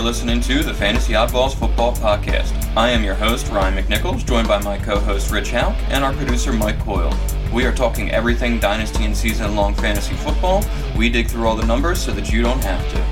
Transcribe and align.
are 0.00 0.02
listening 0.02 0.40
to 0.40 0.62
the 0.62 0.72
Fantasy 0.72 1.12
Oddballs 1.12 1.54
Football 1.54 1.94
Podcast. 1.96 2.54
I 2.74 2.88
am 2.88 3.04
your 3.04 3.14
host, 3.14 3.48
Ryan 3.48 3.84
McNichols, 3.84 4.26
joined 4.26 4.48
by 4.48 4.58
my 4.62 4.78
co 4.78 4.98
host, 4.98 5.30
Rich 5.30 5.50
Hauk, 5.50 5.76
and 5.90 6.02
our 6.02 6.14
producer, 6.14 6.54
Mike 6.54 6.78
Coyle. 6.80 7.14
We 7.52 7.66
are 7.66 7.74
talking 7.74 8.10
everything 8.10 8.58
Dynasty 8.58 9.04
and 9.04 9.14
season 9.14 9.54
long 9.54 9.74
fantasy 9.74 10.14
football. 10.14 10.64
We 10.96 11.10
dig 11.10 11.28
through 11.28 11.46
all 11.46 11.54
the 11.54 11.66
numbers 11.66 12.02
so 12.02 12.12
that 12.12 12.32
you 12.32 12.40
don't 12.40 12.64
have 12.64 12.82
to. 12.92 13.04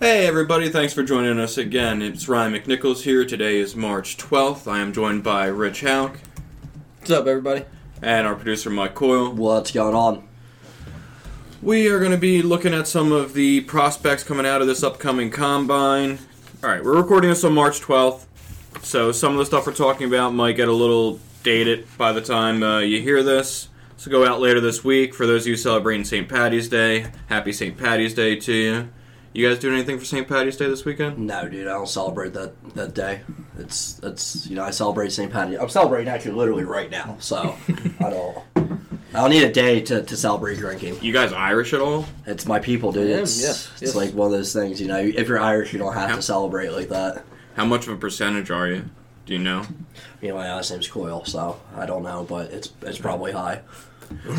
Hey 0.00 0.26
everybody, 0.26 0.68
thanks 0.68 0.92
for 0.92 1.02
joining 1.02 1.38
us 1.38 1.56
again. 1.56 2.02
It's 2.02 2.28
Ryan 2.28 2.52
McNichols 2.52 3.04
here. 3.04 3.24
Today 3.24 3.56
is 3.56 3.74
March 3.74 4.18
12th. 4.18 4.70
I 4.70 4.80
am 4.80 4.92
joined 4.92 5.24
by 5.24 5.46
Rich 5.46 5.80
Hauk 5.80 6.18
What's 6.98 7.10
up, 7.10 7.26
everybody? 7.26 7.64
And 8.02 8.26
our 8.26 8.34
producer 8.34 8.68
Mike 8.68 8.94
Coyle. 8.94 9.32
What's 9.32 9.70
going 9.70 9.94
on? 9.94 10.28
We 11.62 11.88
are 11.88 12.00
going 12.00 12.10
to 12.10 12.18
be 12.18 12.42
looking 12.42 12.74
at 12.74 12.88
some 12.88 13.12
of 13.12 13.34
the 13.34 13.60
prospects 13.62 14.24
coming 14.24 14.44
out 14.44 14.60
of 14.60 14.66
this 14.66 14.82
upcoming 14.82 15.30
combine. 15.30 16.18
All 16.62 16.68
right, 16.70 16.84
we're 16.84 16.96
recording 16.96 17.30
this 17.30 17.44
on 17.44 17.54
March 17.54 17.80
12th, 17.80 18.26
so 18.82 19.12
some 19.12 19.32
of 19.32 19.38
the 19.38 19.46
stuff 19.46 19.66
we're 19.66 19.72
talking 19.72 20.08
about 20.08 20.34
might 20.34 20.56
get 20.56 20.68
a 20.68 20.72
little 20.72 21.20
dated 21.44 21.86
by 21.96 22.12
the 22.12 22.20
time 22.20 22.62
uh, 22.62 22.80
you 22.80 23.00
hear 23.00 23.22
this. 23.22 23.68
So 23.96 24.10
go 24.10 24.26
out 24.26 24.40
later 24.40 24.60
this 24.60 24.82
week. 24.82 25.14
For 25.14 25.26
those 25.26 25.42
of 25.42 25.48
you 25.48 25.56
celebrating 25.56 26.04
St. 26.04 26.28
Patty's 26.28 26.68
Day, 26.68 27.06
happy 27.28 27.52
St. 27.52 27.78
Patty's 27.78 28.14
Day 28.14 28.34
to 28.34 28.52
you. 28.52 28.88
You 29.34 29.48
guys 29.48 29.58
doing 29.58 29.74
anything 29.74 29.98
for 29.98 30.04
St. 30.04 30.28
Patty's 30.28 30.58
Day 30.58 30.66
this 30.68 30.84
weekend? 30.84 31.18
No, 31.18 31.48
dude, 31.48 31.66
I 31.66 31.72
don't 31.72 31.88
celebrate 31.88 32.34
that 32.34 32.52
that 32.74 32.94
day. 32.94 33.22
It's 33.58 33.98
it's 34.02 34.46
you 34.46 34.56
know 34.56 34.62
I 34.64 34.70
celebrate 34.70 35.10
St. 35.12 35.32
Patty. 35.32 35.58
I'm 35.58 35.70
celebrating 35.70 36.08
actually 36.08 36.32
literally 36.32 36.64
right 36.64 36.90
now, 36.90 37.16
so 37.18 37.56
I 38.00 38.10
don't 38.10 38.38
I 39.14 39.20
don't 39.20 39.30
need 39.30 39.44
a 39.44 39.52
day 39.52 39.80
to, 39.82 40.02
to 40.02 40.16
celebrate 40.16 40.58
drinking. 40.58 40.98
You 41.02 41.12
guys 41.14 41.32
Irish 41.32 41.72
at 41.72 41.80
all? 41.80 42.04
It's 42.26 42.44
my 42.46 42.58
people, 42.58 42.92
dude. 42.92 43.10
I 43.16 43.20
It's 43.22 43.42
yeah, 43.42 43.50
it's 43.50 43.80
yes. 43.80 43.94
like 43.94 44.12
one 44.12 44.26
of 44.26 44.32
those 44.32 44.52
things. 44.52 44.80
You 44.80 44.88
know, 44.88 44.98
if 44.98 45.28
you're 45.28 45.38
Irish, 45.40 45.72
you 45.72 45.78
don't 45.78 45.94
have 45.94 46.10
Yeah. 46.10 46.16
to 46.16 46.22
celebrate 46.22 46.68
like 46.70 46.88
that. 46.90 47.24
How 47.56 47.64
much 47.64 47.86
of 47.86 47.94
a 47.94 47.96
percentage 47.96 48.50
are 48.50 48.68
you? 48.68 48.84
Do 49.24 49.32
you 49.32 49.38
know? 49.38 49.64
You 50.20 50.28
know, 50.28 50.34
my 50.36 50.52
last 50.54 50.70
name's 50.70 50.88
Coyle, 50.88 51.24
so 51.24 51.58
I 51.76 51.86
don't 51.86 52.02
know, 52.02 52.24
but 52.28 52.50
it's 52.52 52.70
it's 52.82 52.98
probably 52.98 53.32
high. 53.32 53.62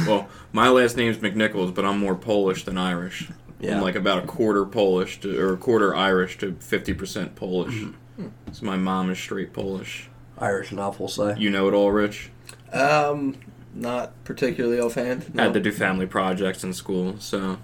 Well, 0.05 0.27
my 0.51 0.69
last 0.69 0.97
name's 0.97 1.17
McNichols, 1.17 1.73
but 1.73 1.83
I'm 1.83 1.97
more 1.97 2.13
Polish 2.13 2.63
than 2.63 2.77
Irish. 2.77 3.29
Yeah. 3.63 3.77
I'm 3.77 3.81
like 3.81 3.95
about 3.95 4.23
a 4.23 4.27
quarter 4.27 4.65
Polish 4.65 5.19
to, 5.21 5.39
or 5.39 5.53
a 5.53 5.57
quarter 5.57 5.95
Irish 5.95 6.37
to 6.39 6.51
50% 6.53 7.35
Polish. 7.35 7.73
Mm-hmm. 7.73 8.27
So 8.51 8.65
my 8.65 8.77
mom 8.77 9.09
is 9.09 9.17
straight 9.17 9.53
Polish. 9.53 10.09
Irish 10.37 10.71
enough, 10.71 10.99
we'll 10.99 11.07
say. 11.09 11.35
You 11.37 11.49
know 11.49 11.67
it 11.67 11.73
all, 11.73 11.91
Rich? 11.91 12.29
Um, 12.73 13.35
not 13.73 14.11
particularly 14.25 14.79
offhand. 14.79 15.31
I 15.37 15.43
had 15.43 15.53
to 15.53 15.59
do 15.59 15.71
family 15.71 16.05
projects 16.05 16.63
in 16.63 16.73
school, 16.73 17.15
so. 17.19 17.57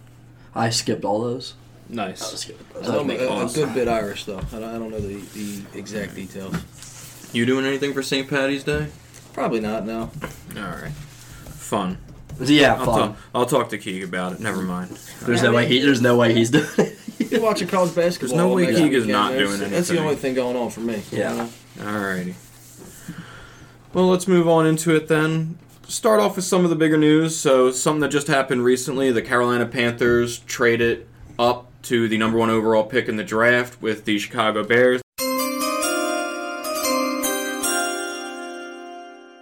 I 0.55 0.69
skipped 0.69 1.03
all 1.03 1.21
those. 1.21 1.55
Nice. 1.89 2.21
I 2.21 2.25
Nice. 2.31 2.39
skipped 2.41 2.73
those. 2.73 2.87
I'm 2.89 3.07
That 3.07 3.19
a, 3.19 3.45
a 3.45 3.49
good 3.51 3.73
bit 3.73 3.87
Irish 3.87 4.25
though. 4.25 4.37
I 4.37 4.59
don't, 4.59 4.63
I 4.63 4.73
don't 4.79 4.91
know 4.91 4.99
the, 4.99 5.15
the 5.17 5.61
exact 5.77 6.15
details. 6.15 6.55
You 7.33 7.45
doing 7.45 7.65
anything 7.65 7.93
for 7.93 8.01
St. 8.03 8.27
Patty's 8.29 8.63
Day? 8.63 8.87
Probably 9.33 9.59
not. 9.59 9.85
No. 9.85 10.09
Alright. 10.55 10.91
Fun. 10.93 11.97
Yeah, 12.41 12.75
I'll, 12.75 12.85
fun. 12.85 12.99
talk, 13.09 13.17
I'll 13.35 13.45
talk 13.45 13.69
to 13.69 13.77
Keeg 13.77 14.03
about 14.03 14.33
it. 14.33 14.39
Never 14.39 14.61
mind. 14.61 14.91
There's 15.23 15.43
no 15.43 15.53
way 15.53 15.67
he. 15.67 15.79
There's 15.81 16.01
no 16.01 16.15
way 16.17 16.33
he's 16.33 16.49
doing. 16.51 16.67
it. 16.77 16.97
You're 17.31 17.41
watching 17.41 17.67
college 17.67 17.93
basketball. 17.93 18.37
There's 18.37 18.47
no 18.49 18.53
way 18.55 18.65
next 18.65 18.79
Keegan's 18.79 19.07
not 19.07 19.31
That's- 19.33 19.57
doing 19.57 19.71
That's 19.71 19.87
the 19.89 19.99
only 19.99 20.15
thing 20.15 20.35
going 20.35 20.55
on 20.55 20.69
for 20.69 20.79
me. 20.79 21.03
Yeah. 21.11 21.31
You 21.31 21.37
know? 21.37 21.49
Alrighty. 21.79 22.33
Well, 23.93 24.07
let's 24.07 24.27
move 24.27 24.47
on 24.47 24.65
into 24.65 24.95
it 24.95 25.07
then. 25.07 25.57
Start 25.87 26.19
off 26.19 26.35
with 26.35 26.45
some 26.45 26.63
of 26.63 26.69
the 26.69 26.75
bigger 26.75 26.97
news. 26.97 27.35
So, 27.35 27.71
something 27.71 28.01
that 28.01 28.09
just 28.09 28.27
happened 28.27 28.63
recently 28.63 29.11
the 29.11 29.21
Carolina 29.23 29.65
Panthers 29.65 30.39
traded 30.39 31.07
up 31.37 31.67
to 31.83 32.07
the 32.07 32.17
number 32.17 32.37
one 32.37 32.49
overall 32.49 32.83
pick 32.83 33.07
in 33.09 33.15
the 33.15 33.23
draft 33.23 33.81
with 33.81 34.05
the 34.05 34.17
Chicago 34.19 34.63
Bears. 34.63 35.01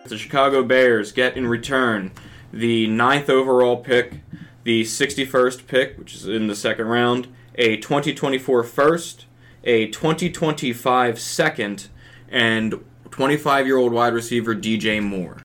The 0.06 0.18
Chicago 0.18 0.64
Bears 0.64 1.12
get 1.12 1.35
in 1.35 1.47
return 1.47 2.12
the 2.57 2.88
ninth 2.88 3.29
overall 3.29 3.78
pick, 3.78 4.22
the 4.63 4.84
61st 4.84 5.68
pick, 5.68 5.97
which 5.97 6.16
is 6.16 6.28
in 6.28 6.47
the 6.47 6.56
second 6.56 6.88
round, 6.88 7.28
a 7.56 7.78
2024 7.78 8.63
first, 8.63 9.25
a 9.63 9.88
2025 9.88 11.19
second, 11.19 11.90
and 12.29 12.84
25 13.12 13.66
year 13.66 13.78
old 13.78 13.94
wide 13.94 14.13
receiver 14.13 14.56
DJ 14.56 15.01
Moore. 15.01 15.38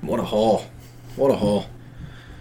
What 0.00 0.18
a 0.18 0.24
haul! 0.24 0.66
What 1.14 1.30
a 1.30 1.36
haul! 1.36 1.66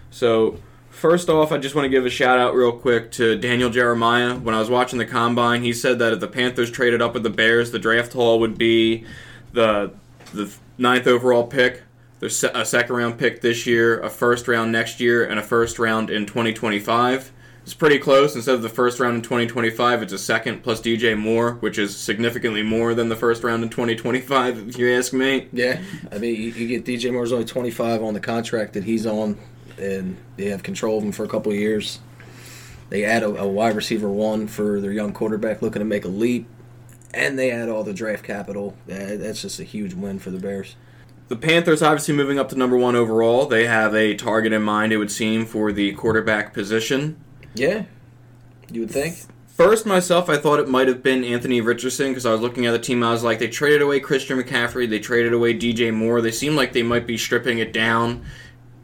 So, 0.09 0.57
first 0.89 1.29
off, 1.29 1.51
I 1.51 1.59
just 1.59 1.75
want 1.75 1.85
to 1.85 1.89
give 1.89 2.05
a 2.05 2.09
shout 2.09 2.39
out 2.39 2.55
real 2.55 2.71
quick 2.71 3.11
to 3.11 3.37
Daniel 3.37 3.69
Jeremiah. 3.69 4.35
When 4.35 4.55
I 4.55 4.59
was 4.59 4.69
watching 4.69 4.97
the 4.97 5.05
combine, 5.05 5.61
he 5.61 5.73
said 5.73 5.99
that 5.99 6.13
if 6.13 6.19
the 6.19 6.27
Panthers 6.27 6.71
traded 6.71 7.01
up 7.01 7.13
with 7.13 7.21
the 7.23 7.29
Bears, 7.29 7.69
the 7.71 7.77
draft 7.77 8.13
haul 8.13 8.39
would 8.39 8.57
be 8.57 9.05
the 9.53 9.93
the 10.33 10.53
ninth 10.77 11.07
overall 11.07 11.45
pick, 11.45 11.83
a 12.21 12.29
second 12.29 12.95
round 12.95 13.17
pick 13.17 13.41
this 13.41 13.65
year, 13.65 13.99
a 14.01 14.09
first 14.09 14.47
round 14.47 14.71
next 14.71 14.99
year, 14.99 15.25
and 15.25 15.39
a 15.39 15.43
first 15.43 15.79
round 15.79 16.09
in 16.09 16.25
2025. 16.25 17.31
It's 17.63 17.73
pretty 17.73 17.99
close. 17.99 18.35
Instead 18.35 18.55
of 18.55 18.61
the 18.61 18.69
first 18.69 18.99
round 18.99 19.17
in 19.17 19.21
2025, 19.21 20.01
it's 20.01 20.13
a 20.13 20.17
second 20.17 20.63
plus 20.63 20.81
DJ 20.81 21.17
Moore, 21.17 21.53
which 21.59 21.77
is 21.77 21.95
significantly 21.95 22.63
more 22.63 22.95
than 22.95 23.09
the 23.09 23.15
first 23.15 23.43
round 23.43 23.63
in 23.63 23.69
2025, 23.69 24.69
if 24.69 24.77
you 24.77 24.91
ask 24.91 25.13
me. 25.13 25.47
Yeah, 25.53 25.79
I 26.11 26.17
mean, 26.17 26.35
you, 26.35 26.67
get 26.67 26.83
DJ 26.83 27.11
Moore's 27.11 27.31
only 27.31 27.45
25 27.45 28.01
on 28.01 28.13
the 28.13 28.19
contract 28.19 28.73
that 28.73 28.85
he's 28.85 29.05
on, 29.05 29.37
and 29.77 30.17
they 30.35 30.45
have 30.45 30.63
control 30.63 30.97
of 30.97 31.03
him 31.03 31.11
for 31.11 31.23
a 31.23 31.27
couple 31.27 31.51
of 31.51 31.57
years. 31.57 31.99
They 32.89 33.05
add 33.05 33.21
a, 33.21 33.27
a 33.27 33.47
wide 33.47 33.75
receiver 33.75 34.09
one 34.09 34.47
for 34.47 34.81
their 34.81 34.91
young 34.91 35.13
quarterback 35.13 35.61
looking 35.61 35.79
to 35.79 35.85
make 35.85 36.05
a 36.05 36.09
leap, 36.09 36.47
and 37.13 37.37
they 37.37 37.51
add 37.51 37.69
all 37.69 37.83
the 37.83 37.93
draft 37.93 38.23
capital. 38.23 38.75
That's 38.87 39.41
just 39.41 39.59
a 39.59 39.63
huge 39.63 39.93
win 39.93 40.19
for 40.19 40.31
the 40.31 40.39
Bears. 40.39 40.75
The 41.27 41.35
Panthers 41.35 41.83
obviously 41.83 42.15
moving 42.15 42.39
up 42.39 42.49
to 42.49 42.55
number 42.55 42.75
one 42.75 42.95
overall. 42.95 43.45
They 43.45 43.67
have 43.67 43.93
a 43.93 44.15
target 44.15 44.51
in 44.51 44.63
mind, 44.63 44.91
it 44.91 44.97
would 44.97 45.11
seem, 45.11 45.45
for 45.45 45.71
the 45.71 45.91
quarterback 45.93 46.53
position. 46.53 47.23
Yeah, 47.53 47.83
you 48.71 48.81
would 48.81 48.91
think. 48.91 49.17
First, 49.47 49.85
myself, 49.85 50.29
I 50.29 50.37
thought 50.37 50.59
it 50.59 50.69
might 50.69 50.87
have 50.87 51.03
been 51.03 51.23
Anthony 51.23 51.59
Richardson 51.59 52.07
because 52.07 52.25
I 52.25 52.31
was 52.31 52.41
looking 52.41 52.65
at 52.65 52.71
the 52.71 52.79
team. 52.79 53.03
I 53.03 53.11
was 53.11 53.23
like, 53.23 53.39
they 53.39 53.47
traded 53.49 53.81
away 53.81 53.99
Christian 53.99 54.41
McCaffrey, 54.41 54.89
they 54.89 54.99
traded 54.99 55.33
away 55.33 55.53
DJ 55.53 55.93
Moore. 55.93 56.21
They 56.21 56.31
seem 56.31 56.55
like 56.55 56.73
they 56.73 56.81
might 56.81 57.05
be 57.05 57.17
stripping 57.17 57.59
it 57.59 57.73
down 57.73 58.23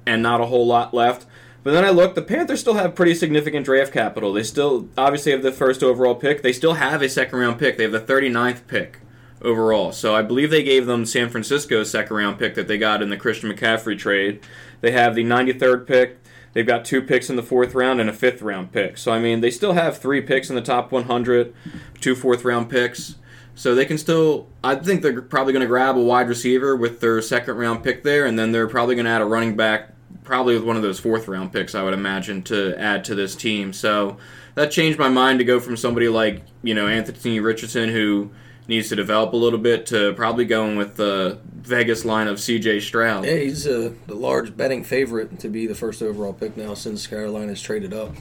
and 0.05 0.21
not 0.21 0.41
a 0.41 0.45
whole 0.45 0.67
lot 0.67 0.93
left. 0.93 1.25
But 1.65 1.71
then 1.71 1.83
I 1.83 1.89
look, 1.89 2.13
the 2.13 2.21
Panthers 2.21 2.59
still 2.59 2.75
have 2.75 2.93
pretty 2.93 3.15
significant 3.15 3.65
draft 3.65 3.91
capital. 3.91 4.31
They 4.31 4.43
still 4.43 4.87
obviously 4.95 5.31
have 5.31 5.41
the 5.41 5.51
first 5.51 5.81
overall 5.81 6.13
pick. 6.13 6.43
They 6.43 6.53
still 6.53 6.75
have 6.75 7.01
a 7.01 7.09
second 7.09 7.39
round 7.39 7.57
pick. 7.57 7.75
They 7.75 7.83
have 7.83 7.91
the 7.91 7.99
39th 7.99 8.67
pick 8.67 8.99
overall. 9.41 9.91
So 9.91 10.13
I 10.13 10.21
believe 10.21 10.51
they 10.51 10.61
gave 10.61 10.85
them 10.85 11.07
San 11.07 11.27
Francisco's 11.27 11.89
second 11.89 12.15
round 12.15 12.37
pick 12.37 12.53
that 12.53 12.67
they 12.67 12.77
got 12.77 13.01
in 13.01 13.09
the 13.09 13.17
Christian 13.17 13.51
McCaffrey 13.51 13.97
trade. 13.97 14.41
They 14.81 14.91
have 14.91 15.15
the 15.15 15.23
93rd 15.23 15.87
pick. 15.87 16.19
They've 16.53 16.67
got 16.67 16.85
two 16.85 17.01
picks 17.01 17.31
in 17.31 17.35
the 17.35 17.41
fourth 17.41 17.73
round 17.73 17.99
and 17.99 18.11
a 18.11 18.13
fifth 18.13 18.43
round 18.43 18.71
pick. 18.71 18.95
So 18.99 19.11
I 19.11 19.17
mean, 19.17 19.41
they 19.41 19.49
still 19.49 19.73
have 19.73 19.97
three 19.97 20.21
picks 20.21 20.51
in 20.51 20.55
the 20.55 20.61
top 20.61 20.91
100, 20.91 21.51
two 21.99 22.13
fourth 22.13 22.45
round 22.45 22.69
picks. 22.69 23.15
So 23.55 23.73
they 23.73 23.85
can 23.85 23.97
still. 23.97 24.49
I 24.63 24.75
think 24.75 25.01
they're 25.01 25.19
probably 25.19 25.53
going 25.53 25.61
to 25.61 25.67
grab 25.67 25.97
a 25.97 26.03
wide 26.03 26.29
receiver 26.29 26.75
with 26.75 26.99
their 26.99 27.19
second 27.23 27.57
round 27.57 27.83
pick 27.83 28.03
there, 28.03 28.27
and 28.27 28.37
then 28.37 28.51
they're 28.51 28.67
probably 28.67 28.93
going 28.93 29.05
to 29.05 29.11
add 29.11 29.21
a 29.21 29.25
running 29.25 29.55
back, 29.55 29.94
probably 30.23 30.55
with 30.55 30.63
one 30.63 30.75
of 30.75 30.81
those 30.81 30.99
fourth 30.99 31.27
round 31.27 31.51
picks. 31.51 31.75
I 31.75 31.83
would 31.83 31.93
imagine 31.93 32.43
to 32.43 32.79
add 32.79 33.03
to 33.05 33.15
this 33.15 33.35
team. 33.35 33.73
So 33.73 34.17
that 34.55 34.71
changed 34.71 34.97
my 34.97 35.09
mind 35.09 35.39
to 35.39 35.45
go 35.45 35.59
from 35.59 35.77
somebody 35.77 36.07
like 36.09 36.43
you 36.63 36.73
know 36.73 36.87
Anthony 36.87 37.39
Richardson 37.39 37.89
who 37.89 38.31
needs 38.67 38.89
to 38.89 38.95
develop 38.95 39.33
a 39.33 39.37
little 39.37 39.59
bit 39.59 39.85
to 39.87 40.13
probably 40.13 40.45
going 40.45 40.75
with 40.75 40.95
the 40.95 41.39
Vegas 41.53 42.03
line 42.03 42.27
of 42.27 42.39
C.J. 42.39 42.79
Stroud. 42.79 43.25
Yeah, 43.25 43.35
he's 43.35 43.67
uh, 43.67 43.93
the 44.07 44.15
large 44.15 44.57
betting 44.57 44.83
favorite 44.83 45.39
to 45.39 45.49
be 45.49 45.67
the 45.67 45.75
first 45.75 46.01
overall 46.01 46.33
pick 46.33 46.57
now 46.57 46.73
since 46.73 47.05
Carolina's 47.05 47.61
traded 47.61 47.93
up. 47.93 48.15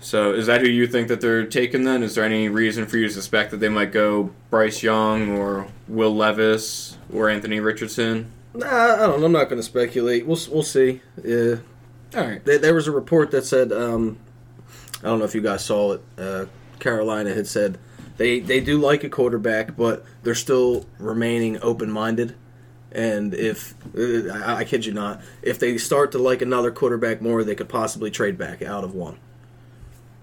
So 0.00 0.34
is 0.34 0.46
that 0.46 0.60
who 0.60 0.68
you 0.68 0.86
think 0.86 1.08
that 1.08 1.22
they're 1.22 1.46
taking 1.46 1.84
then? 1.84 2.02
Is 2.02 2.14
there 2.14 2.24
any 2.24 2.50
reason 2.50 2.84
for 2.86 2.98
you 2.98 3.08
to 3.08 3.14
suspect 3.14 3.50
that 3.52 3.56
they 3.56 3.70
might 3.70 3.90
go 3.90 4.30
Bryce 4.50 4.82
Young 4.82 5.30
or 5.30 5.68
Will 5.88 6.14
Levis 6.14 6.98
or 7.10 7.30
Anthony 7.30 7.58
Richardson? 7.58 8.30
Nah, 8.54 8.66
I 8.66 8.96
don't. 8.98 9.20
know. 9.20 9.26
I'm 9.26 9.32
not 9.32 9.44
going 9.48 9.58
to 9.58 9.62
speculate. 9.64 10.26
We'll 10.26 10.38
we'll 10.50 10.62
see. 10.62 11.00
Yeah, 11.22 11.56
All 12.16 12.24
right. 12.24 12.44
there, 12.44 12.58
there 12.58 12.74
was 12.74 12.86
a 12.86 12.92
report 12.92 13.30
that 13.32 13.44
said, 13.44 13.72
um, 13.72 14.18
I 15.02 15.06
don't 15.08 15.18
know 15.18 15.24
if 15.24 15.34
you 15.34 15.40
guys 15.40 15.64
saw 15.64 15.92
it. 15.94 16.02
Uh, 16.16 16.46
Carolina 16.78 17.34
had 17.34 17.46
said 17.46 17.78
they 18.16 18.40
they 18.40 18.60
do 18.60 18.78
like 18.78 19.02
a 19.04 19.08
quarterback, 19.08 19.76
but 19.76 20.04
they're 20.22 20.34
still 20.34 20.86
remaining 20.98 21.58
open 21.62 21.90
minded. 21.90 22.36
And 22.92 23.34
if 23.34 23.74
uh, 23.98 24.32
I, 24.32 24.58
I 24.58 24.64
kid 24.64 24.86
you 24.86 24.92
not, 24.92 25.20
if 25.42 25.58
they 25.58 25.76
start 25.78 26.12
to 26.12 26.18
like 26.18 26.40
another 26.42 26.70
quarterback 26.70 27.20
more, 27.20 27.42
they 27.42 27.56
could 27.56 27.68
possibly 27.68 28.10
trade 28.10 28.38
back 28.38 28.62
out 28.62 28.84
of 28.84 28.94
one. 28.94 29.18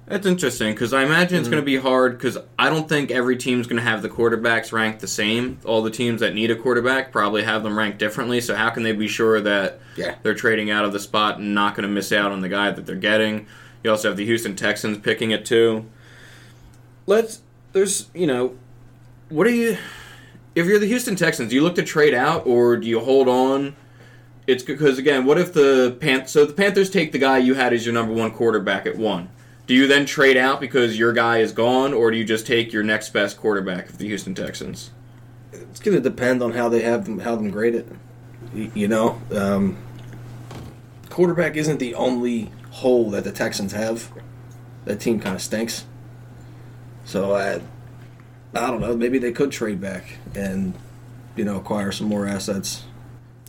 That's 0.07 0.25
interesting 0.27 0.73
because 0.73 0.91
I 0.91 1.03
imagine 1.03 1.39
it's 1.39 1.47
going 1.47 1.63
to 1.63 1.69
mm. 1.69 1.73
be 1.73 1.77
hard 1.77 2.17
because 2.17 2.37
I 2.59 2.69
don't 2.69 2.89
think 2.89 3.11
every 3.11 3.37
team's 3.37 3.65
going 3.65 3.77
to 3.77 3.83
have 3.83 4.01
the 4.01 4.09
quarterbacks 4.09 4.73
ranked 4.73 4.99
the 4.99 5.07
same. 5.07 5.59
All 5.63 5.81
the 5.81 5.91
teams 5.91 6.19
that 6.19 6.33
need 6.33 6.51
a 6.51 6.55
quarterback 6.55 7.13
probably 7.13 7.43
have 7.43 7.63
them 7.63 7.77
ranked 7.77 7.97
differently. 7.97 8.41
So 8.41 8.55
how 8.55 8.71
can 8.71 8.83
they 8.83 8.91
be 8.91 9.07
sure 9.07 9.39
that 9.39 9.79
Yeah. 9.95 10.15
they're 10.21 10.33
trading 10.33 10.69
out 10.69 10.83
of 10.83 10.91
the 10.91 10.99
spot 10.99 11.37
and 11.37 11.55
not 11.55 11.75
going 11.75 11.87
to 11.87 11.93
miss 11.93 12.11
out 12.11 12.31
on 12.31 12.41
the 12.41 12.49
guy 12.49 12.71
that 12.71 12.85
they're 12.85 12.95
getting? 12.95 13.47
You 13.83 13.91
also 13.91 14.09
have 14.09 14.17
the 14.17 14.25
Houston 14.25 14.55
Texans 14.55 14.97
picking 14.97 15.31
it 15.31 15.45
too. 15.45 15.85
Let's 17.07 17.41
there's 17.73 18.09
you 18.13 18.27
know 18.27 18.55
what 19.29 19.45
do 19.45 19.53
you 19.53 19.77
if 20.55 20.65
you're 20.65 20.79
the 20.79 20.87
Houston 20.87 21.15
Texans, 21.15 21.49
do 21.49 21.55
you 21.55 21.63
look 21.63 21.75
to 21.75 21.83
trade 21.83 22.13
out 22.13 22.45
or 22.45 22.75
do 22.75 22.87
you 22.87 22.99
hold 22.99 23.27
on? 23.27 23.75
It's 24.47 24.63
because 24.63 24.97
again, 24.97 25.25
what 25.25 25.37
if 25.37 25.53
the 25.53 25.95
Pan- 25.99 26.27
so 26.27 26.45
the 26.45 26.53
Panthers 26.53 26.89
take 26.89 27.11
the 27.11 27.19
guy 27.19 27.37
you 27.37 27.53
had 27.53 27.73
as 27.73 27.85
your 27.85 27.93
number 27.93 28.13
one 28.13 28.31
quarterback 28.31 28.85
at 28.85 28.97
one? 28.97 29.29
Do 29.71 29.77
you 29.77 29.87
then 29.87 30.05
trade 30.05 30.35
out 30.35 30.59
because 30.59 30.99
your 30.99 31.13
guy 31.13 31.37
is 31.37 31.53
gone, 31.53 31.93
or 31.93 32.11
do 32.11 32.17
you 32.17 32.25
just 32.25 32.45
take 32.45 32.73
your 32.73 32.83
next 32.83 33.11
best 33.13 33.37
quarterback 33.37 33.87
of 33.87 33.99
the 33.99 34.05
Houston 34.05 34.35
Texans? 34.35 34.91
It's 35.53 35.79
going 35.79 35.95
to 35.95 36.01
depend 36.03 36.43
on 36.43 36.51
how 36.51 36.67
they 36.67 36.81
have 36.81 37.05
them, 37.05 37.19
how 37.19 37.37
them 37.37 37.49
graded. 37.51 37.97
Y- 38.53 38.69
You 38.75 38.89
know, 38.89 39.21
um, 39.33 39.77
quarterback 41.09 41.55
isn't 41.55 41.77
the 41.79 41.95
only 41.95 42.51
hole 42.71 43.09
that 43.11 43.23
the 43.23 43.31
Texans 43.31 43.71
have. 43.71 44.11
That 44.83 44.99
team 44.99 45.21
kind 45.21 45.37
of 45.37 45.41
stinks. 45.41 45.85
So 47.05 47.33
I, 47.33 47.61
I 48.53 48.67
don't 48.71 48.81
know. 48.81 48.93
Maybe 48.97 49.19
they 49.19 49.31
could 49.31 49.53
trade 49.53 49.79
back 49.79 50.17
and, 50.35 50.73
you 51.37 51.45
know, 51.45 51.55
acquire 51.55 51.93
some 51.93 52.07
more 52.07 52.27
assets. 52.27 52.83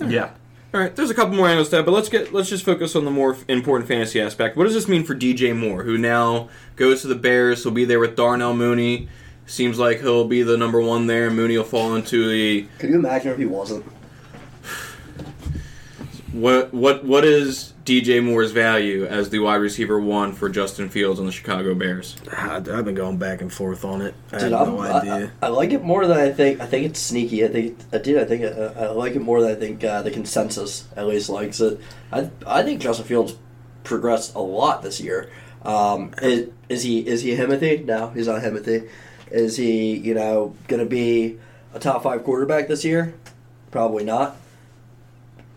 Yeah. 0.01 0.31
All 0.75 0.81
right, 0.81 0.97
there's 0.97 1.11
a 1.11 1.15
couple 1.15 1.35
more 1.35 1.49
angles 1.49 1.69
to 1.69 1.77
that, 1.77 1.85
but 1.85 1.93
let's 1.93 2.09
get 2.09 2.33
let's 2.33 2.49
just 2.49 2.65
focus 2.65 2.97
on 2.97 3.05
the 3.05 3.11
more 3.11 3.37
important 3.47 3.87
fantasy 3.87 4.19
aspect. 4.19 4.57
What 4.57 4.65
does 4.65 4.73
this 4.73 4.89
mean 4.89 5.05
for 5.05 5.15
DJ 5.15 5.55
Moore, 5.55 5.83
who 5.83 5.99
now 5.99 6.49
goes 6.77 7.03
to 7.03 7.09
the 7.09 7.15
Bears? 7.15 7.63
He'll 7.63 7.73
be 7.73 7.85
there 7.85 8.01
with 8.01 8.17
Darnell 8.17 8.55
Mooney. 8.55 9.09
Seems 9.45 9.79
like 9.79 10.01
he'll 10.01 10.27
be 10.27 10.43
the 10.43 10.57
number 10.57 10.81
one 10.81 11.09
there. 11.09 11.31
Mooney 11.31 11.59
will 11.59 11.65
fall 11.65 11.95
into 11.95 12.27
the 12.27 12.67
Could 12.79 12.89
you 12.89 12.97
imagine 12.97 13.33
if 13.33 13.39
he 13.39 13.45
wasn't? 13.45 13.85
What 16.32 16.73
what 16.73 17.05
what 17.05 17.25
is 17.25 17.75
DJ 17.84 18.25
Moore's 18.25 18.52
value 18.52 19.05
as 19.05 19.31
the 19.31 19.38
wide 19.38 19.56
receiver 19.56 20.00
one 20.00 20.32
for 20.32 20.49
Justin 20.49 20.88
Fields 20.88 21.20
on 21.20 21.26
the 21.26 21.32
Chicago 21.32 21.75
Bears? 21.75 22.17
I, 22.31 22.56
I've 22.56 22.84
been 22.84 22.94
going 22.94 23.19
back 23.19 23.43
and 23.43 23.52
forth 23.52 23.84
on 23.84 24.00
it. 24.00 24.14
I 24.32 24.38
Dude, 24.38 24.52
have 24.52 24.69
I'm, 24.69 24.75
no 24.75 24.81
I, 24.81 25.00
idea. 25.00 25.32
I, 25.43 25.46
I 25.46 25.49
like 25.50 25.73
it 25.73 25.82
more 25.82 26.06
than 26.06 26.17
I 26.17 26.31
think. 26.31 26.61
I 26.61 26.67
think 26.67 26.87
it's 26.87 27.00
sneaky. 27.00 27.44
I 27.44 27.49
think 27.49 27.79
I 27.93 27.99
did. 27.99 28.19
I 28.19 28.25
think 28.25 28.44
uh, 28.44 28.73
I 28.76 28.87
like 28.93 29.14
it 29.14 29.20
more 29.20 29.40
than 29.43 29.50
I 29.50 29.55
think 29.55 29.84
uh, 29.84 30.02
the 30.02 30.11
consensus 30.11 30.88
at 30.96 31.06
least 31.06 31.29
likes 31.29 31.61
it. 31.61 31.81
I 32.11 32.31
I 32.46 32.62
think 32.62 32.81
Justin 32.81 33.05
Fields 33.05 33.37
progressed 33.85 34.35
a 34.35 34.40
lot 34.40 34.82
this 34.82 35.00
year. 35.00 35.31
Um, 35.64 36.14
is, 36.23 36.49
is 36.69 36.82
he 36.82 37.06
is 37.06 37.23
he 37.23 37.37
Himothy? 37.37 37.85
No, 37.85 38.08
he's 38.11 38.26
not 38.26 38.43
Himothy. 38.43 38.88
Is 39.31 39.56
he 39.56 39.96
you 39.96 40.14
know 40.14 40.56
going 40.69 40.82
to 40.82 40.88
be 40.88 41.38
a 41.75 41.78
top 41.78 42.02
five 42.02 42.25
quarterback 42.25 42.69
this 42.69 42.85
year? 42.85 43.14
Probably 43.70 44.05
not. 44.05 44.37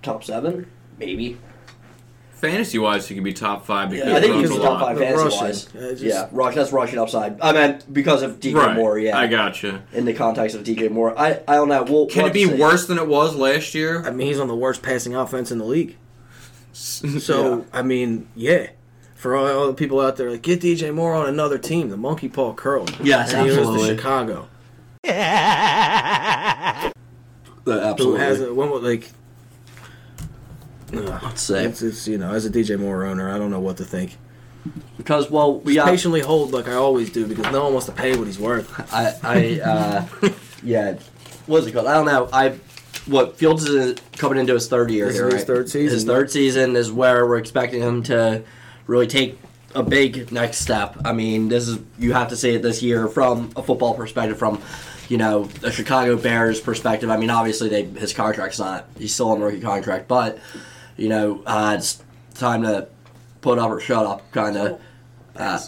Top 0.05 0.23
seven, 0.23 0.67
maybe. 0.99 1.37
Fantasy 2.35 2.77
wise, 2.77 3.07
he 3.07 3.15
could 3.15 3.23
be 3.23 3.33
top 3.33 3.65
five 3.65 3.89
because 3.89 4.07
I 4.13 4.19
think 4.21 4.33
he 4.35 4.39
he 4.41 4.45
runs 4.45 4.49
could 4.51 4.59
a 4.59 4.63
top 4.63 4.81
lot. 4.81 4.87
five 4.89 4.97
fantasy 4.99 5.37
wise. 5.37 5.63
just- 5.65 6.01
yeah, 6.03 6.27
rush. 6.31 6.53
That's 6.53 6.71
rushing 6.71 6.99
upside. 6.99 7.41
I 7.41 7.53
meant 7.53 7.91
because 7.91 8.21
of 8.21 8.39
DJ 8.39 8.53
Right, 8.55 8.75
Moore. 8.75 8.99
Yeah, 8.99 9.17
I 9.17 9.25
gotcha. 9.27 9.81
in 9.93 10.05
the 10.05 10.13
context 10.13 10.55
of 10.55 10.63
DJ 10.63 10.91
Moore. 10.91 11.17
I, 11.17 11.39
I 11.47 11.55
don't 11.55 11.69
know. 11.69 11.81
We'll, 11.83 12.05
Can 12.05 12.23
we'll 12.23 12.29
it 12.31 12.33
be 12.33 12.41
have 12.41 12.51
to 12.51 12.55
see. 12.57 12.61
worse 12.61 12.85
than 12.87 12.97
it 12.99 13.07
was 13.07 13.35
last 13.35 13.73
year? 13.73 14.03
I 14.05 14.11
mean, 14.11 14.27
he's 14.27 14.39
on 14.39 14.47
the 14.47 14.55
worst 14.55 14.83
passing 14.83 15.15
offense 15.15 15.49
in 15.51 15.57
the 15.57 15.65
league. 15.65 15.95
So 16.73 17.17
So 17.19 17.65
I 17.73 17.81
mean, 17.81 18.27
yeah. 18.35 18.67
For 19.15 19.35
all, 19.35 19.47
all 19.47 19.65
the 19.67 19.73
people 19.73 19.99
out 20.01 20.17
there, 20.17 20.29
like 20.29 20.43
get 20.43 20.59
DJ 20.61 20.93
Moore 20.93 21.15
on 21.15 21.27
another 21.27 21.57
team, 21.57 21.89
the 21.89 21.97
monkey 21.97 22.29
paw 22.29 22.53
curl. 22.53 22.85
Yes, 23.01 23.33
and 23.33 23.41
he 23.41 23.55
goes 23.55 23.57
absolutely. 23.59 23.89
to 23.89 23.95
Chicago, 23.95 24.47
Uh, 27.67 27.95
who 27.97 28.15
has 28.15 28.41
a, 28.41 28.53
one 28.53 28.69
with 28.69 28.83
like. 28.83 29.09
Ugh, 30.93 31.19
Let's 31.23 31.41
see. 31.41 31.55
it's, 31.55 31.81
it's 31.81 32.07
you 32.07 32.17
know 32.17 32.31
as 32.33 32.45
a 32.45 32.49
DJ 32.49 32.79
Moore 32.79 33.05
owner, 33.05 33.29
I 33.29 33.37
don't 33.37 33.51
know 33.51 33.59
what 33.59 33.77
to 33.77 33.83
think. 33.85 34.17
because 34.97 35.29
well, 35.29 35.59
we 35.59 35.73
Just 35.75 35.85
got. 35.85 35.91
patiently 35.91 36.21
hold 36.21 36.51
like 36.53 36.67
I 36.67 36.73
always 36.73 37.09
do 37.09 37.25
because 37.27 37.51
no 37.51 37.63
one 37.63 37.73
wants 37.73 37.85
to 37.87 37.91
pay 37.91 38.15
what 38.17 38.27
he's 38.27 38.39
worth. 38.39 38.71
I 38.93 39.13
I 39.23 39.59
uh, 39.61 40.05
yeah. 40.63 40.97
What's 41.47 41.67
it 41.67 41.71
called? 41.73 41.87
I 41.87 41.93
don't 41.93 42.05
know. 42.05 42.29
I 42.33 42.57
what 43.07 43.37
Fields 43.37 43.65
is 43.65 43.97
coming 44.17 44.39
into 44.39 44.53
his 44.53 44.67
third 44.67 44.89
year 44.89 45.05
This 45.07 45.15
here. 45.15 45.27
is 45.27 45.33
his 45.33 45.41
right? 45.41 45.47
third 45.47 45.69
season. 45.69 45.93
His 45.95 46.03
third 46.05 46.31
season 46.31 46.75
is 46.75 46.91
where 46.91 47.25
we're 47.27 47.37
expecting 47.37 47.81
him 47.81 48.01
to 48.03 48.43
really 48.87 49.05
take 49.07 49.37
a 49.75 49.83
big 49.83 50.31
next 50.31 50.59
step. 50.59 50.95
I 51.05 51.11
mean, 51.13 51.49
this 51.49 51.67
is 51.67 51.77
you 51.99 52.13
have 52.13 52.29
to 52.29 52.35
say 52.37 52.55
it 52.55 52.61
this 52.63 52.81
year 52.81 53.07
from 53.07 53.51
a 53.55 53.61
football 53.61 53.93
perspective, 53.93 54.39
from 54.39 54.61
you 55.09 55.17
know 55.17 55.47
a 55.61 55.71
Chicago 55.71 56.15
Bears 56.17 56.59
perspective. 56.61 57.09
I 57.11 57.17
mean, 57.17 57.29
obviously 57.29 57.69
they 57.69 57.83
his 57.83 58.13
contract's 58.13 58.57
not 58.57 58.87
he's 58.97 59.13
still 59.13 59.29
on 59.31 59.39
rookie 59.41 59.61
contract, 59.61 60.07
but 60.07 60.39
you 60.97 61.09
know 61.09 61.43
uh, 61.45 61.75
it's 61.77 62.03
time 62.33 62.63
to 62.63 62.87
put 63.41 63.59
up 63.59 63.69
or 63.69 63.79
shut 63.79 64.05
up, 64.05 64.31
kind 64.31 64.57
of. 64.57 64.81
Uh, 65.35 65.59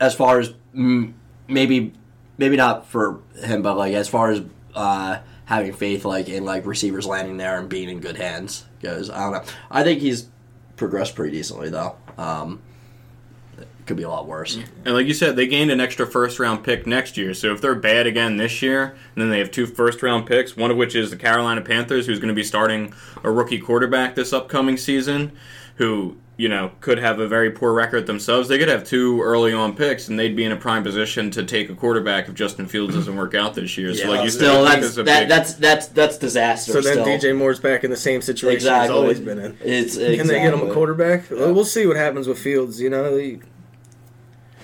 as 0.00 0.14
far 0.14 0.40
as 0.40 0.52
mm, 0.74 1.12
maybe 1.48 1.92
maybe 2.38 2.56
not 2.56 2.86
for 2.86 3.20
him, 3.42 3.62
but 3.62 3.76
like 3.76 3.94
as 3.94 4.08
far 4.08 4.30
as 4.30 4.42
uh, 4.74 5.18
having 5.46 5.72
faith 5.72 6.04
like 6.04 6.28
in 6.28 6.44
like 6.44 6.66
receivers 6.66 7.06
landing 7.06 7.36
there 7.36 7.58
and 7.58 7.68
being 7.68 7.88
in 7.88 8.00
good 8.00 8.16
hands 8.16 8.66
goes. 8.82 9.10
I 9.10 9.20
don't 9.20 9.32
know. 9.32 9.52
I 9.70 9.82
think 9.82 10.00
he's 10.00 10.28
progressed 10.76 11.14
pretty 11.14 11.36
decently 11.36 11.70
though. 11.70 11.96
Um, 12.18 12.60
could 13.86 13.96
be 13.96 14.02
a 14.02 14.08
lot 14.08 14.26
worse. 14.26 14.58
And 14.84 14.94
like 14.94 15.06
you 15.06 15.14
said, 15.14 15.36
they 15.36 15.46
gained 15.46 15.70
an 15.70 15.80
extra 15.80 16.06
first 16.06 16.38
round 16.38 16.64
pick 16.64 16.86
next 16.86 17.16
year. 17.16 17.32
So 17.34 17.52
if 17.52 17.60
they're 17.60 17.74
bad 17.74 18.06
again 18.06 18.36
this 18.36 18.60
year, 18.62 18.84
and 19.14 19.22
then 19.22 19.30
they 19.30 19.38
have 19.38 19.50
two 19.50 19.66
first 19.66 20.02
round 20.02 20.26
picks, 20.26 20.56
one 20.56 20.70
of 20.70 20.76
which 20.76 20.94
is 20.94 21.10
the 21.10 21.16
Carolina 21.16 21.60
Panthers, 21.60 22.06
who's 22.06 22.18
going 22.18 22.28
to 22.28 22.34
be 22.34 22.44
starting 22.44 22.92
a 23.22 23.30
rookie 23.30 23.58
quarterback 23.60 24.14
this 24.14 24.32
upcoming 24.32 24.76
season, 24.76 25.32
who 25.76 26.16
you 26.38 26.48
know 26.50 26.70
could 26.82 26.98
have 26.98 27.18
a 27.18 27.26
very 27.26 27.50
poor 27.50 27.72
record 27.72 28.06
themselves. 28.06 28.48
They 28.48 28.58
could 28.58 28.68
have 28.68 28.84
two 28.84 29.22
early 29.22 29.52
on 29.54 29.74
picks, 29.74 30.08
and 30.08 30.18
they'd 30.18 30.36
be 30.36 30.44
in 30.44 30.52
a 30.52 30.56
prime 30.56 30.82
position 30.82 31.30
to 31.30 31.44
take 31.44 31.70
a 31.70 31.74
quarterback 31.74 32.28
if 32.28 32.34
Justin 32.34 32.66
Fields 32.66 32.94
doesn't 32.94 33.16
work 33.16 33.34
out 33.34 33.54
this 33.54 33.78
year. 33.78 33.94
so 33.94 34.10
like 34.10 34.24
you 34.24 34.30
still 34.30 34.66
said, 34.66 34.66
I 34.66 34.70
think 34.72 34.82
that's 34.82 34.96
a 34.98 35.02
that, 35.04 35.28
that's 35.28 35.54
that's 35.54 35.86
that's 35.88 36.18
disaster. 36.18 36.72
So 36.72 36.80
then 36.80 36.92
still. 36.94 37.06
DJ 37.06 37.36
Moore's 37.38 37.60
back 37.60 37.84
in 37.84 37.90
the 37.90 37.96
same 37.96 38.20
situation 38.20 38.56
exactly 38.56 38.88
he's 38.88 39.02
always 39.02 39.20
been 39.20 39.38
in. 39.38 39.56
It's 39.62 39.96
Can 39.96 40.26
they 40.26 40.40
get 40.40 40.52
him 40.52 40.68
a 40.68 40.74
quarterback? 40.74 41.30
Well, 41.30 41.54
We'll 41.54 41.64
see 41.64 41.86
what 41.86 41.96
happens 41.96 42.26
with 42.28 42.38
Fields. 42.38 42.80
You 42.80 42.90
know, 42.90 43.16
he- 43.16 43.38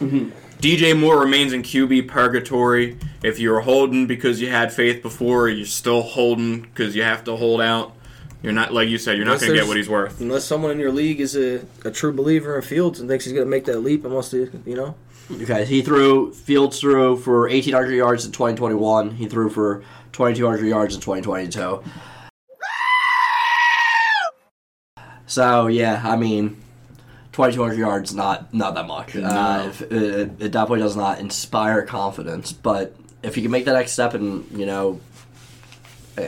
Mm-hmm. 0.02 0.59
DJ 0.59 0.99
Moore 0.99 1.18
remains 1.18 1.52
in 1.52 1.62
QB 1.62 2.09
purgatory. 2.09 2.97
If 3.23 3.38
you're 3.38 3.61
holding 3.61 4.06
because 4.06 4.40
you 4.40 4.50
had 4.50 4.73
faith 4.73 5.02
before, 5.02 5.49
you're 5.49 5.66
still 5.66 6.02
holding 6.02 6.61
because 6.62 6.94
you 6.94 7.02
have 7.02 7.25
to 7.25 7.37
hold 7.37 7.61
out. 7.61 7.97
You're 8.42 8.52
not 8.52 8.73
like 8.73 8.88
you 8.88 8.99
said. 8.99 9.16
You're 9.16 9.26
not 9.26 9.40
going 9.40 9.52
to 9.52 9.59
get 9.59 9.66
what 9.66 9.76
he's 9.76 9.88
worth. 9.88 10.21
unless 10.21 10.44
someone 10.44 10.71
in 10.73 10.78
your 10.78 10.92
league 10.92 11.21
is 11.21 11.37
a, 11.37 11.64
a 11.85 11.90
true 11.90 12.12
believer 12.12 12.56
in 12.56 12.62
Fields 12.62 13.00
and 13.00 13.09
thinks 13.09 13.25
he's 13.25 13.32
going 13.32 13.44
to 13.47 13.50
make 13.50 13.64
that 13.66 13.80
leap, 13.80 14.04
and 14.04 14.12
wants 14.12 14.30
to, 14.30 14.50
you 14.66 14.75
know, 14.75 14.94
Okay, 15.30 15.64
he 15.64 15.82
threw 15.82 16.32
Fields 16.32 16.80
threw 16.80 17.16
for 17.16 17.42
1,800 17.42 17.92
yards 17.92 18.25
in 18.26 18.32
2021. 18.32 19.12
He 19.12 19.26
threw 19.28 19.49
for 19.49 19.82
2,200 20.12 20.66
yards 20.66 20.94
in 20.94 21.00
2022. 21.00 21.82
So 25.26 25.66
yeah, 25.68 26.02
I 26.04 26.16
mean, 26.16 26.62
2,200 27.33 27.79
yards 27.79 28.15
not 28.15 28.53
not 28.53 28.75
that 28.75 28.87
much. 28.87 29.17
Uh, 29.17 29.65
if, 29.69 29.83
it, 29.83 29.93
it 30.39 30.51
definitely 30.53 30.81
does 30.81 30.97
not 30.97 31.19
inspire 31.19 31.83
confidence. 31.83 32.53
But 32.53 32.95
if 33.23 33.35
he 33.35 33.43
can 33.43 33.51
make 33.51 33.65
that 33.65 33.73
next 33.75 33.93
step 33.93 34.15
and 34.15 34.47
you 34.53 34.67
know. 34.67 35.01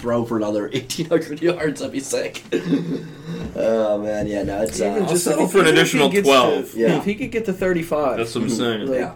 throw 0.00 0.24
for 0.24 0.36
another 0.36 0.62
1,800 0.62 1.40
yards. 1.40 1.78
That'd 1.80 1.92
be 1.92 2.00
sick. 2.00 2.42
oh 3.54 4.02
man, 4.02 4.26
yeah, 4.26 4.42
no, 4.42 4.62
it's 4.62 4.80
Even 4.80 5.04
uh, 5.04 5.08
just 5.08 5.24
settle 5.24 5.46
for 5.46 5.60
an 5.60 5.68
even 5.68 5.78
if 5.78 5.92
he 5.92 5.98
additional 6.02 6.22
12. 6.22 6.72
To, 6.72 6.78
Yeah. 6.78 6.98
if 6.98 7.04
he 7.04 7.14
could 7.14 7.30
get 7.30 7.44
to 7.44 7.52
thirty-five, 7.52 8.16
That's 8.16 8.34
what 8.34 8.44
I'm 8.44 8.50
saying. 8.50 8.86
like, 8.88 9.14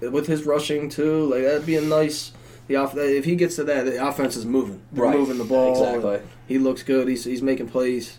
yeah. 0.00 0.08
with 0.08 0.26
his 0.26 0.44
rushing 0.44 0.88
too, 0.88 1.26
like 1.26 1.42
that'd 1.42 1.64
be 1.66 1.76
a 1.76 1.80
nice. 1.80 2.32
The 2.66 2.76
off, 2.76 2.96
if 2.96 3.24
he 3.24 3.36
gets 3.36 3.56
to 3.56 3.64
that, 3.64 3.84
the 3.86 4.04
offense 4.04 4.36
is 4.36 4.44
moving. 4.44 4.82
They're 4.92 5.04
Right. 5.04 5.16
moving 5.16 5.38
the 5.38 5.44
ball. 5.44 5.72
Exactly. 5.72 6.20
He 6.48 6.58
looks 6.58 6.82
good. 6.82 7.08
He's 7.08 7.24
he's 7.24 7.40
making 7.40 7.68
plays, 7.68 8.18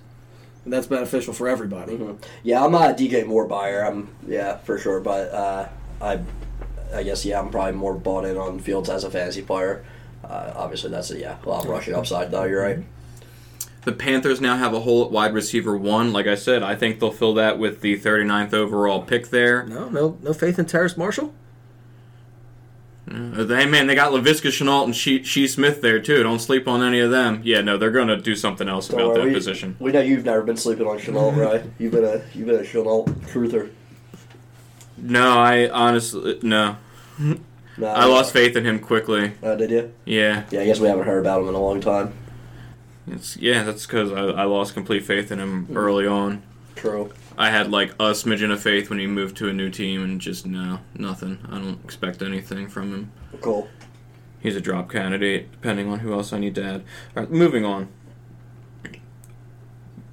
and 0.65 0.73
that's 0.73 0.87
beneficial 0.87 1.33
for 1.33 1.47
everybody. 1.47 1.97
Mhm. 1.97 2.17
Yeah, 2.43 2.63
I'm 2.63 2.71
not 2.71 2.91
a 2.91 2.93
DJ 2.93 3.25
Moore 3.25 3.45
buyer. 3.45 3.81
I'm 3.85 4.09
yeah 4.27 4.57
for 4.57 4.77
sure, 4.77 4.99
but 4.99 5.31
uh, 5.33 5.67
I, 6.01 6.19
I 6.93 7.03
guess 7.03 7.25
yeah, 7.25 7.39
I'm 7.39 7.49
probably 7.49 7.73
more 7.73 7.93
bought 7.93 8.25
in 8.25 8.37
on 8.37 8.59
Fields 8.59 8.89
as 8.89 9.03
a 9.03 9.11
fantasy 9.11 9.41
player. 9.41 9.83
Uh, 10.23 10.53
obviously, 10.55 10.89
that's 10.91 11.11
a 11.11 11.19
yeah, 11.19 11.37
a 11.43 11.49
lot 11.49 11.63
of 11.65 11.71
rushing 11.71 11.95
upside 11.95 12.31
though. 12.31 12.43
You're 12.43 12.61
right. 12.61 12.79
The 13.85 13.93
Panthers 13.93 14.41
now 14.41 14.57
have 14.57 14.73
a 14.73 14.81
hole 14.81 15.05
at 15.05 15.11
wide 15.11 15.33
receiver 15.33 15.75
one. 15.77 16.11
Like 16.11 16.27
I 16.27 16.35
said, 16.35 16.61
I 16.61 16.75
think 16.75 16.99
they'll 16.99 17.11
fill 17.11 17.33
that 17.35 17.57
with 17.57 17.79
the 17.79 17.97
39th 17.97 18.53
overall 18.53 19.01
pick 19.01 19.29
there. 19.29 19.63
No, 19.63 19.87
no, 19.89 20.17
no 20.21 20.33
faith 20.33 20.59
in 20.59 20.65
Terrace 20.65 20.97
Marshall. 20.97 21.33
Uh, 23.11 23.43
They 23.43 23.65
man, 23.65 23.87
they 23.87 23.95
got 23.95 24.11
Laviska 24.11 24.49
Shenault 24.49 24.83
and 24.85 24.95
she-, 24.95 25.23
Shi 25.23 25.47
Smith 25.47 25.81
there 25.81 25.99
too. 25.99 26.21
Don't 26.21 26.39
sleep 26.39 26.67
on 26.67 26.83
any 26.83 26.99
of 26.99 27.09
them. 27.09 27.41
Yeah, 27.43 27.61
no, 27.61 27.77
they're 27.77 27.89
gonna 27.91 28.17
do 28.17 28.35
something 28.35 28.67
else 28.69 28.87
Don't 28.87 28.99
about 28.99 29.09
worry, 29.13 29.19
that 29.21 29.27
we, 29.29 29.33
position. 29.33 29.75
We 29.79 29.91
know 29.91 30.01
you've 30.01 30.25
never 30.25 30.41
been 30.43 30.57
sleeping 30.57 30.85
on 30.87 30.99
Shenault, 30.99 31.35
right? 31.35 31.63
You've 31.79 31.91
been 31.93 32.03
a 32.05 32.21
you've 32.35 32.47
been 32.47 32.59
a 32.59 32.63
Shenault 32.63 33.07
truther. 33.27 33.71
No, 34.97 35.39
I 35.39 35.69
honestly 35.69 36.39
no. 36.43 36.77
No, 37.17 37.87
I 37.87 38.05
lost 38.05 38.33
faith 38.33 38.55
in 38.57 38.65
him 38.65 38.79
quickly. 38.79 39.31
Uh, 39.41 39.55
did 39.55 39.71
you? 39.71 39.91
Yeah, 40.05 40.43
Yeah, 40.51 40.61
I 40.61 40.65
guess 40.65 40.79
we 40.79 40.87
haven't 40.87 41.05
heard 41.05 41.19
about 41.19 41.41
him 41.41 41.47
in 41.49 41.55
a 41.55 41.61
long 41.61 41.79
time. 41.81 42.13
it's 43.07 43.37
yeah. 43.37 43.63
That's 43.63 43.85
because 43.85 44.11
I, 44.11 44.25
I 44.25 44.43
lost 44.43 44.73
complete 44.73 45.05
faith 45.05 45.31
in 45.31 45.39
him 45.39 45.67
early 45.73 46.05
on. 46.05 46.43
True. 46.79 47.11
I 47.37 47.49
had 47.49 47.69
like 47.69 47.91
a 47.93 48.11
smidgen 48.11 48.53
of 48.53 48.61
faith 48.61 48.89
when 48.89 48.99
he 48.99 49.05
moved 49.05 49.35
to 49.37 49.49
a 49.49 49.53
new 49.53 49.69
team, 49.69 50.01
and 50.01 50.21
just 50.21 50.45
no, 50.45 50.79
nothing. 50.95 51.39
I 51.51 51.57
don't 51.57 51.83
expect 51.83 52.21
anything 52.21 52.69
from 52.69 52.93
him. 52.93 53.11
Cool. 53.41 53.67
He's 54.39 54.55
a 54.55 54.61
drop 54.61 54.89
candidate, 54.89 55.51
depending 55.51 55.89
on 55.89 55.99
who 55.99 56.13
else 56.13 56.31
I 56.31 56.39
need 56.39 56.55
to 56.55 56.63
add. 56.63 56.83
All 57.17 57.23
right, 57.23 57.31
moving 57.31 57.65
on. 57.65 57.89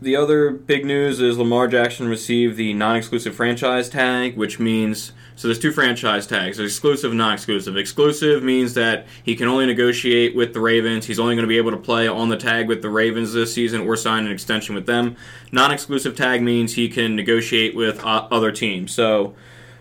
The 0.01 0.15
other 0.15 0.51
big 0.51 0.85
news 0.85 1.23
is 1.23 1.39
Lamar 1.39 1.69
Jackson 1.69 2.07
received 2.07 2.59
the 2.59 2.75
non-exclusive 2.75 3.35
franchise 3.35 3.89
tag, 3.89 4.37
which 4.37 4.59
means 4.61 5.13
so 5.37 5.49
there's 5.49 5.59
two 5.59 5.73
franchise 5.73 6.27
tags: 6.27 6.59
exclusive, 6.59 7.13
and 7.13 7.19
non-exclusive. 7.19 7.79
Exclusive 7.79 8.43
means 8.43 8.75
that 8.75 9.07
he 9.23 9.35
can 9.35 9.49
only 9.49 9.65
negotiate 9.65 10.37
with 10.37 10.53
the 10.53 10.61
Ravens. 10.61 11.07
He's 11.07 11.19
only 11.19 11.35
going 11.35 11.45
to 11.45 11.49
be 11.49 11.57
able 11.57 11.71
to 11.71 11.79
play 11.79 12.07
on 12.07 12.29
the 12.29 12.37
tag 12.37 12.69
with 12.69 12.83
the 12.83 12.91
Ravens 12.91 13.33
this 13.33 13.55
season 13.55 13.83
or 13.83 13.97
sign 13.97 14.27
an 14.27 14.33
extension 14.33 14.75
with 14.75 14.85
them. 14.85 15.17
Non-exclusive 15.51 16.15
tag 16.15 16.43
means 16.43 16.75
he 16.75 16.91
can 16.91 17.17
negotiate 17.17 17.75
with 17.75 18.05
uh, 18.05 18.29
other 18.31 18.53
teams. 18.53 18.93
So. 18.93 19.35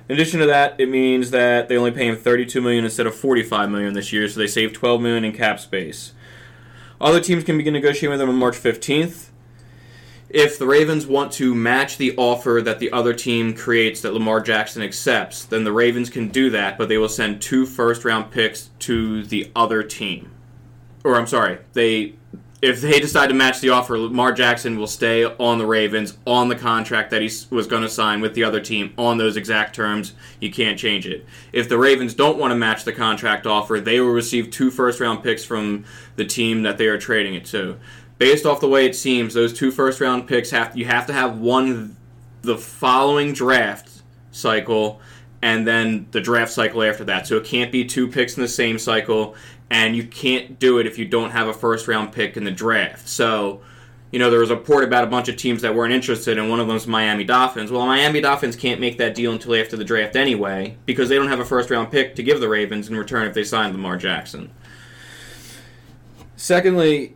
In 0.08 0.14
addition 0.14 0.40
to 0.40 0.46
that, 0.46 0.80
it 0.80 0.88
means 0.88 1.32
that 1.32 1.68
they 1.68 1.76
only 1.76 1.90
pay 1.90 2.08
him 2.08 2.16
32 2.16 2.62
million 2.62 2.86
instead 2.86 3.08
of 3.08 3.16
45 3.16 3.72
million 3.72 3.96
this 3.96 4.14
year, 4.14 4.30
so 4.30 4.40
they 4.40 4.46
save 4.46 4.72
12 4.72 5.02
million 5.02 5.26
in 5.26 5.34
cap 5.34 5.60
space. 5.60 6.14
Other 7.02 7.20
teams 7.20 7.44
can 7.44 7.58
begin 7.58 7.74
negotiating 7.74 8.12
with 8.12 8.22
him 8.22 8.30
on 8.30 8.36
March 8.36 8.56
15th. 8.56 9.32
If 10.30 10.58
the 10.58 10.66
Ravens 10.66 11.06
want 11.06 11.32
to 11.34 11.54
match 11.54 11.98
the 11.98 12.16
offer 12.18 12.62
that 12.64 12.80
the 12.80 12.92
other 12.92 13.14
team 13.14 13.54
creates 13.54 14.02
that 14.02 14.14
Lamar 14.14 14.42
Jackson 14.42 14.82
accepts, 14.82 15.46
then 15.46 15.64
the 15.64 15.72
Ravens 15.72 16.10
can 16.10 16.30
do 16.30 16.50
that, 16.50 16.78
but 16.78 16.90
they 16.90 16.98
will 16.98 17.10
send 17.10 17.42
two 17.42 17.66
first 17.66 18.04
round 18.04 18.32
picks 18.32 18.70
to 18.80 19.24
the 19.24 19.52
other 19.56 19.84
team. 19.84 20.32
Or 21.04 21.16
I'm 21.16 21.28
sorry, 21.28 21.60
they 21.74 22.16
if 22.62 22.82
they 22.82 23.00
decide 23.00 23.28
to 23.28 23.36
match 23.36 23.60
the 23.60 23.70
offer, 23.70 23.96
Lamar 23.96 24.32
Jackson 24.32 24.80
will 24.80 24.88
stay 24.88 25.24
on 25.24 25.60
the 25.60 25.68
Ravens 25.68 26.18
on 26.26 26.48
the 26.48 26.56
contract 26.56 27.12
that 27.12 27.22
he 27.22 27.30
was 27.52 27.68
going 27.68 27.84
to 27.84 27.90
sign 27.90 28.22
with 28.22 28.34
the 28.34 28.44
other 28.44 28.60
team 28.60 28.92
on 28.98 29.20
those 29.20 29.38
exact 29.38 29.76
terms. 29.76 30.14
You 30.40 30.52
can't 30.52 30.80
change 30.80 31.06
it. 31.06 31.26
If 31.54 31.70
the 31.70 31.78
Ravens 31.78 32.16
don't 32.16 32.40
want 32.40 32.52
to 32.52 32.56
match 32.56 32.84
the 32.84 32.94
contract 32.94 33.46
offer, 33.46 33.80
they 33.80 34.00
will 34.00 34.10
receive 34.10 34.50
two 34.50 34.72
first 34.72 35.00
round 35.00 35.22
picks 35.22 35.46
from 35.46 35.86
the 36.16 36.26
team 36.26 36.64
that 36.64 36.80
they 36.80 36.88
are 36.88 36.98
trading 36.98 37.36
it 37.36 37.46
to. 37.46 37.78
Based 38.18 38.46
off 38.46 38.62
the 38.62 38.70
way 38.70 38.86
it 38.86 38.96
seems, 38.96 39.34
those 39.34 39.54
two 39.54 39.72
first 39.72 40.00
round 40.00 40.28
picks 40.28 40.52
have 40.52 40.76
you 40.78 40.86
have 40.86 41.06
to 41.08 41.14
have 41.14 41.40
one 41.40 41.98
the 42.42 42.58
following 42.58 43.34
draft 43.34 43.90
cycle 44.32 45.02
and 45.42 45.68
then 45.68 46.08
the 46.12 46.22
draft 46.22 46.52
cycle 46.52 46.82
after 46.82 47.04
that. 47.06 47.28
So 47.28 47.38
it 47.38 47.46
can't 47.46 47.72
be 47.72 47.86
two 47.86 48.08
picks 48.08 48.36
in 48.36 48.42
the 48.42 48.48
same 48.48 48.80
cycle, 48.80 49.36
and 49.70 49.96
you 49.96 50.04
can't 50.04 50.60
do 50.60 50.80
it 50.80 50.88
if 50.88 50.98
you 50.98 51.06
don't 51.06 51.32
have 51.32 51.48
a 51.48 51.54
first 51.54 51.88
round 51.88 52.12
pick 52.12 52.36
in 52.38 52.44
the 52.44 52.52
draft. 52.52 53.08
So, 53.08 53.62
you 54.12 54.20
know, 54.20 54.30
there 54.30 54.40
was 54.40 54.50
a 54.50 54.56
report 54.56 54.84
about 54.84 55.04
a 55.04 55.08
bunch 55.08 55.28
of 55.28 55.36
teams 55.36 55.62
that 55.62 55.76
weren't 55.76 55.94
interested, 55.94 56.40
and 56.40 56.50
one 56.50 56.60
of 56.60 56.68
them 56.68 56.74
was 56.74 56.88
Miami 56.88 57.26
Dolphins. 57.26 57.70
Well, 57.72 57.86
Miami 57.86 58.22
Dolphins 58.22 58.56
can't 58.56 58.80
make 58.80 58.98
that 58.98 59.14
deal 59.14 59.34
until 59.34 59.56
after 59.56 59.78
the 59.78 59.84
draft 59.84 60.16
anyway, 60.16 60.78
because 60.86 61.10
they 61.10 61.16
don't 61.16 61.28
have 61.28 61.40
a 61.40 61.46
first 61.46 61.70
round 61.70 61.92
pick 61.92 62.16
to 62.16 62.24
give 62.24 62.40
the 62.40 62.50
Ravens 62.50 62.88
in 62.88 62.96
return 62.96 63.28
if 63.28 63.34
they 63.34 63.44
sign 63.44 63.72
Lamar 63.72 63.98
Jackson. 63.98 64.52
Secondly, 66.38 67.16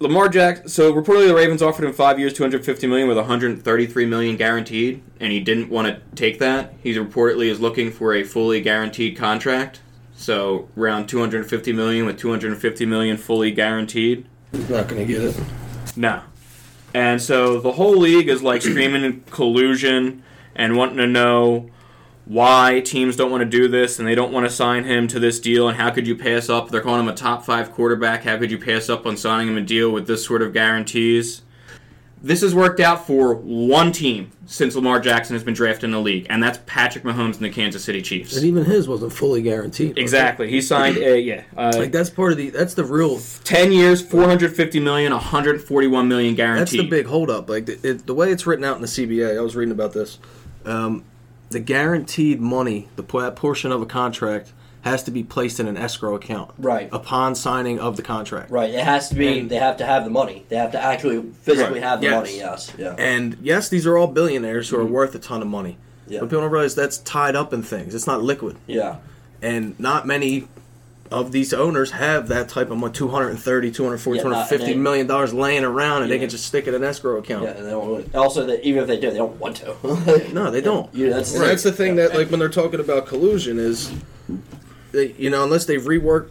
Lamar 0.00 0.28
Jackson. 0.28 0.68
So 0.68 0.92
reportedly, 0.92 1.28
the 1.28 1.34
Ravens 1.34 1.62
offered 1.62 1.84
him 1.84 1.92
five 1.92 2.18
years, 2.18 2.32
two 2.32 2.42
hundred 2.42 2.64
fifty 2.64 2.86
million, 2.86 3.08
with 3.08 3.16
one 3.16 3.26
hundred 3.26 3.62
thirty-three 3.62 4.06
million 4.06 4.36
guaranteed, 4.36 5.02
and 5.18 5.32
he 5.32 5.40
didn't 5.40 5.70
want 5.70 5.88
to 5.88 6.00
take 6.14 6.38
that. 6.38 6.74
He 6.82 6.94
reportedly 6.94 7.46
is 7.46 7.60
looking 7.60 7.90
for 7.90 8.14
a 8.14 8.22
fully 8.22 8.60
guaranteed 8.60 9.16
contract. 9.16 9.80
So 10.14 10.68
around 10.76 11.08
two 11.08 11.18
hundred 11.18 11.48
fifty 11.48 11.72
million 11.72 12.06
with 12.06 12.18
two 12.18 12.30
hundred 12.30 12.56
fifty 12.58 12.86
million 12.86 13.16
fully 13.16 13.50
guaranteed. 13.50 14.26
He's 14.52 14.68
not 14.68 14.88
going 14.88 15.06
to 15.06 15.12
get 15.12 15.22
it. 15.22 15.40
No. 15.96 16.22
And 16.94 17.20
so 17.20 17.60
the 17.60 17.72
whole 17.72 17.96
league 17.96 18.28
is 18.28 18.42
like 18.42 18.62
screaming 18.62 19.04
in 19.04 19.20
collusion 19.30 20.22
and 20.54 20.76
wanting 20.76 20.96
to 20.96 21.06
know 21.06 21.70
why 22.28 22.82
teams 22.84 23.16
don't 23.16 23.30
want 23.30 23.40
to 23.40 23.48
do 23.48 23.68
this 23.68 23.98
and 23.98 24.06
they 24.06 24.14
don't 24.14 24.30
want 24.32 24.44
to 24.44 24.50
sign 24.50 24.84
him 24.84 25.08
to 25.08 25.18
this 25.18 25.40
deal 25.40 25.66
and 25.66 25.78
how 25.78 25.88
could 25.90 26.06
you 26.06 26.14
pass 26.14 26.50
up 26.50 26.68
they're 26.68 26.82
calling 26.82 27.00
him 27.00 27.08
a 27.08 27.14
top 27.14 27.42
five 27.42 27.72
quarterback 27.72 28.22
how 28.24 28.36
could 28.36 28.50
you 28.50 28.58
pass 28.58 28.90
up 28.90 29.06
on 29.06 29.16
signing 29.16 29.48
him 29.48 29.56
a 29.56 29.62
deal 29.62 29.90
with 29.90 30.06
this 30.06 30.26
sort 30.26 30.42
of 30.42 30.52
guarantees 30.52 31.40
this 32.20 32.40
has 32.42 32.52
worked 32.54 32.80
out 32.80 33.06
for 33.06 33.32
one 33.34 33.92
team 33.92 34.30
since 34.44 34.74
lamar 34.76 35.00
jackson 35.00 35.34
has 35.34 35.42
been 35.42 35.54
drafted 35.54 35.84
in 35.84 35.92
the 35.92 36.00
league 36.00 36.26
and 36.28 36.42
that's 36.42 36.58
patrick 36.66 37.02
mahomes 37.02 37.36
and 37.36 37.44
the 37.44 37.48
kansas 37.50 37.82
city 37.84 38.02
chiefs 38.02 38.36
And 38.36 38.44
even 38.44 38.62
his 38.66 38.86
wasn't 38.88 39.14
fully 39.14 39.40
guaranteed. 39.40 39.90
was 39.90 39.96
it? 39.96 40.00
exactly 40.02 40.50
he 40.50 40.60
signed 40.60 40.98
a 40.98 41.18
yeah 41.18 41.44
uh, 41.56 41.72
Like 41.76 41.92
that's 41.92 42.10
part 42.10 42.32
of 42.32 42.36
the 42.36 42.50
that's 42.50 42.74
the 42.74 42.84
real 42.84 43.18
10 43.44 43.72
years 43.72 44.02
450 44.02 44.80
million 44.80 45.12
141 45.12 46.06
million 46.08 46.34
guaranteed 46.34 46.60
That's 46.60 46.72
the 46.72 46.90
big 46.90 47.06
holdup. 47.06 47.48
Like 47.48 47.64
the, 47.64 47.78
it, 47.88 48.06
the 48.06 48.12
way 48.14 48.30
it's 48.32 48.46
written 48.46 48.66
out 48.66 48.76
in 48.76 48.82
the 48.82 48.88
CBA, 48.88 49.38
I 49.38 49.40
was 49.40 49.56
reading 49.56 49.72
about 49.72 49.92
this. 49.94 50.18
Um, 50.66 51.04
the 51.50 51.60
guaranteed 51.60 52.40
money, 52.40 52.88
the 52.96 53.02
portion 53.02 53.72
of 53.72 53.82
a 53.82 53.86
contract, 53.86 54.52
has 54.82 55.02
to 55.02 55.10
be 55.10 55.22
placed 55.24 55.58
in 55.58 55.66
an 55.66 55.76
escrow 55.76 56.14
account 56.14 56.50
Right. 56.58 56.88
upon 56.92 57.34
signing 57.34 57.78
of 57.80 57.96
the 57.96 58.02
contract. 58.02 58.50
Right. 58.50 58.70
It 58.70 58.80
has 58.84 59.08
to 59.08 59.14
be. 59.14 59.40
And- 59.40 59.50
they 59.50 59.56
have 59.56 59.76
to 59.78 59.84
have 59.86 60.04
the 60.04 60.10
money. 60.10 60.44
They 60.48 60.56
have 60.56 60.72
to 60.72 60.82
actually 60.82 61.22
physically 61.42 61.80
Right. 61.80 61.82
have 61.82 62.00
the 62.00 62.06
Yes. 62.06 62.14
money. 62.14 62.36
Yes. 62.38 62.72
Yeah. 62.78 62.94
And 62.96 63.36
yes, 63.42 63.68
these 63.68 63.86
are 63.86 63.96
all 63.98 64.06
billionaires 64.06 64.68
who 64.68 64.76
are 64.76 64.84
mm-hmm. 64.84 64.92
worth 64.92 65.14
a 65.14 65.18
ton 65.18 65.42
of 65.42 65.48
money. 65.48 65.78
Yeah. 66.06 66.20
But 66.20 66.26
people 66.30 66.42
don't 66.42 66.52
realize 66.52 66.74
that's 66.74 66.98
tied 66.98 67.34
up 67.36 67.52
in 67.52 67.62
things. 67.62 67.94
It's 67.94 68.06
not 68.06 68.22
liquid. 68.22 68.56
yeah. 68.66 68.96
And 69.42 69.78
not 69.78 70.04
many 70.06 70.48
of 71.10 71.32
these 71.32 71.52
owners 71.54 71.90
have 71.92 72.28
that 72.28 72.48
type 72.48 72.70
of 72.70 72.76
money 72.78 72.92
230 72.92 73.70
240 73.70 74.18
Yeah, 74.18 74.22
not- 74.24 74.28
250 74.48 74.72
they- 74.72 74.78
million 74.78 75.06
dollars 75.06 75.32
laying 75.32 75.64
around 75.64 76.02
and 76.02 76.10
they 76.12 76.18
can 76.18 76.28
just 76.28 76.44
stick 76.46 76.66
it 76.66 76.74
in 76.74 76.82
an 76.82 76.88
escrow 76.88 77.16
account 77.18 77.44
Yeah. 77.44 77.50
And 77.50 77.66
they 77.66 77.70
don't 77.70 77.88
really, 77.88 78.04
also, 78.14 78.44
that 78.46 78.62
even 78.66 78.82
if 78.82 78.88
they 78.88 78.98
do, 79.00 79.10
they 79.10 79.16
don't 79.16 79.38
want 79.40 79.56
to. 79.56 80.32
no 80.32 80.50
they 80.50 80.60
don't 80.60 80.92
Yeah, 80.94 81.10
that's 81.10 81.34
And 81.34 81.42
that's 81.44 81.62
the 81.62 81.72
thing 81.72 81.96
that 81.96 82.14
like 82.14 82.30
when 82.30 82.38
they're 82.40 82.48
talking 82.48 82.80
about 82.80 83.06
collusion 83.06 83.58
is 83.58 83.90
they, 84.92 85.12
you 85.12 85.30
know 85.30 85.44
unless 85.44 85.64
they've 85.66 85.82
reworked 85.82 86.28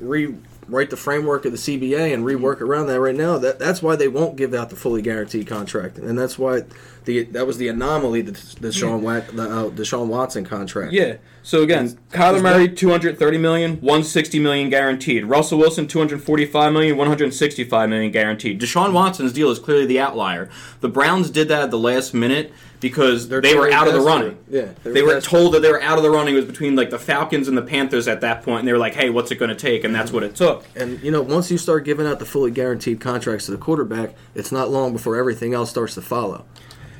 rewrite 0.67 0.89
the 0.89 0.97
framework 0.97 1.45
of 1.45 1.51
the 1.51 1.57
CBA 1.57 2.13
and 2.13 2.23
rework 2.23 2.61
around 2.61 2.87
that 2.87 2.99
right 2.99 3.15
now 3.15 3.37
that 3.37 3.59
that's 3.59 3.81
why 3.81 3.95
they 3.95 4.07
won't 4.07 4.35
give 4.35 4.53
out 4.53 4.69
the 4.69 4.75
fully 4.75 5.01
guaranteed 5.01 5.47
contract 5.47 5.97
and 5.97 6.17
that's 6.17 6.37
why 6.37 6.63
the 7.05 7.23
that 7.23 7.47
was 7.47 7.57
the 7.57 7.67
anomaly 7.67 8.21
the 8.21 8.55
the 8.59 8.71
Sean 8.71 9.01
Watt, 9.01 9.27
the 9.27 9.43
uh, 9.43 9.69
Deshaun 9.69 10.07
Watson 10.07 10.45
contract 10.45 10.93
Yeah. 10.93 11.17
So 11.41 11.63
again, 11.63 11.97
Kyler 12.11 12.41
Murray, 12.41 12.67
230 12.67 13.37
million, 13.37 13.71
160 13.75 14.37
million 14.37 14.69
guaranteed. 14.69 15.23
Russell 15.23 15.57
Wilson, 15.57 15.87
245 15.87 16.73
million, 16.73 16.97
165 16.97 17.89
million 17.89 18.11
guaranteed. 18.11 18.59
Deshaun 18.59 18.91
Watson's 18.91 19.31
deal 19.31 19.49
is 19.49 19.57
clearly 19.57 19.85
the 19.85 19.97
outlier. 19.97 20.49
The 20.81 20.89
Browns 20.89 21.29
did 21.29 21.47
that 21.47 21.61
at 21.61 21.71
the 21.71 21.79
last 21.79 22.13
minute 22.13 22.51
because 22.79 23.27
They're 23.27 23.41
they 23.41 23.55
were 23.55 23.71
out 23.71 23.87
of 23.87 23.93
the 23.93 24.01
running. 24.01 24.37
Yeah, 24.49 24.69
they 24.83 24.91
They 24.91 25.01
were 25.01 25.15
were 25.15 25.21
told 25.21 25.53
that 25.53 25.61
they 25.61 25.71
were 25.71 25.81
out 25.81 25.97
of 25.97 26.03
the 26.03 26.11
running. 26.11 26.33
It 26.35 26.37
was 26.37 26.45
between 26.45 26.75
like 26.75 26.89
the 26.89 26.99
Falcons 26.99 27.47
and 27.47 27.57
the 27.57 27.61
Panthers 27.63 28.07
at 28.07 28.21
that 28.21 28.43
point, 28.43 28.59
and 28.59 28.67
they 28.67 28.71
were 28.73 28.77
like, 28.77 28.93
"Hey, 28.93 29.09
what's 29.09 29.31
it 29.31 29.35
going 29.35 29.49
to 29.49 29.55
take?" 29.55 29.83
And 29.83 29.93
that's 29.95 30.11
what 30.11 30.23
it 30.23 30.35
took. 30.35 30.63
And 30.75 31.01
you 31.01 31.11
know, 31.11 31.21
once 31.21 31.49
you 31.49 31.57
start 31.57 31.85
giving 31.85 32.05
out 32.05 32.19
the 32.19 32.25
fully 32.25 32.51
guaranteed 32.51 32.99
contracts 32.99 33.45
to 33.45 33.51
the 33.51 33.57
quarterback, 33.57 34.13
it's 34.35 34.51
not 34.51 34.69
long 34.69 34.93
before 34.93 35.15
everything 35.17 35.53
else 35.53 35.69
starts 35.69 35.95
to 35.95 36.01
follow. 36.01 36.45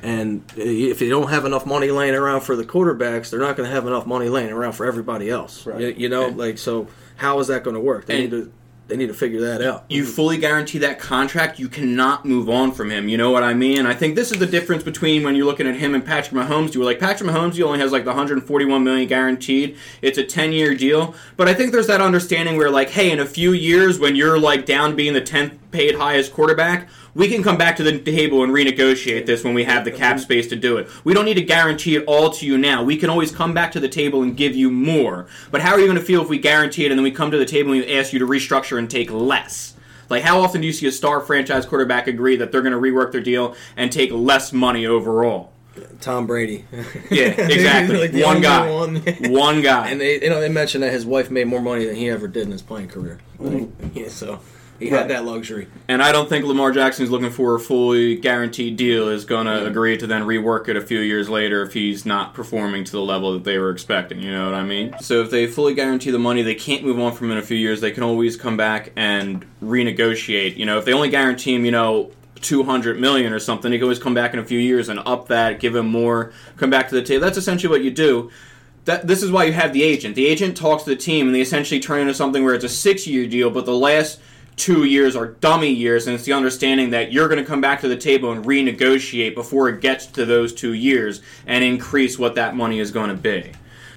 And 0.02 0.44
if 0.56 1.00
you 1.00 1.10
don't 1.10 1.28
have 1.30 1.44
enough 1.44 1.66
money 1.66 1.90
laying 1.90 2.14
around 2.14 2.42
for 2.42 2.54
the 2.54 2.64
quarterbacks, 2.64 3.30
they're 3.30 3.40
not 3.40 3.56
going 3.56 3.68
to 3.68 3.74
have 3.74 3.86
enough 3.86 4.06
money 4.06 4.28
laying 4.28 4.52
around 4.52 4.72
for 4.74 4.86
everybody 4.86 5.28
else. 5.28 5.66
Right. 5.66 5.80
You, 5.80 5.94
you 5.96 6.08
know, 6.08 6.28
like 6.28 6.56
so, 6.58 6.86
how 7.16 7.40
is 7.40 7.48
that 7.48 7.64
going 7.64 7.74
to 7.74 7.80
work? 7.80 8.06
They 8.06 8.22
And- 8.24 8.32
need 8.32 8.44
to 8.44 8.52
they 8.88 8.96
need 8.96 9.08
to 9.08 9.14
figure 9.14 9.40
that 9.40 9.62
out. 9.62 9.84
you 9.88 10.02
mm-hmm. 10.02 10.10
fully 10.12 10.38
guarantee 10.38 10.78
that 10.78 10.98
contract, 10.98 11.58
you 11.58 11.68
cannot 11.68 12.24
move 12.24 12.48
on 12.48 12.72
from 12.72 12.90
him. 12.90 13.08
You 13.08 13.18
know 13.18 13.30
what 13.30 13.42
I 13.42 13.54
mean? 13.54 13.86
I 13.86 13.94
think 13.94 14.16
this 14.16 14.32
is 14.32 14.38
the 14.38 14.46
difference 14.46 14.82
between 14.82 15.22
when 15.22 15.36
you're 15.36 15.46
looking 15.46 15.66
at 15.66 15.76
him 15.76 15.94
and 15.94 16.04
Patrick 16.04 16.34
Mahomes. 16.34 16.74
You 16.74 16.80
were 16.80 16.86
like 16.86 16.98
Patrick 16.98 17.30
Mahomes, 17.30 17.54
he 17.54 17.62
only 17.62 17.78
has 17.78 17.92
like 17.92 18.04
the 18.04 18.10
141 18.10 18.82
million 18.82 19.06
guaranteed. 19.06 19.76
It's 20.00 20.18
a 20.18 20.24
10 20.24 20.52
year 20.52 20.74
deal, 20.74 21.14
but 21.36 21.48
I 21.48 21.54
think 21.54 21.72
there's 21.72 21.86
that 21.88 22.00
understanding 22.00 22.56
where 22.56 22.70
like, 22.70 22.90
hey, 22.90 23.10
in 23.10 23.20
a 23.20 23.26
few 23.26 23.52
years 23.52 23.98
when 23.98 24.16
you're 24.16 24.38
like 24.38 24.64
down 24.64 24.96
being 24.96 25.12
the 25.12 25.20
10th 25.20 25.57
paid 25.70 25.96
highest 25.96 26.32
quarterback. 26.32 26.88
We 27.14 27.28
can 27.28 27.42
come 27.42 27.58
back 27.58 27.76
to 27.76 27.82
the 27.82 27.98
table 27.98 28.42
and 28.42 28.52
renegotiate 28.52 29.26
this 29.26 29.44
when 29.44 29.54
we 29.54 29.64
have 29.64 29.84
the 29.84 29.90
cap 29.90 30.20
space 30.20 30.46
to 30.48 30.56
do 30.56 30.76
it. 30.76 30.88
We 31.04 31.14
don't 31.14 31.24
need 31.24 31.34
to 31.34 31.42
guarantee 31.42 31.96
it 31.96 32.04
all 32.06 32.30
to 32.30 32.46
you 32.46 32.56
now. 32.56 32.82
We 32.82 32.96
can 32.96 33.10
always 33.10 33.32
come 33.32 33.54
back 33.54 33.72
to 33.72 33.80
the 33.80 33.88
table 33.88 34.22
and 34.22 34.36
give 34.36 34.54
you 34.54 34.70
more. 34.70 35.26
But 35.50 35.60
how 35.62 35.72
are 35.72 35.80
you 35.80 35.86
going 35.86 35.98
to 35.98 36.04
feel 36.04 36.22
if 36.22 36.28
we 36.28 36.38
guarantee 36.38 36.86
it 36.86 36.92
and 36.92 36.98
then 36.98 37.04
we 37.04 37.10
come 37.10 37.30
to 37.30 37.38
the 37.38 37.44
table 37.44 37.72
and 37.72 37.82
we 37.82 37.98
ask 37.98 38.12
you 38.12 38.18
to 38.18 38.26
restructure 38.26 38.78
and 38.78 38.90
take 38.90 39.10
less? 39.10 39.74
Like, 40.08 40.22
how 40.22 40.40
often 40.40 40.60
do 40.60 40.66
you 40.66 40.72
see 40.72 40.86
a 40.86 40.92
star 40.92 41.20
franchise 41.20 41.66
quarterback 41.66 42.06
agree 42.06 42.36
that 42.36 42.50
they're 42.50 42.62
going 42.62 42.72
to 42.72 42.80
rework 42.80 43.12
their 43.12 43.20
deal 43.20 43.54
and 43.76 43.92
take 43.92 44.10
less 44.10 44.52
money 44.52 44.86
overall? 44.86 45.52
Tom 46.00 46.26
Brady. 46.26 46.64
Yeah, 47.10 47.26
exactly. 47.38 48.08
Like 48.08 48.24
one 48.24 48.40
guy. 48.40 48.70
one. 48.70 48.96
One 49.30 49.62
guy. 49.62 49.90
And 49.90 50.00
they, 50.00 50.22
you 50.22 50.30
know, 50.30 50.40
they 50.40 50.48
mentioned 50.48 50.82
that 50.82 50.92
his 50.92 51.06
wife 51.06 51.30
made 51.30 51.46
more 51.46 51.60
money 51.60 51.84
than 51.84 51.96
he 51.96 52.08
ever 52.08 52.28
did 52.28 52.44
in 52.44 52.52
his 52.52 52.62
playing 52.62 52.88
career. 52.88 53.18
Like, 53.38 53.68
yeah, 53.94 54.08
so, 54.08 54.40
He 54.78 54.90
Right. 54.90 54.98
had 54.98 55.10
that 55.10 55.24
luxury. 55.24 55.66
And 55.88 56.02
I 56.02 56.12
don't 56.12 56.28
think 56.28 56.44
Lamar 56.44 56.70
Jackson 56.70 56.88
Jackson's 56.88 57.10
looking 57.10 57.30
for 57.30 57.54
a 57.54 57.60
fully 57.60 58.16
guaranteed 58.16 58.76
deal 58.76 59.08
is 59.08 59.24
going 59.24 59.46
to 59.46 59.52
mm-hmm. 59.52 59.66
agree 59.66 59.96
to 59.98 60.06
then 60.06 60.22
rework 60.22 60.68
it 60.68 60.76
a 60.76 60.80
few 60.80 61.00
years 61.00 61.28
later 61.28 61.62
if 61.62 61.74
he's 61.74 62.06
not 62.06 62.32
performing 62.32 62.82
to 62.84 62.92
the 62.92 63.00
level 63.00 63.34
that 63.34 63.44
they 63.44 63.58
were 63.58 63.70
expecting. 63.70 64.20
You 64.20 64.32
know 64.32 64.46
what 64.46 64.54
I 64.54 64.64
mean? 64.64 64.94
So 65.00 65.20
if 65.20 65.30
they 65.30 65.46
fully 65.46 65.74
guarantee 65.74 66.10
the 66.10 66.18
money, 66.18 66.42
they 66.42 66.54
can't 66.54 66.82
move 66.82 66.98
on 66.98 67.12
from 67.12 67.30
in 67.30 67.38
a 67.38 67.42
few 67.42 67.56
years. 67.56 67.80
They 67.80 67.90
can 67.90 68.02
always 68.02 68.36
come 68.36 68.56
back 68.56 68.92
and 68.96 69.44
renegotiate. 69.62 70.56
You 70.56 70.66
know, 70.66 70.78
if 70.78 70.86
they 70.86 70.92
only 70.92 71.10
guarantee 71.10 71.54
him, 71.54 71.64
you 71.64 71.72
know. 71.72 72.10
200 72.40 73.00
million 73.00 73.32
or 73.32 73.40
something 73.40 73.72
he 73.72 73.78
can 73.78 73.82
always 73.82 73.98
come 73.98 74.14
back 74.14 74.32
in 74.32 74.38
a 74.38 74.44
few 74.44 74.60
years 74.60 74.88
and 74.88 75.00
up 75.00 75.26
that 75.26 75.58
give 75.58 75.74
him 75.74 75.88
more 75.88 76.32
come 76.56 76.70
back 76.70 76.88
to 76.88 76.94
the 76.94 77.02
table 77.02 77.20
that's 77.20 77.36
essentially 77.36 77.68
what 77.68 77.82
you 77.82 77.90
do 77.90 78.30
that 78.84 79.08
this 79.08 79.24
is 79.24 79.30
why 79.32 79.42
you 79.44 79.52
have 79.52 79.72
the 79.72 79.82
agent. 79.82 80.14
The 80.14 80.26
agent 80.26 80.56
talks 80.56 80.84
to 80.84 80.90
the 80.90 80.96
team, 80.96 81.26
and 81.26 81.34
they 81.34 81.40
essentially 81.40 81.78
turn 81.80 82.00
into 82.00 82.14
something 82.14 82.44
where 82.44 82.54
it's 82.54 82.64
a 82.64 82.68
six-year 82.68 83.26
deal, 83.26 83.50
but 83.50 83.66
the 83.66 83.74
last 83.74 84.18
two 84.58 84.84
years 84.84 85.16
are 85.16 85.28
dummy 85.28 85.70
years, 85.70 86.06
and 86.06 86.14
it's 86.14 86.24
the 86.24 86.32
understanding 86.32 86.90
that 86.90 87.12
you're 87.12 87.28
going 87.28 87.38
to 87.38 87.46
come 87.46 87.60
back 87.60 87.80
to 87.80 87.88
the 87.88 87.96
table 87.96 88.32
and 88.32 88.44
renegotiate 88.44 89.34
before 89.34 89.68
it 89.68 89.80
gets 89.80 90.06
to 90.06 90.26
those 90.26 90.52
two 90.52 90.74
years 90.74 91.22
and 91.46 91.64
increase 91.64 92.18
what 92.18 92.34
that 92.34 92.54
money 92.56 92.80
is 92.80 92.90
going 92.90 93.08
to 93.08 93.16
be. 93.16 93.52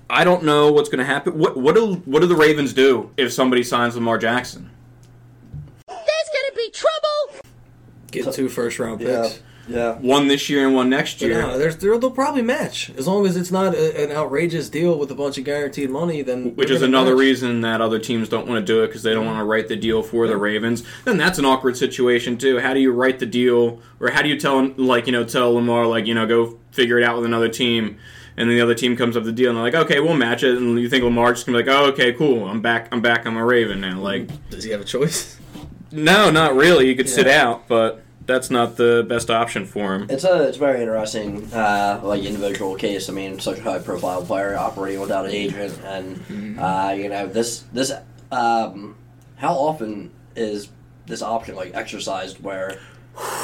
I 0.09 0.23
don't 0.23 0.43
know 0.43 0.71
what's 0.71 0.89
going 0.89 0.99
to 0.99 1.05
happen. 1.05 1.37
What 1.37 1.57
what 1.57 1.73
do 1.75 1.95
what 2.05 2.19
do 2.21 2.27
the 2.27 2.35
Ravens 2.35 2.73
do 2.73 3.11
if 3.17 3.31
somebody 3.31 3.63
signs 3.63 3.95
Lamar 3.95 4.17
Jackson? 4.17 4.69
There's 5.87 5.97
gonna 5.97 6.55
be 6.55 6.69
trouble! 6.71 7.41
Get 8.11 8.33
two 8.33 8.49
first 8.49 8.77
round 8.77 8.99
picks. 8.99 9.09
yeah. 9.37 9.41
One 9.67 10.27
this 10.27 10.49
year 10.49 10.65
and 10.65 10.75
one 10.75 10.89
next 10.89 11.21
year. 11.21 11.41
no, 11.41 11.57
there's, 11.57 11.77
they'll, 11.77 11.97
they'll 11.99 12.11
probably 12.11 12.41
match 12.41 12.89
as 12.97 13.07
long 13.07 13.25
as 13.25 13.37
it's 13.37 13.51
not 13.51 13.73
a, 13.73 14.03
an 14.03 14.11
outrageous 14.11 14.69
deal 14.69 14.97
with 14.97 15.11
a 15.11 15.15
bunch 15.15 15.37
of 15.37 15.43
guaranteed 15.45 15.89
money. 15.89 16.21
Then 16.21 16.55
Which 16.55 16.69
is 16.69 16.81
another 16.81 17.11
match. 17.11 17.19
reason 17.21 17.61
that 17.61 17.79
other 17.79 17.99
teams 17.99 18.27
don't 18.27 18.47
want 18.47 18.59
to 18.59 18.65
do 18.73 18.83
it 18.83 18.87
because 18.87 19.03
they 19.03 19.13
don't 19.13 19.25
want 19.25 19.39
to 19.39 19.43
write 19.45 19.67
the 19.67 19.75
deal 19.75 20.03
for 20.03 20.27
the 20.27 20.35
Ravens. 20.37 20.83
Then 21.05 21.17
that's 21.17 21.39
an 21.39 21.45
awkward 21.45 21.77
situation 21.77 22.37
too. 22.37 22.59
How 22.59 22.73
do 22.73 22.79
you 22.79 22.91
write 22.91 23.19
the 23.19 23.25
deal, 23.25 23.79
or 23.99 24.09
how 24.11 24.21
do 24.21 24.29
you 24.29 24.39
tell 24.39 24.67
like 24.77 25.05
you 25.05 25.11
know 25.13 25.23
tell 25.23 25.53
Lamar 25.53 25.85
like 25.87 26.05
you 26.05 26.13
know 26.15 26.25
go 26.25 26.57
figure 26.71 26.97
it 26.97 27.03
out 27.03 27.15
with 27.15 27.25
another 27.25 27.49
team, 27.49 27.97
and 28.37 28.49
then 28.49 28.55
the 28.57 28.61
other 28.61 28.75
team 28.75 28.97
comes 28.97 29.15
up 29.15 29.23
with 29.23 29.35
the 29.35 29.41
deal 29.41 29.49
and 29.49 29.57
they're 29.57 29.63
like 29.63 29.75
okay 29.75 29.99
we'll 29.99 30.15
match 30.15 30.43
it, 30.43 30.57
and 30.57 30.79
you 30.79 30.89
think 30.89 31.03
Lamar 31.03 31.33
just 31.33 31.45
gonna 31.45 31.57
be 31.61 31.63
like 31.65 31.73
oh 31.75 31.85
okay 31.91 32.13
cool 32.13 32.45
I'm 32.47 32.61
back 32.61 32.87
I'm 32.91 33.01
back 33.01 33.25
I'm 33.27 33.37
a 33.37 33.45
Raven 33.45 33.79
now 33.81 33.99
like 33.99 34.29
Does 34.49 34.63
he 34.63 34.71
have 34.71 34.81
a 34.81 34.85
choice? 34.85 35.37
no 35.91 36.31
not 36.31 36.55
really 36.55 36.87
you 36.87 36.95
could 36.95 37.09
sit 37.09 37.27
out 37.27 37.67
but 37.67 38.01
that's 38.25 38.49
not 38.49 38.77
the 38.77 39.05
best 39.07 39.29
option 39.29 39.65
for 39.65 39.95
him. 39.95 40.07
It's 40.09 40.23
a 40.23 40.47
it's 40.47 40.57
very 40.57 40.81
interesting 40.81 41.51
uh, 41.53 41.99
like 42.03 42.23
individual 42.23 42.75
case. 42.75 43.09
I 43.09 43.13
mean, 43.13 43.39
such 43.39 43.59
a 43.59 43.61
high 43.63 43.79
profile 43.79 44.23
player 44.23 44.55
operating 44.55 45.01
without 45.01 45.25
an 45.25 45.31
agent, 45.31 45.79
and 45.83 46.59
uh, 46.59 46.93
you 46.97 47.09
know 47.09 47.27
this 47.27 47.63
this 47.73 47.91
um, 48.31 48.95
how 49.37 49.53
often 49.53 50.11
is 50.35 50.69
this 51.07 51.21
option 51.21 51.55
like 51.55 51.73
exercised 51.73 52.41
where 52.41 52.79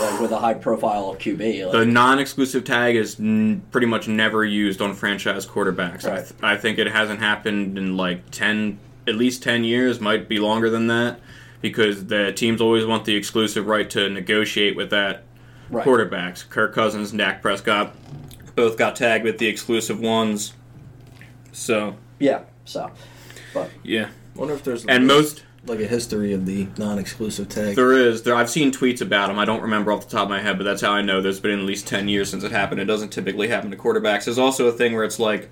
like 0.02 0.20
with 0.22 0.32
a 0.32 0.38
high 0.40 0.54
profile 0.54 1.10
of 1.10 1.18
QB? 1.18 1.66
Like, 1.66 1.72
The 1.74 1.86
non-exclusive 1.86 2.64
tag 2.64 2.96
is 2.96 3.20
n- 3.20 3.62
pretty 3.72 3.88
much 3.88 4.08
never 4.08 4.46
used 4.46 4.82
on 4.82 4.94
franchise 4.94 5.46
quarterbacks. 5.46 6.06
I, 6.06 6.18
th- 6.22 6.32
I 6.42 6.56
think 6.56 6.78
it 6.80 6.88
hasn't 6.88 7.20
happened 7.20 7.78
in 7.78 7.98
like 7.98 8.30
ten, 8.32 8.80
at 9.08 9.16
least 9.16 9.44
ten 9.44 9.64
years. 9.66 10.00
Might 10.00 10.30
be 10.30 10.40
longer 10.40 10.70
than 10.70 10.88
that, 10.88 11.20
because 11.62 12.06
the 12.08 12.32
teams 12.34 12.62
always 12.62 12.86
want 12.86 13.06
the 13.06 13.16
exclusive 13.16 13.68
right 13.68 13.90
to 13.90 14.10
negotiate 14.10 14.76
with 14.76 14.90
that 14.92 15.24
right. 15.70 15.86
quarterbacks. 15.86 16.48
Kirk 16.50 16.74
Cousins 16.74 17.12
and 17.12 17.20
Dak 17.20 17.42
Prescott 17.42 17.96
both 18.56 18.78
got 18.78 18.96
tagged 18.96 19.24
with 19.24 19.38
the 19.38 19.48
exclusive 19.48 20.00
ones. 20.00 20.54
So 21.52 21.96
Yeah. 22.20 22.44
So, 22.66 22.92
but 23.54 23.72
yeah, 23.82 24.10
wonder 24.36 24.54
if 24.54 24.64
there's 24.64 24.86
and 24.86 25.08
most 25.08 25.44
like 25.66 25.80
a 25.80 25.88
history 25.88 26.34
of 26.34 26.46
the 26.46 26.68
non-exclusive 26.78 27.50
tag. 27.50 27.76
There 27.76 27.94
is. 27.94 28.24
There, 28.24 28.36
I've 28.36 28.50
seen 28.50 28.72
tweets 28.72 29.02
about 29.02 29.28
them. 29.28 29.40
I 29.40 29.46
don't 29.46 29.62
remember 29.62 29.92
off 29.92 30.08
the 30.08 30.12
top 30.12 30.24
of 30.24 30.30
my 30.30 30.42
head, 30.42 30.58
but 30.58 30.64
that's 30.64 30.82
how 30.82 30.92
I 30.92 31.02
know. 31.02 31.22
There's 31.22 31.40
been 31.40 31.60
at 31.60 31.66
least 31.66 31.88
ten 31.88 32.08
years 32.08 32.30
since 32.30 32.44
it 32.44 32.52
happened. 32.52 32.82
It 32.82 32.86
doesn't 32.86 33.10
typically 33.10 33.48
happen 33.48 33.72
to 33.72 33.78
quarterbacks. 33.78 34.26
There's 34.26 34.38
also 34.38 34.68
a 34.68 34.72
thing 34.72 34.94
where 34.94 35.04
it's 35.04 35.20
like 35.20 35.50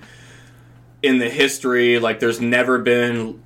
in 1.01 1.19
the 1.19 1.29
history, 1.29 1.99
like 1.99 2.19
there's 2.19 2.41
never 2.41 2.79
been 2.79 3.41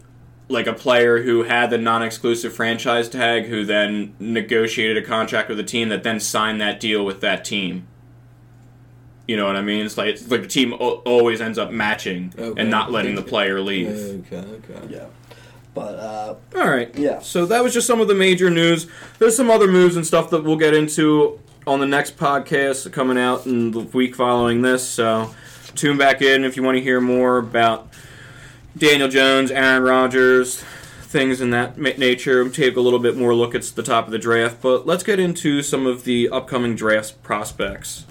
like 0.49 0.65
a 0.67 0.73
player 0.73 1.21
who 1.21 1.43
had 1.43 1.69
the 1.69 1.77
non-exclusive 1.77 2.51
franchise 2.53 3.07
tag 3.07 3.45
who 3.45 3.63
then 3.63 4.15
negotiated 4.19 4.97
a 4.97 5.05
contract 5.05 5.47
with 5.47 5.59
a 5.59 5.63
team 5.63 5.89
that 5.89 6.03
then 6.03 6.19
signed 6.19 6.59
that 6.59 6.79
deal 6.79 7.05
with 7.05 7.21
that 7.21 7.45
team. 7.45 7.87
You 9.27 9.37
know 9.37 9.45
what 9.45 9.55
I 9.55 9.61
mean? 9.61 9.85
It's 9.85 9.95
like 9.95 10.07
it's 10.09 10.27
like 10.29 10.41
the 10.41 10.47
team 10.47 10.73
o- 10.73 11.01
always 11.05 11.39
ends 11.39 11.59
up 11.59 11.69
matching 11.71 12.33
Okay. 12.37 12.59
and 12.59 12.71
not 12.71 12.91
letting 12.91 13.13
the 13.13 13.21
player 13.21 13.61
leave. 13.61 13.89
Okay, 13.89 14.37
okay. 14.37 14.87
yeah. 14.89 15.05
But 15.75 15.99
uh, 15.99 16.35
All 16.55 16.67
right. 16.67 16.93
Yeah. 16.97 17.19
So 17.19 17.45
that 17.45 17.63
was 17.63 17.71
just 17.75 17.85
some 17.85 18.01
of 18.01 18.07
the 18.07 18.15
major 18.15 18.49
news. 18.49 18.87
There's 19.19 19.37
some 19.37 19.51
other 19.51 19.67
moves 19.67 19.95
and 19.95 20.05
stuff 20.05 20.31
that 20.31 20.43
we'll 20.43 20.55
get 20.57 20.73
into 20.73 21.39
on 21.67 21.79
the 21.79 21.85
next 21.85 22.17
podcast 22.17 22.91
coming 22.91 23.19
out 23.19 23.45
in 23.45 23.69
the 23.69 23.81
week 23.81 24.15
following 24.15 24.63
this. 24.63 24.85
So 24.87 25.29
tune 25.75 25.95
back 25.99 26.23
in 26.23 26.43
if 26.43 26.57
you 26.57 26.63
want 26.63 26.77
to 26.77 26.81
hear 26.81 26.99
more 26.99 27.37
about 27.37 27.88
Daniel 28.79 29.07
Jones, 29.09 29.51
Aaron 29.51 29.83
Rodgers, 29.83 30.61
things 31.01 31.41
in 31.41 31.49
that 31.51 31.77
nature. 31.77 32.43
We'll 32.43 32.53
take 32.53 32.75
a 32.75 32.81
little 32.81 32.99
bit 32.99 33.17
more 33.17 33.33
look 33.35 33.53
at 33.55 33.63
the 33.63 33.83
top 33.83 34.05
of 34.05 34.11
the 34.11 34.19
draft. 34.19 34.61
But 34.61 34.85
let's 34.87 35.03
get 35.03 35.19
into 35.19 35.61
some 35.61 35.85
of 35.85 36.03
the 36.05 36.29
upcoming 36.29 36.75
draft 36.75 37.21
prospects 37.21 38.05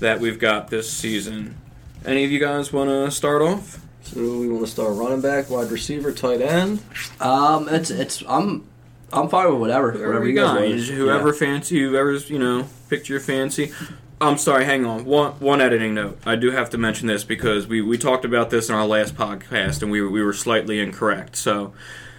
that 0.00 0.20
we've 0.20 0.38
got 0.38 0.68
this 0.68 0.90
season. 0.90 1.56
Any 2.04 2.24
of 2.24 2.30
you 2.30 2.38
guys 2.40 2.72
want 2.72 2.90
to 2.90 3.10
start 3.10 3.42
off? 3.42 3.80
So 4.02 4.20
we 4.20 4.48
want 4.48 4.64
to 4.64 4.70
start 4.70 4.94
running 4.94 5.20
back, 5.20 5.50
wide 5.50 5.70
receiver, 5.70 6.12
tight 6.12 6.40
end. 6.40 6.80
um, 7.20 7.68
it's 7.68 7.90
it's 7.90 8.22
I'm 8.28 8.66
I'm 9.12 9.28
fine 9.28 9.50
with 9.50 9.60
whatever 9.60 9.90
Whoever 9.92 10.22
you 10.24 10.30
you 10.30 10.34
got, 10.36 10.56
guys 10.58 10.88
want. 10.88 10.98
whoever 10.98 11.28
Yeah. 11.32 11.38
fancy, 11.38 11.80
whoever's 11.80 12.30
you 12.30 12.38
know 12.38 12.66
picked 12.88 13.08
your 13.08 13.18
fancy. 13.20 13.72
I'm 14.18 14.38
sorry, 14.38 14.64
hang 14.64 14.86
on. 14.86 15.04
One 15.04 15.32
one 15.32 15.60
editing 15.60 15.92
note. 15.92 16.18
I 16.24 16.36
do 16.36 16.50
have 16.50 16.70
to 16.70 16.78
mention 16.78 17.06
this 17.06 17.22
because 17.22 17.66
we, 17.66 17.82
we 17.82 17.98
talked 17.98 18.24
about 18.24 18.48
this 18.48 18.70
in 18.70 18.74
our 18.74 18.86
last 18.86 19.14
podcast 19.14 19.82
and 19.82 19.90
we 19.90 20.00
we 20.00 20.22
were 20.22 20.32
slightly 20.32 20.80
incorrect. 20.80 21.36
So 21.36 21.74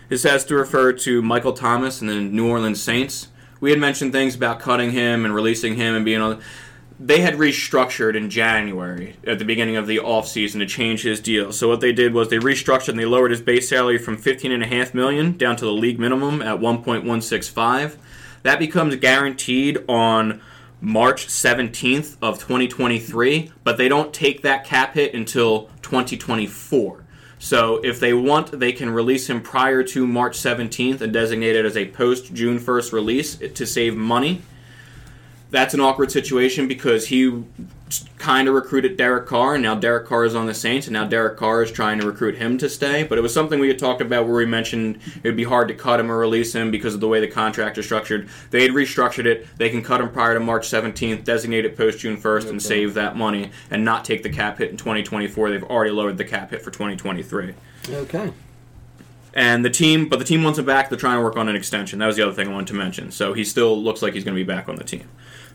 this 0.08 0.22
has 0.22 0.46
to 0.46 0.56
refer 0.56 0.94
to 0.94 1.22
Michael 1.24 1.54
Thomas 1.54 2.00
and 2.00 2.10
the 2.10 2.22
New 2.22 2.48
Orleans 2.48 2.82
Saints. 2.82 3.30
We 3.60 3.72
had 3.72 3.80
mentioned 3.80 4.12
things 4.12 4.36
about 4.36 4.60
cutting 4.60 4.92
him 4.92 5.26
and 5.26 5.34
releasing 5.34 5.76
him 5.76 5.96
and 5.96 6.06
being 6.06 6.22
on. 6.22 6.40
They 7.00 7.22
had 7.22 7.34
restructured 7.36 8.16
in 8.16 8.30
January 8.30 9.16
at 9.26 9.40
the 9.40 9.46
beginning 9.46 9.76
of 9.76 9.88
the 9.88 9.98
offseason 9.98 10.60
to 10.60 10.68
change 10.68 11.02
his 11.02 11.20
deal. 11.20 11.52
So 11.52 11.68
what 11.68 11.82
they 11.82 11.94
did 11.94 12.14
was 12.14 12.30
they 12.30 12.38
restructured 12.38 12.90
and 12.90 13.00
they 13.00 13.06
lowered 13.06 13.32
his 13.32 13.42
base 13.42 13.70
salary 13.70 13.98
from 13.98 14.18
15.5 14.18 14.94
million 14.94 15.36
down 15.36 15.56
to 15.58 15.66
the 15.66 15.74
league 15.74 16.00
minimum 16.00 16.44
at 16.44 16.60
1.165. 16.60 17.98
That 18.44 18.60
becomes 18.60 18.96
guaranteed 18.98 19.80
on 19.88 20.42
March 20.80 21.28
17th 21.28 22.18
of 22.22 22.40
2023, 22.40 23.52
but 23.64 23.78
they 23.78 23.90
don't 23.90 24.14
take 24.14 24.44
that 24.44 24.64
cap 24.64 24.94
hit 24.94 25.14
until 25.14 25.70
2024. 25.82 27.04
So 27.40 27.78
if 27.84 28.00
they 28.00 28.14
want, 28.14 28.60
they 28.60 28.72
can 28.72 28.90
release 28.90 29.30
him 29.30 29.42
prior 29.42 29.84
to 29.84 30.08
March 30.08 30.38
17th 30.38 31.02
and 31.02 31.14
designate 31.14 31.56
it 31.56 31.66
as 31.66 31.78
a 31.78 31.90
post 31.90 32.34
June 32.34 32.60
1st 32.60 32.94
release 32.94 33.36
to 33.36 33.66
save 33.66 33.96
money. 33.96 34.42
That's 35.50 35.74
an 35.74 35.80
awkward 35.80 36.12
situation 36.12 36.68
because 36.68 37.08
he 37.08 37.44
kind 38.18 38.50
of 38.50 38.54
recruited 38.54 38.98
Derek 38.98 39.28
Carr, 39.28 39.54
and 39.54 39.64
now 39.64 39.76
Derek 39.76 40.08
Carr 40.08 40.26
is 40.26 40.36
on 40.36 40.46
the 40.46 40.54
Saints, 40.54 40.88
and 40.88 40.94
now 40.94 41.06
Derek 41.06 41.38
Carr 41.38 41.64
is 41.64 41.72
trying 41.72 42.00
to 42.00 42.06
recruit 42.06 42.36
him 42.36 42.58
to 42.58 42.70
stay. 42.70 43.04
But 43.04 43.18
it 43.18 43.22
was 43.22 43.34
something 43.34 43.60
we 43.60 43.70
had 43.70 43.80
talked 43.80 44.02
about 44.02 44.26
where 44.26 44.36
we 44.36 44.46
mentioned 44.46 45.00
it 45.24 45.24
would 45.24 45.38
be 45.38 45.46
hard 45.46 45.70
to 45.70 45.74
cut 45.74 46.00
him 46.00 46.12
or 46.12 46.18
release 46.18 46.54
him 46.54 46.70
because 46.70 46.94
of 46.94 47.00
the 47.00 47.08
way 47.08 47.22
the 47.22 47.28
contract 47.28 47.78
is 47.78 47.86
structured. 47.86 48.28
They 48.52 48.64
had 48.64 48.72
restructured 48.72 49.26
it. 49.26 49.48
They 49.58 49.70
can 49.70 49.84
cut 49.84 50.02
him 50.02 50.10
prior 50.10 50.34
to 50.34 50.40
March 50.40 50.68
17th, 50.68 51.24
designate 51.24 51.66
it 51.66 51.78
post 51.78 52.00
June 52.00 52.18
1st, 52.18 52.50
and 52.50 52.62
save 52.62 52.94
that 52.96 53.16
money 53.16 53.52
and 53.72 53.86
not 53.86 54.04
take 54.04 54.24
the 54.24 54.30
cap 54.30 54.58
hit 54.58 54.72
in 54.72 54.78
2024. 54.78 55.50
They've 55.50 55.64
already 55.64 55.92
lowered 55.92 56.18
the 56.18 56.26
cap 56.26 56.52
hit 56.52 56.62
for 56.62 56.72
2023. 56.72 57.54
Okay. 57.90 58.34
And 59.34 59.64
the 59.64 59.70
team, 59.70 60.10
but 60.10 60.18
the 60.18 60.26
team 60.26 60.44
wants 60.44 60.58
him 60.58 60.66
back. 60.66 60.90
They're 60.90 60.98
trying 60.98 61.20
to 61.20 61.24
work 61.24 61.38
on 61.38 61.48
an 61.48 61.56
extension. 61.56 62.00
That 62.00 62.08
was 62.08 62.16
the 62.16 62.24
other 62.24 62.34
thing 62.34 62.48
I 62.48 62.52
wanted 62.52 62.68
to 62.68 62.74
mention. 62.74 63.12
So 63.12 63.34
he 63.34 63.44
still 63.44 63.82
looks 63.82 64.02
like 64.02 64.14
he's 64.14 64.24
going 64.24 64.36
to 64.36 64.44
be 64.44 64.48
back 64.48 64.68
on 64.68 64.78
the 64.78 64.84
team. 64.84 65.08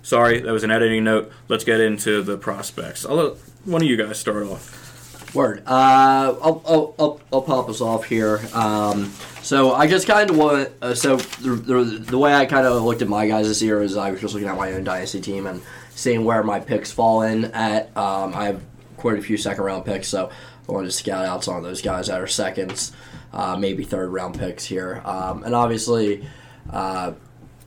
Sorry, 0.02 0.40
that 0.40 0.52
was 0.52 0.64
an 0.64 0.70
editing 0.70 1.04
note. 1.04 1.32
Let's 1.48 1.64
get 1.64 1.80
into 1.80 2.22
the 2.22 2.36
prospects. 2.36 3.06
I'll 3.06 3.16
let 3.16 3.36
one 3.64 3.82
of 3.82 3.88
you 3.88 3.96
guys 3.96 4.18
start 4.18 4.44
off. 4.44 5.34
Word. 5.34 5.62
Uh, 5.66 6.36
I'll, 6.42 6.62
I'll, 6.66 6.94
I'll, 6.98 7.20
I'll 7.32 7.42
pop 7.42 7.68
us 7.70 7.80
off 7.80 8.04
here. 8.04 8.40
Um, 8.52 9.12
so 9.40 9.72
I 9.72 9.86
just 9.86 10.06
kind 10.06 10.28
of 10.28 10.36
want. 10.36 10.70
Uh, 10.82 10.94
so 10.94 11.16
the, 11.16 11.50
the, 11.50 11.84
the 11.84 12.18
way 12.18 12.34
I 12.34 12.44
kind 12.44 12.66
of 12.66 12.82
looked 12.82 13.00
at 13.00 13.08
my 13.08 13.26
guys 13.26 13.48
this 13.48 13.62
year 13.62 13.80
is 13.82 13.96
I 13.96 14.10
was 14.10 14.20
just 14.20 14.34
looking 14.34 14.48
at 14.48 14.56
my 14.56 14.72
own 14.72 14.84
dynasty 14.84 15.20
team 15.20 15.46
and 15.46 15.62
seeing 15.94 16.24
where 16.24 16.42
my 16.42 16.60
picks 16.60 16.92
fall 16.92 17.22
in 17.22 17.46
at. 17.46 17.96
Um, 17.96 18.34
I 18.34 18.46
have 18.46 18.62
quite 18.98 19.18
a 19.18 19.22
few 19.22 19.36
second 19.38 19.64
round 19.64 19.86
picks, 19.86 20.08
so 20.08 20.30
I 20.68 20.72
wanted 20.72 20.88
to 20.88 20.92
scout 20.92 21.24
out 21.24 21.44
some 21.44 21.56
of 21.56 21.62
those 21.62 21.80
guys 21.80 22.08
that 22.08 22.20
are 22.20 22.26
seconds, 22.26 22.92
uh, 23.32 23.56
maybe 23.56 23.84
third 23.84 24.10
round 24.10 24.38
picks 24.38 24.64
here. 24.64 25.00
Um, 25.04 25.44
and 25.44 25.54
obviously, 25.54 26.28
uh, 26.70 27.12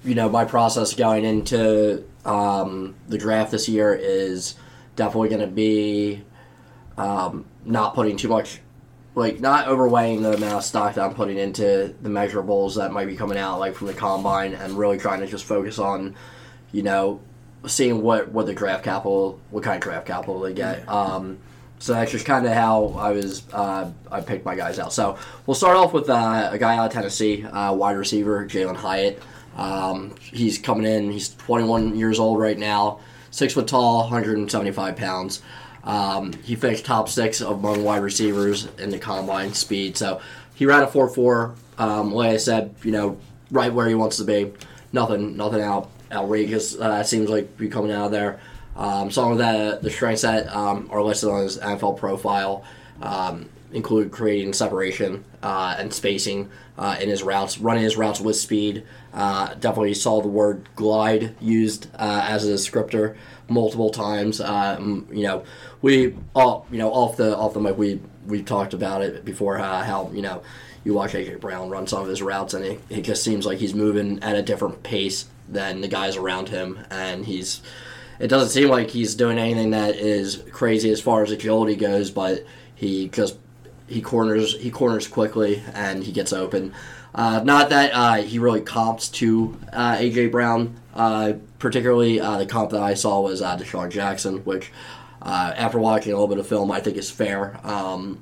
you 0.03 0.13
know, 0.13 0.29
my 0.29 0.45
process 0.45 0.93
going 0.93 1.25
into 1.25 2.05
um, 2.25 2.95
the 3.07 3.17
draft 3.17 3.51
this 3.51 3.69
year 3.69 3.93
is 3.93 4.55
definitely 4.95 5.29
going 5.29 5.41
to 5.41 5.47
be 5.47 6.23
um, 6.97 7.45
not 7.63 7.93
putting 7.93 8.17
too 8.17 8.29
much 8.29 8.59
like 9.15 9.39
not 9.39 9.67
overweighing 9.67 10.21
the 10.21 10.33
amount 10.33 10.55
of 10.55 10.63
stock 10.63 10.95
that 10.95 11.03
I'm 11.03 11.13
putting 11.13 11.37
into 11.37 11.95
the 12.01 12.09
measurables 12.09 12.75
that 12.75 12.91
might 12.91 13.07
be 13.07 13.15
coming 13.15 13.37
out 13.37 13.59
like 13.59 13.73
from 13.73 13.87
the 13.87 13.93
combine, 13.93 14.53
and 14.53 14.73
really 14.73 14.97
trying 14.97 15.21
to 15.21 15.27
just 15.27 15.45
focus 15.45 15.79
on, 15.79 16.15
you 16.73 16.83
know, 16.83 17.21
seeing 17.65 18.01
what 18.01 18.29
what 18.29 18.45
the 18.45 18.53
draft 18.53 18.83
capital, 18.83 19.39
what 19.51 19.63
kind 19.63 19.77
of 19.77 19.81
draft 19.81 20.05
capital 20.05 20.41
they 20.41 20.53
get. 20.53 20.87
Um, 20.89 21.39
so 21.79 21.93
that's 21.93 22.11
just 22.11 22.25
kind 22.25 22.45
of 22.45 22.53
how 22.53 22.87
I 22.97 23.11
was. 23.11 23.43
Uh, 23.53 23.91
I 24.11 24.21
picked 24.21 24.45
my 24.45 24.55
guys 24.55 24.79
out. 24.79 24.91
So 24.91 25.17
we'll 25.45 25.55
start 25.55 25.77
off 25.77 25.93
with 25.93 26.09
uh, 26.09 26.49
a 26.51 26.57
guy 26.57 26.77
out 26.77 26.87
of 26.87 26.91
Tennessee, 26.91 27.45
uh, 27.45 27.73
wide 27.73 27.97
receiver 27.97 28.45
Jalin 28.45 28.75
Hyatt. 28.75 29.21
Um, 29.55 30.15
he's 30.19 30.57
coming 30.57 30.85
in. 30.85 31.11
He's 31.11 31.33
21 31.35 31.97
years 31.97 32.19
old 32.19 32.39
right 32.39 32.57
now, 32.57 32.99
six 33.31 33.53
foot 33.53 33.67
tall, 33.67 33.99
175 34.01 34.95
pounds. 34.95 35.41
Um, 35.83 36.33
he 36.43 36.55
finished 36.55 36.85
top 36.85 37.09
six 37.09 37.41
among 37.41 37.83
wide 37.83 38.01
receivers 38.01 38.67
in 38.77 38.89
the 38.89 38.97
combine 38.97 39.53
speed. 39.53 39.97
So 39.97 40.19
he 40.55 40.65
ran 40.65 40.83
a 40.83 40.87
4.4. 40.87 41.55
Um, 41.77 42.11
like 42.11 42.31
I 42.31 42.37
said, 42.37 42.73
you 42.83 42.91
know, 42.91 43.17
right 43.51 43.71
where 43.73 43.87
he 43.87 43.95
wants 43.95 44.17
to 44.17 44.23
be. 44.23 44.51
Nothing, 44.91 45.37
nothing 45.37 45.61
out 45.61 45.89
outrageous. 46.11 46.75
Uh, 46.75 47.03
seems 47.03 47.29
like 47.29 47.57
be 47.57 47.69
coming 47.69 47.91
out 47.91 48.07
of 48.07 48.11
there. 48.11 48.39
Um, 48.75 49.09
some 49.09 49.31
of 49.31 49.37
the 49.37 49.79
the 49.81 49.89
strengths 49.89 50.23
that 50.23 50.53
um, 50.53 50.89
are 50.91 51.01
listed 51.01 51.29
on 51.29 51.43
his 51.43 51.57
NFL 51.57 51.97
profile 51.97 52.63
um, 53.01 53.49
include 53.75 54.11
creating 54.11 54.53
separation 54.53 55.23
uh, 55.43 55.75
and 55.77 55.93
spacing 55.93 56.49
uh, 56.77 56.97
in 56.99 57.09
his 57.09 57.21
routes, 57.21 57.59
running 57.59 57.83
his 57.83 57.97
routes 57.97 58.19
with 58.19 58.35
speed. 58.35 58.83
Uh, 59.13 59.53
definitely 59.55 59.93
saw 59.93 60.21
the 60.21 60.27
word 60.27 60.67
glide 60.75 61.35
used 61.39 61.87
uh, 61.95 62.25
as 62.27 62.47
a 62.47 62.53
descriptor 62.53 63.15
multiple 63.49 63.89
times. 63.89 64.41
Um, 64.41 65.07
you 65.11 65.23
know, 65.23 65.43
we 65.81 66.15
all 66.33 66.65
you 66.71 66.79
know 66.79 66.91
off 66.91 67.17
the 67.17 67.35
off 67.37 67.53
the 67.53 67.59
mic 67.59 67.77
we 67.77 67.99
we 68.25 68.41
talked 68.41 68.73
about 68.73 69.01
it 69.01 69.23
before 69.25 69.59
uh, 69.59 69.83
how 69.83 70.09
you 70.13 70.21
know 70.21 70.41
you 70.83 70.93
watch 70.93 71.11
AJ 71.13 71.41
Brown 71.41 71.69
run 71.69 71.85
some 71.85 72.01
of 72.01 72.07
his 72.07 72.21
routes 72.21 72.53
and 72.53 72.65
it, 72.65 72.81
it 72.89 73.01
just 73.01 73.23
seems 73.23 73.45
like 73.45 73.59
he's 73.59 73.75
moving 73.75 74.21
at 74.23 74.35
a 74.35 74.41
different 74.41 74.83
pace 74.83 75.25
than 75.49 75.81
the 75.81 75.87
guys 75.87 76.15
around 76.15 76.49
him 76.49 76.79
and 76.89 77.25
he's 77.25 77.61
it 78.19 78.27
doesn't 78.27 78.49
seem 78.49 78.69
like 78.69 78.89
he's 78.89 79.15
doing 79.15 79.37
anything 79.37 79.71
that 79.71 79.95
is 79.95 80.43
crazy 80.51 80.89
as 80.89 81.01
far 81.01 81.23
as 81.23 81.31
agility 81.31 81.75
goes, 81.75 82.11
but 82.11 82.45
he 82.75 83.09
just 83.09 83.37
he 83.87 84.01
corners 84.01 84.55
he 84.59 84.71
corners 84.71 85.07
quickly 85.07 85.63
and 85.73 86.03
he 86.03 86.11
gets 86.11 86.33
open. 86.33 86.73
Uh, 87.13 87.41
not 87.43 87.69
that 87.69 87.91
uh, 87.93 88.15
he 88.15 88.39
really 88.39 88.61
comps 88.61 89.07
to 89.07 89.57
uh, 89.71 89.95
AJ 89.95 90.31
Brown, 90.31 90.75
uh, 90.93 91.33
particularly 91.59 92.19
uh, 92.19 92.37
the 92.37 92.45
comp 92.45 92.71
that 92.71 92.81
I 92.81 92.93
saw 92.93 93.21
was 93.21 93.41
uh, 93.41 93.57
DeSean 93.57 93.89
Jackson, 93.89 94.43
which 94.43 94.71
after 95.21 95.79
watching 95.79 96.11
a 96.11 96.15
little 96.15 96.27
bit 96.27 96.39
of 96.39 96.47
film, 96.47 96.71
I 96.71 96.81
think 96.81 96.97
is 96.97 97.09
fair. 97.09 97.59
Um, 97.63 98.21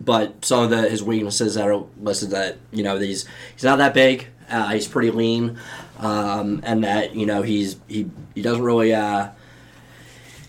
but 0.00 0.44
some 0.44 0.64
of 0.64 0.70
the 0.70 0.88
his 0.88 1.02
weaknesses 1.02 1.54
that 1.54 1.68
are 1.68 1.84
listed 2.00 2.30
that 2.30 2.58
you 2.72 2.82
know 2.82 2.98
he's 2.98 3.26
he's 3.54 3.64
not 3.64 3.76
that 3.78 3.94
big. 3.94 4.26
Uh, 4.50 4.70
he's 4.70 4.88
pretty 4.88 5.10
lean, 5.10 5.58
um, 5.98 6.60
and 6.64 6.84
that 6.84 7.14
you 7.14 7.26
know 7.26 7.42
he's 7.42 7.76
he 7.86 8.10
he 8.34 8.42
doesn't 8.42 8.62
really 8.62 8.94
uh, 8.94 9.28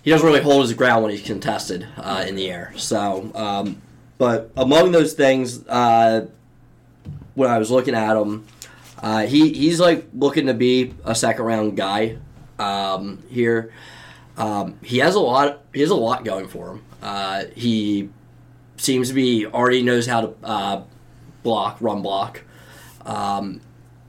he 0.01 0.09
doesn't 0.09 0.25
really 0.25 0.41
hold 0.41 0.61
his 0.61 0.73
ground 0.73 1.03
when 1.03 1.11
he's 1.11 1.21
contested 1.21 1.87
uh, 1.97 2.25
in 2.27 2.35
the 2.35 2.49
air. 2.49 2.73
So, 2.77 3.29
um, 3.35 3.81
but 4.19 4.51
among 4.55 4.91
those 4.91 5.13
things, 5.13 5.65
uh, 5.67 6.27
when 7.34 7.49
I 7.49 7.58
was 7.58 7.71
looking 7.71 7.95
at 7.95 8.15
him, 8.15 8.45
uh, 9.01 9.25
he 9.25 9.53
he's 9.53 9.79
like 9.79 10.05
looking 10.13 10.47
to 10.47 10.53
be 10.53 10.93
a 11.05 11.15
second 11.15 11.45
round 11.45 11.77
guy 11.77 12.17
um, 12.60 13.23
here. 13.29 13.71
Um, 14.38 14.77
he 14.84 14.97
has 14.99 15.15
a 15.15 15.19
lot. 15.19 15.63
He 15.73 15.79
has 15.82 15.89
a 15.89 15.95
lot 15.95 16.25
going 16.25 16.47
for 16.47 16.71
him. 16.71 16.84
Uh, 17.01 17.45
he 17.55 18.10
seems 18.75 19.08
to 19.08 19.13
be 19.13 19.45
already 19.45 19.82
knows 19.82 20.05
how 20.05 20.21
to 20.21 20.34
uh, 20.43 20.84
block, 21.41 21.77
run 21.79 22.01
block. 22.01 22.41
Um, 23.05 23.62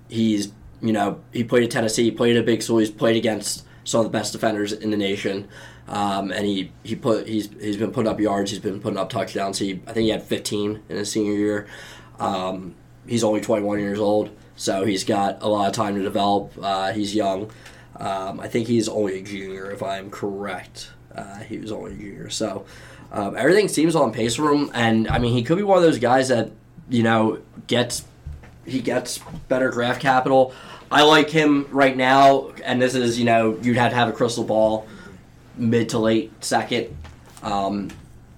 he's 0.09 0.53
you 0.83 0.92
know 0.92 1.20
he 1.33 1.44
played 1.44 1.62
at 1.62 1.70
Tennessee, 1.70 2.05
he 2.05 2.11
played 2.11 2.37
at 2.37 2.44
Big 2.44 2.62
School, 2.62 2.79
he's 2.79 2.90
played 2.90 3.16
against 3.16 3.64
some 3.85 4.01
of 4.01 4.07
the 4.07 4.11
best 4.11 4.33
defenders 4.33 4.73
in 4.73 4.90
the 4.90 4.96
nation, 4.96 5.49
um, 5.90 6.31
and 6.31 6.46
he 6.46 6.70
he 6.85 6.94
put 6.94 7.26
he's 7.26 7.50
he's 7.61 7.76
been 7.76 7.90
putting 7.90 8.11
up 8.11 8.20
yards, 8.20 8.50
he's 8.53 8.61
been 8.61 8.81
putting 8.81 8.98
up 8.98 9.11
touchdowns. 9.11 9.59
He 9.59 9.83
I 9.87 9.92
think 9.92 10.05
he 10.05 10.11
had 10.11 10.22
15 10.22 10.83
in 10.88 10.96
his 10.96 11.11
senior 11.11 11.33
year. 11.33 11.66
Um, 12.20 12.76
he's 13.07 13.24
only 13.24 13.40
21 13.40 13.81
years 13.81 13.98
old, 13.98 14.31
so 14.55 14.85
he's 14.85 15.05
got 15.05 15.42
a 15.42 15.48
lot 15.48 15.68
of 15.68 15.74
time 15.74 15.96
to 15.96 16.03
develop. 16.03 16.53
Uh, 16.62 16.92
he's 16.92 17.14
young. 17.14 17.50
Um, 17.96 18.40
I 18.40 18.46
think 18.48 18.68
he's 18.68 18.88
only 18.88 19.18
a 19.18 19.22
junior, 19.22 19.70
if 19.70 19.83
I'm 19.83 20.11
correct. 20.11 20.90
Uh, 21.14 21.40
he 21.40 21.59
was 21.59 21.72
only 21.72 21.92
a 21.92 21.96
junior, 21.96 22.31
so 22.31 22.64
um, 23.11 23.37
everything 23.37 23.66
seems 23.66 23.96
on 23.96 24.12
pace 24.12 24.37
for 24.37 24.53
him. 24.53 24.70
And 24.72 25.09
I 25.09 25.18
mean, 25.18 25.33
he 25.33 25.42
could 25.42 25.57
be 25.57 25.64
one 25.64 25.76
of 25.76 25.83
those 25.83 25.98
guys 25.98 26.29
that 26.29 26.53
you 26.88 27.03
know 27.03 27.40
gets 27.66 28.05
he 28.64 28.81
gets 28.81 29.18
better 29.48 29.70
draft 29.70 30.00
capital. 30.00 30.55
I 30.92 31.03
like 31.03 31.31
him 31.31 31.66
right 31.70 31.96
now, 31.96 32.50
and 32.64 32.81
this 32.81 32.94
is 32.94 33.18
you 33.18 33.24
know 33.24 33.59
you'd 33.61 33.76
have 33.76 33.90
to 33.90 33.96
have 33.96 34.09
a 34.09 34.12
crystal 34.12 34.44
ball, 34.44 34.87
mid 35.61 35.90
to 35.90 35.99
late 35.99 36.33
second, 36.42 36.96
um, 37.42 37.90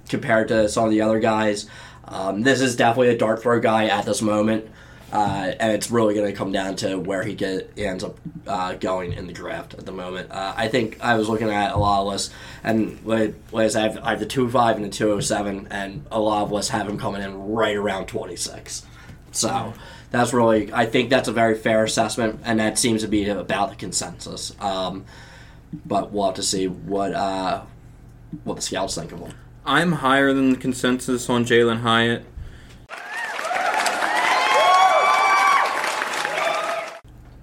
compared 0.09 0.49
to 0.49 0.69
some 0.69 0.85
of 0.85 0.91
the 0.91 1.01
other 1.01 1.21
guys. 1.21 1.67
Um, 2.05 2.43
this 2.43 2.61
is 2.61 2.77
definitely 2.77 3.09
a 3.15 3.17
dart 3.17 3.43
throw 3.43 3.61
guy 3.61 3.87
at 3.87 4.05
this 4.05 4.21
moment, 4.21 4.69
uh, 5.13 5.53
and 5.59 5.73
it's 5.73 5.91
really 5.91 6.15
going 6.15 6.31
to 6.31 6.37
come 6.37 6.53
down 6.53 6.77
to 6.77 6.99
where 6.99 7.23
he 7.23 7.35
get 7.35 7.73
ends 7.79 8.05
up 8.05 8.19
uh, 8.47 8.75
going 8.75 9.15
in 9.15 9.27
the 9.27 9.33
draft 9.33 9.75
at 9.75 9.87
the 9.87 9.93
moment. 9.93 10.31
Uh, 10.31 10.53
I 10.55 10.69
think 10.69 11.01
I 11.01 11.15
was 11.15 11.29
looking 11.29 11.49
at 11.49 11.73
a 11.73 11.79
lot 11.79 12.03
of 12.03 12.09
lists, 12.09 12.35
and 12.63 13.03
like, 13.07 13.35
I 13.55 13.69
said, 13.69 13.81
I 13.81 13.93
have, 13.93 14.05
I 14.05 14.11
have 14.11 14.21
the 14.21 14.27
two 14.27 14.51
five 14.51 14.77
and 14.77 14.85
the 14.85 14.91
two 14.91 15.09
hundred 15.09 15.23
seven, 15.23 15.69
and 15.71 16.05
a 16.11 16.21
lot 16.21 16.43
of 16.43 16.53
lists 16.53 16.71
have 16.71 16.87
him 16.87 16.99
coming 16.99 17.23
in 17.23 17.53
right 17.53 17.77
around 17.77 18.07
twenty 18.07 18.37
six. 18.37 18.85
So 19.31 19.73
that's 20.11 20.35
really 20.35 20.71
I 20.73 20.85
think 20.85 21.09
that's 21.09 21.29
a 21.29 21.33
very 21.33 21.55
fair 21.55 21.85
assessment, 21.85 22.41
and 22.45 22.61
that 22.61 22.79
seems 22.79 23.01
to 23.03 23.09
be 23.09 23.29
about 23.29 23.71
the 23.71 23.77
consensus. 23.77 24.55
Um, 24.61 25.07
but 25.85 26.13
we'll 26.13 26.27
have 26.27 26.35
to 26.35 26.43
see 26.43 26.69
what 26.69 27.13
uh, 27.15 27.63
what 28.45 28.57
the 28.57 28.63
scouts 28.63 28.95
think 28.95 29.13
of 29.13 29.21
him. 29.21 29.33
I'm 29.65 29.93
higher 29.93 30.33
than 30.33 30.51
the 30.51 30.57
consensus 30.57 31.31
on 31.31 31.45
Jalin 31.45 31.81
Hyatt. 31.81 32.25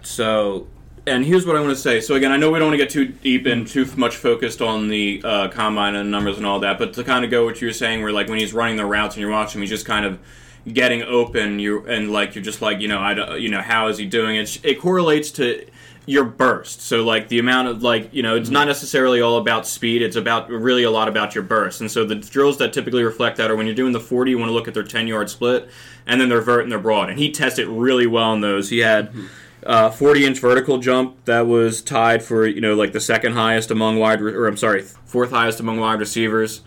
So, 0.01 0.67
and 1.07 1.23
here's 1.23 1.45
what 1.45 1.55
I 1.55 1.61
want 1.61 1.71
to 1.71 1.81
say. 1.81 2.01
So 2.01 2.15
again, 2.15 2.33
I 2.33 2.37
know 2.37 2.51
we 2.51 2.59
don't 2.59 2.67
want 2.67 2.77
to 2.77 2.83
get 2.83 2.89
too 2.89 3.05
deep 3.05 3.45
and 3.45 3.65
too 3.65 3.85
much 3.95 4.17
focused 4.17 4.61
on 4.61 4.89
the 4.89 5.21
uh, 5.23 5.47
combine 5.47 5.95
and 5.95 6.11
numbers 6.11 6.35
and 6.35 6.45
all 6.45 6.59
that, 6.59 6.77
but 6.77 6.93
to 6.95 7.05
kind 7.05 7.23
of 7.23 7.31
go 7.31 7.45
what 7.45 7.61
you 7.61 7.67
were 7.67 7.73
saying, 7.73 8.03
where 8.03 8.11
like 8.11 8.27
when 8.27 8.37
he's 8.37 8.53
running 8.53 8.75
the 8.75 8.85
routes 8.85 9.15
and 9.15 9.21
you're 9.21 9.31
watching, 9.31 9.59
him, 9.59 9.61
he's 9.61 9.69
just 9.69 9.85
kind 9.85 10.05
of 10.05 10.19
getting 10.73 11.03
open. 11.03 11.59
You 11.59 11.85
and 11.85 12.11
like 12.11 12.35
you're 12.35 12.43
just 12.43 12.61
like 12.61 12.81
you 12.81 12.89
know 12.89 12.99
I 12.99 13.13
don't, 13.13 13.39
you 13.39 13.47
know 13.47 13.61
how 13.61 13.87
is 13.87 13.97
he 13.97 14.05
doing 14.05 14.35
it? 14.35 14.59
It 14.65 14.75
correlates 14.75 15.31
to 15.31 15.65
your 16.09 16.23
burst. 16.23 16.81
So 16.81 17.03
like 17.03 17.27
the 17.27 17.37
amount 17.37 17.67
of 17.67 17.83
like 17.83 18.11
you 18.11 18.23
know 18.23 18.35
it's 18.35 18.49
not 18.49 18.65
necessarily 18.65 19.21
all 19.21 19.37
about 19.37 19.67
speed. 19.67 20.01
It's 20.01 20.15
about 20.15 20.49
really 20.49 20.81
a 20.81 20.89
lot 20.89 21.07
about 21.07 21.35
your 21.35 21.43
burst. 21.43 21.81
And 21.81 21.91
so 21.91 22.03
the 22.03 22.15
drills 22.15 22.57
that 22.57 22.73
typically 22.73 23.03
reflect 23.03 23.37
that 23.37 23.51
are 23.51 23.55
when 23.55 23.67
you're 23.67 23.75
doing 23.75 23.93
the 23.93 23.99
40, 23.99 24.31
you 24.31 24.39
want 24.39 24.49
to 24.49 24.53
look 24.53 24.67
at 24.67 24.73
their 24.73 24.83
10 24.83 25.05
yard 25.05 25.29
split, 25.29 25.69
and 26.07 26.19
then 26.19 26.27
their 26.27 26.41
vert 26.41 26.63
and 26.63 26.71
their 26.71 26.79
broad. 26.79 27.11
And 27.11 27.19
he 27.19 27.31
tested 27.31 27.67
really 27.67 28.07
well 28.07 28.33
in 28.33 28.41
those. 28.41 28.69
He 28.69 28.79
had. 28.79 29.13
Uh, 29.61 29.91
40 29.91 30.25
inch 30.25 30.39
vertical 30.39 30.77
jump 30.77 31.25
that 31.25 31.45
was 31.45 31.81
tied 31.81 32.23
for 32.23 32.47
you 32.47 32.61
know 32.61 32.75
like 32.75 32.93
the 32.93 33.01
second 33.01 33.33
highest 33.33 33.69
among 33.69 33.99
wide 33.99 34.21
re- 34.21 34.33
or 34.33 34.47
I'm 34.47 34.55
sorry 34.55 34.83
fourth 34.83 35.31
highest 35.31 35.59
among 35.59 35.81
wide 35.81 35.99
receivers 35.99 36.61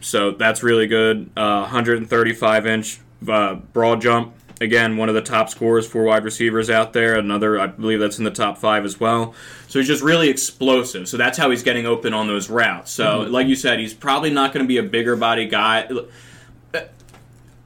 so 0.00 0.30
that's 0.30 0.62
really 0.62 0.86
good 0.86 1.28
uh, 1.36 1.68
135 1.68 2.66
inch 2.66 3.00
uh, 3.28 3.56
broad 3.56 4.00
jump 4.00 4.34
again 4.60 4.96
one 4.96 5.08
of 5.08 5.14
the 5.14 5.22
top 5.22 5.48
scorers 5.50 5.86
for 5.86 6.04
wide 6.04 6.24
receivers 6.24 6.70
out 6.70 6.92
there. 6.92 7.16
Another 7.16 7.58
i 7.58 7.66
believe 7.66 8.00
that's 8.00 8.18
in 8.18 8.24
the 8.24 8.30
top 8.30 8.58
five 8.58 8.84
as 8.84 8.98
well. 8.98 9.34
So 9.68 9.78
he's 9.78 9.88
just 9.88 10.02
really 10.02 10.28
explosive. 10.28 11.08
So 11.08 11.16
that's 11.16 11.38
how 11.38 11.50
he's 11.50 11.62
getting 11.62 11.86
open 11.86 12.14
on 12.14 12.26
those 12.26 12.48
routes. 12.48 12.90
So 12.90 13.20
mm-hmm. 13.20 13.32
like 13.32 13.46
you 13.46 13.56
said 13.56 13.78
he's 13.78 13.94
probably 13.94 14.30
not 14.30 14.52
going 14.52 14.64
to 14.64 14.68
be 14.68 14.78
a 14.78 14.82
bigger 14.82 15.16
body 15.16 15.46
guy. 15.46 15.88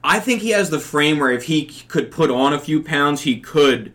I 0.03 0.19
think 0.19 0.41
he 0.41 0.51
has 0.51 0.69
the 0.69 0.79
frame 0.79 1.19
where 1.19 1.31
if 1.31 1.43
he 1.43 1.65
could 1.65 2.11
put 2.11 2.31
on 2.31 2.53
a 2.53 2.59
few 2.59 2.81
pounds 2.81 3.21
he 3.21 3.39
could 3.39 3.93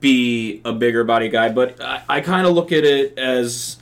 be 0.00 0.60
a 0.64 0.72
bigger 0.72 1.04
body 1.04 1.28
guy. 1.28 1.48
But 1.50 1.80
i, 1.80 2.02
I 2.08 2.20
kind 2.20 2.46
of 2.46 2.54
look 2.54 2.72
at 2.72 2.84
it 2.84 3.18
as 3.18 3.78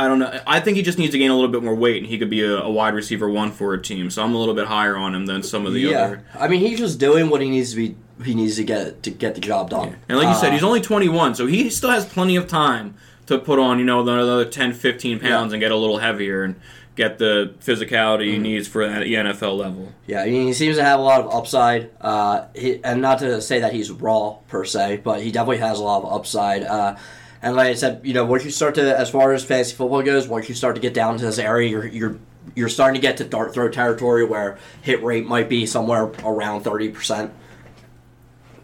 I 0.00 0.08
don't 0.08 0.18
know. 0.18 0.40
I 0.46 0.60
think 0.60 0.76
he 0.76 0.82
just 0.82 0.98
needs 0.98 1.12
to 1.12 1.18
gain 1.18 1.30
a 1.30 1.34
little 1.34 1.50
bit 1.50 1.62
more 1.62 1.74
weight, 1.74 1.98
and 1.98 2.06
he 2.06 2.18
could 2.18 2.30
be 2.30 2.42
a, 2.42 2.58
a 2.58 2.70
wide 2.70 2.94
receiver 2.94 3.28
one 3.28 3.52
for 3.52 3.74
a 3.74 3.82
team. 3.82 4.10
So 4.10 4.22
I'm 4.24 4.34
a 4.34 4.38
little 4.38 4.54
bit 4.54 4.66
higher 4.66 4.96
on 4.96 5.14
him 5.14 5.26
than 5.26 5.42
some 5.42 5.66
of 5.66 5.74
the 5.74 5.80
yeah, 5.80 5.98
other. 5.98 6.24
I 6.34 6.48
mean 6.48 6.60
he's 6.60 6.78
just 6.78 6.98
doing 6.98 7.28
what 7.28 7.42
he 7.42 7.50
needs 7.50 7.70
to 7.70 7.76
be. 7.76 7.96
He 8.24 8.34
needs 8.34 8.56
to 8.56 8.64
get 8.64 9.02
to 9.02 9.10
get 9.10 9.34
the 9.34 9.40
job 9.40 9.70
done. 9.70 9.96
And 10.08 10.18
like 10.18 10.28
you 10.28 10.34
said, 10.34 10.50
Uh, 10.50 10.52
he's 10.52 10.62
only 10.62 10.80
21, 10.80 11.34
so 11.34 11.46
he 11.46 11.70
still 11.70 11.90
has 11.90 12.06
plenty 12.06 12.36
of 12.36 12.48
time 12.48 12.94
to 13.26 13.38
put 13.38 13.58
on, 13.58 13.78
you 13.78 13.84
know, 13.84 14.00
another 14.00 14.44
10, 14.44 14.72
15 14.72 15.20
pounds 15.20 15.52
and 15.52 15.60
get 15.60 15.70
a 15.70 15.76
little 15.76 15.98
heavier 15.98 16.42
and 16.42 16.56
get 16.96 17.18
the 17.18 17.54
physicality 17.60 18.32
he 18.32 18.38
needs 18.38 18.68
for 18.68 18.86
the 18.86 19.14
NFL 19.14 19.56
level. 19.56 19.92
Yeah, 20.06 20.22
I 20.22 20.26
mean, 20.26 20.46
he 20.48 20.52
seems 20.52 20.76
to 20.76 20.84
have 20.84 20.98
a 20.98 21.02
lot 21.02 21.20
of 21.20 21.32
upside. 21.32 21.90
Uh, 22.00 22.46
he, 22.54 22.82
and 22.84 23.00
not 23.00 23.20
to 23.20 23.40
say 23.40 23.60
that 23.60 23.72
he's 23.72 23.90
raw 23.90 24.36
per 24.48 24.64
se, 24.64 25.00
but 25.04 25.22
he 25.22 25.30
definitely 25.30 25.58
has 25.58 25.78
a 25.78 25.82
lot 25.82 26.02
of 26.02 26.12
upside. 26.12 26.62
Uh, 26.64 26.96
and 27.42 27.56
like 27.56 27.68
I 27.68 27.74
said, 27.74 28.00
you 28.04 28.12
know, 28.14 28.24
once 28.24 28.44
you 28.44 28.50
start 28.50 28.74
to, 28.76 28.98
as 28.98 29.10
far 29.10 29.32
as 29.32 29.44
fantasy 29.44 29.74
football 29.74 30.02
goes, 30.02 30.28
once 30.28 30.48
you 30.48 30.54
start 30.54 30.74
to 30.76 30.80
get 30.80 30.92
down 30.94 31.18
to 31.18 31.24
this 31.24 31.38
area, 31.38 31.68
you're, 31.70 31.86
you're 31.86 32.16
you're 32.54 32.68
starting 32.68 33.00
to 33.00 33.06
get 33.06 33.18
to 33.18 33.24
dart 33.24 33.52
throw 33.54 33.68
territory 33.68 34.24
where 34.24 34.58
hit 34.82 35.02
rate 35.02 35.26
might 35.26 35.48
be 35.48 35.66
somewhere 35.66 36.04
around 36.24 36.64
30%, 36.64 37.30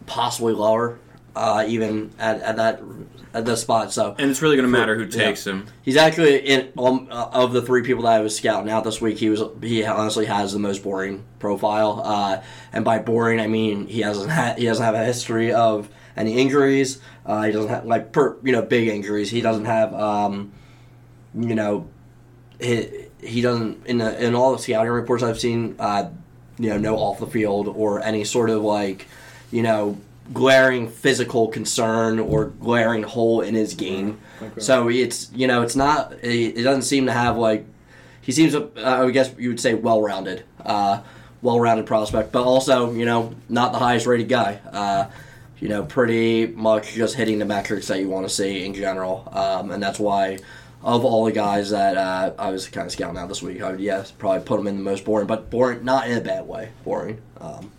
possibly 0.05 0.53
lower, 0.53 0.99
uh, 1.35 1.63
even 1.67 2.11
at, 2.19 2.41
at 2.41 2.55
that 2.57 2.81
at 3.33 3.45
this 3.45 3.61
spot. 3.61 3.93
So 3.93 4.15
And 4.17 4.31
it's 4.31 4.41
really 4.41 4.55
going 4.55 4.69
to 4.69 4.71
matter 4.77 4.95
who 4.95 5.03
Yeah. 5.03 5.25
takes 5.25 5.45
him. 5.45 5.67
He's 5.83 5.95
actually 5.97 6.37
in 6.39 6.69
um, 6.77 7.07
uh, 7.11 7.29
of 7.31 7.53
the 7.53 7.61
three 7.61 7.83
people 7.83 8.03
that 8.03 8.13
I 8.13 8.19
was 8.19 8.35
scouting 8.35 8.69
out 8.69 8.83
this 8.83 8.99
week. 8.99 9.17
He 9.19 9.29
was 9.29 9.43
he 9.61 9.85
honestly 9.85 10.25
has 10.25 10.53
the 10.53 10.59
most 10.59 10.83
boring 10.83 11.23
profile, 11.39 12.01
uh, 12.03 12.41
and 12.73 12.83
by 12.83 12.99
boring 12.99 13.39
I 13.39 13.47
mean 13.47 13.87
he 13.87 14.01
hasn't 14.01 14.31
had 14.31 14.57
he 14.57 14.65
doesn't 14.65 14.83
have 14.83 14.95
a 14.95 15.05
history 15.05 15.51
of 15.53 15.87
any 16.17 16.37
injuries. 16.37 16.99
Uh, 17.25 17.43
he 17.43 17.51
doesn't 17.51 17.69
have 17.69 17.85
like 17.85 18.11
per 18.11 18.37
you 18.43 18.51
know 18.51 18.61
big 18.61 18.87
injuries. 18.87 19.29
He 19.29 19.41
doesn't 19.41 19.65
have 19.65 19.93
um, 19.93 20.51
you 21.33 21.55
know 21.55 21.87
he, 22.59 23.05
he 23.21 23.41
doesn't 23.41 23.85
in 23.85 23.99
the, 23.99 24.25
in 24.25 24.35
all 24.35 24.51
the 24.51 24.59
scouting 24.59 24.91
reports 24.91 25.23
I've 25.23 25.39
seen. 25.39 25.75
Uh, 25.79 26.09
you 26.59 26.69
know, 26.69 26.77
no 26.77 26.97
off 26.97 27.19
the 27.19 27.27
field 27.27 27.67
or 27.67 28.01
any 28.01 28.23
sort 28.23 28.49
of 28.49 28.63
like 28.63 29.07
you 29.51 29.61
know 29.61 29.97
glaring 30.33 30.89
physical 30.89 31.47
concern 31.47 32.19
or 32.19 32.45
glaring 32.45 33.03
hole 33.03 33.41
in 33.41 33.53
his 33.55 33.75
game. 33.75 34.19
So 34.59 34.89
it's 34.89 35.31
you 35.33 35.47
know 35.47 35.61
it's 35.61 35.75
not 35.75 36.13
it, 36.23 36.57
it 36.57 36.63
doesn't 36.63 36.83
seem 36.83 37.05
to 37.05 37.13
have 37.13 37.37
like 37.37 37.65
he 38.21 38.31
seems 38.31 38.55
uh, 38.55 38.69
I 38.75 39.09
guess 39.11 39.33
you 39.37 39.49
would 39.49 39.59
say 39.59 39.73
well 39.73 40.01
rounded, 40.01 40.43
uh, 40.65 41.01
well 41.41 41.59
rounded 41.59 41.85
prospect, 41.85 42.31
but 42.31 42.43
also 42.43 42.91
you 42.91 43.05
know 43.05 43.33
not 43.47 43.71
the 43.71 43.79
highest 43.79 44.05
rated 44.05 44.27
guy. 44.29 44.59
Uh, 44.71 45.05
you 45.59 45.69
know, 45.69 45.83
pretty 45.83 46.47
much 46.47 46.93
just 46.93 47.15
hitting 47.15 47.39
the 47.39 47.45
metrics 47.45 47.87
that 47.87 47.99
you 47.99 48.09
want 48.09 48.27
to 48.27 48.33
see 48.33 48.65
in 48.65 48.73
general, 48.73 49.27
um, 49.33 49.71
and 49.71 49.81
that's 49.81 49.99
why. 49.99 50.37
Of 50.83 51.03
all 51.03 51.25
the 51.25 51.31
guys 51.31 51.71
that 51.71 51.97
uh, 51.97 52.33
I 52.37 52.51
was 52.51 52.67
kind 52.67 52.85
of 52.85 52.91
scouting 52.93 53.17
out 53.17 53.27
this 53.27 53.41
week, 53.41 53.63
I 53.63 53.71
would 53.71 53.79
yes 53.79 54.11
probably 54.11 54.41
put 54.45 54.59
him 54.59 54.67
in 54.67 54.77
the 54.77 54.83
most 54.83 55.03
boring, 55.03 55.25
but 55.25 55.49
boring 55.49 55.83
not 55.83 56.07
in 56.07 56.15
a 56.19 56.21
bad 56.21 56.47
way, 56.47 56.69
boring, 56.85 57.19
um, 57.41 57.71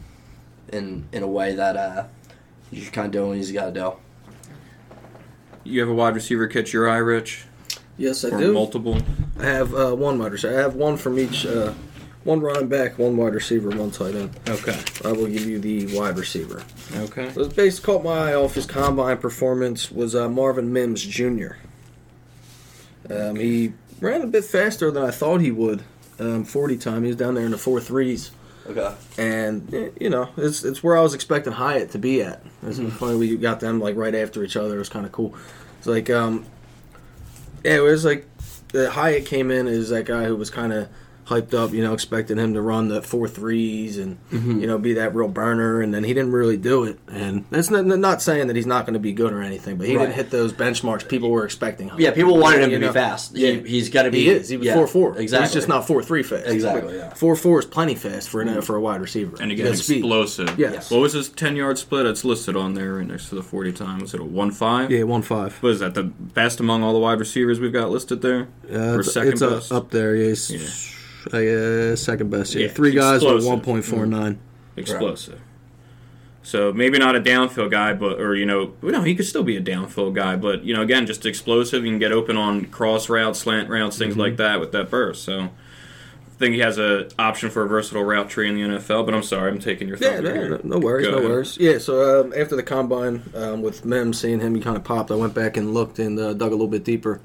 in 0.72 1.04
in 1.12 1.22
a 1.22 1.26
way 1.26 1.54
that 1.54 1.76
uh, 1.76 2.04
you 2.72 2.82
should 2.82 2.92
kind 2.92 3.06
of 3.06 3.12
do 3.12 3.28
what 3.28 3.36
he's 3.36 3.52
got 3.52 3.66
to 3.66 3.72
do. 3.72 3.92
You 5.62 5.80
have 5.80 5.88
a 5.88 5.94
wide 5.94 6.16
receiver 6.16 6.48
catch 6.48 6.72
your 6.72 6.88
eye, 6.88 6.96
Rich? 6.96 7.44
Yes, 7.96 8.24
I 8.24 8.30
Or 8.30 8.38
do. 8.38 8.52
multiple? 8.52 8.98
I 9.38 9.44
have 9.46 9.72
uh, 9.74 9.94
one 9.94 10.18
wide 10.18 10.32
receiver. 10.32 10.58
I 10.58 10.62
have 10.62 10.74
one 10.74 10.96
from 10.96 11.20
each. 11.20 11.46
Uh, 11.46 11.74
one 12.28 12.40
running 12.40 12.68
back, 12.68 12.98
one 12.98 13.16
wide 13.16 13.32
receiver, 13.32 13.70
one 13.70 13.90
tight 13.90 14.14
end. 14.14 14.38
Okay. 14.46 14.78
I 15.02 15.12
will 15.12 15.26
give 15.28 15.46
you 15.46 15.58
the 15.58 15.96
wide 15.96 16.18
receiver. 16.18 16.62
Okay. 16.94 17.32
So 17.32 17.44
the 17.44 17.54
base 17.54 17.80
caught 17.80 18.04
my 18.04 18.30
eye 18.30 18.34
off 18.34 18.54
his 18.54 18.66
combine 18.66 19.16
performance 19.16 19.90
was 19.90 20.14
uh, 20.14 20.28
Marvin 20.28 20.70
Mims 20.70 21.02
Jr. 21.02 21.52
Um, 23.08 23.36
he 23.36 23.72
ran 24.00 24.20
a 24.20 24.26
bit 24.26 24.44
faster 24.44 24.90
than 24.90 25.02
I 25.02 25.10
thought 25.10 25.40
he 25.40 25.50
would. 25.50 25.82
Um, 26.18 26.44
Forty 26.44 26.76
time, 26.76 27.02
he 27.04 27.08
was 27.08 27.16
down 27.16 27.34
there 27.34 27.44
in 27.46 27.52
the 27.52 27.58
four 27.58 27.80
threes, 27.80 28.30
Okay. 28.68 28.92
and 29.16 29.92
you 30.00 30.10
know 30.10 30.28
it's 30.36 30.64
it's 30.64 30.82
where 30.82 30.96
I 30.96 31.00
was 31.00 31.14
expecting 31.14 31.52
Hyatt 31.52 31.92
to 31.92 31.98
be 31.98 32.22
at. 32.22 32.42
It's 32.64 32.78
funny 32.98 33.16
we 33.16 33.36
got 33.36 33.60
them 33.60 33.80
like 33.80 33.96
right 33.96 34.14
after 34.14 34.42
each 34.42 34.56
other. 34.56 34.74
It 34.74 34.78
was 34.80 34.88
kind 34.88 35.06
of 35.06 35.12
cool. 35.12 35.34
It's 35.78 35.86
like 35.86 36.10
um, 36.10 36.44
yeah, 37.64 37.76
it 37.76 37.82
was 37.82 38.04
like 38.04 38.26
the 38.72 38.90
Hyatt 38.90 39.26
came 39.26 39.50
in 39.52 39.68
as 39.68 39.90
that 39.90 40.04
guy 40.06 40.24
who 40.24 40.34
was 40.36 40.50
kind 40.50 40.72
of 40.72 40.88
hyped 41.28 41.54
up, 41.54 41.72
you 41.72 41.82
know, 41.82 41.92
expecting 41.92 42.38
him 42.38 42.54
to 42.54 42.60
run 42.62 42.88
the 42.88 43.02
four 43.02 43.28
threes 43.28 43.98
and 43.98 44.18
you 44.30 44.66
know 44.66 44.78
be 44.78 44.94
that 44.94 45.14
real 45.14 45.28
burner, 45.28 45.80
and 45.80 45.92
then 45.94 46.04
he 46.04 46.14
didn't 46.14 46.32
really 46.32 46.56
do 46.56 46.84
it. 46.84 46.98
And 47.08 47.44
that's 47.50 47.70
not, 47.70 47.84
not 47.84 48.22
saying 48.22 48.46
that 48.48 48.56
he's 48.56 48.66
not 48.66 48.86
going 48.86 48.94
to 48.94 49.00
be 49.00 49.12
good 49.12 49.32
or 49.32 49.42
anything, 49.42 49.76
but 49.76 49.86
he 49.86 49.96
Right. 49.96 50.04
didn't 50.06 50.16
hit 50.16 50.30
those 50.30 50.52
benchmarks 50.52 51.06
people 51.08 51.30
were 51.30 51.44
expecting. 51.44 51.88
Him. 51.90 52.00
Yeah, 52.00 52.12
people 52.12 52.38
wanted 52.38 52.62
him 52.62 52.70
You 52.70 52.78
to 52.80 52.86
be 52.88 52.92
fast. 52.92 53.36
Yeah, 53.36 53.52
He, 53.52 53.60
he's 53.68 53.88
got 53.90 54.02
to 54.04 54.10
be. 54.10 54.20
He 54.24 54.30
is. 54.30 54.48
He 54.48 54.56
was 54.56 54.66
yeah, 54.66 54.74
four 54.74 54.86
four. 54.86 55.18
Exactly. 55.18 55.46
He's 55.46 55.54
just 55.54 55.68
not 55.68 55.86
four 55.86 56.02
three 56.02 56.22
fast. 56.22 56.46
Exactly, 56.46 56.96
yeah. 56.96 57.12
Four 57.14 57.36
four 57.36 57.58
is 57.60 57.66
plenty 57.66 57.94
fast 57.94 58.28
for 58.28 58.40
an, 58.40 58.60
for 58.62 58.76
a 58.76 58.80
wide 58.80 59.00
receiver. 59.00 59.36
And 59.40 59.52
again, 59.52 59.66
He 59.66 59.70
has 59.72 59.84
speed. 59.84 59.98
explosive. 59.98 60.58
Yes. 60.58 60.90
What 60.90 61.00
was 61.00 61.12
his 61.12 61.28
10 61.28 61.56
yard 61.56 61.78
split? 61.78 62.06
It's 62.06 62.24
listed 62.24 62.56
on 62.56 62.74
there 62.74 62.94
right 62.94 63.06
next 63.06 63.28
to 63.28 63.34
the 63.34 63.42
40 63.42 63.72
time. 63.72 64.00
Was 64.00 64.14
it 64.14 64.20
a 64.20 64.24
1 64.24 64.50
5? 64.50 64.90
Yeah, 64.90 65.02
one 65.02 65.22
five. 65.22 65.54
What 65.62 65.70
is 65.72 65.80
that? 65.80 65.94
The 65.94 66.04
best 66.04 66.60
among 66.60 66.82
all 66.82 66.92
the 66.92 66.98
wide 66.98 67.18
receivers 67.20 67.60
we've 67.60 67.72
got 67.72 67.90
listed 67.90 68.22
there? 68.22 68.48
Uh, 68.72 68.94
or 68.94 69.00
it's 69.00 69.12
second 69.12 69.32
it's 69.32 69.40
best? 69.42 69.72
up 69.72 69.90
there. 69.90 70.14
Yeah, 70.16 70.28
he's, 70.28 70.94
Yeah. 71.32 71.92
uh, 71.92 71.96
second 71.96 72.30
best. 72.30 72.54
Yeah, 72.54 72.66
Yeah, 72.66 72.72
three 72.72 72.92
guys 72.92 73.22
with 73.24 73.44
one 73.46 73.60
point 73.60 73.84
four 73.84 74.06
nine. 74.06 74.38
Explosive. 74.76 75.40
So 76.42 76.72
maybe 76.72 76.98
not 76.98 77.14
a 77.14 77.20
downfield 77.20 77.70
guy, 77.70 77.92
but 77.92 78.20
or 78.20 78.34
you 78.34 78.46
know, 78.46 78.72
no, 78.80 79.02
he 79.02 79.14
could 79.14 79.26
still 79.26 79.42
be 79.42 79.56
a 79.56 79.60
downfield 79.60 80.14
guy, 80.14 80.36
but 80.36 80.64
you 80.64 80.72
know, 80.74 80.80
again, 80.82 81.06
just 81.06 81.26
explosive. 81.26 81.84
You 81.84 81.90
can 81.90 81.98
get 81.98 82.12
open 82.12 82.36
on 82.36 82.66
cross 82.66 83.08
routes, 83.10 83.38
slant 83.40 83.68
routes, 83.68 83.98
things 83.98 84.12
Mm-hmm. 84.12 84.20
like 84.20 84.36
that 84.38 84.58
with 84.60 84.72
that 84.72 84.88
burst. 84.90 85.24
So 85.24 85.40
I 85.40 85.50
think 86.38 86.54
he 86.54 86.60
has 86.60 86.78
a 86.78 87.08
option 87.18 87.50
for 87.50 87.64
a 87.64 87.68
versatile 87.68 88.04
route 88.04 88.30
tree 88.30 88.48
in 88.48 88.54
the 88.54 88.78
NFL. 88.78 89.04
But 89.04 89.14
I'm 89.14 89.24
sorry, 89.24 89.50
I'm 89.50 89.58
taking 89.58 89.88
your 89.88 89.98
Yeah, 89.98 90.20
no, 90.20 90.48
no, 90.48 90.60
no 90.62 90.78
worries, 90.78 91.06
Go 91.06 91.12
no 91.12 91.18
ahead. 91.18 91.30
worries. 91.30 91.58
Yeah, 91.58 91.78
so 91.78 92.20
um, 92.22 92.32
after 92.34 92.56
the 92.56 92.62
combine 92.62 93.22
um, 93.34 93.60
with 93.60 93.84
Mims, 93.84 94.18
seeing 94.20 94.40
him, 94.40 94.54
he 94.54 94.60
kind 94.62 94.76
of 94.76 94.84
popped. 94.84 95.10
I 95.10 95.16
went 95.16 95.34
back 95.34 95.56
and 95.58 95.74
looked 95.74 95.98
and 95.98 96.18
uh, 96.18 96.32
dug 96.32 96.48
a 96.48 96.54
little 96.54 96.68
bit 96.68 96.84
deeper 96.84 97.20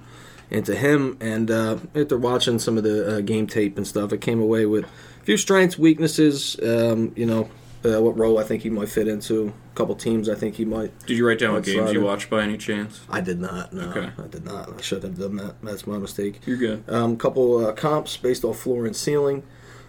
into 0.49 0.75
him, 0.75 1.17
and 1.19 1.49
uh, 1.49 1.77
after 1.95 2.17
watching 2.17 2.59
some 2.59 2.77
of 2.77 2.83
the 2.83 3.17
uh, 3.17 3.21
game 3.21 3.47
tape 3.47 3.77
and 3.77 3.87
stuff, 3.87 4.13
I 4.13 4.17
came 4.17 4.39
away 4.41 4.65
with 4.65 4.85
a 4.85 5.23
few 5.25 5.37
strengths, 5.37 5.77
weaknesses. 5.77 6.57
Um, 6.61 7.11
you 7.15 7.25
know, 7.25 7.49
uh, 7.85 8.01
what 8.01 8.17
role 8.17 8.37
I 8.39 8.43
think 8.43 8.63
he 8.63 8.69
might 8.69 8.89
fit 8.89 9.07
into. 9.07 9.53
A 9.71 9.75
couple 9.75 9.95
teams 9.95 10.29
I 10.29 10.35
think 10.35 10.55
he 10.55 10.63
might. 10.65 10.97
Did 11.05 11.17
you 11.17 11.27
write 11.27 11.39
down 11.39 11.53
what 11.53 11.63
games 11.63 11.91
you 11.91 12.01
watched 12.01 12.29
by 12.29 12.43
any 12.43 12.57
chance? 12.57 13.01
I 13.09 13.19
did 13.21 13.39
not. 13.39 13.73
No, 13.73 13.89
Okay. 13.89 14.09
I 14.17 14.27
did 14.27 14.45
not. 14.45 14.71
I 14.77 14.81
should 14.81 15.03
have 15.03 15.17
done 15.17 15.35
that. 15.37 15.55
That's 15.63 15.85
my 15.87 15.97
mistake. 15.97 16.39
You're 16.45 16.57
good. 16.57 16.83
Um, 16.87 17.17
couple 17.17 17.65
uh, 17.65 17.71
comps 17.73 18.15
based 18.15 18.43
off 18.45 18.59
floor 18.59 18.85
and 18.85 18.95
ceiling. 18.95 19.43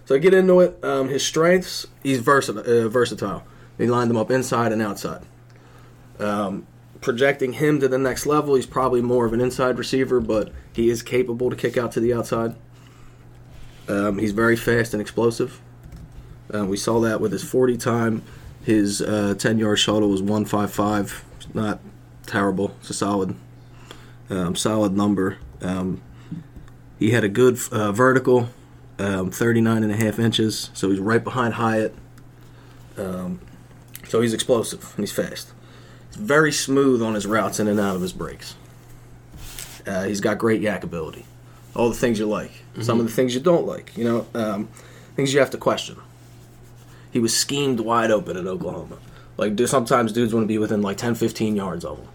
So 0.06 0.14
I 0.14 0.18
get 0.18 0.34
into 0.34 0.60
it. 0.60 0.78
Um, 0.82 1.08
his 1.08 1.24
strengths, 1.24 1.86
he's 2.02 2.18
versatile. 2.20 2.62
Uh, 2.66 2.88
versatile. 2.88 3.44
He 3.78 3.86
lined 3.86 4.10
them 4.10 4.16
up 4.16 4.30
inside 4.30 4.72
and 4.72 4.80
outside. 4.82 5.22
Um, 6.18 6.66
projecting 7.04 7.52
him 7.52 7.78
to 7.80 7.86
the 7.86 7.98
next 7.98 8.24
level, 8.24 8.54
he's 8.54 8.66
probably 8.66 9.02
more 9.02 9.26
of 9.26 9.34
an 9.34 9.40
inside 9.40 9.76
receiver, 9.78 10.20
but 10.20 10.50
he 10.72 10.88
is 10.88 11.02
capable 11.02 11.50
to 11.50 11.54
kick 11.54 11.76
out 11.76 11.92
to 11.92 12.00
the 12.00 12.14
outside. 12.14 12.56
Um, 13.86 14.18
he's 14.18 14.32
very 14.32 14.56
fast 14.56 14.94
and 14.94 15.02
explosive. 15.02 15.60
Uh, 16.52 16.64
we 16.64 16.78
saw 16.78 17.00
that 17.00 17.20
with 17.20 17.30
his 17.30 17.44
40 17.44 17.76
time. 17.76 18.22
His 18.62 19.02
uh, 19.02 19.34
10 19.38 19.58
yard 19.58 19.78
shuttle 19.78 20.08
was 20.08 20.22
155. 20.22 21.24
Not 21.52 21.80
terrible. 22.26 22.74
It's 22.80 22.88
a 22.88 22.94
solid, 22.94 23.36
um, 24.30 24.56
solid 24.56 24.96
number. 24.96 25.36
Um, 25.60 26.00
he 26.98 27.10
had 27.10 27.22
a 27.22 27.28
good 27.28 27.58
uh, 27.70 27.92
vertical, 27.92 28.48
um, 28.98 29.30
39 29.30 29.82
and 29.82 29.92
a 29.92 29.96
half 29.96 30.18
inches, 30.18 30.70
so 30.72 30.88
he's 30.88 31.00
right 31.00 31.22
behind 31.22 31.54
Hyatt. 31.54 31.94
Um, 32.96 33.40
so 34.08 34.22
he's 34.22 34.32
explosive 34.32 34.94
and 34.96 35.02
he's 35.02 35.12
fast. 35.12 35.52
Very 36.14 36.52
smooth 36.52 37.02
on 37.02 37.14
his 37.14 37.26
routes 37.26 37.60
in 37.60 37.68
and 37.68 37.78
out 37.80 37.96
of 37.96 38.02
his 38.02 38.12
breaks. 38.12 38.54
Uh, 39.86 40.04
he's 40.04 40.20
got 40.20 40.38
great 40.38 40.62
YAC 40.62 40.82
ability. 40.82 41.26
All 41.74 41.88
the 41.88 41.94
things 41.94 42.18
you 42.18 42.26
like. 42.26 42.52
Some 42.80 42.98
of 43.00 43.06
the 43.06 43.12
things 43.12 43.34
you 43.34 43.40
don't 43.40 43.66
like. 43.66 43.96
You 43.96 44.04
know, 44.04 44.26
um, 44.34 44.68
things 45.16 45.32
you 45.34 45.40
have 45.40 45.50
to 45.50 45.58
question. 45.58 45.96
He 47.12 47.18
was 47.20 47.36
schemed 47.36 47.80
wide 47.80 48.10
open 48.10 48.36
at 48.36 48.46
Oklahoma. 48.46 48.98
Like, 49.36 49.54
do, 49.56 49.66
sometimes 49.66 50.12
dudes 50.12 50.32
want 50.34 50.44
to 50.44 50.48
be 50.48 50.58
within 50.58 50.82
like 50.82 50.96
10, 50.96 51.14
15 51.16 51.54
yards 51.56 51.84
of 51.84 51.98
him. 51.98 52.08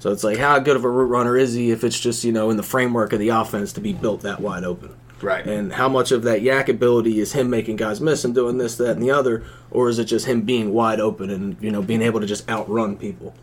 So 0.00 0.10
it's 0.10 0.24
like, 0.24 0.38
how 0.38 0.58
good 0.58 0.74
of 0.76 0.84
a 0.84 0.88
route 0.88 1.08
runner 1.10 1.36
is 1.36 1.54
he 1.54 1.70
if 1.70 1.84
it's 1.84 1.98
just, 1.98 2.24
you 2.24 2.32
know, 2.32 2.50
in 2.50 2.56
the 2.56 2.62
framework 2.64 3.12
of 3.12 3.20
the 3.20 3.28
offense 3.28 3.72
to 3.74 3.80
be 3.80 3.92
built 3.92 4.22
that 4.22 4.40
wide 4.40 4.64
open? 4.64 4.90
Right. 5.22 5.46
And 5.46 5.72
how 5.72 5.88
much 5.88 6.12
of 6.12 6.22
that 6.22 6.40
YAC 6.40 6.68
ability 6.68 7.20
is 7.20 7.32
him 7.32 7.50
making 7.50 7.76
guys 7.76 8.00
miss 8.00 8.24
and 8.24 8.34
doing 8.34 8.58
this, 8.58 8.76
that, 8.76 8.92
and 8.92 9.02
the 9.02 9.10
other, 9.10 9.44
or 9.70 9.88
is 9.88 9.98
it 9.98 10.06
just 10.06 10.26
him 10.26 10.42
being 10.42 10.72
wide 10.72 11.00
open 11.00 11.30
and 11.30 11.56
you 11.60 11.70
know 11.70 11.82
being 11.82 12.02
able 12.02 12.20
to 12.20 12.26
just 12.26 12.48
outrun 12.48 12.96
people 12.96 13.34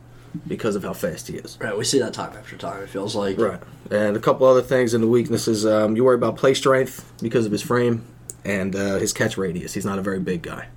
because 0.47 0.75
of 0.75 0.83
how 0.83 0.93
fast 0.93 1.27
he 1.27 1.37
is? 1.37 1.57
Right. 1.61 1.77
We 1.77 1.83
see 1.83 1.99
that 1.99 2.13
time 2.13 2.35
after 2.35 2.57
time. 2.57 2.81
It 2.83 2.89
feels 2.89 3.15
like. 3.15 3.37
Right. 3.37 3.59
And 3.91 4.17
a 4.17 4.19
couple 4.19 4.47
other 4.47 4.61
things 4.61 4.93
in 4.93 5.01
the 5.01 5.07
weaknesses. 5.07 5.65
Um, 5.65 5.95
you 5.95 6.03
worry 6.03 6.15
about 6.15 6.35
play 6.37 6.53
strength 6.53 7.11
because 7.21 7.45
of 7.45 7.51
his 7.51 7.61
frame 7.61 8.05
and 8.43 8.75
uh, 8.75 8.97
his 8.97 9.13
catch 9.13 9.37
radius. 9.37 9.73
He's 9.73 9.85
not 9.85 9.99
a 9.99 10.01
very 10.01 10.19
big 10.19 10.41
guy. 10.41 10.67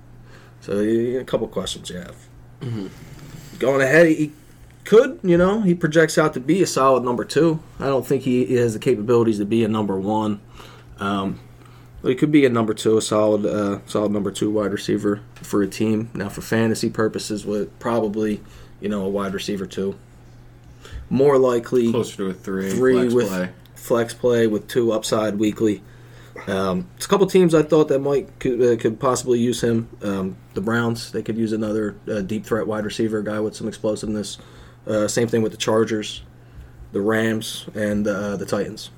So 0.61 0.79
a 0.79 1.23
couple 1.23 1.47
questions 1.47 1.89
you 1.89 1.97
have. 1.97 2.15
Going 3.57 3.81
ahead, 3.81 4.07
he 4.07 4.31
could, 4.83 5.19
you 5.23 5.37
know, 5.37 5.61
he 5.61 5.73
projects 5.73 6.17
out 6.17 6.33
to 6.35 6.39
be 6.39 6.61
a 6.61 6.67
solid 6.67 7.03
number 7.03 7.25
two. 7.25 7.59
I 7.79 7.85
don't 7.85 8.05
think 8.05 8.23
he 8.23 8.55
has 8.55 8.73
the 8.73 8.79
capabilities 8.79 9.39
to 9.39 9.45
be 9.45 9.63
a 9.63 9.67
number 9.67 9.99
one. 9.99 10.41
Um, 11.01 11.39
he 12.03 12.15
could 12.15 12.31
be 12.31 12.45
a 12.45 12.49
number 12.49 12.73
two, 12.73 12.97
a 12.97 13.01
solid, 13.01 13.45
uh, 13.45 13.79
solid 13.85 14.11
number 14.11 14.31
two 14.31 14.49
wide 14.49 14.71
receiver 14.71 15.21
for 15.35 15.61
a 15.61 15.67
team. 15.67 16.09
Now, 16.13 16.29
for 16.29 16.41
fantasy 16.41 16.89
purposes, 16.89 17.45
with 17.45 17.77
probably, 17.79 18.41
you 18.79 18.89
know, 18.89 19.03
a 19.05 19.09
wide 19.09 19.33
receiver 19.33 19.65
two. 19.65 19.95
More 21.09 21.37
likely, 21.37 21.91
Closer 21.91 22.17
to 22.17 22.25
a 22.27 22.33
three. 22.33 22.71
three 22.71 22.93
flex 22.93 23.13
with 23.13 23.27
play. 23.27 23.49
flex 23.75 24.13
play 24.13 24.47
with 24.47 24.67
two 24.67 24.91
upside 24.91 25.37
weekly. 25.37 25.83
Um, 26.47 26.87
it's 26.95 27.05
a 27.05 27.09
couple 27.09 27.27
teams 27.27 27.53
I 27.53 27.61
thought 27.61 27.89
that 27.89 27.99
might 27.99 28.39
could, 28.39 28.61
uh, 28.61 28.81
could 28.81 28.99
possibly 28.99 29.37
use 29.37 29.61
him. 29.63 29.89
Um, 30.01 30.37
the 30.53 30.61
Browns 30.61 31.11
they 31.11 31.21
could 31.21 31.37
use 31.37 31.51
another 31.51 31.95
uh, 32.09 32.21
deep 32.21 32.45
threat 32.45 32.65
wide 32.65 32.85
receiver, 32.85 33.21
guy 33.21 33.39
with 33.39 33.55
some 33.55 33.67
explosiveness. 33.67 34.37
Uh, 34.87 35.07
same 35.07 35.27
thing 35.27 35.41
with 35.43 35.51
the 35.51 35.57
Chargers, 35.57 36.23
the 36.93 37.01
Rams, 37.01 37.67
and 37.75 38.07
uh, 38.07 38.37
the 38.37 38.45
Titans. 38.45 38.89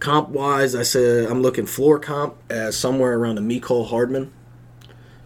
Comp 0.00 0.30
wise, 0.30 0.74
I 0.74 0.82
said 0.82 1.30
I'm 1.30 1.42
looking 1.42 1.66
floor 1.66 1.98
comp 1.98 2.34
as 2.50 2.76
somewhere 2.76 3.18
around 3.18 3.38
a 3.38 3.42
Mecole 3.42 3.88
Hardman. 3.88 4.32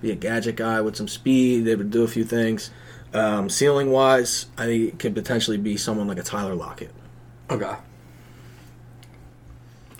Be 0.02 0.10
a 0.10 0.16
gadget 0.16 0.56
guy 0.56 0.80
with 0.80 0.96
some 0.96 1.08
speed, 1.08 1.64
They 1.64 1.76
would 1.76 1.90
do 1.90 2.02
a 2.02 2.08
few 2.08 2.24
things. 2.24 2.70
Um, 3.14 3.48
ceiling 3.48 3.92
wise, 3.92 4.46
I 4.58 4.66
think 4.66 4.94
it 4.94 4.98
could 4.98 5.14
potentially 5.14 5.56
be 5.56 5.76
someone 5.76 6.08
like 6.08 6.18
a 6.18 6.22
Tyler 6.22 6.56
Lockett. 6.56 6.90
Okay. 7.48 7.74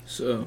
So, 0.04 0.46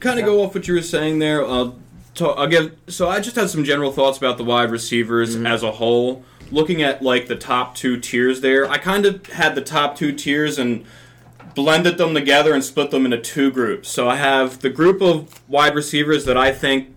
kind 0.00 0.18
of 0.18 0.24
go 0.24 0.42
off 0.42 0.54
what 0.54 0.66
you 0.66 0.74
were 0.74 0.82
saying 0.82 1.20
there. 1.20 1.46
I'll, 1.46 1.78
talk, 2.14 2.36
I'll 2.36 2.48
give. 2.48 2.76
So 2.88 3.08
I 3.08 3.20
just 3.20 3.36
had 3.36 3.50
some 3.50 3.64
general 3.64 3.92
thoughts 3.92 4.18
about 4.18 4.38
the 4.38 4.44
wide 4.44 4.70
receivers 4.70 5.36
as 5.36 5.62
a 5.62 5.72
whole. 5.72 6.24
Looking 6.50 6.82
at 6.82 7.02
like 7.02 7.28
the 7.28 7.36
top 7.36 7.74
two 7.74 7.98
tiers 7.98 8.40
there, 8.40 8.68
I 8.68 8.78
kind 8.78 9.06
of 9.06 9.26
had 9.26 9.54
the 9.54 9.62
top 9.62 9.96
two 9.96 10.12
tiers 10.12 10.58
and 10.58 10.84
blended 11.54 11.98
them 11.98 12.14
together 12.14 12.52
and 12.52 12.64
split 12.64 12.90
them 12.90 13.04
into 13.04 13.20
two 13.20 13.50
groups. 13.50 13.88
So 13.88 14.08
I 14.08 14.16
have 14.16 14.60
the 14.60 14.70
group 14.70 15.00
of 15.00 15.42
wide 15.48 15.74
receivers 15.74 16.24
that 16.24 16.36
I 16.36 16.52
think 16.52 16.94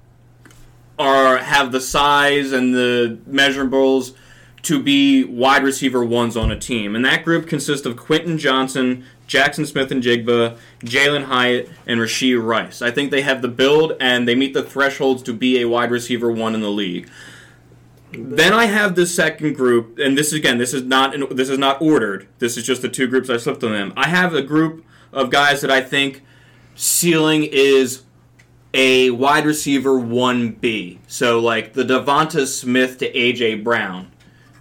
are 0.99 1.37
have 1.37 1.71
the 1.71 1.81
size 1.81 2.51
and 2.51 2.73
the 2.73 3.19
measurables 3.29 4.15
to 4.63 4.81
be 4.81 5.23
wide 5.23 5.63
receiver 5.63 6.03
ones 6.03 6.35
on 6.35 6.51
a 6.51 6.59
team. 6.59 6.95
And 6.95 7.05
that 7.05 7.23
group 7.23 7.47
consists 7.47 7.85
of 7.85 7.95
Quentin 7.95 8.37
Johnston, 8.37 9.05
Jackson 9.27 9.65
Smith 9.65 9.91
and 9.91 10.03
Jigba, 10.03 10.57
Jalin 10.81 11.25
Hyatt, 11.25 11.69
and 11.85 11.99
Rashee 11.99 12.41
Rice. 12.41 12.81
I 12.81 12.91
think 12.91 13.11
they 13.11 13.21
have 13.21 13.41
the 13.41 13.47
build 13.47 13.93
and 13.99 14.27
they 14.27 14.35
meet 14.35 14.53
the 14.53 14.63
thresholds 14.63 15.21
to 15.23 15.33
be 15.33 15.61
a 15.61 15.69
wide 15.69 15.91
receiver 15.91 16.31
one 16.31 16.55
in 16.55 16.61
the 16.61 16.71
league. 16.71 17.09
Then 18.23 18.53
I 18.53 18.65
have 18.65 18.95
the 18.95 19.05
second 19.05 19.55
group, 19.55 19.99
and 19.99 20.17
this 20.17 20.27
is 20.27 20.33
again, 20.33 20.57
this 20.57 20.73
is 20.73 20.83
not 20.83 21.13
in, 21.13 21.27
this 21.35 21.49
is 21.49 21.57
not 21.57 21.81
ordered. 21.81 22.27
This 22.39 22.57
is 22.57 22.65
just 22.65 22.81
the 22.81 22.89
two 22.89 23.07
groups 23.07 23.29
I 23.29 23.37
slipped 23.37 23.61
them 23.61 23.73
in. 23.73 23.93
I 23.95 24.07
have 24.07 24.33
a 24.33 24.41
group 24.41 24.85
of 25.11 25.29
guys 25.29 25.61
that 25.61 25.71
I 25.71 25.81
think 25.81 26.23
ceiling 26.75 27.43
is 27.43 28.03
a 28.73 29.09
wide 29.11 29.45
receiver 29.45 29.91
1B. 29.91 30.99
So, 31.07 31.39
like 31.39 31.73
the 31.73 31.83
DeVonta 31.83 32.45
Smith 32.45 32.97
to 32.99 33.17
A.J. 33.17 33.55
Brown 33.55 34.11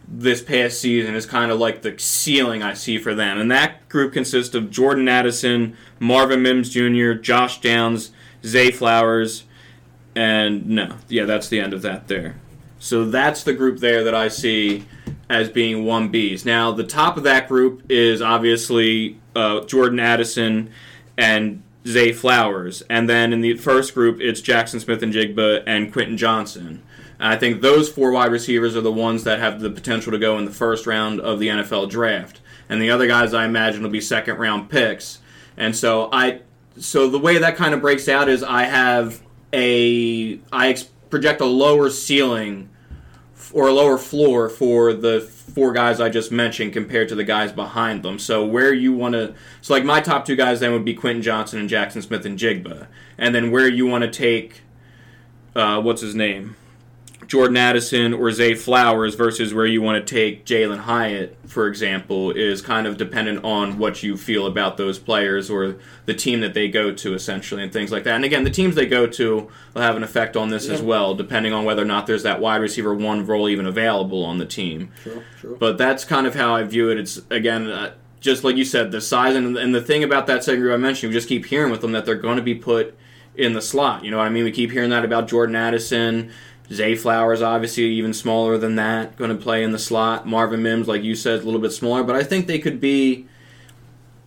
this 0.09 0.42
past 0.42 0.81
season 0.81 1.14
is 1.14 1.27
kind 1.27 1.51
of 1.51 1.59
like 1.59 1.83
the 1.83 1.99
ceiling 1.99 2.62
I 2.62 2.75
see 2.75 2.99
for 2.99 3.14
them. 3.14 3.38
And 3.38 3.51
that 3.51 3.88
group 3.88 4.12
consists 4.12 4.55
of 4.55 4.71
Jordan 4.71 5.09
Addison, 5.09 5.77
Marvin 5.99 6.42
Mims 6.42 6.71
Jr., 6.71 7.12
Josh 7.14 7.61
Downs, 7.61 8.12
Zay 8.45 8.71
Flowers, 8.71 9.45
and 10.14 10.66
no, 10.66 10.97
yeah, 11.09 11.25
that's 11.25 11.49
the 11.49 11.61
end 11.61 11.75
of 11.75 11.83
that 11.83 12.09
there. 12.09 12.37
So 12.87 13.05
that's 13.05 13.42
the 13.42 13.53
group 13.53 13.81
there 13.81 14.05
that 14.05 14.14
I 14.14 14.29
see 14.29 14.85
as 15.29 15.49
being 15.49 15.85
1Bs. 15.85 16.44
Now, 16.44 16.70
the 16.70 16.85
top 16.85 17.16
of 17.16 17.25
that 17.25 17.49
group 17.49 17.83
is 17.90 18.22
obviously 18.22 19.18
uh, 19.35 19.62
Jordan 19.62 19.99
Addison 19.99 20.70
and 21.18 21.64
Zay 21.85 22.12
Flowers. 22.12 22.83
And 22.88 23.11
then 23.11 23.33
in 23.33 23.40
the 23.40 23.57
first 23.57 23.92
group, 23.92 24.20
it's 24.20 24.40
Jaxon 24.40 24.81
Smith-Njigba 24.81 25.64
and 25.66 25.92
Quentin 25.92 26.16
Johnston. 26.16 26.85
And 27.18 27.33
I 27.33 27.37
think 27.37 27.61
those 27.61 27.88
four 27.88 28.12
wide 28.12 28.31
receivers 28.31 28.77
are 28.77 28.83
the 28.83 28.92
ones 28.92 29.25
that 29.25 29.40
have 29.40 29.61
the 29.61 29.70
potential 29.70 30.12
to 30.12 30.18
go 30.18 30.38
in 30.38 30.44
the 30.44 30.53
first 30.53 30.87
round 30.87 31.20
of 31.20 31.40
the 31.40 31.49
NFL 31.49 31.90
draft. 31.90 32.40
And 32.68 32.81
the 32.81 32.90
other 32.90 33.09
guys 33.09 33.35
I 33.35 33.46
imagine 33.46 33.83
will 33.83 33.90
be 33.90 34.01
second 34.01 34.38
round 34.38 34.70
picks. 34.70 35.18
And 35.57 35.75
so 35.75 36.09
I 36.12 36.42
so 36.79 37.09
the 37.09 37.18
way 37.18 37.38
that 37.38 37.57
kind 37.57 37.75
of 37.75 37.81
breaks 37.81 38.09
out 38.09 38.29
is 38.29 38.44
I 38.44 38.64
have 38.64 39.22
a 39.53 40.38
I 40.53 40.77
project 41.11 41.40
a 41.40 41.46
lower 41.46 41.90
ceiling 41.90 42.68
or 43.57 43.69
a 43.69 43.73
lower 43.73 43.97
floor 43.97 44.51
for 44.51 44.92
the 44.92 45.19
four 45.19 45.73
guys 45.73 45.99
I 45.99 46.11
just 46.11 46.31
mentioned 46.31 46.75
compared 46.75 47.09
to 47.09 47.14
the 47.14 47.25
guys 47.25 47.53
behind 47.53 48.03
them. 48.03 48.19
So 48.19 48.45
where 48.45 48.75
you 48.75 48.92
want 48.92 49.14
to, 49.14 49.35
so 49.62 49.73
like 49.73 49.83
my 49.83 50.03
top 50.03 50.27
two 50.27 50.37
guys 50.37 50.61
then 50.61 50.73
would 50.73 50.85
be 50.85 50.92
Quentin 50.92 51.23
Johnston 51.23 51.61
and 51.61 51.71
Jaxon 51.71 52.03
Smith-Njigba, 52.03 52.87
and 53.16 53.35
then 53.35 53.51
where 53.51 53.66
you 53.66 53.87
want 53.87 54.05
to 54.05 54.11
take, 54.11 54.61
uh, 55.55 55.81
what's 55.81 56.03
his 56.03 56.14
name, 56.14 56.55
Jordan 57.27 57.57
Addison 57.57 58.15
or 58.15 58.31
Zay 58.31 58.55
Flowers 58.55 59.15
versus 59.17 59.53
where 59.53 59.67
you 59.67 59.83
want 59.83 60.05
to 60.05 60.15
take 60.15 60.45
Jalin 60.45 60.79
Hyatt, 60.79 61.37
for 61.47 61.67
example, 61.67 62.31
is 62.31 62.62
kind 62.62 62.87
of 62.87 62.97
dependent 62.97 63.45
on 63.45 63.79
what 63.79 64.03
you 64.03 64.17
feel 64.17 64.47
about 64.47 64.77
those 64.77 64.99
players 64.99 65.51
or 65.51 65.77
the 66.05 66.15
team 66.15 66.41
that 66.41 66.55
they 66.55 66.69
go 66.69 66.93
to, 66.93 67.15
essentially, 67.15 67.62
and 67.62 67.73
things 67.73 67.91
like 67.91 68.05
that. 68.05 68.15
And 68.15 68.25
again, 68.25 68.45
the 68.45 68.51
teams 68.51 68.77
they 68.77 68.87
go 68.87 69.07
to 69.09 69.49
will 69.75 69.83
have 69.83 69.97
an 69.97 70.05
effect 70.05 70.37
on 70.37 70.51
this 70.51 70.69
as 70.69 70.81
well, 70.81 71.15
depending 71.15 71.53
on 71.53 71.65
whether 71.65 71.83
or 71.83 71.87
not 71.87 72.07
there's 72.07 72.23
that 72.23 72.41
wide 72.41 72.61
receiver 72.61 72.95
one 72.95 73.27
role 73.27 73.49
even 73.49 73.67
available 73.67 74.25
on 74.25 74.39
the 74.39 74.47
team. 74.47 74.93
True, 75.03 75.23
true. 75.41 75.57
But 75.59 75.79
that's 75.79 76.05
kind 76.05 76.27
of 76.27 76.37
how 76.37 76.55
I 76.55 76.62
view 76.62 76.91
it. 76.91 76.99
It's 76.99 77.21
again, 77.31 77.69
uh, 77.69 77.95
just 78.21 78.45
like 78.45 78.57
you 78.57 78.65
said, 78.65 78.93
the 78.93 79.01
size 79.01 79.35
and, 79.35 79.57
and 79.57 79.75
the 79.75 79.83
thing 79.83 80.05
about 80.05 80.27
that 80.29 80.45
second 80.45 80.61
group 80.61 80.75
I 80.75 80.77
mentioned. 80.77 81.11
We 81.11 81.15
just 81.15 81.29
keep 81.29 81.47
hearing 81.47 81.73
with 81.73 81.81
them 81.81 81.93
that 81.93 82.07
they're 82.07 82.15
going 82.15 82.37
to 82.37 82.43
be 82.43 82.55
put 82.55 82.97
in 83.37 83.53
the 83.53 83.62
slot. 83.62 84.05
You 84.05 84.11
know 84.11 84.19
what 84.19 84.27
I 84.27 84.31
mean? 84.31 84.45
We 84.45 84.53
keep 84.53 84.71
hearing 84.71 84.91
that 84.91 85.05
about 85.05 85.29
Jordan 85.29 85.57
Addison. 85.57 86.31
Zay 86.73 86.97
Flowers, 86.97 87.43
obviously, 87.43 87.85
even 87.85 88.13
smaller 88.13 88.59
than 88.59 88.77
that, 88.77 89.17
going 89.17 89.31
to 89.31 89.37
play 89.37 89.63
in 89.63 89.73
the 89.73 89.79
slot. 89.79 90.27
Marvin 90.27 90.63
Mims, 90.63 90.89
like 90.89 91.03
you 91.03 91.15
said, 91.15 91.41
a 91.41 91.45
little 91.45 91.61
bit 91.61 91.73
smaller, 91.73 92.03
but 92.03 92.17
I 92.17 92.25
think 92.25 92.47
they 92.47 92.59
could 92.59 92.81
be 92.81 93.27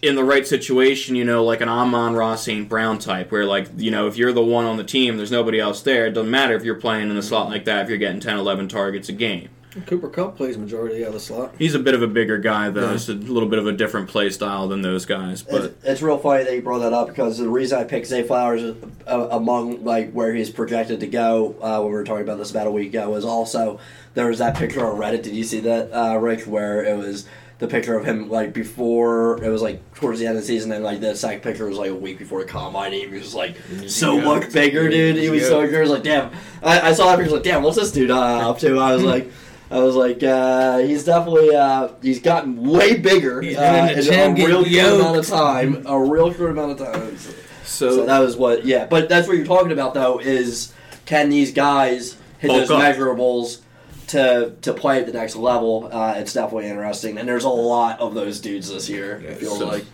in 0.02 0.16
the 0.16 0.24
right 0.24 0.48
situation, 0.48 1.16
you 1.16 1.26
know, 1.26 1.44
like 1.44 1.60
an 1.60 1.68
Amon-Ra 1.68 2.36
St. 2.36 2.70
Brown 2.70 2.98
type, 3.00 3.32
where, 3.32 3.46
like, 3.46 3.68
you 3.76 3.92
know, 3.92 4.08
if 4.08 4.16
you're 4.16 4.32
the 4.32 4.42
one 4.42 4.66
on 4.66 4.78
the 4.78 4.84
team, 4.86 5.18
there's 5.18 5.32
nobody 5.32 5.60
else 5.60 5.82
there. 5.82 6.08
It 6.08 6.12
doesn't 6.12 6.32
matter 6.32 6.56
if 6.56 6.64
you're 6.64 6.76
playing 6.76 7.10
in 7.10 7.16
the 7.16 7.22
slot 7.22 7.50
like 7.50 7.66
that 7.66 7.84
if 7.84 7.90
you're 7.90 7.98
getting 7.98 8.22
10, 8.22 8.38
11 8.38 8.70
targets 8.70 9.10
a 9.10 9.14
game. 9.14 9.50
Cooper 9.86 10.10
Kupp 10.10 10.36
plays 10.36 10.58
majority 10.58 11.04
of 11.04 11.14
the 11.14 11.20
slot. 11.20 11.54
He's 11.60 11.76
a 11.76 11.80
bit 11.80 11.94
of 11.94 12.02
a 12.02 12.08
bigger 12.08 12.40
guy, 12.40 12.70
though. 12.72 12.88
Yeah. 12.90 12.96
It's 12.96 13.08
a 13.08 13.14
little 13.14 13.48
bit 13.48 13.60
of 13.60 13.68
a 13.68 13.72
different 13.72 14.10
play 14.10 14.30
style 14.32 14.68
than 14.68 14.82
those 14.82 15.06
guys. 15.06 15.44
But 15.44 15.64
It's, 15.66 15.86
it's 15.86 16.02
real 16.02 16.18
funny 16.18 16.44
that 16.44 16.54
you 16.56 16.62
brought 16.64 16.80
that 16.80 16.92
up 16.94 17.08
because 17.08 17.38
the 17.38 17.48
reason 17.48 17.78
I 17.78 17.84
picked 17.84 18.08
Zay 18.08 18.24
Flowers 18.24 18.76
uh, 19.06 19.28
among 19.32 19.84
like 19.84 20.12
where 20.12 20.34
he's 20.34 20.50
projected 20.50 21.00
to 21.02 21.08
go 21.08 21.56
uh, 21.62 21.80
when 21.82 21.92
we 21.92 21.94
were 21.98 22.04
talking 22.04 22.24
about 22.24 22.40
this 22.40 22.50
about 22.50 22.66
a 22.66 22.72
week 22.72 22.90
ago 22.90 23.12
was 23.12 23.26
also 23.26 23.80
there 24.16 24.26
was 24.28 24.40
that 24.40 24.56
picture 24.58 24.84
on 24.86 24.98
Reddit. 25.00 25.22
Did 25.22 25.36
you 25.36 25.44
see 25.44 25.60
that, 25.62 25.92
uh, 25.94 26.18
Rick? 26.18 26.42
Where 26.48 26.84
it 26.84 26.98
was 26.98 27.28
the 27.60 27.68
picture 27.68 27.96
of 27.96 28.06
him 28.06 28.28
like 28.30 28.54
before 28.54 29.44
it 29.44 29.50
was 29.50 29.62
like 29.62 29.82
towards 29.94 30.18
the 30.20 30.26
end 30.26 30.36
of 30.36 30.42
the 30.42 30.48
season, 30.48 30.72
and 30.72 30.84
like 30.84 31.00
the 31.00 31.16
second 31.16 31.42
picture 31.42 31.68
was 31.68 31.78
like 31.78 31.92
a 31.92 31.96
week 31.96 32.18
before 32.18 32.40
the 32.44 32.50
combine. 32.50 32.94
And 32.94 33.04
he 33.04 33.08
was 33.08 33.36
like 33.36 33.56
so 33.86 34.18
Yeah. 34.18 34.26
much 34.26 34.52
bigger, 34.52 34.90
dude. 34.90 35.18
He 35.18 35.30
was 35.30 35.46
so 35.46 35.62
Yeah. 35.62 35.68
good. 35.68 35.78
I 35.78 35.82
was 35.82 35.90
like, 35.92 36.04
damn. 36.04 36.32
I, 36.64 36.90
I 36.90 36.94
saw 36.94 37.06
that 37.08 37.20
picture. 37.20 37.36
Like, 37.36 37.44
damn, 37.44 37.62
what's 37.62 37.78
this 37.78 37.92
dude 37.92 38.10
uh, 38.10 38.50
up 38.50 38.58
to? 38.60 38.80
I 38.80 38.96
was 38.96 39.04
like. 39.14 39.32
I 39.72 39.80
was 39.80 39.96
like, 39.96 40.24
uh, 40.24 40.80
he's 40.80 41.04
definitely 41.04 41.56
uh, 41.56 41.90
he's 42.02 42.20
gotten 42.20 42.68
way 42.68 42.98
bigger 42.98 43.42
He's 43.42 43.58
uh, 43.58 43.62
in 43.62 43.86
the 43.86 44.30
in 44.30 44.36
gym 44.36 44.46
a 44.46 44.48
real 44.48 44.66
short 44.66 45.00
amount 45.00 45.18
of 45.18 45.28
time. 45.28 45.84
A 45.86 46.00
real 46.00 46.34
short 46.34 46.52
amount 46.52 46.80
of 46.80 46.94
time. 46.94 47.18
So, 47.64 47.98
so, 47.98 48.06
that 48.06 48.20
was 48.20 48.36
what, 48.36 48.66
yeah. 48.66 48.88
But 48.88 49.10
that's 49.10 49.28
what 49.28 49.38
you're 49.38 49.46
talking 49.46 49.72
about, 49.72 49.94
though. 49.94 50.20
Is 50.20 50.74
can 51.06 51.30
these 51.30 51.54
guys 51.54 52.18
hit 52.40 52.48
those 52.48 52.72
up. 52.72 52.82
measurables 52.82 53.62
to 54.08 54.56
to 54.64 54.74
play 54.74 55.00
at 55.00 55.06
the 55.06 55.14
next 55.14 55.36
level? 55.36 55.88
Uh, 55.92 56.16
it's 56.18 56.34
definitely 56.34 56.68
interesting, 56.68 57.20
and 57.20 57.30
there's 57.30 57.44
a 57.44 57.50
lot 57.50 58.00
of 58.00 58.16
those 58.16 58.40
dudes 58.40 58.70
this 58.70 58.90
year. 58.90 59.24
I 59.30 59.34
feel 59.36 59.56
so- 59.56 59.68
like 59.68 59.86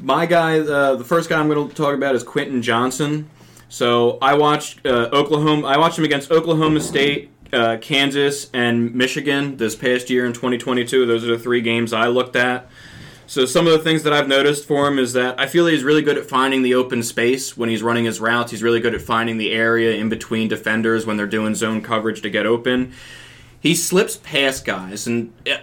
My 0.00 0.26
guy, 0.26 0.60
uh, 0.60 0.94
the 0.94 1.04
first 1.04 1.28
guy 1.28 1.40
I'm 1.40 1.48
going 1.48 1.68
to 1.68 1.74
talk 1.74 1.94
about 1.94 2.14
is 2.14 2.22
Quentin 2.22 2.62
Johnston. 2.62 3.28
So 3.68 4.18
I 4.22 4.34
watched 4.34 4.86
uh, 4.86 5.08
Oklahoma. 5.12 5.66
I 5.66 5.76
watched 5.78 5.98
him 5.98 6.04
against 6.04 6.30
Oklahoma 6.30 6.80
State, 6.80 7.30
uh, 7.52 7.78
Kansas, 7.80 8.50
and 8.52 8.94
Michigan 8.94 9.56
this 9.56 9.76
past 9.76 10.10
year 10.10 10.26
in 10.26 10.32
2022. 10.32 11.06
Those 11.06 11.24
are 11.24 11.36
the 11.36 11.38
three 11.38 11.60
games 11.60 11.92
I 11.92 12.08
looked 12.08 12.36
at. 12.36 12.68
So 13.28 13.44
some 13.44 13.66
of 13.66 13.72
the 13.72 13.80
things 13.80 14.04
that 14.04 14.12
I've 14.12 14.28
noticed 14.28 14.66
for 14.66 14.86
him 14.86 15.00
is 15.00 15.12
that 15.14 15.38
I 15.40 15.46
feel 15.46 15.66
he's 15.66 15.82
really 15.82 16.02
good 16.02 16.16
at 16.16 16.26
finding 16.26 16.62
the 16.62 16.74
open 16.74 17.02
space 17.02 17.56
when 17.56 17.68
he's 17.68 17.82
running 17.82 18.04
his 18.04 18.20
routes. 18.20 18.52
He's 18.52 18.62
really 18.62 18.78
good 18.78 18.94
at 18.94 19.02
finding 19.02 19.36
the 19.36 19.52
area 19.52 19.96
in 19.96 20.08
between 20.08 20.46
defenders 20.46 21.06
when 21.06 21.16
they're 21.16 21.26
doing 21.26 21.56
zone 21.56 21.82
coverage 21.82 22.22
to 22.22 22.30
get 22.30 22.46
open. 22.46 22.92
He 23.58 23.74
slips 23.74 24.16
past 24.16 24.64
guys, 24.64 25.08
and 25.08 25.32
uh, 25.50 25.56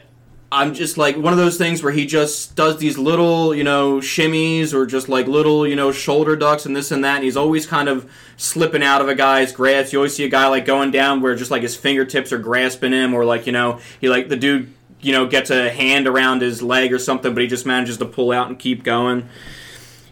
I'm 0.54 0.76
just 0.76 1.00
like 1.00 1.18
one 1.18 1.34
of 1.34 1.40
those 1.40 1.58
things 1.58 1.82
where 1.82 1.92
he 1.92 2.06
just 2.06 2.56
does 2.56 2.78
these 2.78 2.96
little, 2.96 3.56
you 3.56 3.64
know, 3.64 3.98
shimmies 3.98 4.72
or 4.72 4.86
just 4.86 5.10
like 5.10 5.26
little, 5.26 5.68
you 5.68 5.76
know, 5.76 5.92
shoulder 5.92 6.36
ducks 6.36 6.68
and 6.68 6.76
this 6.76 6.92
and 6.92 7.04
that. 7.04 7.16
And 7.16 7.24
he's 7.24 7.36
always 7.36 7.66
kind 7.66 7.90
of 7.90 8.08
slipping 8.38 8.84
out 8.84 9.02
of 9.02 9.10
a 9.10 9.16
guy's 9.16 9.52
grasp. 9.52 9.94
You 9.94 9.98
always 9.98 10.16
see 10.16 10.26
a 10.26 10.30
guy 10.30 10.48
like 10.48 10.66
going 10.66 10.92
down 10.92 11.22
where 11.22 11.36
just 11.36 11.50
like 11.50 11.64
his 11.64 11.76
fingertips 11.76 12.32
are 12.32 12.38
grasping 12.38 12.92
him, 12.92 13.16
or 13.16 13.26
like 13.26 13.48
you 13.48 13.52
know, 13.52 13.80
he 14.00 14.10
like 14.10 14.30
the 14.30 14.36
dude, 14.36 14.72
you 15.02 15.12
know, 15.12 15.26
gets 15.26 15.50
a 15.50 15.72
hand 15.72 16.08
around 16.08 16.44
his 16.44 16.62
leg 16.62 16.94
or 16.94 17.00
something, 17.00 17.34
but 17.34 17.42
he 17.42 17.48
just 17.50 17.66
manages 17.66 17.98
to 17.98 18.06
pull 18.06 18.32
out 18.32 18.48
and 18.48 18.60
keep 18.60 18.84
going. 18.84 19.28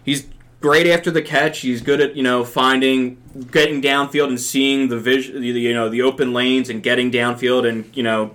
He's 0.03 0.25
great 0.59 0.87
after 0.87 1.11
the 1.11 1.21
catch. 1.21 1.59
He's 1.59 1.83
good 1.83 2.01
at 2.01 2.15
you 2.15 2.23
know 2.23 2.43
finding, 2.43 3.21
getting 3.51 3.79
downfield 3.79 4.29
and 4.29 4.41
seeing 4.41 4.89
the 4.89 4.97
vision, 4.97 5.43
you 5.43 5.75
know, 5.75 5.87
the 5.87 6.01
open 6.01 6.33
lanes 6.33 6.67
and 6.67 6.81
getting 6.81 7.11
downfield 7.11 7.69
and 7.69 7.95
you 7.95 8.01
know 8.01 8.31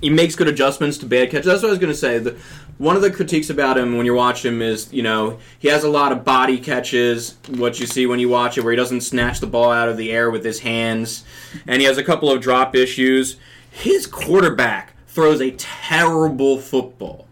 he 0.00 0.10
makes 0.10 0.34
good 0.36 0.48
adjustments 0.48 0.98
to 0.98 1.06
bad 1.06 1.30
catches. 1.30 1.46
That's 1.46 1.62
what 1.62 1.68
I 1.68 1.70
was 1.70 1.78
going 1.78 1.92
to 1.92 1.98
say. 1.98 2.18
The, 2.18 2.36
one 2.78 2.94
of 2.94 3.02
the 3.02 3.10
critiques 3.10 3.50
about 3.50 3.76
him 3.76 3.96
when 3.96 4.06
you 4.06 4.14
watch 4.14 4.44
him 4.44 4.62
is, 4.62 4.92
you 4.92 5.02
know, 5.02 5.38
he 5.58 5.68
has 5.68 5.82
a 5.84 5.88
lot 5.88 6.12
of 6.12 6.24
body 6.24 6.58
catches, 6.58 7.36
what 7.56 7.80
you 7.80 7.86
see 7.86 8.06
when 8.06 8.20
you 8.20 8.28
watch 8.28 8.56
it, 8.56 8.62
where 8.62 8.72
he 8.72 8.76
doesn't 8.76 9.00
snatch 9.00 9.40
the 9.40 9.46
ball 9.48 9.72
out 9.72 9.88
of 9.88 9.96
the 9.96 10.12
air 10.12 10.30
with 10.30 10.44
his 10.44 10.60
hands, 10.60 11.24
and 11.66 11.80
he 11.82 11.86
has 11.88 11.98
a 11.98 12.04
couple 12.04 12.30
of 12.30 12.40
drop 12.40 12.76
issues. 12.76 13.36
His 13.70 14.06
quarterback 14.06 14.92
throws 15.08 15.40
a 15.40 15.50
terrible 15.52 16.58
football. 16.58 17.26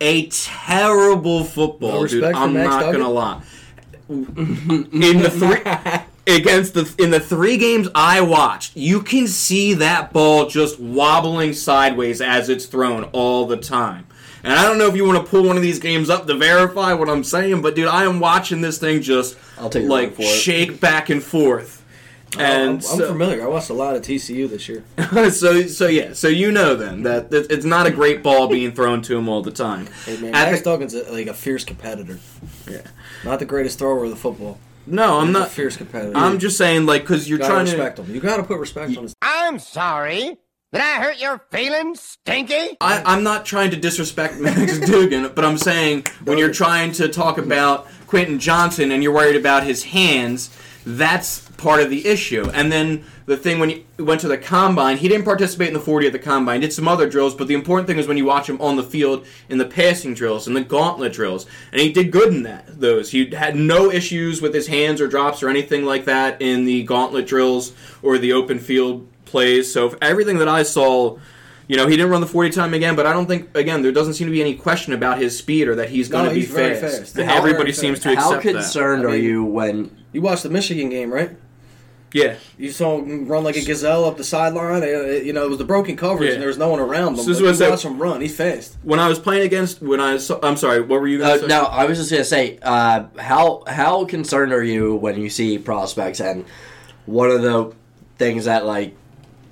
a 0.00 0.26
terrible 0.28 1.44
football, 1.44 2.00
No 2.02 2.06
dude. 2.06 2.24
I'm 2.24 2.52
not 2.54 2.90
gonna 2.92 3.08
lie. 3.08 3.42
In 4.08 5.22
the 5.22 5.30
three 5.30 5.62
against 6.36 6.74
the 6.74 6.92
in 6.98 7.10
the 7.10 7.20
three 7.20 7.56
games 7.56 7.88
I 7.94 8.20
watched, 8.20 8.76
you 8.76 9.02
can 9.02 9.26
see 9.26 9.74
that 9.74 10.12
ball 10.12 10.46
just 10.46 10.78
wobbling 10.80 11.52
sideways 11.52 12.20
as 12.20 12.48
it's 12.48 12.66
thrown 12.66 13.04
all 13.12 13.46
the 13.46 13.56
time. 13.56 14.06
And 14.42 14.54
I 14.54 14.64
don't 14.64 14.78
know 14.78 14.86
if 14.86 14.96
you 14.96 15.04
want 15.04 15.22
to 15.24 15.30
pull 15.30 15.44
one 15.44 15.56
of 15.56 15.62
these 15.62 15.78
games 15.78 16.08
up 16.08 16.26
to 16.26 16.34
verify 16.34 16.94
what 16.94 17.10
I'm 17.10 17.24
saying, 17.24 17.60
but 17.60 17.74
dude, 17.74 17.88
I 17.88 18.04
am 18.04 18.20
watching 18.20 18.60
this 18.62 18.78
thing 18.78 19.02
just 19.02 19.36
I'll 19.58 19.68
take 19.68 19.88
like 19.88 20.20
shake 20.20 20.80
back 20.80 21.10
and 21.10 21.22
forth. 21.22 21.78
Oh, 22.36 22.40
I'm, 22.40 22.46
And 22.46 22.86
I'm 22.86 22.98
familiar. 22.98 23.42
I 23.42 23.48
watched 23.48 23.70
a 23.70 23.74
lot 23.74 23.96
of 23.96 24.02
TCU 24.02 24.48
this 24.48 24.68
year. 24.68 24.84
so 25.30 25.66
so 25.66 25.88
yeah, 25.88 26.12
so 26.12 26.28
you 26.28 26.52
know 26.52 26.76
then 26.76 27.02
that, 27.02 27.28
it's 27.32 27.64
not 27.64 27.86
a 27.86 27.90
great 27.90 28.22
ball 28.22 28.46
being 28.48 28.72
thrown 28.72 29.02
to 29.02 29.18
him 29.18 29.28
all 29.28 29.42
the 29.42 29.50
time. 29.50 29.88
Hey 30.06 30.16
man, 30.18 30.30
Max 30.32 30.62
Duggan's 30.62 30.94
like 31.10 31.26
a 31.26 31.34
fierce 31.34 31.64
competitor. 31.64 32.18
Yeah. 32.68 32.82
Not 33.24 33.40
the 33.40 33.46
greatest 33.46 33.78
thrower 33.78 34.04
of 34.04 34.10
the 34.10 34.16
football. 34.16 34.58
No, 34.86 35.18
I'm 35.18 35.28
He's 35.28 35.36
a 35.36 35.38
not. 35.40 35.50
fierce 35.50 35.76
competitor. 35.76 36.16
I'm 36.16 36.38
just 36.38 36.56
saying 36.56 36.86
like 36.86 37.02
because 37.02 37.28
you're 37.28 37.38
you 37.38 37.42
gotta 37.42 37.54
trying 37.54 37.66
to. 37.66 37.72
respect 37.72 37.98
him. 37.98 38.14
You 38.14 38.20
gotta 38.20 38.42
put 38.42 38.58
respect 38.58 38.96
on 38.96 39.04
his. 39.04 39.14
I'm 39.22 39.58
sorry. 39.58 40.36
Did 40.72 40.82
I 40.82 41.00
hurt 41.02 41.20
your 41.20 41.40
feelings, 41.50 42.00
Stinky? 42.00 42.76
I, 42.80 43.02
I'm 43.04 43.24
not 43.24 43.44
trying 43.44 43.70
to 43.72 43.76
disrespect 43.76 44.36
Max 44.40 44.78
Duggan, 44.78 45.32
but 45.34 45.44
I'm 45.44 45.58
saying 45.58 46.06
when 46.24 46.38
you're 46.38 46.52
trying 46.52 46.92
to 46.92 47.08
talk 47.08 47.38
about 47.38 47.88
Quentin 48.06 48.38
Johnston 48.38 48.92
and 48.92 49.02
you're 49.02 49.12
worried 49.12 49.34
about 49.36 49.64
his 49.64 49.82
hands, 49.82 50.56
that's 50.84 51.48
part 51.56 51.80
of 51.80 51.90
the 51.90 52.06
issue. 52.06 52.48
And 52.54 52.72
then 52.72 53.04
the 53.26 53.36
thing 53.36 53.58
when 53.60 53.68
he 53.68 53.84
went 53.98 54.20
to 54.22 54.28
the 54.28 54.38
combine, 54.38 54.96
he 54.96 55.08
didn't 55.08 55.24
participate 55.24 55.68
in 55.68 55.74
the 55.74 55.80
40 55.80 56.06
at 56.08 56.12
the 56.12 56.18
combine, 56.18 56.60
did 56.60 56.72
some 56.72 56.88
other 56.88 57.08
drills, 57.08 57.34
but 57.34 57.48
the 57.48 57.54
important 57.54 57.86
thing 57.86 57.98
is 57.98 58.08
when 58.08 58.16
you 58.16 58.24
watch 58.24 58.48
him 58.48 58.60
on 58.60 58.76
the 58.76 58.82
field 58.82 59.26
in 59.48 59.58
the 59.58 59.64
passing 59.66 60.14
drills 60.14 60.46
and 60.46 60.56
the 60.56 60.62
gauntlet 60.62 61.12
drills, 61.12 61.46
and 61.72 61.80
he 61.80 61.92
did 61.92 62.10
good 62.10 62.32
in 62.32 62.42
that. 62.44 62.80
Those 62.80 63.10
he 63.10 63.26
had 63.30 63.56
no 63.56 63.90
issues 63.90 64.40
with 64.40 64.54
his 64.54 64.66
hands 64.68 65.00
or 65.00 65.06
drops 65.06 65.42
or 65.42 65.48
anything 65.48 65.84
like 65.84 66.06
that 66.06 66.40
in 66.40 66.64
the 66.64 66.82
gauntlet 66.84 67.26
drills 67.26 67.72
or 68.02 68.18
the 68.18 68.32
open 68.32 68.58
field 68.58 69.06
plays. 69.26 69.72
So 69.72 69.96
everything 70.00 70.38
that 70.38 70.48
I 70.48 70.62
saw. 70.62 71.18
You 71.68 71.76
know, 71.76 71.86
he 71.86 71.96
didn't 71.96 72.10
run 72.10 72.20
the 72.20 72.26
40 72.26 72.50
time 72.50 72.74
again, 72.74 72.96
but 72.96 73.06
I 73.06 73.12
don't 73.12 73.26
think, 73.26 73.56
again, 73.56 73.80
there 73.82 73.92
doesn't 73.92 74.14
seem 74.14 74.26
to 74.26 74.32
be 74.32 74.40
any 74.40 74.56
question 74.56 74.92
about 74.92 75.18
his 75.18 75.38
speed 75.38 75.68
or 75.68 75.76
that 75.76 75.88
he's 75.88 76.08
going 76.08 76.24
No, 76.24 76.30
to 76.30 76.34
be 76.34 76.40
he's 76.40 76.52
fast. 76.52 76.80
fast. 77.14 77.16
Everybody 77.20 77.70
very 77.70 77.72
seems 77.74 78.00
to 78.00 78.12
fast. 78.12 78.18
How 78.18 78.34
accept 78.34 78.42
that. 78.44 78.52
concerned 78.54 79.06
I 79.06 79.10
are 79.12 79.14
you 79.14 79.44
when 79.44 79.96
You 80.12 80.22
watched 80.22 80.42
the 80.42 80.50
Michigan 80.50 80.88
game, 80.90 81.12
right? 81.12 81.30
Yeah. 82.12 82.34
You 82.58 82.72
saw 82.72 82.98
him 82.98 83.28
run 83.28 83.44
like 83.44 83.54
a 83.56 83.64
gazelle 83.64 84.04
up 84.04 84.16
the 84.16 84.24
sideline. 84.24 84.82
You 84.82 85.32
know, 85.32 85.44
it 85.44 85.48
was 85.48 85.58
the 85.58 85.64
broken 85.64 85.96
coverage, 85.96 86.28
Yeah. 86.28 86.32
and 86.34 86.42
there 86.42 86.48
was 86.48 86.58
no 86.58 86.68
one 86.68 86.80
around 86.80 87.10
him. 87.14 87.16
So 87.18 87.22
this 87.22 87.26
but 87.26 87.32
is 87.36 87.40
what 87.42 87.46
I 87.46 87.50
you 87.50 87.56
said- 87.56 87.70
watch 87.70 87.84
him 87.84 88.02
run. 88.02 88.20
He's 88.20 88.34
fast. 88.34 88.76
When 88.82 88.98
I 88.98 89.08
was 89.08 89.20
playing 89.20 89.46
against, 89.46 89.80
when 89.80 90.00
I 90.00 90.16
saw, 90.18 90.40
I'm 90.42 90.56
sorry, 90.56 90.80
what 90.80 91.00
were 91.00 91.06
you 91.06 91.18
going 91.18 91.30
Uh, 91.30 91.34
to 91.34 91.40
say? 91.42 91.46
no, 91.46 91.62
I 91.66 91.84
was 91.84 91.98
just 91.98 92.10
gonna 92.10 92.24
say, 92.24 92.58
uh, 92.62 93.04
how 93.18 93.62
how 93.68 94.04
concerned 94.06 94.52
are 94.52 94.64
you 94.64 94.96
when 94.96 95.20
you 95.20 95.30
see 95.30 95.56
prospects? 95.58 96.20
And 96.20 96.44
one 97.06 97.30
of 97.30 97.42
the 97.42 97.72
things 98.18 98.46
that 98.46 98.66
like 98.66 98.96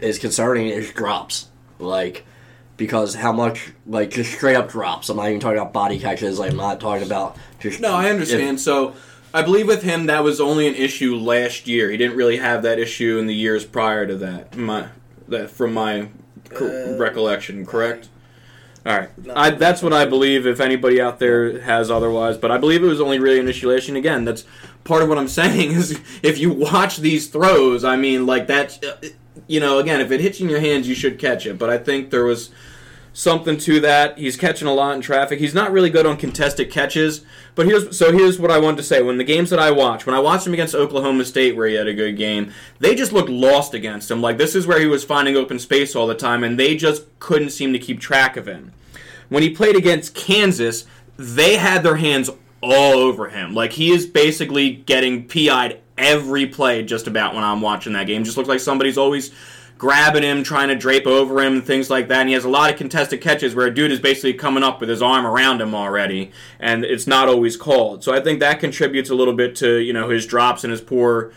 is 0.00 0.18
concerning 0.18 0.66
is 0.66 0.90
drops, 0.90 1.46
like 1.78 2.24
because 2.76 3.14
how 3.14 3.30
much 3.32 3.70
like 3.86 4.10
just 4.10 4.32
straight 4.32 4.56
up 4.56 4.68
drops. 4.68 5.08
I'm 5.08 5.16
not 5.16 5.28
even 5.28 5.38
talking 5.38 5.58
about 5.58 5.72
body 5.72 6.00
catches. 6.00 6.40
Like 6.40 6.50
I'm 6.50 6.56
not 6.56 6.80
talking 6.80 7.06
about 7.06 7.36
just. 7.60 7.80
No, 7.80 7.92
I 7.92 8.10
understand. 8.10 8.60
so 8.60 8.94
I 9.38 9.42
believe 9.42 9.66
with 9.68 9.82
him 9.82 10.06
that 10.06 10.24
was 10.24 10.40
only 10.40 10.66
an 10.66 10.74
issue 10.74 11.14
last 11.16 11.66
year. 11.66 11.90
He 11.90 11.96
didn't 11.96 12.16
really 12.16 12.38
have 12.38 12.62
that 12.62 12.78
issue 12.78 13.18
in 13.18 13.26
the 13.26 13.34
years 13.34 13.64
prior 13.64 14.06
to 14.06 14.16
that. 14.16 14.56
My 14.56 14.88
that 15.28 15.50
from 15.50 15.74
my 15.74 16.08
cor- 16.52 16.96
recollection, 16.98 17.64
correct? 17.66 18.08
All 18.86 18.96
right, 18.96 19.10
I, 19.34 19.50
that's 19.50 19.82
what 19.82 19.92
I 19.92 20.06
believe. 20.06 20.46
If 20.46 20.60
anybody 20.60 21.00
out 21.00 21.18
there 21.18 21.60
has 21.60 21.90
otherwise, 21.90 22.38
but 22.38 22.50
I 22.50 22.58
believe 22.58 22.82
it 22.82 22.86
was 22.86 23.00
only 23.00 23.18
really 23.18 23.38
an 23.38 23.48
issue 23.48 23.70
last 23.70 23.86
year. 23.86 23.96
And 23.96 24.04
again, 24.04 24.24
that's 24.24 24.44
part 24.84 25.02
of 25.02 25.08
what 25.08 25.18
I'm 25.18 25.28
saying 25.42 25.72
is 25.72 26.00
if 26.22 26.38
you 26.38 26.50
watch 26.52 26.96
these 26.98 27.28
throws, 27.28 27.84
I 27.84 27.96
mean, 27.96 28.24
like 28.26 28.46
that. 28.46 28.82
uh, 28.84 29.08
You 29.46 29.60
know, 29.60 29.78
again, 29.78 30.00
if 30.00 30.10
it 30.10 30.20
hits 30.20 30.40
in 30.40 30.48
your 30.48 30.60
hands, 30.60 30.88
you 30.88 30.94
should 30.94 31.18
catch 31.18 31.46
it. 31.46 31.58
But 31.58 31.70
I 31.70 31.78
think 31.78 32.10
there 32.10 32.24
was 32.24 32.50
something 33.18 33.58
to 33.58 33.80
that. 33.80 34.16
He's 34.16 34.36
catching 34.36 34.68
a 34.68 34.72
lot 34.72 34.94
in 34.94 35.00
traffic. 35.00 35.40
He's 35.40 35.52
not 35.52 35.72
really 35.72 35.90
good 35.90 36.06
on 36.06 36.16
contested 36.16 36.70
catches. 36.70 37.22
But 37.56 37.66
here's 37.66 37.98
so 37.98 38.12
here's 38.12 38.38
what 38.38 38.52
I 38.52 38.58
wanted 38.58 38.76
to 38.76 38.82
say. 38.84 39.02
When 39.02 39.18
the 39.18 39.24
games 39.24 39.50
that 39.50 39.58
I 39.58 39.72
watch, 39.72 40.06
when 40.06 40.14
I 40.14 40.20
watched 40.20 40.46
him 40.46 40.52
against 40.54 40.74
Oklahoma 40.74 41.24
State, 41.24 41.56
where 41.56 41.66
he 41.66 41.74
had 41.74 41.88
a 41.88 41.94
good 41.94 42.16
game, 42.16 42.52
they 42.78 42.94
just 42.94 43.12
looked 43.12 43.28
lost 43.28 43.74
against 43.74 44.08
him. 44.08 44.22
Like 44.22 44.38
this 44.38 44.54
is 44.54 44.68
where 44.68 44.78
he 44.78 44.86
was 44.86 45.02
finding 45.02 45.36
open 45.36 45.58
space 45.58 45.96
all 45.96 46.06
the 46.06 46.14
time, 46.14 46.44
and 46.44 46.58
they 46.58 46.76
just 46.76 47.06
couldn't 47.18 47.50
seem 47.50 47.72
to 47.72 47.78
keep 47.80 48.00
track 48.00 48.36
of 48.36 48.46
him. 48.46 48.72
When 49.28 49.42
he 49.42 49.50
played 49.50 49.74
against 49.74 50.14
Kansas, 50.14 50.86
they 51.16 51.56
had 51.56 51.82
their 51.82 51.96
hands 51.96 52.30
all 52.62 52.98
over 52.98 53.30
him. 53.30 53.52
Like 53.52 53.72
he 53.72 53.90
is 53.90 54.06
basically 54.06 54.70
getting 54.70 55.26
PI'd 55.26 55.80
every 55.98 56.46
play 56.46 56.84
just 56.84 57.08
about 57.08 57.34
when 57.34 57.42
I'm 57.42 57.60
watching 57.60 57.94
that 57.94 58.06
game. 58.06 58.22
Just 58.22 58.36
looks 58.36 58.48
like 58.48 58.60
somebody's 58.60 58.96
always 58.96 59.32
grabbing 59.78 60.24
him, 60.24 60.42
trying 60.42 60.68
to 60.68 60.74
drape 60.74 61.06
over 61.06 61.40
him, 61.40 61.62
things 61.62 61.88
like 61.88 62.08
that. 62.08 62.20
And 62.20 62.28
he 62.28 62.34
has 62.34 62.44
a 62.44 62.48
lot 62.48 62.70
of 62.70 62.76
contested 62.76 63.20
catches 63.20 63.54
where 63.54 63.66
a 63.66 63.74
dude 63.74 63.92
is 63.92 64.00
basically 64.00 64.34
coming 64.34 64.64
up 64.64 64.80
with 64.80 64.88
his 64.88 65.00
arm 65.00 65.24
around 65.24 65.60
him 65.60 65.74
already, 65.74 66.32
and 66.58 66.84
it's 66.84 67.06
not 67.06 67.28
always 67.28 67.56
called. 67.56 68.02
So 68.02 68.12
I 68.12 68.20
think 68.20 68.40
that 68.40 68.60
contributes 68.60 69.08
a 69.08 69.14
little 69.14 69.34
bit 69.34 69.54
to 69.56 69.78
you 69.78 69.92
know 69.92 70.10
his 70.10 70.26
drops 70.26 70.64
and 70.64 70.70
his 70.72 70.80
poor 70.80 71.32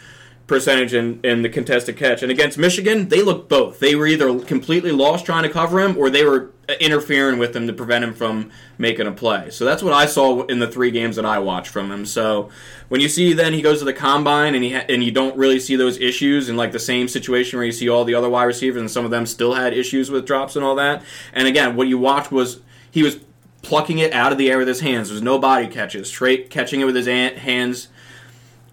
percentage 0.51 0.93
in, 0.93 1.21
in 1.23 1.43
the 1.43 1.49
contested 1.49 1.95
catch. 1.95 2.21
And 2.21 2.29
against 2.29 2.57
Michigan, 2.57 3.07
they 3.07 3.21
looked 3.21 3.47
both. 3.47 3.79
They 3.79 3.95
were 3.95 4.05
either 4.05 4.37
completely 4.41 4.91
lost 4.91 5.25
trying 5.25 5.43
to 5.43 5.49
cover 5.49 5.79
him, 5.79 5.97
or 5.97 6.09
they 6.09 6.25
were 6.25 6.51
uh, 6.67 6.73
interfering 6.81 7.39
with 7.39 7.55
him 7.55 7.67
to 7.67 7.73
prevent 7.73 8.03
him 8.03 8.13
from 8.13 8.51
making 8.77 9.07
a 9.07 9.13
play. 9.13 9.49
So 9.49 9.63
that's 9.63 9.81
what 9.81 9.93
I 9.93 10.05
saw 10.05 10.43
in 10.47 10.59
the 10.59 10.67
three 10.67 10.91
games 10.91 11.15
that 11.15 11.25
I 11.25 11.39
watched 11.39 11.69
from 11.69 11.89
him. 11.89 12.05
So 12.05 12.49
when 12.89 12.99
you 12.99 13.07
see 13.07 13.31
then 13.31 13.53
he 13.53 13.61
goes 13.61 13.79
to 13.79 13.85
the 13.85 13.93
combine 13.93 14.53
and 14.53 14.61
he 14.63 14.73
ha- 14.73 14.85
and 14.89 15.01
you 15.01 15.11
don't 15.11 15.37
really 15.37 15.59
see 15.59 15.77
those 15.77 15.97
issues 15.99 16.49
in 16.49 16.57
like 16.57 16.73
the 16.73 16.79
same 16.79 17.07
situation 17.07 17.57
where 17.57 17.65
you 17.65 17.71
see 17.71 17.87
all 17.87 18.03
the 18.03 18.13
other 18.13 18.29
wide 18.29 18.43
receivers 18.43 18.81
and 18.81 18.91
some 18.91 19.05
of 19.05 19.11
them 19.11 19.25
still 19.25 19.53
had 19.53 19.73
issues 19.73 20.11
with 20.11 20.25
drops 20.25 20.57
and 20.57 20.65
all 20.65 20.75
that. 20.75 21.01
And 21.31 21.47
again, 21.47 21.77
what 21.77 21.87
you 21.87 21.97
watched 21.97 22.31
was 22.31 22.59
he 22.91 23.03
was 23.03 23.19
plucking 23.61 23.99
it 23.99 24.11
out 24.11 24.33
of 24.33 24.37
the 24.37 24.51
air 24.51 24.57
with 24.57 24.67
his 24.67 24.81
hands. 24.81 25.07
There's 25.07 25.21
no 25.21 25.39
body 25.39 25.67
catches, 25.67 26.09
straight 26.09 26.49
catching 26.49 26.81
it 26.81 26.85
with 26.85 26.95
his 26.95 27.07
an- 27.07 27.37
hands 27.37 27.87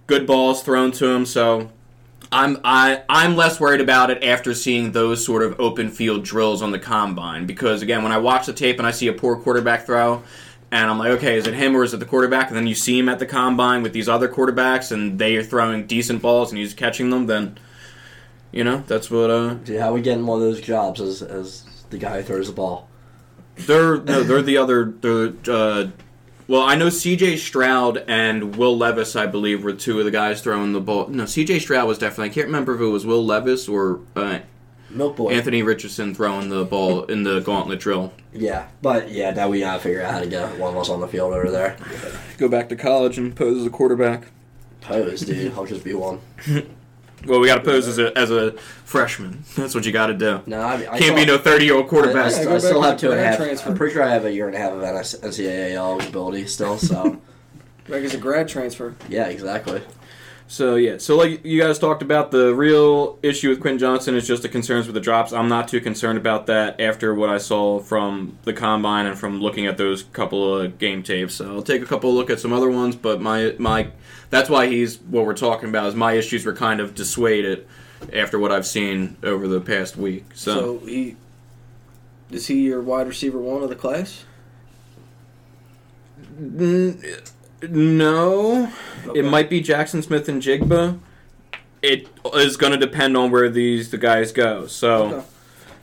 good 0.09 0.27
balls 0.27 0.65
thrown 0.65 0.91
to 0.91 1.07
him. 1.07 1.25
So 1.25 1.71
I'm 2.33 2.59
I 2.65 3.05
I'm 3.09 3.37
less 3.37 3.61
worried 3.61 3.81
about 3.81 4.11
it 4.11 4.25
after 4.25 4.53
seeing 4.53 4.91
those 4.91 5.25
sort 5.25 5.43
of 5.43 5.61
open 5.61 5.91
field 5.91 6.25
drills 6.25 6.61
on 6.61 6.73
the 6.73 6.81
combine 6.81 7.47
because 7.47 7.81
again, 7.81 8.03
when 8.03 8.11
I 8.11 8.19
watch 8.19 8.47
the 8.47 8.53
tape 8.53 8.79
and 8.79 8.87
I 8.89 8.91
see 8.91 9.07
a 9.07 9.13
poor 9.13 9.37
quarterback 9.37 9.87
throw. 9.87 10.25
And 10.71 10.91
I'm 10.91 10.99
like, 10.99 11.13
okay, 11.13 11.39
is 11.39 11.47
it 11.47 11.55
him 11.55 11.75
or 11.75 11.83
is 11.83 11.95
it 11.95 11.97
the 11.97 12.05
quarterback? 12.05 12.49
And 12.49 12.57
then 12.57 12.67
you 12.67 12.75
see 12.75 12.99
him 12.99 13.09
at 13.09 13.19
the 13.19 13.25
combine 13.25 13.83
with 13.83 13.95
these 13.95 14.07
other 14.07 14.29
quarterbacks, 14.29 14.93
and 14.93 15.19
they 15.19 15.35
are 15.37 15.43
throwing 15.43 15.87
decent 15.87 16.21
balls, 16.21 16.51
and 16.51 16.59
he's 16.59 16.75
catching 16.75 17.09
them. 17.09 17.25
Then, 17.25 17.59
you 18.53 18.65
know, 18.65 18.85
that's 18.87 19.11
what 19.11 19.31
uh, 19.31 19.55
Dude, 19.55 19.81
how 19.81 19.95
we 19.95 20.03
getting 20.03 20.27
one 20.27 20.43
of 20.43 20.45
those 20.45 20.61
jobs 20.61 21.01
as 21.01 21.23
as 21.23 21.65
the 21.89 21.97
guy 21.97 22.19
who 22.19 22.23
throws 22.23 22.49
the 22.49 22.53
ball? 22.53 22.87
They're 23.57 23.97
no, 24.03 24.23
they're 24.23 24.43
the 24.43 24.59
other. 24.59 24.93
They're 25.01 25.33
uh, 25.49 25.87
well, 26.49 26.63
I 26.63 26.75
know 26.75 26.89
C.J. 26.89 27.37
Stroud 27.37 28.05
and 28.09 28.57
Will 28.57 28.77
Levis, 28.77 29.15
I 29.15 29.27
believe, 29.27 29.63
were 29.63 29.75
two 29.75 29.99
of 29.99 30.07
the 30.07 30.11
guys 30.11 30.41
throwing 30.41 30.73
the 30.73 30.81
ball. 30.81 31.07
No, 31.09 31.27
C.J. 31.27 31.59
Stroud 31.61 31.87
was 31.87 31.99
definitely. 31.99 32.31
I 32.31 32.35
can't 32.35 32.47
remember 32.47 32.75
if 32.75 32.81
it 32.81 32.87
was 32.87 33.05
Will 33.05 33.25
Levis 33.25 33.69
or 33.69 34.01
uh, 34.17 34.41
Milk 34.91 35.17
boy. 35.17 35.31
Anthony 35.31 35.63
Richardson 35.63 36.15
throwing 36.15 36.49
the 36.49 36.65
ball 36.65 37.05
in 37.05 37.23
the 37.23 37.41
gauntlet 37.41 37.81
drill. 37.81 38.13
Yeah, 38.33 38.69
but 38.81 39.11
yeah, 39.11 39.31
now 39.33 39.49
we 39.49 39.61
gotta 39.61 39.81
figure 39.81 40.03
out 40.03 40.13
how 40.13 40.21
to 40.21 40.27
get 40.27 40.59
one 40.59 40.75
of 40.75 40.81
us 40.81 40.89
on 40.89 41.01
the 41.01 41.09
field 41.09 41.35
over 41.35 41.51
there. 41.51 41.77
Go 42.39 42.49
back 42.49 42.71
to 42.71 42.77
college 42.77 43.19
and 43.19 43.37
pose 43.37 43.59
as 43.59 43.67
a 43.67 43.71
quarterback. 43.71 44.29
Pose, 44.81 45.21
dude. 45.21 45.53
I'll 45.53 45.67
just 45.67 45.85
be 45.85 45.93
one. 45.93 46.21
Well, 47.27 47.41
we 47.41 47.47
got 47.49 47.57
to 47.57 47.65
pose 47.65 47.87
as 47.89 47.99
a 47.99 48.17
as 48.17 48.31
a 48.31 48.53
freshman. 48.85 49.43
That's 49.57 49.75
what 49.75 49.85
you 49.85 49.93
got 49.93 50.07
to 50.07 50.15
do. 50.15 50.41
No, 50.47 50.61
I, 50.61 50.75
I 50.93 50.99
Can't 50.99 51.17
be 51.17 51.25
no 51.25 51.37
thirty 51.39 51.65
year 51.65 51.75
old 51.75 51.85
I, 51.85 51.87
I, 51.87 51.91
quarterback. 51.91 52.25
I 52.27 52.59
still 52.59 52.83
have 52.83 52.97
to 52.97 53.07
two 53.07 53.11
and 53.13 53.21
a 53.21 53.23
grad 53.23 53.27
half. 53.27 53.37
transfer. 53.39 53.71
I'm 53.71 53.77
pretty 53.77 53.95
sure 53.95 54.03
I 54.03 54.09
have 54.11 54.25
a 54.25 54.33
year 54.33 54.47
and 54.47 54.55
a 54.55 54.59
half 54.59 54.73
of 54.73 54.81
NS 54.81 55.17
NCAA 55.21 55.73
eligibility 55.75 56.47
still. 56.47 56.79
So 56.79 57.21
Like 57.89 58.03
it's 58.03 58.15
a 58.15 58.19
grad 58.19 58.49
transfer. 58.49 58.95
yeah, 59.09 59.27
exactly. 59.29 59.83
So 60.51 60.77
yeah, 60.77 60.97
so 60.97 61.15
like 61.15 61.45
you 61.45 61.61
guys 61.61 61.79
talked 61.79 62.01
about, 62.01 62.31
the 62.31 62.55
real 62.55 63.19
issue 63.23 63.51
with 63.51 63.61
Quinn 63.61 63.79
Johnson 63.79 64.15
is 64.15 64.27
just 64.27 64.41
the 64.41 64.49
concerns 64.49 64.87
with 64.87 64.95
the 64.95 65.01
drops. 65.01 65.31
I'm 65.31 65.49
not 65.49 65.69
too 65.69 65.79
concerned 65.79 66.17
about 66.17 66.47
that 66.47 66.81
after 66.81 67.15
what 67.15 67.29
I 67.29 67.37
saw 67.37 67.81
from 67.81 68.39
the 68.45 68.55
combine 68.55 69.05
and 69.05 69.17
from 69.17 69.43
looking 69.43 69.67
at 69.67 69.77
those 69.77 70.05
couple 70.05 70.57
of 70.57 70.79
game 70.79 71.03
tapes. 71.03 71.35
So 71.35 71.57
I'll 71.57 71.63
take 71.63 71.83
a 71.83 71.87
couple 71.87 72.09
of 72.09 72.17
look 72.17 72.31
at 72.31 72.41
some 72.41 72.55
other 72.55 72.71
ones, 72.71 72.97
but 72.97 73.21
my 73.21 73.57
my 73.59 73.89
that's 74.31 74.49
why 74.49 74.69
he's 74.69 74.99
what 75.03 75.27
we're 75.27 75.35
talking 75.35 75.69
about 75.69 75.87
is 75.87 75.95
my 75.95 76.15
issues 76.15 76.47
were 76.47 76.55
kind 76.55 76.81
of 76.81 76.95
dissuaded 76.95 77.67
after 78.15 78.39
what 78.39 78.51
I've 78.51 78.67
seen 78.67 79.19
over 79.23 79.47
the 79.47 79.61
past 79.61 79.99
week. 79.99 80.25
So, 80.33 80.79
So 80.81 80.87
he 80.87 81.17
is 82.31 82.47
he 82.47 82.63
your 82.63 82.81
wide 82.81 83.07
receiver 83.07 83.39
one 83.39 83.63
of 83.63 83.69
the 83.69 83.77
class? 83.77 84.25
N- 86.39 87.03
no, 87.63 88.73
Okay. 89.07 89.21
it 89.21 89.25
might 89.25 89.49
be 89.51 89.63
Jaxon 89.63 90.03
Smith-Njigba. 90.03 90.99
It 91.83 92.09
is 92.35 92.57
going 92.57 92.73
to 92.73 92.79
depend 92.79 93.17
on 93.17 93.31
where 93.31 93.49
these 93.49 93.91
the 93.91 93.99
guys 93.99 94.33
go. 94.33 94.67
So. 94.67 95.05
Okay. 95.05 95.27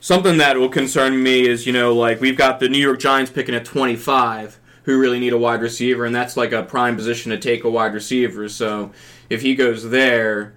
something 0.01 0.37
that 0.37 0.57
will 0.57 0.69
concern 0.69 1.23
me 1.23 1.47
is 1.47 1.65
you 1.65 1.73
know 1.73 1.91
like 1.95 2.21
we've 2.21 2.37
got 2.37 2.59
the 2.59 2.69
New 2.69 2.77
York 2.77 2.99
Giants 2.99 3.31
picking 3.31 3.55
at 3.55 3.65
25 3.65 4.59
who 4.83 4.99
really 4.99 5.19
need 5.19 5.33
a 5.33 5.37
wide 5.37 5.61
receiver 5.61 6.05
and 6.05 6.13
that's 6.13 6.37
like 6.37 6.51
a 6.51 6.61
prime 6.61 6.95
position 6.95 7.31
to 7.31 7.37
take 7.39 7.63
a 7.63 7.69
wide 7.69 7.91
receiver 7.93 8.47
so 8.47 8.91
if 9.31 9.41
he 9.41 9.55
goes 9.55 9.89
there 9.89 10.53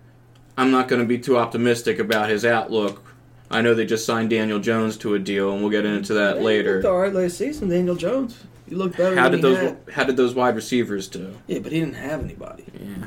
I'm 0.59 0.71
not 0.71 0.87
going 0.89 1.01
to 1.01 1.07
be 1.09 1.17
too 1.19 1.39
optimistic 1.39 1.99
about 1.99 2.29
his 2.29 2.45
outlook 2.45 3.03
I 3.51 3.63
know 3.63 3.73
they 3.75 3.87
just 3.87 4.05
signed 4.05 4.29
Daniel 4.29 4.59
Jones 4.59 4.99
to 4.99 5.15
a 5.15 5.19
deal 5.19 5.51
and 5.53 5.63
we'll 5.63 5.71
get 5.71 5.87
into 5.87 6.13
that 6.15 6.43
later 6.43 6.83
all 6.87 6.99
right 6.99 7.15
last 7.15 7.39
season, 7.39 7.71
Daniel 7.71 7.97
Jones. 7.97 8.45
He 8.69 8.75
looked 8.75 8.97
better. 8.97 9.17
how 9.17 9.29
did 9.29 9.43
those 9.43 9.59
had. 9.59 9.79
how 9.93 10.05
did 10.05 10.17
those 10.17 10.35
wide 10.35 10.55
receivers 10.57 11.09
do 11.09 11.35
Yeah, 11.47 11.59
but 11.61 11.73
he 11.73 11.81
didn't 11.81 11.95
have 11.97 12.23
anybody. 12.23 12.65
yeah 12.75 13.07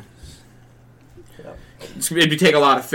It's- 1.84 2.12
it'd 2.12 2.40
take 2.40 2.56
a 2.56 2.60
lot 2.60 2.78
of. 2.80 2.94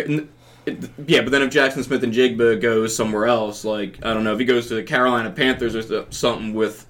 It, 0.66 0.78
yeah, 1.06 1.20
but 1.22 1.30
then 1.30 1.42
if 1.42 1.50
Jaxon 1.52 1.84
Smith-Njigba 1.84 2.60
goes 2.60 2.94
somewhere 2.96 3.26
else, 3.26 3.64
like 3.64 3.98
I 4.04 4.12
don't 4.14 4.24
know 4.24 4.32
if 4.32 4.38
he 4.40 4.44
goes 4.44 4.66
to 4.68 4.74
the 4.74 4.82
Carolina 4.82 5.30
Panthers 5.30 5.76
or 5.76 6.06
something 6.10 6.54
with, 6.54 6.86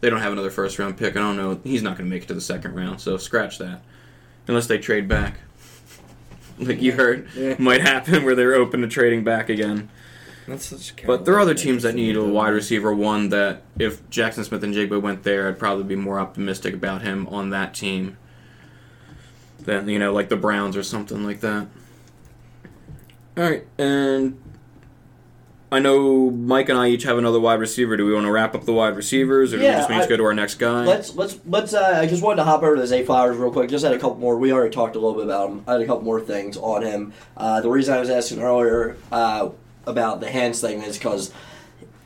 they 0.00 0.08
don't 0.08 0.20
have 0.20 0.32
another 0.32 0.50
first 0.50 0.78
round 0.78 0.96
pick. 0.96 1.16
I 1.16 1.20
don't 1.20 1.36
know. 1.36 1.60
He's 1.64 1.82
not 1.82 1.98
going 1.98 2.08
to 2.08 2.14
make 2.14 2.22
it 2.22 2.28
to 2.28 2.34
the 2.34 2.40
second 2.40 2.74
round, 2.74 3.00
so 3.00 3.16
scratch 3.18 3.58
that. 3.58 3.82
Unless 4.46 4.66
they 4.66 4.78
trade 4.78 5.08
back, 5.08 5.40
like 6.58 6.80
you 6.80 6.92
heard, 6.92 7.28
Yeah. 7.36 7.56
might 7.58 7.82
happen 7.82 8.24
where 8.24 8.34
they're 8.34 8.54
open 8.54 8.80
to 8.80 8.88
trading 8.88 9.24
back 9.24 9.50
again. 9.50 9.90
That's 10.48 10.64
such. 10.64 10.94
But 11.04 11.26
there 11.26 11.34
are 11.34 11.40
other 11.40 11.54
teams 11.54 11.82
that 11.82 11.94
need 11.94 12.16
a 12.16 12.24
wide 12.24 12.48
receiver. 12.48 12.94
One 12.94 13.28
that 13.28 13.62
if 13.78 14.08
Jaxon 14.08 14.44
Smith-Njigba 14.44 15.00
went 15.00 15.22
there, 15.22 15.46
I'd 15.46 15.58
probably 15.58 15.84
be 15.84 15.94
more 15.94 16.18
optimistic 16.18 16.72
about 16.72 17.02
him 17.02 17.26
on 17.28 17.50
that 17.50 17.74
team 17.74 18.16
than 19.60 19.88
you 19.88 19.98
know, 19.98 20.12
like 20.12 20.30
the 20.30 20.36
Browns 20.36 20.74
or 20.74 20.82
something 20.82 21.24
like 21.24 21.40
that. 21.40 21.66
All 23.36 23.44
right, 23.44 23.66
and 23.76 24.40
I 25.70 25.80
know 25.80 26.30
Mike 26.30 26.70
and 26.70 26.78
I 26.78 26.88
each 26.88 27.02
have 27.02 27.18
another 27.18 27.38
wide 27.38 27.60
receiver. 27.60 27.98
Do 27.98 28.06
we 28.06 28.14
want 28.14 28.24
to 28.24 28.32
wrap 28.32 28.54
up 28.54 28.64
the 28.64 28.72
wide 28.72 28.96
receivers, 28.96 29.52
or 29.52 29.58
do 29.58 29.64
we 29.64 29.68
just 29.68 29.90
need 29.90 30.02
to 30.02 30.08
go 30.08 30.16
to 30.16 30.24
our 30.24 30.34
next 30.34 30.54
guy? 30.54 30.84
Let's 30.84 31.14
let's 31.14 31.38
let's. 31.46 31.74
Uh, 31.74 31.98
I 32.00 32.06
just 32.06 32.22
wanted 32.22 32.36
to 32.36 32.44
hop 32.44 32.62
over 32.62 32.74
to 32.74 32.86
Zay 32.86 33.04
Flowers 33.04 33.36
real 33.36 33.52
quick. 33.52 33.68
Just 33.68 33.84
had 33.84 33.92
a 33.92 33.98
couple 33.98 34.16
more. 34.16 34.38
We 34.38 34.50
already 34.50 34.74
talked 34.74 34.96
a 34.96 34.98
little 34.98 35.14
bit 35.14 35.24
about 35.24 35.50
him. 35.50 35.64
I 35.68 35.72
had 35.72 35.82
a 35.82 35.86
couple 35.86 36.04
more 36.04 36.22
things 36.22 36.56
on 36.56 36.82
him. 36.82 37.12
Uh, 37.36 37.60
the 37.60 37.68
reason 37.68 37.94
I 37.94 38.00
was 38.00 38.08
asking 38.08 38.40
earlier 38.40 38.96
uh, 39.12 39.50
about 39.88 40.20
the 40.20 40.30
hands 40.30 40.60
thing 40.60 40.82
is 40.82 40.98
because 40.98 41.32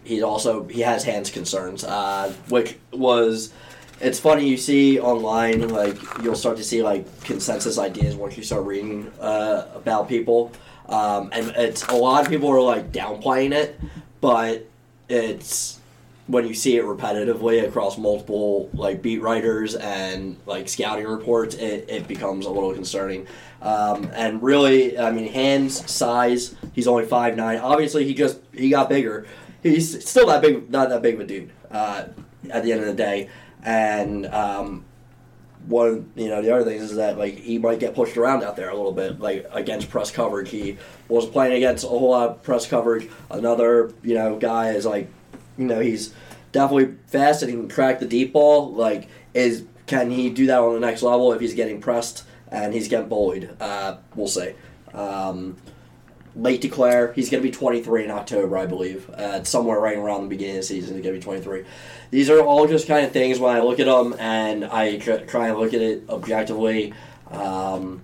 he 0.04 0.22
also 0.22 0.64
he 0.68 0.80
has 0.80 1.04
hands 1.04 1.30
concerns, 1.30 1.84
uh, 1.84 2.32
which 2.48 2.76
was. 2.92 3.52
It's 4.00 4.18
funny 4.18 4.48
you 4.48 4.56
see 4.56 4.98
online 4.98 5.68
like 5.68 5.96
you'll 6.24 6.34
start 6.34 6.56
to 6.56 6.64
see 6.64 6.82
like 6.82 7.06
consensus 7.22 7.78
ideas 7.78 8.16
once 8.16 8.36
you 8.36 8.42
start 8.42 8.64
reading 8.64 9.12
uh, 9.20 9.68
about 9.76 10.08
people, 10.08 10.50
um, 10.88 11.30
and 11.32 11.50
it's 11.50 11.84
a 11.84 11.94
lot 11.94 12.24
of 12.24 12.28
people 12.28 12.48
are 12.48 12.60
like 12.60 12.90
downplaying 12.90 13.52
it, 13.52 13.78
but 14.20 14.66
it's 15.08 15.78
when 16.26 16.46
you 16.46 16.54
see 16.54 16.76
it 16.76 16.84
repetitively 16.84 17.66
across 17.66 17.98
multiple 17.98 18.70
like 18.74 19.02
beat 19.02 19.20
writers 19.20 19.74
and 19.74 20.36
like 20.46 20.68
scouting 20.68 21.06
reports, 21.06 21.54
it, 21.56 21.84
it 21.88 22.08
becomes 22.08 22.46
a 22.46 22.50
little 22.50 22.72
concerning. 22.72 23.26
Um, 23.60 24.10
and 24.14 24.42
really, 24.42 24.98
I 24.98 25.10
mean, 25.10 25.30
hands 25.32 25.90
size, 25.90 26.54
he's 26.72 26.86
only 26.86 27.04
five 27.04 27.36
nine. 27.36 27.58
Obviously, 27.58 28.04
he 28.04 28.14
just 28.14 28.40
he 28.52 28.70
got 28.70 28.88
bigger. 28.88 29.26
He's 29.62 30.08
still 30.08 30.26
that 30.26 30.42
big, 30.42 30.70
not 30.70 30.88
that 30.88 31.02
big 31.02 31.14
of 31.14 31.20
a 31.20 31.26
dude. 31.26 31.52
Uh, 31.70 32.08
at 32.50 32.64
the 32.64 32.72
end 32.72 32.80
of 32.80 32.86
the 32.88 32.94
day, 32.94 33.30
and 33.62 34.26
um, 34.26 34.84
one 35.66 36.10
you 36.16 36.28
know 36.28 36.42
the 36.42 36.52
other 36.52 36.64
things 36.64 36.82
is 36.82 36.96
that 36.96 37.16
like 37.18 37.38
he 37.38 37.58
might 37.58 37.78
get 37.78 37.94
pushed 37.94 38.16
around 38.16 38.42
out 38.42 38.56
there 38.56 38.70
a 38.70 38.74
little 38.74 38.92
bit 38.92 39.20
like 39.20 39.46
against 39.52 39.88
press 39.88 40.10
coverage 40.10 40.50
he 40.50 40.76
was 41.08 41.26
playing 41.26 41.52
against 41.52 41.84
a 41.84 41.88
whole 41.88 42.10
lot 42.10 42.30
of 42.30 42.42
press 42.42 42.66
coverage 42.66 43.08
another 43.30 43.92
you 44.02 44.14
know 44.14 44.36
guy 44.38 44.70
is 44.70 44.84
like 44.84 45.08
you 45.56 45.66
know 45.66 45.80
he's 45.80 46.12
definitely 46.50 46.96
fast 47.06 47.42
and 47.42 47.50
he 47.50 47.56
can 47.56 47.68
crack 47.68 48.00
the 48.00 48.06
deep 48.06 48.32
ball 48.32 48.72
like 48.72 49.08
is 49.34 49.64
can 49.86 50.10
he 50.10 50.30
do 50.30 50.46
that 50.46 50.58
on 50.58 50.74
the 50.74 50.80
next 50.80 51.02
level 51.02 51.32
if 51.32 51.40
he's 51.40 51.54
getting 51.54 51.80
pressed 51.80 52.24
and 52.48 52.74
he's 52.74 52.88
getting 52.88 53.08
bullied 53.08 53.48
uh, 53.60 53.96
we'll 54.16 54.26
see 54.26 54.52
um, 54.94 55.56
late 56.34 56.60
declare. 56.60 57.12
He's 57.12 57.30
going 57.30 57.42
to 57.42 57.48
be 57.48 57.54
23 57.54 58.04
in 58.04 58.10
October, 58.10 58.56
I 58.56 58.66
believe. 58.66 59.08
Uh, 59.10 59.44
somewhere 59.44 59.80
right 59.80 59.96
around 59.96 60.22
the 60.22 60.28
beginning 60.28 60.56
of 60.56 60.62
the 60.62 60.66
season, 60.66 60.94
he's 60.94 61.02
going 61.02 61.14
to 61.14 61.20
be 61.20 61.24
23. 61.24 61.64
These 62.10 62.30
are 62.30 62.40
all 62.40 62.66
just 62.66 62.86
kind 62.86 63.04
of 63.06 63.12
things 63.12 63.38
when 63.38 63.54
I 63.54 63.60
look 63.60 63.80
at 63.80 63.86
them 63.86 64.14
and 64.18 64.64
I 64.64 64.98
try 64.98 65.48
and 65.48 65.58
look 65.58 65.74
at 65.74 65.80
it 65.80 66.04
objectively. 66.08 66.94
Um, 67.30 68.02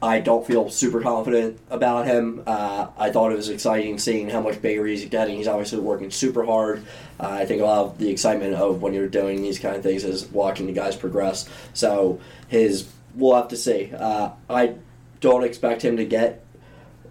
I 0.00 0.20
don't 0.20 0.46
feel 0.46 0.70
super 0.70 1.00
confident 1.00 1.58
about 1.70 2.06
him. 2.06 2.44
Uh, 2.46 2.86
I 2.96 3.10
thought 3.10 3.32
it 3.32 3.36
was 3.36 3.48
exciting 3.48 3.98
seeing 3.98 4.30
how 4.30 4.40
much 4.40 4.62
bigger 4.62 4.86
he's 4.86 5.04
getting. 5.06 5.36
He's 5.36 5.48
obviously 5.48 5.80
working 5.80 6.12
super 6.12 6.44
hard. 6.44 6.86
Uh, 7.18 7.30
I 7.30 7.46
think 7.46 7.62
a 7.62 7.64
lot 7.64 7.86
of 7.86 7.98
the 7.98 8.08
excitement 8.08 8.54
of 8.54 8.80
when 8.80 8.94
you're 8.94 9.08
doing 9.08 9.42
these 9.42 9.58
kind 9.58 9.74
of 9.74 9.82
things 9.82 10.04
is 10.04 10.26
watching 10.26 10.66
the 10.66 10.72
guys 10.72 10.94
progress. 10.94 11.48
So 11.74 12.20
his, 12.46 12.88
we'll 13.16 13.34
have 13.34 13.48
to 13.48 13.56
see. 13.56 13.92
Uh, 13.92 14.30
I 14.48 14.74
don't 15.20 15.42
expect 15.42 15.82
him 15.82 15.96
to 15.96 16.04
get 16.04 16.44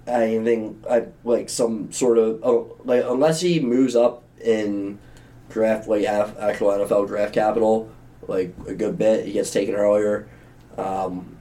anything 0.08 0.84
I, 0.90 1.08
like 1.24 1.50
some 1.50 1.92
sort 1.92 2.18
of 2.18 2.40
oh, 2.44 2.78
like 2.84 3.04
unless 3.06 3.42
he 3.42 3.60
moves 3.60 3.96
up 3.96 4.24
in 4.42 5.00
draft 5.50 5.88
like 5.88 6.06
af- 6.06 6.38
actual 6.40 6.70
NFL 6.70 7.08
draft 7.08 7.34
capital 7.34 7.90
like 8.28 8.54
a 8.68 8.74
good 8.74 8.98
bit. 8.98 9.26
He 9.26 9.34
gets 9.34 9.52
taken 9.52 9.76
earlier. 9.76 10.28
Um, 10.78 11.38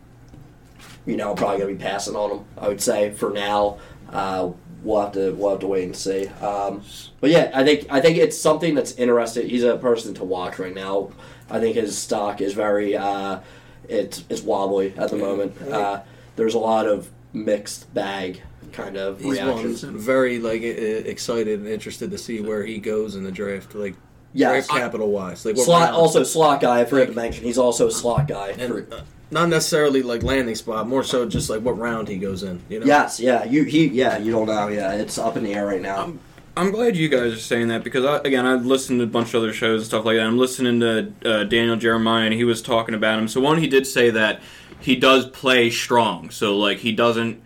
you 1.04 1.16
know, 1.16 1.30
I'm 1.30 1.36
probably 1.36 1.58
gonna 1.58 1.72
be 1.72 1.78
passing 1.78 2.16
on 2.16 2.38
him. 2.38 2.44
I 2.58 2.68
would 2.68 2.80
say 2.80 3.12
for 3.12 3.30
now. 3.30 3.78
Uh, 4.10 4.52
we'll 4.82 5.00
have 5.00 5.12
to 5.12 5.32
we'll 5.32 5.50
have 5.50 5.60
to 5.60 5.66
wait 5.66 5.84
and 5.84 5.96
see. 5.96 6.28
Um, 6.28 6.82
but 7.20 7.30
yeah, 7.30 7.50
I 7.52 7.64
think 7.64 7.86
I 7.90 8.00
think 8.00 8.18
it's 8.18 8.38
something 8.38 8.74
that's 8.74 8.92
interesting. 8.92 9.48
He's 9.48 9.64
a 9.64 9.76
person 9.76 10.14
to 10.14 10.24
watch 10.24 10.58
right 10.58 10.74
now. 10.74 11.10
I 11.50 11.60
think 11.60 11.76
his 11.76 11.96
stock 11.98 12.40
is 12.40 12.54
very 12.54 12.96
uh, 12.96 13.40
it's 13.88 14.24
it's 14.28 14.42
wobbly 14.42 14.94
at 14.96 15.10
the 15.10 15.16
moment. 15.16 15.60
Uh, 15.60 16.02
there's 16.36 16.54
a 16.54 16.58
lot 16.58 16.86
of 16.86 17.10
mixed 17.32 17.92
bag 17.92 18.42
kind 18.76 18.96
of 18.96 19.18
He's 19.20 19.38
one 19.38 19.48
reactions. 19.48 19.82
very 19.82 20.38
like 20.38 20.62
excited 20.62 21.60
and 21.60 21.68
interested 21.68 22.10
to 22.10 22.18
see 22.18 22.40
where 22.40 22.64
he 22.64 22.78
goes 22.78 23.16
in 23.16 23.24
the 23.24 23.32
draft, 23.32 23.74
like 23.74 23.94
Yes. 24.32 24.66
draft 24.66 24.82
capital 24.82 25.10
wise. 25.10 25.44
Like 25.46 25.56
Slot, 25.56 25.92
also 25.94 26.22
slot 26.22 26.60
guy. 26.60 26.80
I 26.80 26.84
forgot 26.84 27.06
to 27.06 27.12
mention 27.14 27.44
he's 27.44 27.56
also 27.58 27.86
a 27.88 27.90
slot 27.90 28.28
guy. 28.28 28.50
and 28.58 28.92
uh, 28.92 29.00
not 29.30 29.48
necessarily 29.48 30.02
like 30.02 30.22
landing 30.22 30.54
spot, 30.54 30.86
more 30.86 31.02
so 31.02 31.26
just 31.26 31.48
like 31.48 31.62
what 31.62 31.78
round 31.78 32.06
he 32.08 32.16
goes 32.18 32.42
in. 32.42 32.60
You 32.68 32.80
know. 32.80 32.86
yes, 32.86 33.18
yeah, 33.18 33.44
you 33.44 33.64
he 33.64 33.86
yeah 33.86 34.18
you 34.18 34.30
don't 34.32 34.46
know 34.46 34.68
yeah 34.68 34.92
it's 34.92 35.16
up 35.18 35.36
in 35.36 35.42
the 35.44 35.54
air 35.54 35.66
right 35.66 35.80
now. 35.80 36.12
I'm 36.58 36.70
glad 36.70 36.96
you 36.96 37.08
guys 37.10 37.32
are 37.34 37.38
saying 37.38 37.68
that 37.68 37.82
because 37.84 38.04
I, 38.04 38.18
again 38.18 38.44
I've 38.46 38.64
listened 38.66 39.00
to 39.00 39.04
a 39.04 39.08
bunch 39.08 39.34
of 39.34 39.42
other 39.42 39.52
shows 39.52 39.80
and 39.82 39.86
stuff 39.86 40.04
like 40.04 40.16
that. 40.16 40.26
I'm 40.26 40.38
listening 40.38 40.80
to 40.80 41.12
uh, 41.24 41.44
Daniel 41.44 41.76
Jeremiah 41.76 42.24
and 42.26 42.34
he 42.34 42.44
was 42.44 42.60
talking 42.62 42.94
about 42.94 43.18
him. 43.18 43.28
So 43.28 43.40
one, 43.40 43.58
he 43.58 43.66
did 43.68 43.86
say 43.86 44.10
that 44.10 44.40
he 44.80 44.96
does 44.96 45.26
play 45.30 45.70
strong. 45.70 46.30
So 46.30 46.56
like 46.58 46.78
he 46.78 46.92
doesn't 46.92 47.42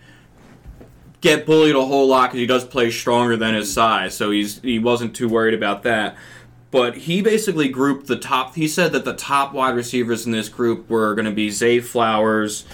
get 1.21 1.47
bullied 1.47 1.77
a 1.77 1.85
whole 1.85 2.07
lot 2.07 2.29
because 2.29 2.41
he 2.41 2.47
does 2.47 2.65
play 2.65 2.91
stronger 2.91 3.37
than 3.37 3.55
his 3.55 3.73
size. 3.73 4.17
So 4.17 4.31
he's 4.31 4.61
he 4.61 4.79
wasn't 4.79 5.15
too 5.15 5.29
worried 5.29 5.55
about 5.55 5.83
that. 5.83 6.17
But 6.71 6.97
he 6.99 7.21
basically 7.21 7.69
grouped 7.69 8.07
the 8.07 8.17
top. 8.17 8.55
He 8.55 8.69
said 8.69 8.93
that 8.93 9.05
the 9.05 9.15
top 9.15 9.53
wide 9.53 9.75
receivers 9.75 10.25
in 10.25 10.33
this 10.33 10.49
group 10.49 10.89
were 10.89 11.17
going 11.17 11.25
to 11.25 11.33
be 11.33 11.51
Zay 11.51 11.81
Flowers, 11.81 12.65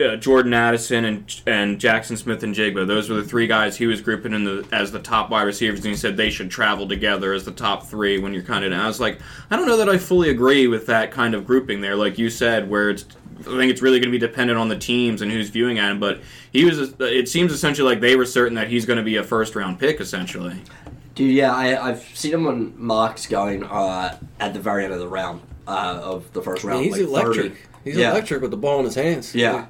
uh, 0.00 0.16
Jordan 0.16 0.54
Addison 0.54 1.04
and 1.04 1.42
and 1.46 1.78
Jaxon 1.78 2.16
Smith-Njigba. 2.16 2.86
Those 2.86 3.10
were 3.10 3.16
the 3.16 3.24
three 3.24 3.46
guys 3.46 3.76
he 3.76 3.86
was 3.86 4.00
grouping 4.00 4.32
in 4.32 4.44
the 4.44 4.66
as 4.72 4.92
the 4.92 4.98
top 4.98 5.28
wide 5.28 5.42
receivers, 5.42 5.80
and 5.80 5.88
he 5.88 5.96
said 5.96 6.16
they 6.16 6.30
should 6.30 6.50
travel 6.50 6.88
together 6.88 7.34
as 7.34 7.44
the 7.44 7.52
top 7.52 7.86
three 7.86 8.18
when 8.18 8.32
you're 8.32 8.42
kind 8.42 8.64
of. 8.64 8.72
And 8.72 8.80
I 8.80 8.86
was 8.86 8.98
like, 8.98 9.20
I 9.50 9.56
don't 9.56 9.66
know 9.66 9.76
that 9.76 9.90
I 9.90 9.98
fully 9.98 10.30
agree 10.30 10.66
with 10.66 10.86
that 10.86 11.10
kind 11.10 11.34
of 11.34 11.46
grouping 11.46 11.82
there, 11.82 11.96
like 11.96 12.18
you 12.18 12.30
said, 12.30 12.70
where 12.70 12.90
it's. 12.90 13.04
I 13.40 13.42
think 13.56 13.70
it's 13.70 13.82
really 13.82 13.98
going 14.00 14.12
to 14.12 14.18
be 14.18 14.24
dependent 14.24 14.58
on 14.58 14.68
the 14.68 14.76
teams 14.78 15.22
and 15.22 15.30
who's 15.30 15.48
viewing 15.50 15.78
at 15.78 15.90
him. 15.90 16.00
But 16.00 16.20
he 16.52 16.64
was. 16.64 16.94
It 17.00 17.28
seems 17.28 17.52
essentially 17.52 17.88
like 17.88 18.00
they 18.00 18.16
were 18.16 18.26
certain 18.26 18.54
that 18.54 18.68
he's 18.68 18.84
going 18.86 18.96
to 18.96 19.02
be 19.02 19.16
a 19.16 19.22
first 19.22 19.54
round 19.54 19.78
pick, 19.78 20.00
essentially. 20.00 20.56
Dude, 21.14 21.34
yeah, 21.34 21.52
I, 21.54 21.88
I've 21.90 22.02
seen 22.14 22.32
him 22.34 22.46
on 22.46 22.74
mocks 22.76 23.26
going 23.26 23.64
uh, 23.64 24.18
at 24.40 24.54
the 24.54 24.60
very 24.60 24.84
end 24.84 24.92
of 24.92 25.00
the 25.00 25.08
round 25.08 25.40
uh, 25.66 26.00
of 26.02 26.32
the 26.32 26.42
first 26.42 26.62
Yeah, 26.64 26.70
round. 26.70 26.84
he's 26.84 26.92
like 26.98 27.02
electric. 27.24 27.52
30. 27.52 27.56
He's 27.84 27.96
Yeah. 27.96 28.10
electric 28.12 28.42
with 28.42 28.50
the 28.50 28.56
ball 28.56 28.78
in 28.80 28.84
his 28.84 28.94
hands. 28.94 29.34
Yeah. 29.34 29.66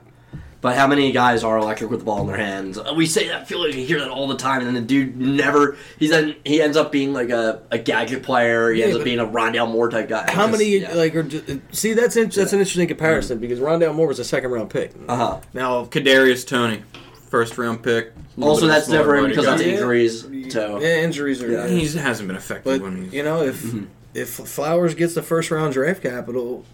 But 0.60 0.76
how 0.76 0.88
many 0.88 1.12
guys 1.12 1.44
are 1.44 1.56
electric 1.56 1.88
with 1.88 2.00
the 2.00 2.04
ball 2.04 2.20
in 2.22 2.26
their 2.26 2.36
hands? 2.36 2.78
Uh, 2.78 2.92
We 2.96 3.06
say 3.06 3.28
that, 3.28 3.46
feel 3.46 3.60
like 3.64 3.74
you 3.76 3.86
hear 3.86 4.00
that 4.00 4.08
all 4.10 4.26
the 4.26 4.36
time, 4.36 4.58
and 4.58 4.66
then 4.66 4.74
the 4.74 4.80
dude 4.80 5.16
never. 5.16 5.76
He's 6.00 6.10
then 6.10 6.34
he 6.44 6.60
ends 6.60 6.76
up 6.76 6.90
being 6.90 7.12
like 7.12 7.30
a, 7.30 7.62
a 7.70 7.78
gadget 7.78 8.24
player. 8.24 8.72
He 8.72 8.80
Yeah, 8.80 8.86
ends 8.86 8.96
up 8.98 9.04
being 9.04 9.20
a 9.20 9.24
Rondale 9.26 9.70
Moore 9.70 9.88
type 9.88 10.08
guy. 10.08 10.28
How 10.30 10.48
Just- 10.48 10.58
many 10.58 10.78
yeah. 10.78 10.94
like 10.94 11.14
are 11.14 11.22
just, 11.22 11.44
see 11.70 11.92
that's 11.92 12.16
in, 12.16 12.28
that's 12.30 12.52
an 12.52 12.58
interesting 12.58 12.88
comparison 12.88 13.38
because 13.38 13.60
Rondale 13.60 13.94
Moore 13.94 14.08
was 14.08 14.18
a 14.18 14.24
second 14.24 14.50
round 14.50 14.70
pick. 14.70 14.92
Uh 15.08 15.16
huh. 15.16 15.40
Now 15.54 15.84
Kadarius 15.84 16.44
Toney, 16.44 16.82
first 17.28 17.56
round 17.56 17.84
pick. 17.84 18.12
Also, 18.40 18.66
that's 18.66 18.86
smaller 18.86 19.02
different 19.02 19.28
because 19.28 19.44
guy. 19.46 19.50
that's 19.52 19.62
Yeah. 19.64 19.72
injuries 19.74 20.22
too. 20.22 20.78
yeah, 20.80 21.02
injuries 21.02 21.40
are. 21.40 21.50
Yeah. 21.52 21.68
He 21.68 21.86
hasn't 21.86 22.26
been 22.26 22.36
effective 22.36 22.64
But 22.64 22.82
when 22.82 23.04
he's. 23.04 23.12
you 23.12 23.22
know, 23.22 23.42
if 23.42 23.62
Mm-hmm. 23.62 23.84
if 24.14 24.28
Flowers 24.30 24.96
gets 24.96 25.14
the 25.14 25.22
first 25.22 25.52
round 25.52 25.72
draft 25.72 26.02
capital, 26.02 26.64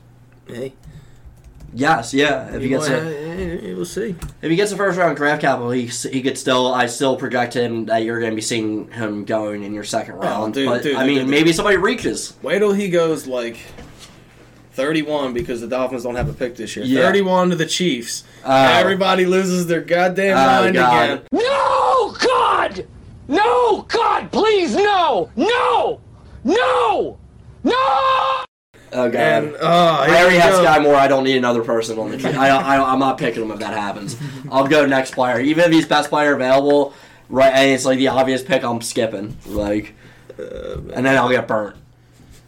hey, 0.46 0.72
Yes, 1.76 2.14
yeah. 2.14 2.54
If 2.54 2.62
he 2.62 2.68
gets 2.68 2.88
Well, 2.88 3.04
a, 3.06 3.10
eh, 3.10 3.58
eh, 3.70 3.74
we'll 3.74 3.84
see. 3.84 4.14
if 4.42 4.50
he 4.50 4.54
gets 4.56 4.70
a 4.70 4.76
first 4.76 4.96
round 4.96 5.16
draft 5.16 5.40
capital, 5.42 5.70
he 5.72 5.86
he 5.86 6.22
could 6.22 6.38
still. 6.38 6.72
I 6.72 6.86
still 6.86 7.16
project 7.16 7.54
him 7.54 7.86
that 7.86 8.04
you're 8.04 8.20
going 8.20 8.30
to 8.30 8.36
be 8.36 8.42
seeing 8.42 8.90
him 8.92 9.24
going 9.24 9.64
in 9.64 9.74
your 9.74 9.82
second 9.84 10.14
round. 10.14 10.54
dude, 10.54 10.68
but 10.68 10.82
dude, 10.84 10.94
I 10.96 11.04
mean, 11.06 11.18
dude, 11.20 11.28
maybe 11.28 11.52
somebody 11.52 11.76
reaches. 11.76 12.34
Wait 12.42 12.60
till 12.60 12.72
he 12.72 12.88
goes 12.88 13.26
like 13.26 13.56
31 14.72 15.32
because 15.34 15.60
the 15.60 15.66
Dolphins 15.66 16.04
don't 16.04 16.14
have 16.16 16.28
a 16.28 16.32
pick 16.32 16.56
this 16.56 16.76
year. 16.76 16.84
Yeah. 16.84 17.02
31 17.02 17.50
to 17.50 17.56
the 17.56 17.66
Chiefs. 17.66 18.24
Oh. 18.44 18.50
Everybody 18.52 19.26
loses 19.26 19.66
their 19.66 19.80
goddamn 19.80 20.36
Oh, 20.36 20.62
mind 20.62 20.74
God. 20.74 21.04
again. 21.10 21.22
No, 21.32 22.16
God! 22.20 22.86
No, 23.28 23.82
God, 23.82 24.30
please, 24.32 24.74
no! 24.76 25.30
No! 25.36 26.00
No! 26.44 27.18
No! 27.62 28.44
Oh 28.94 29.10
god. 29.10 29.16
And 29.16 29.56
oh, 29.60 29.66
I 29.66 30.08
already 30.22 30.38
have. 30.38 30.54
Skyy 30.54 30.82
Moore. 30.82 30.94
I 30.94 31.08
don't 31.08 31.24
need 31.24 31.36
another 31.36 31.64
person 31.64 31.98
on 31.98 32.12
the 32.12 32.16
team. 32.16 32.38
I, 32.38 32.48
I, 32.48 32.92
I'm 32.92 33.00
not 33.00 33.18
picking 33.18 33.42
him 33.42 33.50
if 33.50 33.58
that 33.58 33.74
happens. 33.74 34.16
I'll 34.50 34.68
go 34.68 34.86
next 34.86 35.14
player, 35.14 35.40
even 35.40 35.64
if 35.64 35.72
he's 35.72 35.86
best 35.86 36.10
player 36.10 36.34
available. 36.34 36.94
Right, 37.28 37.52
and 37.52 37.70
it's 37.70 37.84
like 37.84 37.98
the 37.98 38.08
obvious 38.08 38.42
pick. 38.42 38.62
I'm 38.62 38.80
skipping, 38.80 39.36
like, 39.46 39.94
uh, 40.38 40.78
and 40.94 41.06
then 41.06 41.16
I'll 41.16 41.30
get 41.30 41.48
burnt, 41.48 41.74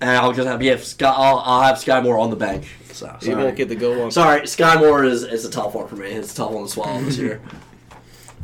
and 0.01 0.11
I'll 0.11 0.33
just 0.33 0.47
have 0.47 0.63
yeah, 0.63 0.77
Sky, 0.77 1.09
I'll, 1.09 1.39
I'll 1.39 1.63
have 1.63 1.77
Skyy 1.77 2.03
Moore 2.03 2.19
on 2.19 2.31
the 2.31 2.37
bench. 2.37 2.69
So 2.93 3.17
sorry. 3.21 3.43
won't 3.43 3.57
get 3.57 3.69
the 3.69 3.75
go 3.75 4.05
on. 4.05 4.11
sorry, 4.11 4.43
Skyy 4.43 4.79
Moore 4.79 5.05
is, 5.05 5.25
is 5.25 5.45
a 5.45 5.51
tough 5.51 5.75
one 5.75 5.89
for 5.89 5.97
me. 5.97 6.09
It's 6.11 6.33
a 6.33 6.37
tough 6.37 6.53
one 6.53 6.65
to 6.65 6.71
swallow 6.71 7.01
this 7.01 7.19
year. 7.19 7.41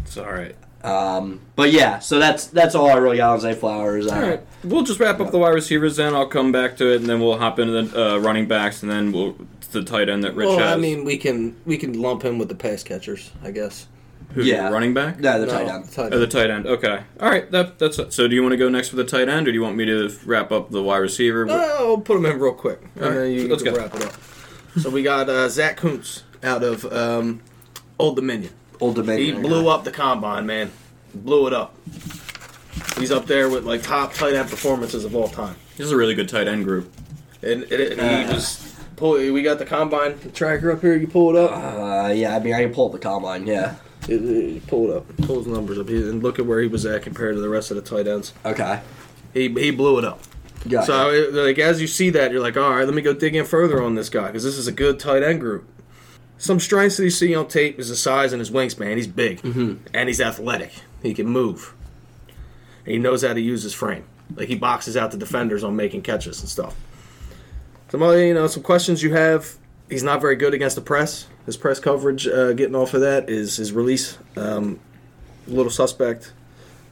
It's 0.04 0.16
all 0.16 0.32
right. 0.32 0.56
Um, 0.84 1.40
but 1.54 1.70
yeah, 1.72 2.00
so 2.00 2.18
that's 2.18 2.46
that's 2.48 2.74
all 2.74 2.90
I 2.90 2.94
really 2.96 3.18
got 3.18 3.34
on 3.34 3.40
Zay 3.40 3.54
Flowers. 3.54 4.06
Uh, 4.08 4.14
All 4.14 4.20
right, 4.22 4.40
we'll 4.64 4.82
just 4.82 4.98
wrap 4.98 5.20
up 5.20 5.30
the 5.30 5.38
wide 5.38 5.50
receivers. 5.50 5.96
Then 5.96 6.14
I'll 6.14 6.26
come 6.26 6.50
back 6.50 6.76
to 6.78 6.92
it, 6.92 6.96
and 6.96 7.06
then 7.06 7.20
we'll 7.20 7.38
hop 7.38 7.58
into 7.58 7.82
the 7.82 8.14
uh, 8.14 8.18
running 8.18 8.46
backs, 8.48 8.82
and 8.82 8.90
then 8.90 9.12
we'll 9.12 9.36
the 9.70 9.82
tight 9.82 10.08
end 10.08 10.22
that 10.24 10.34
Rich 10.34 10.48
Well, 10.48 10.58
has. 10.58 10.72
I 10.72 10.76
mean, 10.76 11.04
we 11.04 11.16
can 11.16 11.56
we 11.64 11.76
can 11.78 12.00
lump 12.00 12.22
him 12.24 12.38
with 12.38 12.48
the 12.48 12.54
pass 12.54 12.82
catchers, 12.82 13.30
I 13.42 13.50
guess. 13.52 13.86
Who, 14.34 14.42
yeah. 14.42 14.70
running 14.70 14.94
back. 14.94 15.20
No, 15.20 15.38
the 15.40 15.46
No, 15.46 15.52
tight 15.52 15.68
end. 15.68 15.92
tight 15.92 16.12
Oh, 16.14 16.18
the 16.18 16.26
tight 16.26 16.48
end. 16.50 16.66
Okay. 16.66 17.02
All 17.20 17.28
right. 17.28 17.50
That 17.50 17.78
that's 17.78 17.96
so. 18.14 18.26
Do 18.28 18.34
you 18.34 18.42
want 18.42 18.52
to 18.52 18.56
go 18.56 18.68
next 18.70 18.92
with 18.92 19.04
the 19.06 19.16
tight 19.18 19.28
end, 19.28 19.46
or 19.46 19.50
do 19.50 19.54
you 19.54 19.62
want 19.62 19.76
me 19.76 19.84
to 19.86 20.10
wrap 20.24 20.50
up 20.50 20.70
the 20.70 20.82
wide 20.82 20.98
receiver? 20.98 21.46
Oh, 21.48 21.90
I'll 21.92 21.98
put 22.00 22.16
him 22.16 22.24
in 22.26 22.38
real 22.40 22.54
quick, 22.54 22.80
and 22.96 23.04
All 23.04 23.10
right, 23.10 23.18
then 23.18 23.32
you 23.32 23.48
let's 23.48 23.62
can 23.62 23.74
go. 23.74 23.80
wrap 23.80 23.94
it 23.94 24.04
up. 24.04 24.14
So 24.80 24.88
we 24.90 25.02
got 25.02 25.28
uh, 25.28 25.48
Zack 25.50 25.76
Kuntz 25.76 26.22
out 26.42 26.62
of 26.64 26.90
um, 26.92 27.42
Old 27.98 28.16
Dominion. 28.16 28.52
Old 28.82 28.96
Dominion. 28.96 29.36
He 29.36 29.40
blew 29.40 29.68
up 29.68 29.84
the 29.84 29.92
combine, 29.92 30.44
man. 30.44 30.72
Blew 31.14 31.46
it 31.46 31.52
up. 31.52 31.74
He's 32.98 33.12
up 33.12 33.26
there 33.26 33.48
with 33.48 33.64
like 33.64 33.82
top 33.82 34.12
tight 34.12 34.34
end 34.34 34.50
performances 34.50 35.04
of 35.04 35.14
all 35.14 35.28
time. 35.28 35.54
This 35.76 35.86
is 35.86 35.92
a 35.92 35.96
really 35.96 36.14
good 36.14 36.28
tight 36.28 36.48
end 36.48 36.64
group. 36.64 36.92
And, 37.42 37.62
and, 37.64 37.72
and 38.00 38.26
he 38.28 38.32
just 38.34 38.76
pull. 38.96 39.12
We 39.12 39.42
got 39.42 39.58
the 39.58 39.64
combine 39.66 40.18
tracker 40.32 40.72
up 40.72 40.80
here. 40.80 40.96
You 40.96 41.06
pull 41.06 41.30
it 41.30 41.36
up. 41.36 41.52
Uh, 41.52 42.12
yeah, 42.12 42.34
I 42.36 42.40
mean, 42.40 42.54
I 42.54 42.62
can 42.62 42.72
pull 42.74 42.86
up 42.86 42.92
the 42.92 42.98
combine. 42.98 43.46
Yeah. 43.46 43.76
It- 44.08 44.14
it- 44.24 44.66
pull 44.66 44.90
it 44.90 44.96
up. 44.96 45.16
Pull 45.18 45.38
his 45.38 45.46
numbers 45.46 45.78
up. 45.78 45.88
He- 45.88 45.96
And 46.08 46.22
look 46.22 46.40
at 46.40 46.46
where 46.46 46.60
he 46.60 46.66
was 46.66 46.84
at 46.84 47.02
compared 47.02 47.36
to 47.36 47.40
the 47.40 47.48
rest 47.48 47.70
of 47.70 47.76
the 47.76 47.82
tight 47.82 48.08
ends. 48.08 48.32
Okay. 48.44 48.80
He 49.32 49.48
he 49.48 49.70
blew 49.70 49.98
it 49.98 50.04
up. 50.04 50.20
Yeah. 50.66 50.82
So 50.82 51.10
it- 51.10 51.32
like 51.32 51.58
as 51.60 51.80
you 51.80 51.86
see 51.86 52.10
that, 52.10 52.32
you're 52.32 52.40
like, 52.42 52.56
all 52.56 52.70
right, 52.70 52.84
let 52.84 52.94
me 52.94 53.02
go 53.02 53.12
dig 53.12 53.36
in 53.36 53.44
further 53.44 53.80
on 53.80 53.94
this 53.94 54.08
guy 54.08 54.26
because 54.26 54.42
this 54.42 54.58
is 54.58 54.66
a 54.66 54.72
good 54.72 54.98
tight 54.98 55.22
end 55.22 55.38
group. 55.40 55.68
Some 56.42 56.58
strengths 56.58 56.96
that 56.96 57.04
you 57.04 57.10
see 57.10 57.36
on 57.36 57.46
tape 57.46 57.78
is 57.78 57.86
his 57.86 58.02
size 58.02 58.32
and 58.32 58.40
his 58.40 58.50
wingspan. 58.50 58.96
He's 58.96 59.06
big 59.06 59.44
and 59.94 60.08
he's 60.08 60.20
athletic. 60.20 60.72
He 61.00 61.14
can 61.14 61.28
move. 61.28 61.72
And 62.84 62.94
he 62.94 62.98
knows 62.98 63.22
how 63.22 63.32
to 63.32 63.40
use 63.40 63.62
his 63.62 63.72
frame. 63.72 64.06
Like 64.34 64.48
he 64.48 64.56
boxes 64.56 64.96
out 64.96 65.12
the 65.12 65.16
defenders 65.16 65.62
on 65.62 65.76
making 65.76 66.02
catches 66.02 66.40
and 66.40 66.48
stuff. 66.48 66.74
Some 67.90 68.02
other, 68.02 68.26
you 68.26 68.34
know, 68.34 68.48
some 68.48 68.64
questions 68.64 69.04
you 69.04 69.14
have. 69.14 69.54
He's 69.88 70.02
not 70.02 70.20
very 70.20 70.34
good 70.34 70.52
against 70.52 70.74
the 70.74 70.82
press. 70.82 71.28
His 71.46 71.56
press 71.56 71.78
coverage, 71.78 72.26
uh, 72.26 72.54
getting 72.54 72.74
off 72.74 72.92
of 72.92 73.02
that, 73.02 73.30
is 73.30 73.56
his 73.58 73.70
release 73.70 74.18
um, 74.36 74.80
a 75.46 75.50
little 75.50 75.70
suspect. 75.70 76.32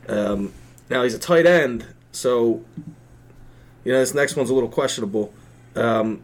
Um, 0.09 0.53
now 0.89 1.03
he's 1.03 1.15
a 1.15 1.19
tight 1.19 1.47
end, 1.47 1.87
so 2.13 2.63
you 3.83 3.93
know, 3.93 3.99
this 3.99 4.15
next 4.15 4.37
one's 4.37 4.51
a 4.51 4.55
little 4.55 4.69
questionable. 4.69 5.35
Um, 5.75 6.23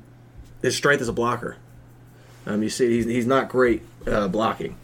his 0.62 0.77
strength 0.77 1.01
is 1.01 1.09
a 1.09 1.12
blocker. 1.12 1.57
Um, 2.47 2.62
you 2.62 2.70
see, 2.70 2.88
he's, 2.88 3.05
he's 3.05 3.26
not 3.26 3.49
great 3.49 3.82
uh, 4.07 4.28
blocking. 4.28 4.76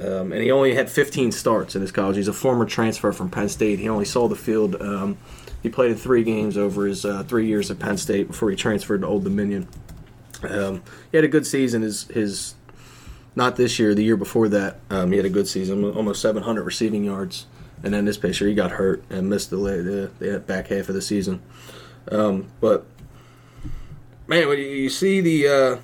Um, 0.00 0.32
and 0.32 0.42
he 0.42 0.50
only 0.50 0.74
had 0.74 0.90
15 0.90 1.30
starts 1.32 1.76
in 1.76 1.82
his 1.82 1.92
college. 1.92 2.16
He's 2.16 2.28
a 2.28 2.32
former 2.32 2.66
transfer 2.66 3.12
from 3.12 3.30
Penn 3.30 3.48
State. 3.48 3.78
He 3.78 3.88
only 3.88 4.04
saw 4.04 4.26
the 4.26 4.36
field. 4.36 4.80
Um, 4.80 5.18
he 5.62 5.68
played 5.68 5.92
in 5.92 5.96
three 5.96 6.24
games 6.24 6.58
over 6.58 6.86
his 6.86 7.04
uh, 7.04 7.22
three 7.22 7.46
years 7.46 7.70
at 7.70 7.78
Penn 7.78 7.96
State 7.96 8.26
before 8.26 8.50
he 8.50 8.56
transferred 8.56 9.02
to 9.02 9.06
Old 9.06 9.24
Dominion. 9.24 9.68
Um, 10.42 10.82
he 11.10 11.16
had 11.16 11.24
a 11.24 11.28
good 11.28 11.46
season. 11.46 11.82
His 11.82 12.04
his 12.08 12.54
not 13.36 13.56
this 13.56 13.78
year, 13.78 13.94
the 13.94 14.04
year 14.04 14.16
before 14.16 14.48
that, 14.48 14.78
um, 14.90 15.10
he 15.10 15.16
had 15.16 15.26
a 15.26 15.30
good 15.30 15.48
season, 15.48 15.84
almost 15.92 16.22
700 16.22 16.62
receiving 16.62 17.04
yards. 17.04 17.46
And 17.82 17.92
then 17.92 18.04
this 18.04 18.16
picture, 18.16 18.46
he 18.46 18.54
got 18.54 18.72
hurt 18.72 19.02
and 19.10 19.28
missed 19.28 19.50
the, 19.50 19.56
the, 19.56 20.10
the 20.18 20.38
back 20.38 20.68
half 20.68 20.88
of 20.88 20.94
the 20.94 21.02
season. 21.02 21.42
Um, 22.10 22.50
but 22.60 22.86
man, 24.26 24.48
when 24.48 24.58
you, 24.58 24.64
you 24.64 24.88
see 24.88 25.20
the 25.20 25.48
uh, 25.48 25.76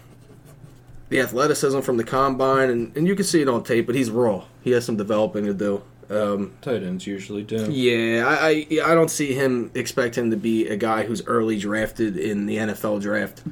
the 1.10 1.20
athleticism 1.20 1.80
from 1.80 1.98
the 1.98 2.04
combine, 2.04 2.70
and, 2.70 2.96
and 2.96 3.06
you 3.06 3.14
can 3.14 3.24
see 3.24 3.42
it 3.42 3.48
on 3.48 3.62
tape, 3.62 3.86
but 3.86 3.94
he's 3.94 4.10
raw. 4.10 4.44
He 4.62 4.70
has 4.70 4.84
some 4.84 4.96
developing 4.96 5.44
to 5.44 5.52
do. 5.52 5.82
Um, 6.08 6.52
Tight 6.60 6.82
ends 6.82 7.06
usually 7.06 7.42
do. 7.44 7.70
yeah, 7.70 8.26
I, 8.26 8.46
I 8.48 8.66
yeah, 8.68 8.86
I 8.88 8.94
don't 8.94 9.10
see 9.10 9.32
him 9.32 9.70
expect 9.74 10.16
him 10.18 10.30
to 10.32 10.36
be 10.36 10.66
a 10.66 10.76
guy 10.76 11.04
who's 11.04 11.24
early 11.26 11.56
drafted 11.56 12.16
in 12.16 12.46
the 12.46 12.56
NFL 12.56 13.00
draft, 13.00 13.42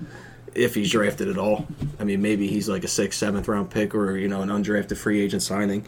if 0.59 0.75
he's 0.75 0.91
drafted 0.91 1.29
at 1.29 1.39
all. 1.39 1.67
I 1.99 2.05
mean, 2.05 2.21
maybe 2.21 2.49
he's 2.49 2.69
like 2.69 2.85
a 2.85 2.89
sixth, 2.89 3.19
seventh 3.19 3.49
round 3.49 3.71
pick, 3.71 3.95
or 3.95 4.17
you 4.17 4.29
know, 4.29 4.43
an 4.43 4.49
undrafted 4.49 4.97
free 4.97 5.21
agent 5.21 5.43
signing. 5.43 5.87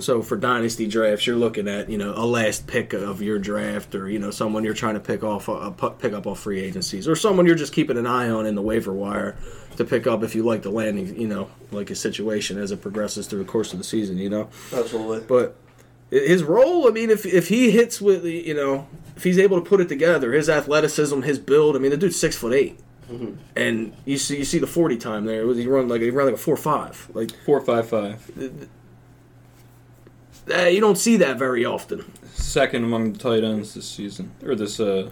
So 0.00 0.22
for 0.22 0.36
dynasty 0.36 0.86
drafts, 0.86 1.26
you're 1.26 1.36
looking 1.36 1.68
at 1.68 1.90
you 1.90 1.98
know 1.98 2.12
a 2.16 2.24
last 2.24 2.66
pick 2.66 2.92
of 2.92 3.20
your 3.20 3.38
draft, 3.38 3.94
or 3.94 4.08
you 4.08 4.18
know 4.18 4.30
someone 4.30 4.64
you're 4.64 4.74
trying 4.74 4.94
to 4.94 5.00
pick 5.00 5.22
off, 5.22 5.48
uh, 5.48 5.70
pick 5.70 6.12
up 6.12 6.26
off 6.26 6.40
free 6.40 6.60
agencies, 6.60 7.06
or 7.06 7.14
someone 7.14 7.46
you're 7.46 7.54
just 7.54 7.72
keeping 7.72 7.98
an 7.98 8.06
eye 8.06 8.30
on 8.30 8.46
in 8.46 8.54
the 8.54 8.62
waiver 8.62 8.92
wire 8.92 9.36
to 9.76 9.84
pick 9.84 10.06
up 10.06 10.22
if 10.22 10.34
you 10.34 10.42
like 10.42 10.62
the 10.62 10.70
landing, 10.70 11.20
you 11.20 11.28
know, 11.28 11.50
like 11.70 11.90
a 11.90 11.94
situation 11.94 12.58
as 12.58 12.72
it 12.72 12.80
progresses 12.80 13.26
through 13.26 13.40
the 13.40 13.50
course 13.50 13.72
of 13.72 13.78
the 13.78 13.84
season. 13.84 14.18
You 14.18 14.30
know. 14.30 14.48
Absolutely. 14.72 15.20
But 15.20 15.56
his 16.10 16.42
role, 16.42 16.88
I 16.88 16.90
mean, 16.90 17.10
if 17.10 17.26
if 17.26 17.48
he 17.48 17.70
hits 17.70 18.00
with 18.00 18.22
the, 18.22 18.32
you 18.32 18.54
know, 18.54 18.86
if 19.16 19.24
he's 19.24 19.38
able 19.38 19.60
to 19.60 19.68
put 19.68 19.80
it 19.80 19.88
together, 19.88 20.32
his 20.32 20.48
athleticism, 20.48 21.22
his 21.22 21.38
build. 21.38 21.76
I 21.76 21.78
mean, 21.78 21.90
the 21.90 21.96
dude's 21.96 22.18
six 22.18 22.36
foot 22.36 22.52
8 23.10 23.34
and 23.56 23.92
you 24.04 24.18
see 24.18 24.38
you 24.38 24.44
see 24.44 24.58
the 24.58 24.66
forty 24.66 24.96
time 24.96 25.24
there. 25.24 25.46
He 25.54 25.66
run 25.66 25.88
like 25.88 26.00
he 26.00 26.10
run 26.10 26.26
like 26.26 26.34
a 26.34 26.38
four 26.38 26.56
five. 26.56 27.08
Like 27.14 27.30
Four 27.44 27.60
five 27.60 27.88
five. 27.88 28.30
uh, 30.52 30.62
you 30.62 30.80
don't 30.80 30.98
see 30.98 31.16
that 31.18 31.38
very 31.38 31.64
often. 31.64 32.04
Second 32.32 32.84
among 32.84 33.12
the 33.12 33.18
tight 33.18 33.44
ends 33.44 33.74
this 33.74 33.88
season 33.88 34.32
or 34.44 34.54
this 34.54 34.78
uh, 34.80 35.10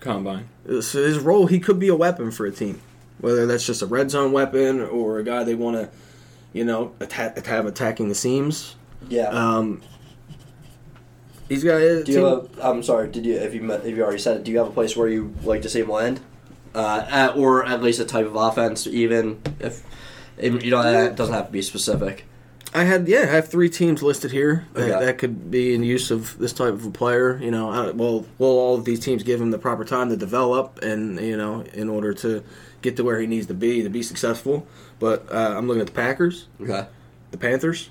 combine. 0.00 0.48
So 0.66 1.02
his 1.02 1.18
role, 1.18 1.46
he 1.46 1.60
could 1.60 1.78
be 1.78 1.88
a 1.88 1.96
weapon 1.96 2.30
for 2.30 2.46
a 2.46 2.50
team, 2.50 2.80
whether 3.18 3.46
that's 3.46 3.66
just 3.66 3.82
a 3.82 3.86
red 3.86 4.10
zone 4.10 4.32
weapon 4.32 4.80
or 4.80 5.18
a 5.18 5.24
guy 5.24 5.44
they 5.44 5.54
want 5.54 5.76
to, 5.76 5.90
you 6.52 6.64
know, 6.64 6.92
attack, 7.00 7.44
have 7.46 7.66
attacking 7.66 8.08
the 8.08 8.14
seams. 8.14 8.76
Yeah. 9.08 9.28
Um, 9.28 9.82
he's 11.48 11.62
got. 11.64 11.76
A 11.80 12.04
do 12.04 12.12
you 12.12 12.24
have 12.24 12.58
a, 12.58 12.68
I'm 12.68 12.82
sorry. 12.82 13.08
Did 13.08 13.24
you? 13.26 13.34
If 13.34 13.54
you 13.54 13.70
if 13.72 13.96
you 13.96 14.02
already 14.02 14.18
said 14.18 14.38
it, 14.38 14.44
do 14.44 14.50
you 14.50 14.58
have 14.58 14.68
a 14.68 14.72
place 14.72 14.96
where 14.96 15.08
you 15.08 15.34
like 15.44 15.62
to 15.62 15.68
see 15.68 15.80
him 15.80 15.88
land, 15.90 16.20
uh, 16.74 17.06
at, 17.08 17.36
or 17.36 17.64
at 17.64 17.82
least 17.82 18.00
a 18.00 18.04
type 18.04 18.26
of 18.26 18.36
offense, 18.36 18.86
even 18.86 19.40
if 19.60 19.84
you 20.40 20.70
know 20.70 20.82
that 20.82 21.16
doesn't 21.16 21.34
have 21.34 21.46
to 21.46 21.52
be 21.52 21.62
specific. 21.62 22.24
I 22.74 22.84
had 22.84 23.08
yeah, 23.08 23.20
I 23.22 23.26
have 23.26 23.48
three 23.48 23.70
teams 23.70 24.02
listed 24.02 24.30
here 24.30 24.66
that, 24.74 24.90
Okay. 24.90 25.04
that 25.06 25.18
could 25.18 25.50
be 25.50 25.74
in 25.74 25.82
use 25.82 26.10
of 26.10 26.36
this 26.38 26.52
type 26.52 26.74
of 26.74 26.84
a 26.84 26.90
player. 26.90 27.38
You 27.42 27.50
know, 27.50 27.70
I, 27.70 27.90
well, 27.92 28.26
will 28.36 28.58
all 28.58 28.74
of 28.74 28.84
these 28.84 29.00
teams 29.00 29.22
give 29.22 29.40
him 29.40 29.50
the 29.50 29.58
proper 29.58 29.84
time 29.86 30.10
to 30.10 30.16
develop 30.16 30.78
and 30.82 31.18
you 31.18 31.36
know 31.36 31.62
in 31.72 31.88
order 31.88 32.12
to 32.14 32.44
get 32.82 32.96
to 32.98 33.04
where 33.04 33.18
he 33.20 33.26
needs 33.26 33.46
to 33.46 33.54
be 33.54 33.82
to 33.82 33.88
be 33.88 34.02
successful? 34.02 34.66
But 34.98 35.32
uh, 35.32 35.54
I'm 35.56 35.66
looking 35.66 35.80
at 35.80 35.86
the 35.86 35.92
Packers, 35.94 36.46
Okay. 36.60 36.86
the 37.30 37.38
Panthers, 37.38 37.88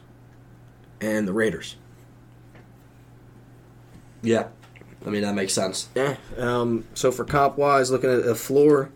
and 1.02 1.28
the 1.28 1.34
Raiders. 1.34 1.76
Yeah. 4.22 4.48
I 5.06 5.10
mean 5.10 5.22
that 5.22 5.36
makes 5.36 5.54
sense. 5.54 5.90
Yeah. 5.96 6.18
Um, 6.38 6.86
so 6.94 7.12
for 7.12 7.24
comp 7.24 7.58
wise, 7.58 7.92
looking 7.92 8.10
at 8.10 8.24
the 8.26 8.36
floor, 8.36 8.90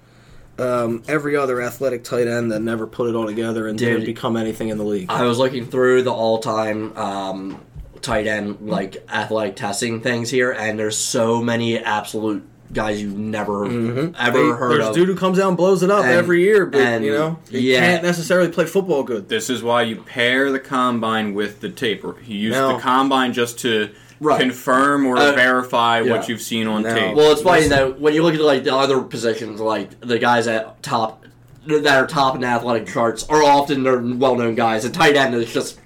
um, 0.59 1.03
every 1.07 1.35
other 1.35 1.61
athletic 1.61 2.03
tight 2.03 2.27
end 2.27 2.51
that 2.51 2.59
never 2.61 2.85
put 2.85 3.09
it 3.09 3.15
all 3.15 3.25
together 3.25 3.67
and 3.67 3.77
Dude. 3.77 3.87
didn't 3.87 4.05
become 4.05 4.35
anything 4.37 4.69
in 4.69 4.77
the 4.77 4.83
league. 4.83 5.09
I 5.09 5.23
was 5.23 5.37
looking 5.37 5.65
through 5.65 6.03
the 6.03 6.11
all-time 6.13 6.95
um, 6.97 7.61
tight 8.01 8.27
end 8.27 8.57
like 8.61 8.97
athletic 9.09 9.55
testing 9.55 10.01
things 10.01 10.29
here, 10.29 10.51
and 10.51 10.77
there's 10.77 10.97
so 10.97 11.41
many 11.41 11.77
absolute 11.79 12.43
guys 12.73 13.01
you've 13.01 13.17
never 13.17 13.65
ever 13.65 13.73
Mm-hmm. 13.73 14.33
They- 14.33 14.49
heard 14.55 14.71
There's 14.71 14.87
of. 14.89 14.95
dude 14.95 15.07
who 15.09 15.15
comes 15.15 15.39
out 15.39 15.49
and 15.49 15.57
blows 15.57 15.83
it 15.83 15.91
up 15.91 16.03
And- 16.05 16.13
every 16.13 16.41
year, 16.41 16.65
but 16.65 16.79
and- 16.81 17.03
you 17.05 17.11
know 17.11 17.37
he 17.49 17.73
yeah. 17.73 17.79
can't 17.79 18.03
necessarily 18.03 18.49
play 18.49 18.65
football 18.65 19.03
good. 19.03 19.27
This 19.29 19.49
is 19.49 19.61
why 19.61 19.83
you 19.83 19.97
pair 19.97 20.51
the 20.51 20.59
combine 20.59 21.33
with 21.33 21.59
the 21.61 21.69
tape. 21.69 22.03
He 22.21 22.35
used 22.35 22.57
Now- 22.57 22.75
the 22.77 22.81
combine 22.81 23.33
just 23.33 23.59
to 23.59 23.89
Right. 24.21 24.39
confirm 24.39 25.05
or 25.07 25.17
Uh, 25.17 25.31
verify 25.33 26.01
yeah. 26.01 26.11
what 26.11 26.29
you've 26.29 26.41
seen 26.41 26.67
on 26.67 26.83
Now- 26.83 26.93
tape. 26.93 27.15
Well, 27.15 27.31
it's 27.31 27.41
funny 27.41 27.67
that 27.69 27.99
when 27.99 28.13
you 28.13 28.21
look 28.21 28.35
at 28.35 28.41
like 28.41 28.63
the 28.63 28.73
other 28.75 29.01
positions, 29.01 29.59
like 29.59 29.99
the 29.99 30.19
guys 30.19 30.47
at 30.47 30.81
top 30.83 31.25
that 31.65 31.87
are 31.97 32.05
top 32.07 32.35
in 32.35 32.41
the 32.41 32.47
athletic 32.47 32.87
charts 32.87 33.23
are 33.29 33.43
often 33.43 33.83
they're 33.83 33.97
well-known 33.99 34.53
guys. 34.55 34.85
And 34.85 34.93
tight 34.93 35.15
end 35.15 35.33
is 35.35 35.51
just, 35.51 35.79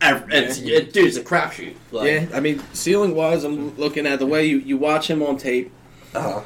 ev- 0.00 0.24
it's, 0.30 0.58
it, 0.58 0.92
dude, 0.92 1.06
it's 1.06 1.16
a 1.18 1.22
crapshoot. 1.22 1.74
Like, 1.90 2.06
Yeah, 2.10 2.24
I 2.34 2.40
mean, 2.40 2.62
ceiling 2.72 3.14
wise, 3.14 3.44
I'm 3.44 3.76
looking 3.78 4.06
at 4.06 4.18
the 4.18 4.26
way 4.26 4.46
you, 4.46 4.58
you 4.58 4.76
watch 4.78 5.08
him 5.08 5.22
on 5.22 5.36
tape, 5.38 5.70
uh, 6.14 6.40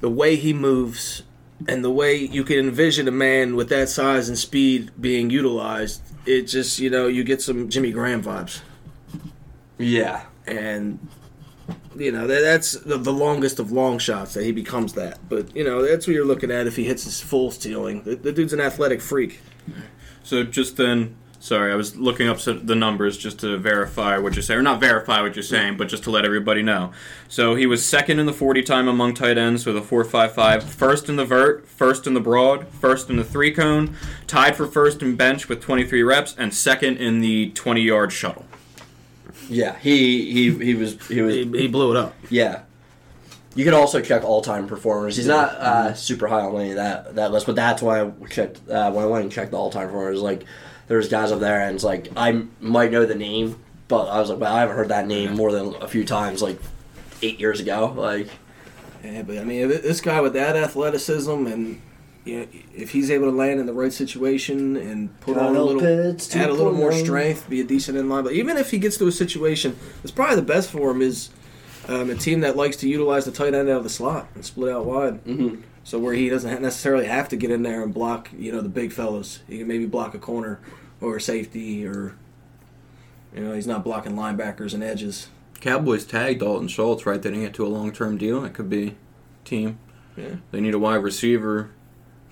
the 0.00 0.08
way 0.10 0.34
he 0.36 0.52
moves, 0.52 1.22
and 1.68 1.84
the 1.84 1.90
way 1.90 2.16
you 2.16 2.42
can 2.42 2.58
envision 2.58 3.06
a 3.06 3.12
man 3.12 3.54
with 3.54 3.68
that 3.68 3.88
size 3.88 4.28
and 4.28 4.36
speed 4.38 4.90
being 5.00 5.30
utilized. 5.30 6.00
It 6.26 6.42
just, 6.42 6.78
you 6.80 6.90
know, 6.90 7.06
you 7.06 7.22
get 7.22 7.40
some 7.42 7.68
Jimmy 7.68 7.90
Graham 7.92 8.22
vibes. 8.22 8.60
yeah. 9.78 10.22
And, 10.50 10.98
you 11.96 12.12
know, 12.12 12.26
that, 12.26 12.40
that's 12.40 12.72
the, 12.72 12.98
the 12.98 13.12
longest 13.12 13.58
of 13.58 13.72
long 13.72 13.98
shots 13.98 14.34
that 14.34 14.44
he 14.44 14.52
becomes 14.52 14.94
that. 14.94 15.18
But, 15.28 15.54
you 15.54 15.64
know, 15.64 15.82
that's 15.82 16.06
what 16.06 16.14
you're 16.14 16.24
looking 16.24 16.50
at 16.50 16.66
if 16.66 16.76
he 16.76 16.84
hits 16.84 17.04
his 17.04 17.20
full 17.20 17.50
ceiling. 17.50 18.02
The, 18.02 18.16
the 18.16 18.32
dude's 18.32 18.52
an 18.52 18.60
athletic 18.60 19.00
freak. 19.00 19.40
So 20.22 20.44
just 20.44 20.76
then, 20.76 21.16
sorry, 21.40 21.72
I 21.72 21.74
was 21.74 21.96
looking 21.96 22.28
up 22.28 22.38
the 22.38 22.74
numbers 22.74 23.16
just 23.16 23.40
to 23.40 23.56
verify 23.56 24.18
what 24.18 24.34
you're 24.34 24.42
saying, 24.42 24.60
or 24.60 24.62
not 24.62 24.80
verify 24.80 25.22
what 25.22 25.34
you're 25.34 25.42
saying, 25.42 25.76
but 25.76 25.88
just 25.88 26.04
to 26.04 26.10
let 26.10 26.24
everybody 26.24 26.62
know. 26.62 26.92
So 27.28 27.54
he 27.54 27.66
was 27.66 27.84
second 27.84 28.18
in 28.18 28.26
the 28.26 28.32
40 28.32 28.62
time 28.62 28.86
among 28.86 29.14
tight 29.14 29.38
ends 29.38 29.66
with 29.66 29.76
a 29.76 29.80
4.55, 29.80 30.62
first 30.62 31.08
in 31.08 31.16
the 31.16 31.24
vert, 31.24 31.66
first 31.66 32.06
in 32.06 32.14
the 32.14 32.20
broad, 32.20 32.68
first 32.68 33.10
in 33.10 33.16
the 33.16 33.24
three 33.24 33.52
cone, 33.52 33.96
tied 34.26 34.56
for 34.56 34.66
first 34.66 35.02
in 35.02 35.16
bench 35.16 35.48
with 35.48 35.60
23 35.60 36.02
reps, 36.02 36.34
and 36.38 36.54
second 36.54 36.98
in 36.98 37.20
the 37.20 37.50
20 37.50 37.80
yard 37.80 38.12
shuttle. 38.12 38.44
Yeah, 39.50 39.76
he 39.78 40.30
he 40.32 40.64
he 40.64 40.74
was 40.74 41.06
he 41.08 41.20
was 41.20 41.34
He, 41.34 41.44
he 41.44 41.68
blew 41.68 41.90
it 41.90 41.96
up. 41.96 42.14
yeah. 42.30 42.62
You 43.56 43.64
could 43.64 43.74
also 43.74 44.00
check 44.00 44.22
all-time 44.22 44.68
performers. 44.68 45.16
He's 45.16 45.26
not 45.26 45.48
uh, 45.56 45.94
super 45.94 46.28
high 46.28 46.42
on 46.42 46.54
any 46.60 46.70
of 46.70 46.76
that 46.76 47.16
that 47.16 47.32
list, 47.32 47.46
but 47.46 47.56
that's 47.56 47.82
why 47.82 48.00
I 48.02 48.10
checked 48.30 48.60
uh, 48.70 48.92
when 48.92 49.04
I 49.04 49.08
went 49.08 49.24
and 49.24 49.32
checked 49.32 49.50
the 49.50 49.56
all-time 49.56 49.88
performers. 49.88 50.22
Like, 50.22 50.44
there's 50.86 51.08
guys 51.08 51.32
up 51.32 51.40
there, 51.40 51.60
and 51.60 51.74
it's 51.74 51.82
like 51.82 52.12
I 52.16 52.44
might 52.60 52.92
know 52.92 53.04
the 53.06 53.16
name, 53.16 53.58
but 53.88 54.04
I 54.06 54.20
was 54.20 54.30
like, 54.30 54.38
well, 54.38 54.54
I 54.54 54.60
haven't 54.60 54.76
heard 54.76 54.88
that 54.90 55.08
name 55.08 55.34
more 55.34 55.50
than 55.50 55.74
a 55.82 55.88
few 55.88 56.04
times, 56.04 56.40
like 56.42 56.60
eight 57.22 57.40
years 57.40 57.58
ago. 57.58 57.92
Like, 57.96 58.28
Yeah, 59.02 59.22
but 59.22 59.36
I 59.38 59.42
mean, 59.44 59.66
this 59.66 60.00
guy 60.00 60.20
with 60.20 60.34
that 60.34 60.54
athleticism 60.54 61.46
and 61.48 61.82
you 62.24 62.40
know, 62.40 62.46
if 62.74 62.90
he's 62.90 63.10
able 63.10 63.30
to 63.30 63.36
land 63.36 63.60
in 63.60 63.66
the 63.66 63.72
right 63.72 63.92
situation 63.92 64.76
and 64.76 65.18
put 65.20 65.36
on 65.36 65.56
a 65.56 65.62
little, 65.62 65.80
Pitts 65.80 66.34
add 66.36 66.50
a 66.50 66.52
little 66.52 66.72
more 66.72 66.92
strength, 66.92 67.48
be 67.48 67.60
a 67.60 67.64
decent 67.64 67.96
in 67.96 68.08
line. 68.08 68.24
But 68.24 68.34
even 68.34 68.56
if 68.56 68.70
he 68.70 68.78
gets 68.78 68.96
to 68.98 69.06
a 69.06 69.12
situation, 69.12 69.76
it's 70.02 70.10
probably 70.12 70.36
the 70.36 70.42
best 70.42 70.70
for 70.70 70.90
him 70.90 71.00
is 71.00 71.30
um, 71.88 72.10
a 72.10 72.14
team 72.14 72.40
that 72.40 72.56
likes 72.56 72.76
to 72.78 72.88
utilize 72.88 73.24
the 73.24 73.32
tight 73.32 73.54
end 73.54 73.68
out 73.68 73.78
of 73.78 73.84
the 73.84 73.90
slot 73.90 74.28
and 74.34 74.44
split 74.44 74.72
out 74.72 74.84
wide. 74.84 75.24
Mhm. 75.24 75.62
So 75.82 75.98
where 75.98 76.12
he 76.14 76.28
doesn't 76.28 76.60
necessarily 76.60 77.06
have 77.06 77.28
to 77.30 77.36
get 77.36 77.50
in 77.50 77.62
there 77.62 77.82
and 77.82 77.92
block, 77.92 78.28
you 78.36 78.52
know, 78.52 78.60
the 78.60 78.68
big 78.68 78.92
fellows. 78.92 79.40
He 79.48 79.58
can 79.58 79.66
maybe 79.66 79.86
block 79.86 80.14
a 80.14 80.18
corner 80.18 80.60
or 81.00 81.16
a 81.16 81.20
safety 81.20 81.86
or. 81.86 82.14
You 83.34 83.44
know, 83.44 83.52
he's 83.54 83.66
not 83.66 83.84
blocking 83.84 84.16
linebackers 84.16 84.74
and 84.74 84.82
edges. 84.82 85.28
Cowboys 85.60 86.04
tagged 86.04 86.40
Dalton 86.40 86.66
Schultz, 86.68 87.06
right? 87.06 87.20
They 87.22 87.30
didn't 87.30 87.44
get 87.44 87.54
to 87.54 87.66
a 87.66 87.68
long 87.68 87.92
term 87.92 88.16
deal. 88.18 88.44
It 88.44 88.54
could 88.54 88.68
be 88.68 88.96
team. 89.44 89.78
Yeah. 90.16 90.36
They 90.50 90.60
need 90.60 90.74
a 90.74 90.78
wide 90.80 90.96
receiver, 90.96 91.70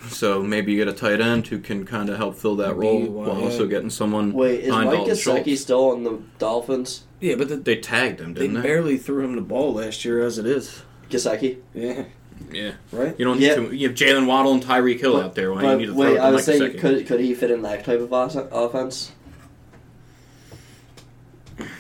so 0.09 0.43
maybe 0.43 0.73
you 0.73 0.79
get 0.79 0.89
a 0.89 0.97
tight 0.97 1.21
end 1.21 1.47
who 1.49 1.59
can 1.59 1.85
kind 1.85 2.09
of 2.09 2.17
help 2.17 2.37
fill 2.37 2.57
that 2.57 2.77
Maybe 2.79 3.07
role 3.09 3.25
while 3.25 3.43
also 3.43 3.67
getting 3.67 3.91
someone. 3.91 4.33
wait, 4.33 4.61
is 4.61 4.67
behind 4.69 4.87
Mike 4.91 4.99
Dalton 5.07 5.15
Gesicki 5.15 5.45
Schultz. 5.45 5.61
still 5.61 5.91
on 5.91 6.05
the 6.05 6.19
Dolphins? 6.39 7.05
Yeah, 7.21 7.35
but 7.35 7.49
the, 7.49 7.57
They 7.57 7.77
tagged 7.77 8.21
him, 8.21 8.35
they 8.35 8.43
didn't 8.43 8.55
they? 8.57 8.61
They 8.63 8.69
barely 8.69 8.97
threw 8.97 9.25
him 9.25 9.35
the 9.35 9.43
ball 9.43 9.75
last 9.75 10.05
year 10.05 10.25
as 10.25 10.39
it 10.39 10.47
is. 10.47 10.83
Gesicki. 11.11 11.59
Yeah. 11.75 12.05
Yeah. 12.53 12.73
Right? 12.93 13.15
You 13.19 13.25
don't 13.25 13.41
need 13.41 13.47
Yeah. 13.47 13.55
to. 13.57 13.75
You 13.75 13.89
have 13.89 13.97
Jaylen 13.97 14.27
Waddle 14.27 14.53
and 14.53 14.63
Tyreek 14.63 15.01
Hill 15.01 15.21
out 15.21 15.35
there. 15.35 15.53
Why 15.53 15.63
do 15.63 15.69
you 15.71 15.77
need 15.79 15.87
to 15.87 15.93
throw 15.95 16.01
wait, 16.03 16.13
it 16.13 16.17
to 16.17 16.23
I 16.23 16.31
was 16.31 16.47
Mike 16.47 16.57
saying, 16.59 16.73
Gesicki? 16.75 16.79
could 16.81 17.07
could 17.07 17.21
he 17.21 17.35
fit 17.35 17.51
in 17.51 17.63
that 17.63 17.85
type 17.85 18.01
of 18.01 18.13
os- 18.13 18.37
offense? 18.37 19.11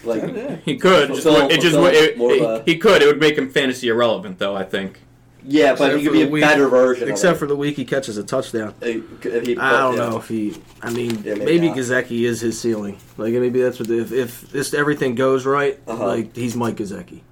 Like, 0.04 0.22
Yeah. 0.22 0.56
He 0.64 0.76
could. 0.76 1.08
Just, 1.08 1.22
Fulfill- 1.22 1.48
it 1.48 1.60
just 1.60 1.76
fulfill 1.76 1.94
it, 1.94 2.18
more 2.18 2.32
of 2.32 2.36
it- 2.38 2.42
a- 2.42 2.62
he 2.66 2.76
could. 2.78 3.02
It 3.02 3.06
would 3.06 3.20
make 3.20 3.38
him 3.38 3.48
fantasy 3.50 3.88
irrelevant, 3.88 4.38
though. 4.38 4.56
I 4.56 4.64
think. 4.64 5.00
Yeah, 5.50 5.74
but 5.74 5.94
Except 5.94 5.96
he 5.98 6.04
could 6.04 6.12
be 6.12 6.22
a 6.24 6.28
week- 6.28 6.42
better 6.42 6.68
version. 6.68 7.08
Except 7.08 7.32
of 7.32 7.38
for 7.38 7.46
the 7.46 7.56
week 7.56 7.76
he 7.76 7.86
catches 7.86 8.18
a 8.18 8.22
touchdown. 8.22 8.74
it. 8.82 9.02
If 9.24 9.46
he, 9.46 9.56
I 9.56 9.70
don't 9.80 9.96
yeah. 9.96 10.08
know 10.10 10.18
if 10.18 10.28
he. 10.28 10.54
I 10.82 10.90
mean, 10.90 11.22
Yeah, 11.24 11.36
maybe 11.36 11.68
maybe. 11.68 11.68
Gesicki 11.70 12.22
is 12.26 12.40
his 12.42 12.60
ceiling. 12.60 12.98
Like 13.16 13.32
maybe 13.32 13.62
that's 13.62 13.78
what. 13.78 13.88
The, 13.88 13.98
if 14.00 14.12
if 14.12 14.40
this 14.50 14.74
everything 14.74 15.14
goes 15.14 15.46
right, 15.46 15.80
Uh-huh. 15.86 16.06
like 16.06 16.36
he's 16.36 16.54
Mike 16.54 16.76
Gesicki. 16.76 17.22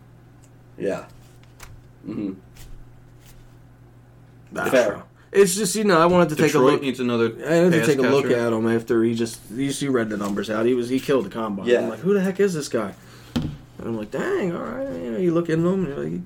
Yeah. 0.78 1.04
hmm 2.06 2.32
Fair. 4.54 4.88
bro. 4.92 5.02
It's 5.32 5.54
just 5.54 5.74
you 5.76 5.84
know 5.84 6.00
I 6.00 6.06
wanted 6.06 6.30
to 6.30 6.36
take 6.36 6.54
a 6.54 6.58
look. 6.58 6.80
needs 6.80 7.00
another. 7.00 7.26
I 7.46 7.54
had 7.56 7.72
to 7.72 7.84
take 7.84 7.98
a 7.98 8.02
look 8.02 8.26
at 8.30 8.52
him 8.52 8.66
after 8.66 9.02
he 9.04 9.14
just 9.14 9.38
you, 9.50 9.66
you 9.66 9.90
read 9.90 10.08
the 10.08 10.16
numbers 10.16 10.48
out. 10.48 10.64
He 10.64 10.72
was 10.72 10.88
he 10.88 10.98
killed 11.00 11.26
the 11.26 11.30
combine. 11.30 11.66
Yeah. 11.66 11.80
I'm 11.80 11.90
like, 11.90 11.98
who 11.98 12.14
the 12.14 12.20
heck 12.22 12.40
is 12.40 12.54
this 12.54 12.68
guy? 12.68 12.94
And 13.34 13.50
I'm 13.88 13.98
like, 13.98 14.10
dang, 14.10 14.56
all 14.56 14.62
right. 14.62 14.88
You 14.88 15.10
know, 15.12 15.18
you 15.18 15.34
look 15.34 15.50
into 15.50 15.68
him, 15.68 15.84
and 15.84 15.88
you're 15.88 16.04
like, 16.04 16.12
he 16.12 16.22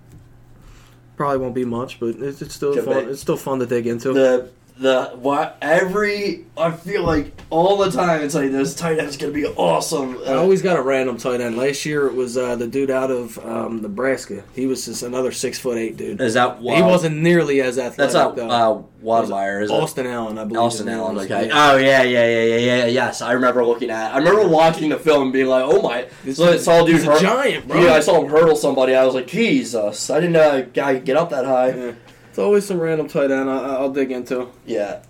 probably 1.21 1.37
won't 1.37 1.55
be 1.55 1.67
much, 1.67 2.01
but 2.01 2.17
it's, 2.19 2.41
it's 2.41 2.55
still 2.55 2.73
Could 2.73 2.87
fun. 2.87 3.05
be. 3.05 3.11
It's 3.11 3.21
still 3.21 3.37
fun 3.37 3.59
to 3.59 3.67
dig 3.67 3.87
into. 3.87 4.15
The 4.15 4.49
the 4.81 5.11
what 5.17 5.59
every 5.61 6.47
I 6.57 6.71
feel 6.71 7.03
like 7.05 7.33
all 7.51 7.77
the 7.77 7.91
time 7.91 8.23
it's 8.23 8.35
like 8.35 8.51
this 8.51 8.75
tight 8.75 8.99
end's 8.99 9.17
gonna 9.19 9.33
be 9.33 9.45
awesome. 9.45 10.19
I 10.27 10.33
always 10.35 10.63
got 10.63 10.79
a 10.79 10.83
random 10.83 11.19
tight 11.19 11.43
end. 11.43 11.57
Last 11.59 11.85
year 11.85 12.07
it 12.07 12.15
was 12.15 12.39
uh, 12.39 12.57
the 12.57 12.67
dude 12.67 12.91
out 12.91 13.11
of 13.11 13.39
um, 13.45 13.83
Nebraska. 13.83 14.43
He 14.55 14.67
was 14.67 14.87
just 14.87 15.03
another 15.03 15.33
six 15.33 15.59
foot 15.59 15.77
eight 15.77 15.99
dude. 15.99 16.21
is 16.21 16.33
that 16.35 16.59
He 16.61 16.81
wasn't 16.83 17.19
nearly 17.19 17.61
as 17.61 17.79
athletic. 17.79 17.97
That's 17.99 18.15
not 18.15 18.37
though. 18.37 18.49
uh, 18.49 18.83
Wadmeyer, 19.05 19.63
is 19.63 19.71
it? 19.71 19.75
Austin 19.75 20.07
Allen, 20.07 20.39
I 20.39 20.45
believe. 20.45 20.61
Austin 20.63 20.89
Allen, 20.89 21.19
okay. 21.19 21.47
Yeah. 21.49 21.73
Oh 21.73 21.77
yeah, 21.77 22.03
yeah, 22.03 22.27
yeah, 22.27 22.43
yeah, 22.45 22.57
yeah. 22.57 22.87
Yes, 22.87 23.21
I 23.23 23.33
remember 23.33 23.65
looking 23.65 23.91
at. 23.91 24.15
I 24.15 24.19
remember 24.19 24.49
watching 24.49 24.89
the 24.91 24.99
film 24.99 25.25
and 25.25 25.33
being 25.33 25.47
like, 25.47 25.65
"Oh 25.67 25.81
my!" 25.83 26.07
This 26.25 26.37
So 26.39 26.45
I 26.47 26.53
is- 26.53 26.65
saw 26.65 26.83
a 26.83 26.87
dude 26.87 26.97
he's 26.97 27.07
a 27.09 27.21
giant, 27.21 27.69
bro. 27.69 27.83
Yeah, 27.83 27.93
I 27.95 28.01
saw 28.01 28.23
him 28.23 28.31
hurdle 28.31 28.57
somebody. 28.57 28.95
I 28.95 29.05
was 29.05 29.15
like, 29.15 29.27
"Jesus!" 29.27 30.09
I 30.11 30.21
didn't 30.21 30.33
know 30.33 30.57
a 30.57 30.63
guy 30.63 30.95
could 30.95 31.05
get 31.05 31.17
up 31.17 31.31
that 31.31 31.45
high. 31.45 31.69
Yeah. 31.75 31.93
Always 32.41 32.67
some 32.67 32.81
random 32.81 33.09
tight 33.09 33.31
end 33.31 33.51
I, 33.51 33.75
I'll 33.75 33.93
dig 33.93 34.11
into. 34.11 34.49
Yeah, 34.67 35.03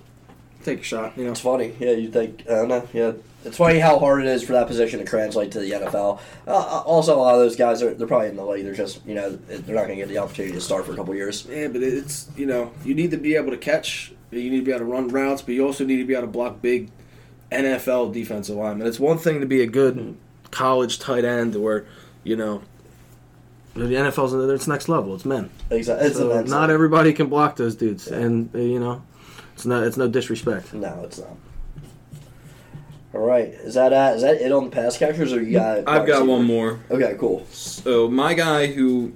Take 0.64 0.80
a 0.80 0.82
shot, 0.82 1.16
you 1.16 1.24
know. 1.24 1.30
it's 1.30 1.40
funny. 1.40 1.74
Yeah, 1.78 1.92
you 1.92 2.10
think 2.10 2.42
I 2.46 2.54
don't 2.56 2.68
know. 2.68 2.86
Yeah, 2.92 3.12
it's 3.46 3.56
funny 3.56 3.78
how 3.78 3.98
hard 3.98 4.20
it 4.20 4.26
is 4.26 4.42
for 4.42 4.52
that 4.52 4.66
position 4.66 4.98
to 4.98 5.06
translate 5.06 5.52
to 5.52 5.60
the 5.60 5.70
NFL. 5.70 6.20
Uh, 6.46 6.50
uh, 6.50 6.82
also, 6.84 7.16
a 7.16 7.20
lot 7.20 7.34
of 7.34 7.40
those 7.40 7.56
guys 7.56 7.82
are 7.82 7.94
they're 7.94 8.06
probably 8.06 8.28
in 8.28 8.36
the 8.36 8.44
league. 8.44 8.64
They're 8.64 8.74
just 8.74 9.04
you 9.06 9.14
know 9.14 9.30
they're 9.30 9.74
not 9.74 9.86
going 9.86 9.96
to 9.98 10.04
get 10.04 10.08
the 10.08 10.18
opportunity 10.18 10.52
to 10.54 10.60
start 10.60 10.84
for 10.84 10.92
a 10.92 10.96
couple 10.96 11.14
years. 11.14 11.46
Yeah, 11.48 11.68
but 11.68 11.82
it's 11.82 12.28
you 12.36 12.44
know 12.44 12.72
you 12.84 12.94
need 12.94 13.10
to 13.12 13.16
be 13.16 13.36
able 13.36 13.52
to 13.52 13.56
catch. 13.56 14.12
You 14.30 14.50
need 14.50 14.58
to 14.58 14.64
be 14.64 14.70
able 14.70 14.80
to 14.80 14.84
run 14.92 15.08
routes, 15.08 15.40
but 15.40 15.54
you 15.54 15.64
also 15.64 15.84
need 15.86 15.96
to 15.96 16.04
be 16.04 16.12
able 16.12 16.26
to 16.26 16.32
block 16.32 16.60
big 16.60 16.90
NFL 17.50 18.12
defensive 18.12 18.56
linemen. 18.56 18.86
It's 18.86 19.00
one 19.00 19.16
thing 19.16 19.40
to 19.40 19.46
be 19.46 19.62
a 19.62 19.66
good 19.66 20.14
college 20.50 20.98
tight 20.98 21.24
end, 21.24 21.56
where 21.56 21.86
you 22.22 22.36
know 22.36 22.62
the 23.74 23.82
NFL's 23.94 24.32
it's 24.50 24.66
next 24.66 24.88
level. 24.88 25.14
It's 25.14 25.24
men. 25.24 25.50
Exactly. 25.70 26.06
It's 26.08 26.16
So 26.16 26.30
immense. 26.30 26.50
not 26.50 26.70
everybody 26.70 27.12
can 27.12 27.28
block 27.28 27.56
those 27.56 27.76
dudes, 27.76 28.08
and 28.08 28.54
uh, 28.54 28.58
you 28.58 28.80
know 28.80 29.02
it's 29.54 29.64
not 29.66 29.84
it's 29.84 29.96
no 29.96 30.08
disrespect. 30.08 30.72
No, 30.74 31.02
it's 31.04 31.18
not. 31.18 31.36
All 33.12 33.20
right, 33.20 33.48
is 33.48 33.74
that 33.74 33.92
uh, 33.92 34.12
is 34.14 34.22
that 34.22 34.40
it 34.40 34.52
on 34.52 34.64
the 34.66 34.70
pass 34.70 34.96
catchers, 34.96 35.32
or 35.32 35.42
you 35.42 35.52
got? 35.52 35.88
I've 35.88 36.06
got 36.06 36.26
one 36.26 36.44
more. 36.44 36.78
Okay, 36.90 37.16
cool. 37.18 37.44
So 37.50 38.08
my 38.08 38.34
guy 38.34 38.68
who, 38.68 39.12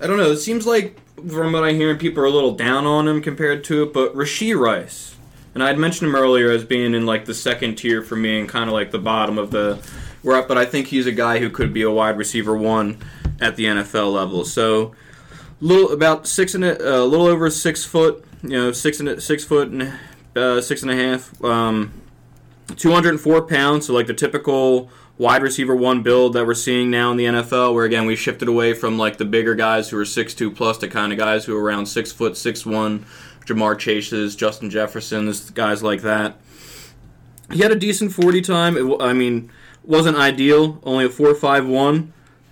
I 0.00 0.06
don't 0.06 0.16
know. 0.16 0.30
It 0.30 0.38
seems 0.38 0.66
like 0.66 0.98
from 1.16 1.52
what 1.52 1.62
I'm 1.62 1.74
hearing, 1.76 1.98
people 1.98 2.22
are 2.22 2.26
a 2.26 2.30
little 2.30 2.54
down 2.54 2.86
on 2.86 3.06
him 3.06 3.20
compared 3.20 3.64
to 3.64 3.82
it. 3.82 3.92
But 3.92 4.14
Rashee 4.14 4.58
Rice, 4.58 5.14
and 5.54 5.62
I 5.62 5.66
had 5.66 5.78
mentioned 5.78 6.08
him 6.08 6.16
earlier 6.16 6.50
as 6.50 6.64
being 6.64 6.94
in 6.94 7.04
like 7.04 7.26
the 7.26 7.34
second 7.34 7.74
tier 7.76 8.00
for 8.02 8.16
me 8.16 8.40
and 8.40 8.48
kind 8.48 8.68
of 8.70 8.72
like 8.72 8.92
the 8.92 8.98
bottom 8.98 9.36
of 9.36 9.50
the. 9.50 9.78
We're 10.22 10.34
up, 10.36 10.48
but 10.48 10.56
I 10.58 10.64
think 10.64 10.88
he's 10.88 11.06
a 11.06 11.12
guy 11.12 11.38
who 11.38 11.48
could 11.50 11.72
be 11.74 11.82
a 11.82 11.90
wide 11.90 12.16
receiver 12.18 12.56
one 12.56 12.98
at 13.40 13.56
the 13.56 13.64
NFL 13.64 14.12
level. 14.12 14.44
So, 14.44 14.94
little 15.60 15.92
about 15.92 16.26
six 16.26 16.54
and 16.54 16.64
a, 16.64 17.00
a 17.00 17.04
little 17.04 17.26
over 17.26 17.50
six 17.50 17.84
foot. 17.84 18.24
You 18.42 18.50
know, 18.50 18.72
six 18.72 19.00
and 19.00 19.22
six 19.22 19.44
foot 19.44 19.68
and 19.68 19.92
uh, 20.36 20.60
six 20.60 20.82
and 20.82 20.90
a 20.90 20.96
half. 20.96 21.42
Um, 21.44 21.92
204 22.76 23.42
pounds, 23.42 23.86
so 23.86 23.94
like 23.94 24.06
the 24.06 24.14
typical 24.14 24.90
wide 25.16 25.42
receiver 25.42 25.74
one 25.74 26.02
build 26.02 26.34
that 26.34 26.46
we're 26.46 26.54
seeing 26.54 26.90
now 26.90 27.10
in 27.10 27.16
the 27.16 27.24
NFL, 27.24 27.74
where 27.74 27.84
again 27.84 28.06
we 28.06 28.14
shifted 28.14 28.48
away 28.48 28.74
from 28.74 28.98
like 28.98 29.16
the 29.16 29.24
bigger 29.24 29.54
guys 29.54 29.90
who 29.90 29.98
are 29.98 30.04
six 30.04 30.34
two 30.34 30.50
plus 30.50 30.78
to 30.78 30.88
kind 30.88 31.12
of 31.12 31.18
guys 31.18 31.44
who 31.44 31.56
are 31.56 31.62
around 31.62 31.86
six 31.86 32.12
foot 32.12 32.36
six 32.36 32.64
one, 32.64 33.04
Ja'Marr 33.44 33.78
Chases, 33.78 34.36
Justin 34.36 34.70
Jeffersons, 34.70 35.50
guys 35.50 35.82
like 35.82 36.02
that. 36.02 36.36
He 37.50 37.60
had 37.60 37.72
a 37.72 37.76
decent 37.76 38.12
40 38.12 38.42
time. 38.42 38.76
It, 38.76 39.00
I 39.00 39.14
mean, 39.14 39.50
wasn't 39.82 40.18
ideal, 40.18 40.80
only 40.82 41.06
a 41.06 41.08
4.51, 41.08 42.08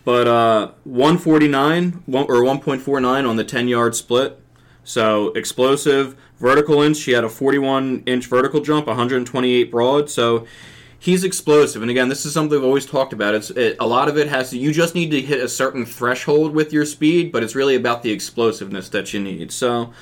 but 0.07 0.29
uh, 0.29 0.71
149 0.85 2.05
one, 2.07 2.27
or 2.29 2.37
1.49 2.37 3.29
on 3.29 3.35
the 3.35 3.43
10 3.43 3.67
yard 3.67 3.97
split. 3.97 4.41
So 4.85 5.31
explosive, 5.33 6.17
vertical 6.39 6.81
inch. 6.81 7.03
He 7.03 7.11
had 7.11 7.25
a 7.25 7.29
41 7.29 8.05
inch 8.07 8.27
vertical 8.27 8.61
jump, 8.61 8.87
128 8.87 9.69
broad. 9.69 10.09
So 10.09 10.47
he's 10.97 11.25
explosive. 11.25 11.83
And 11.83 11.91
again, 11.91 12.09
this 12.09 12.25
is 12.25 12.33
something 12.33 12.57
I've 12.57 12.65
always 12.65 12.87
talked 12.87 13.13
about. 13.13 13.35
It's 13.35 13.51
it, 13.51 13.79
a 13.81 13.87
lot 13.89 14.09
of 14.09 14.17
it 14.17 14.29
has 14.29 14.51
to. 14.51 14.59
You 14.59 14.73
just 14.73 14.95
need 14.95 15.11
to 15.11 15.21
hit 15.21 15.41
a 15.41 15.49
certain 15.49 15.85
threshold 15.85 16.55
with 16.55 16.73
your 16.73 16.85
speed, 16.85 17.33
but 17.33 17.43
it's 17.43 17.57
really 17.57 17.75
about 17.75 18.05
the 18.05 18.13
explosiveness 18.13 18.89
that 18.91 19.13
you 19.13 19.19
need. 19.19 19.51
So 19.51 19.93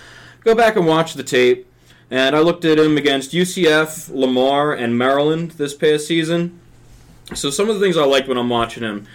go 0.42 0.54
back 0.54 0.76
and 0.76 0.86
watch 0.86 1.14
the 1.14 1.24
tape. 1.24 1.66
And 2.10 2.36
I 2.36 2.40
looked 2.40 2.66
at 2.66 2.78
him 2.78 2.98
against 2.98 3.32
UCF, 3.32 4.14
Lamar, 4.14 4.74
and 4.74 4.98
Maryland 4.98 5.52
this 5.52 5.72
past 5.72 6.06
season. 6.06 6.60
So 7.32 7.48
some 7.48 7.70
of 7.70 7.76
the 7.76 7.80
things 7.80 7.96
I 7.96 8.04
liked 8.04 8.28
when 8.28 8.36
I'm 8.36 8.50
watching 8.50 8.82
him. 8.82 9.06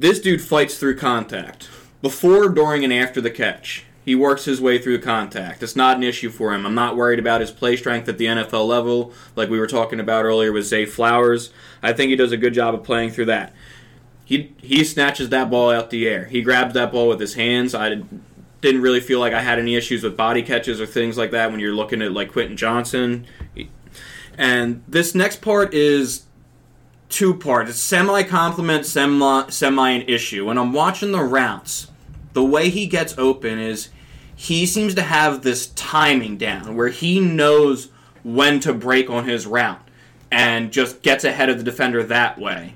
This 0.00 0.18
dude 0.18 0.40
fights 0.40 0.78
through 0.78 0.96
contact. 0.96 1.68
Before, 2.00 2.48
during, 2.48 2.84
and 2.84 2.92
after 2.92 3.20
the 3.20 3.30
catch. 3.30 3.84
He 4.02 4.14
works 4.14 4.46
his 4.46 4.58
way 4.58 4.78
through 4.78 5.02
contact. 5.02 5.62
It's 5.62 5.76
not 5.76 5.98
an 5.98 6.02
issue 6.02 6.30
for 6.30 6.54
him. 6.54 6.64
I'm 6.64 6.74
not 6.74 6.96
worried 6.96 7.18
about 7.18 7.42
his 7.42 7.50
play 7.50 7.76
strength 7.76 8.08
at 8.08 8.16
the 8.16 8.24
NFL 8.24 8.66
level, 8.66 9.12
like 9.36 9.50
we 9.50 9.60
were 9.60 9.66
talking 9.66 10.00
about 10.00 10.24
earlier 10.24 10.52
with 10.52 10.64
Zay 10.64 10.86
Flowers. 10.86 11.52
I 11.82 11.92
think 11.92 12.08
he 12.08 12.16
does 12.16 12.32
a 12.32 12.38
good 12.38 12.54
job 12.54 12.74
of 12.74 12.82
playing 12.82 13.10
through 13.10 13.26
that. 13.26 13.52
He 14.24 14.54
he 14.62 14.84
snatches 14.84 15.28
that 15.28 15.50
ball 15.50 15.70
out 15.70 15.90
the 15.90 16.08
air. 16.08 16.24
He 16.24 16.40
grabs 16.40 16.72
that 16.72 16.92
ball 16.92 17.06
with 17.06 17.20
his 17.20 17.34
hands. 17.34 17.74
I 17.74 18.00
didn't 18.62 18.80
really 18.80 19.00
feel 19.00 19.20
like 19.20 19.34
I 19.34 19.42
had 19.42 19.58
any 19.58 19.76
issues 19.76 20.02
with 20.02 20.16
body 20.16 20.42
catches 20.42 20.80
or 20.80 20.86
things 20.86 21.18
like 21.18 21.30
that 21.32 21.50
when 21.50 21.60
you're 21.60 21.74
looking 21.74 22.00
at 22.00 22.12
like 22.12 22.32
Quentin 22.32 22.56
Johnston. 22.56 23.26
And 24.38 24.82
this 24.88 25.14
next 25.14 25.42
part 25.42 25.74
is 25.74 26.22
two 27.10 27.34
parts. 27.34 27.70
It's 27.70 27.78
semi 27.78 28.22
compliment, 28.22 28.86
semi 28.86 29.90
an 29.90 30.02
issue. 30.08 30.46
When 30.46 30.58
I'm 30.58 30.72
watching 30.72 31.12
the 31.12 31.22
routes, 31.22 31.88
the 32.32 32.44
way 32.44 32.70
he 32.70 32.86
gets 32.86 33.18
open 33.18 33.58
is 33.58 33.90
he 34.34 34.64
seems 34.64 34.94
to 34.94 35.02
have 35.02 35.42
this 35.42 35.66
timing 35.68 36.38
down 36.38 36.76
where 36.76 36.88
he 36.88 37.20
knows 37.20 37.90
when 38.22 38.60
to 38.60 38.72
break 38.72 39.10
on 39.10 39.24
his 39.24 39.46
route 39.46 39.86
and 40.30 40.72
just 40.72 41.02
gets 41.02 41.24
ahead 41.24 41.50
of 41.50 41.58
the 41.58 41.64
defender 41.64 42.02
that 42.04 42.38
way. 42.38 42.74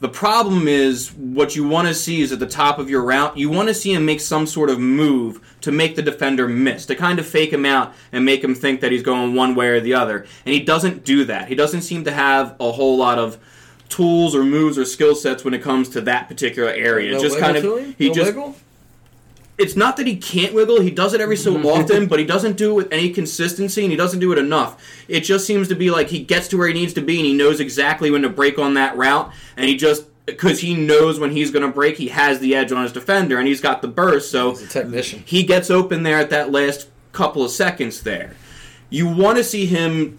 The 0.00 0.08
problem 0.08 0.66
is 0.66 1.12
what 1.12 1.56
you 1.56 1.68
want 1.68 1.88
to 1.88 1.94
see 1.94 2.22
is 2.22 2.32
at 2.32 2.38
the 2.38 2.46
top 2.46 2.78
of 2.78 2.88
your 2.88 3.02
route, 3.02 3.36
you 3.36 3.50
want 3.50 3.68
to 3.68 3.74
see 3.74 3.92
him 3.92 4.06
make 4.06 4.20
some 4.20 4.46
sort 4.46 4.70
of 4.70 4.78
move 4.78 5.56
to 5.60 5.70
make 5.70 5.94
the 5.94 6.00
defender 6.00 6.48
miss, 6.48 6.86
to 6.86 6.94
kind 6.94 7.18
of 7.18 7.26
fake 7.26 7.52
him 7.52 7.66
out 7.66 7.92
and 8.10 8.24
make 8.24 8.42
him 8.42 8.54
think 8.54 8.80
that 8.80 8.92
he's 8.92 9.02
going 9.02 9.34
one 9.34 9.54
way 9.54 9.68
or 9.68 9.80
the 9.80 9.92
other. 9.92 10.20
And 10.46 10.54
he 10.54 10.60
doesn't 10.60 11.04
do 11.04 11.24
that. 11.26 11.48
He 11.48 11.54
doesn't 11.54 11.82
seem 11.82 12.04
to 12.04 12.12
have 12.12 12.56
a 12.58 12.72
whole 12.72 12.96
lot 12.96 13.18
of 13.18 13.38
tools 13.90 14.34
or 14.34 14.42
moves 14.44 14.78
or 14.78 14.84
skill 14.86 15.14
sets 15.14 15.44
when 15.44 15.52
it 15.52 15.62
comes 15.62 15.88
to 15.90 16.00
that 16.02 16.28
particular 16.28 16.70
area. 16.70 17.12
No 17.12 17.20
just 17.20 17.34
wiggle 17.36 17.52
kind 17.52 17.56
of 17.90 17.96
he 17.98 18.08
No 18.08 18.14
just 18.14 18.28
wiggle? 18.34 18.56
it's 19.58 19.76
not 19.76 19.98
that 19.98 20.06
he 20.06 20.16
can't 20.16 20.54
wiggle. 20.54 20.80
He 20.80 20.90
does 20.90 21.12
it 21.12 21.20
every 21.20 21.36
so 21.36 21.54
often, 21.70 22.06
but 22.06 22.18
he 22.18 22.24
doesn't 22.24 22.56
do 22.56 22.70
it 22.70 22.74
with 22.74 22.92
any 22.92 23.10
consistency, 23.10 23.82
and 23.82 23.90
he 23.90 23.96
doesn't 23.96 24.20
do 24.20 24.32
it 24.32 24.38
enough. 24.38 24.82
It 25.06 25.20
just 25.20 25.46
seems 25.46 25.68
to 25.68 25.74
be 25.74 25.90
like 25.90 26.08
he 26.08 26.20
gets 26.20 26.48
to 26.48 26.56
where 26.56 26.68
he 26.68 26.72
needs 26.74 26.94
to 26.94 27.02
be, 27.02 27.18
and 27.18 27.26
he 27.26 27.34
knows 27.34 27.60
exactly 27.60 28.10
when 28.10 28.22
to 28.22 28.30
break 28.30 28.58
on 28.58 28.74
that 28.74 28.96
route, 28.96 29.30
and 29.56 29.66
he 29.68 29.76
just 29.76 30.06
because 30.26 30.60
he 30.60 30.74
knows 30.74 31.18
when 31.18 31.32
he's 31.32 31.50
going 31.50 31.66
to 31.66 31.72
break, 31.72 31.96
he 31.96 32.08
has 32.08 32.38
the 32.38 32.54
edge 32.54 32.70
on 32.70 32.84
his 32.84 32.92
defender, 32.92 33.38
and 33.38 33.48
he's 33.48 33.60
got 33.60 33.82
the 33.82 33.88
burst, 33.88 34.30
so 34.30 34.50
He's 34.50 34.62
a 34.62 34.68
technician. 34.68 35.22
he 35.26 35.42
gets 35.42 35.70
open 35.70 36.04
there 36.04 36.18
at 36.18 36.30
that 36.30 36.52
last 36.52 36.88
couple 37.12 37.44
of 37.44 37.50
seconds 37.50 38.02
there. 38.02 38.36
You 38.90 39.08
want 39.08 39.38
to 39.38 39.44
see 39.44 39.66
him 39.66 40.18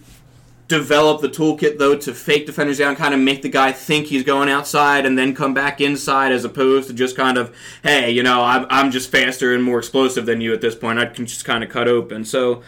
develop 0.72 1.22
the 1.22 1.28
toolkit 1.28 1.78
though 1.78 1.98
to 1.98 2.14
fake 2.14 2.46
defenders 2.46 2.78
down, 2.78 2.96
kind 2.96 3.14
of 3.14 3.20
make 3.20 3.42
the 3.42 3.50
guy 3.50 3.74
think 3.74 4.08
he's 4.08 4.24
going 4.24 4.50
outside 4.50 5.06
and 5.06 5.18
then 5.18 5.36
come 5.36 5.54
back 5.54 5.82
inside, 5.82 6.32
as 6.32 6.46
opposed 6.46 6.88
to 6.88 6.94
just 6.94 7.16
kind 7.16 7.38
of, 7.38 7.54
hey, 7.84 8.10
you 8.10 8.24
know, 8.24 8.42
I'm, 8.42 8.66
I'm 8.70 8.90
just 8.90 9.12
faster 9.12 9.54
and 9.54 9.64
more 9.64 9.80
explosive 9.80 10.26
than 10.26 10.40
you 10.40 10.54
at 10.54 10.62
this 10.62 10.74
point. 10.74 10.98
I 10.98 11.06
can 11.06 11.26
just 11.26 11.44
kind 11.44 11.62
of 11.64 11.70
cut 11.70 11.90
open. 11.90 12.24
So 12.24 12.64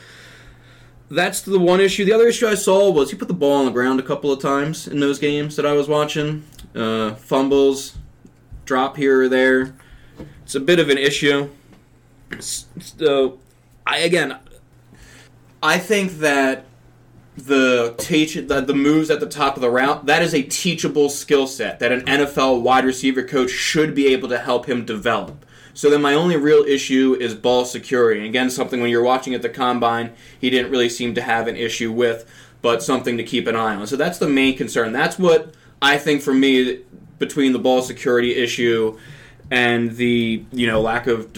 that's 1.09 1.41
the 1.41 1.59
one 1.59 1.79
issue. 1.79 2.03
The 2.03 2.11
other 2.11 2.27
issue 2.27 2.45
I 2.45 2.55
saw 2.55 2.91
was 2.91 3.09
he 3.09 3.17
put 3.17 3.29
the 3.29 3.33
ball 3.33 3.59
on 3.59 3.65
the 3.65 3.71
ground 3.71 3.99
a 3.99 4.03
couple 4.03 4.31
of 4.31 4.41
times 4.41 4.87
in 4.87 4.99
those 4.99 5.17
games 5.17 5.55
that 5.55 5.65
I 5.65 5.71
was 5.71 5.87
watching. 5.87 6.43
Uh, 6.75 7.15
fumbles, 7.15 7.95
drop 8.65 8.97
here 8.97 9.21
or 9.21 9.29
there. 9.29 9.75
It's 10.43 10.55
a 10.55 10.59
bit 10.59 10.79
of 10.79 10.89
an 10.89 10.97
issue. 10.97 11.49
So, 12.39 13.39
I 13.87 13.99
again, 13.99 14.37
I 15.61 15.77
think 15.77 16.19
that 16.19 16.65
the 17.35 17.95
teach 17.97 18.35
the, 18.35 18.61
the 18.61 18.75
moves 18.75 19.09
at 19.09 19.19
the 19.19 19.27
top 19.27 19.55
of 19.55 19.61
the 19.61 19.69
route 19.69 20.05
that 20.05 20.21
is 20.21 20.35
a 20.35 20.43
teachable 20.43 21.09
skill 21.09 21.47
set 21.47 21.79
that 21.79 21.91
an 21.91 22.01
NFL 22.01 22.61
wide 22.61 22.85
receiver 22.85 23.23
coach 23.23 23.49
should 23.49 23.95
be 23.95 24.07
able 24.07 24.29
to 24.29 24.37
help 24.37 24.67
him 24.67 24.85
develop. 24.85 25.45
So 25.73 25.89
then 25.89 26.03
my 26.03 26.13
only 26.13 26.37
real 26.37 26.63
issue 26.63 27.17
is 27.19 27.33
ball 27.33 27.65
security. 27.65 28.19
And 28.19 28.29
again, 28.29 28.51
something 28.51 28.79
when 28.79 28.91
you're 28.91 29.03
watching 29.03 29.33
at 29.33 29.41
the 29.41 29.49
combine, 29.49 30.13
he 30.39 30.51
didn't 30.51 30.71
really 30.71 30.89
seem 30.89 31.15
to 31.15 31.21
have 31.21 31.47
an 31.47 31.55
issue 31.55 31.91
with, 31.91 32.29
but 32.61 32.83
something 32.83 33.17
to 33.17 33.23
keep 33.23 33.47
an 33.47 33.55
eye 33.55 33.75
on. 33.75 33.87
So 33.87 33.95
that's 33.95 34.19
the 34.19 34.29
main 34.29 34.55
concern. 34.55 34.93
That's 34.93 35.17
what 35.17 35.55
I 35.81 35.97
think 35.97 36.21
for 36.21 36.33
me 36.33 36.81
between 37.17 37.53
the 37.53 37.59
ball 37.59 37.81
security 37.81 38.35
issue 38.35 38.99
and 39.49 39.95
the 39.95 40.43
you 40.51 40.67
know 40.67 40.81
lack 40.81 41.07
of 41.07 41.33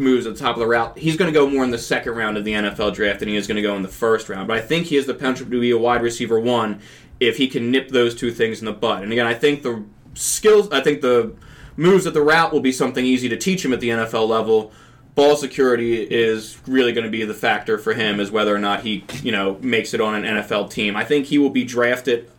moves 0.00 0.26
at 0.26 0.34
the 0.34 0.40
top 0.40 0.56
of 0.56 0.60
the 0.60 0.66
route. 0.66 0.98
He's 0.98 1.16
going 1.16 1.32
to 1.32 1.38
go 1.38 1.48
more 1.48 1.62
in 1.62 1.70
the 1.70 1.78
second 1.78 2.14
round 2.14 2.36
of 2.36 2.44
the 2.44 2.52
NFL 2.52 2.94
draft 2.94 3.20
than 3.20 3.28
he 3.28 3.36
is 3.36 3.46
going 3.46 3.56
to 3.56 3.62
go 3.62 3.76
in 3.76 3.82
the 3.82 3.88
first 3.88 4.28
round. 4.28 4.48
But 4.48 4.56
I 4.56 4.60
think 4.60 4.86
he 4.86 4.96
has 4.96 5.06
the 5.06 5.14
potential 5.14 5.46
to 5.46 5.60
be 5.60 5.70
a 5.70 5.78
wide 5.78 6.02
receiver 6.02 6.40
one 6.40 6.80
if 7.20 7.36
he 7.36 7.46
can 7.46 7.70
nip 7.70 7.90
those 7.90 8.14
two 8.14 8.32
things 8.32 8.60
in 8.60 8.64
the 8.64 8.72
bud. 8.72 9.02
And 9.02 9.12
again, 9.12 9.26
I 9.26 9.34
think 9.34 9.62
the 9.62 9.84
skills, 10.14 10.70
I 10.70 10.80
think 10.80 11.02
the 11.02 11.34
moves 11.76 12.06
at 12.06 12.14
the 12.14 12.22
route 12.22 12.52
will 12.52 12.60
be 12.60 12.72
something 12.72 13.04
easy 13.04 13.28
to 13.28 13.36
teach 13.36 13.64
him 13.64 13.72
at 13.72 13.80
the 13.80 13.90
NFL 13.90 14.26
level. 14.26 14.72
Ball 15.14 15.36
security 15.36 16.02
is 16.02 16.58
really 16.66 16.92
going 16.92 17.04
to 17.04 17.10
be 17.10 17.24
the 17.24 17.34
factor 17.34 17.78
for 17.78 17.92
him, 17.92 18.20
is 18.20 18.30
whether 18.30 18.54
or 18.54 18.58
not 18.58 18.82
he, 18.82 19.04
you 19.22 19.32
know, 19.32 19.58
makes 19.60 19.92
it 19.92 20.00
on 20.00 20.14
an 20.14 20.22
NFL 20.22 20.70
team. 20.70 20.96
I 20.96 21.04
think 21.04 21.26
he 21.26 21.38
will 21.38 21.50
be 21.50 21.64
drafted, 21.64 22.30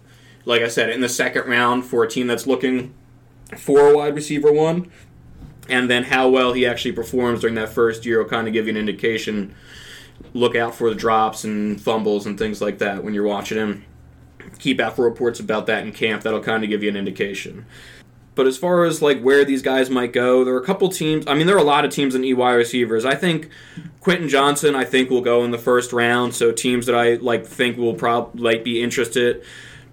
like 0.45 0.61
I 0.61 0.67
said, 0.67 0.89
in 0.89 1.01
the 1.01 1.09
second 1.09 1.47
round 1.47 1.85
for 1.85 2.03
a 2.03 2.09
team 2.09 2.27
that's 2.27 2.47
looking 2.47 2.93
for 3.57 3.91
a 3.91 3.97
wide 3.97 4.15
receiver 4.15 4.51
one 4.51 4.89
and 5.71 5.89
then 5.89 6.03
how 6.03 6.27
well 6.27 6.53
he 6.53 6.65
actually 6.65 6.91
performs 6.91 7.41
during 7.41 7.55
that 7.55 7.69
first 7.69 8.05
year 8.05 8.21
will 8.21 8.29
kind 8.29 8.47
of 8.47 8.53
give 8.53 8.67
you 8.67 8.71
an 8.71 8.77
indication. 8.77 9.55
Look 10.33 10.55
out 10.55 10.75
for 10.75 10.89
the 10.89 10.95
drops 10.95 11.45
and 11.45 11.81
fumbles 11.81 12.25
and 12.25 12.37
things 12.37 12.61
like 12.61 12.79
that 12.79 13.03
when 13.03 13.13
you're 13.13 13.25
watching 13.25 13.57
him. 13.57 13.85
Keep 14.59 14.81
out 14.81 14.97
for 14.97 15.05
reports 15.05 15.39
about 15.39 15.67
that 15.67 15.85
in 15.85 15.93
camp. 15.93 16.23
That'll 16.23 16.43
kind 16.43 16.63
of 16.63 16.69
give 16.69 16.83
you 16.83 16.89
an 16.89 16.97
indication. 16.97 17.65
But 18.35 18.47
as 18.47 18.57
far 18.57 18.83
as 18.83 19.01
like 19.01 19.21
where 19.21 19.45
these 19.45 19.61
guys 19.61 19.89
might 19.89 20.13
go, 20.13 20.43
there 20.43 20.53
are 20.53 20.61
a 20.61 20.65
couple 20.65 20.89
teams. 20.89 21.25
I 21.25 21.35
mean, 21.35 21.47
there 21.47 21.55
are 21.55 21.59
a 21.59 21.63
lot 21.63 21.85
of 21.85 21.91
teams 21.91 22.15
in 22.15 22.23
EY 22.23 22.53
receivers. 22.53 23.05
I 23.05 23.15
think 23.15 23.49
Quentin 24.01 24.27
Johnston, 24.27 24.75
I 24.75 24.83
think 24.83 25.09
will 25.09 25.21
go 25.21 25.43
in 25.45 25.51
the 25.51 25.57
first 25.57 25.93
round. 25.93 26.35
So 26.35 26.51
teams 26.51 26.85
that 26.85 26.95
I 26.95 27.15
like 27.15 27.45
think 27.45 27.77
will 27.77 27.93
probably 27.93 28.41
like 28.41 28.63
be 28.63 28.83
interested 28.83 29.43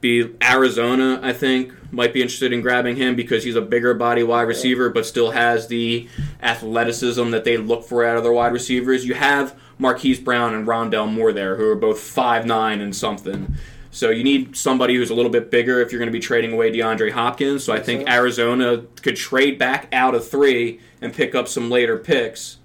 be 0.01 0.35
Arizona. 0.43 1.21
I 1.23 1.33
think 1.33 1.73
might 1.93 2.13
be 2.13 2.21
interested 2.21 2.53
in 2.53 2.61
grabbing 2.61 2.97
him 2.97 3.17
because 3.17 3.45
he's 3.45 3.57
a 3.57 3.63
bigger 3.63 3.95
body 3.95 4.23
wide 4.23 4.43
receiver, 4.43 4.91
but 4.91 5.07
still 5.07 5.31
has 5.31 5.69
the 5.69 6.09
athleticism 6.43 7.31
that 7.31 7.45
they 7.45 7.57
look 7.57 7.85
for 7.85 8.05
out 8.05 8.17
of 8.17 8.23
their 8.23 8.33
wide 8.33 8.53
receivers. 8.53 9.07
You 9.07 9.15
have 9.15 9.59
Marquise 9.79 10.21
Brown 10.21 10.55
and 10.55 10.67
Rondale 10.67 11.11
Moore 11.11 11.33
there, 11.33 11.57
who 11.57 11.69
are 11.71 11.77
both 11.77 12.01
five 12.01 12.45
nine 12.45 12.81
and 12.81 12.95
something. 12.95 13.55
So 13.91 14.11
you 14.11 14.23
need 14.23 14.57
somebody 14.57 14.95
who's 14.95 15.11
a 15.11 15.15
little 15.15 15.31
bit 15.31 15.51
bigger 15.51 15.81
if 15.81 15.91
you're 15.91 15.99
going 15.99 16.11
to 16.11 16.13
be 16.13 16.21
trading 16.21 16.53
away 16.53 16.71
DeAndre 16.71 17.11
Hopkins. 17.11 17.65
So 17.65 17.73
I 17.73 17.81
think 17.81 18.09
Arizona 18.09 18.85
could 19.03 19.17
trade 19.17 19.59
back 19.59 19.89
out 19.93 20.15
of 20.15 20.29
three 20.29 20.81
and 21.01 21.13
pick 21.13 21.35
up 21.35 21.49
some 21.49 21.71
later 21.71 21.97
picks 21.97 22.59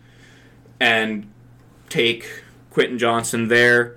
and 0.79 1.31
take 1.89 2.43
Quentin 2.71 2.99
Johnston 2.99 3.47
there. 3.47 3.95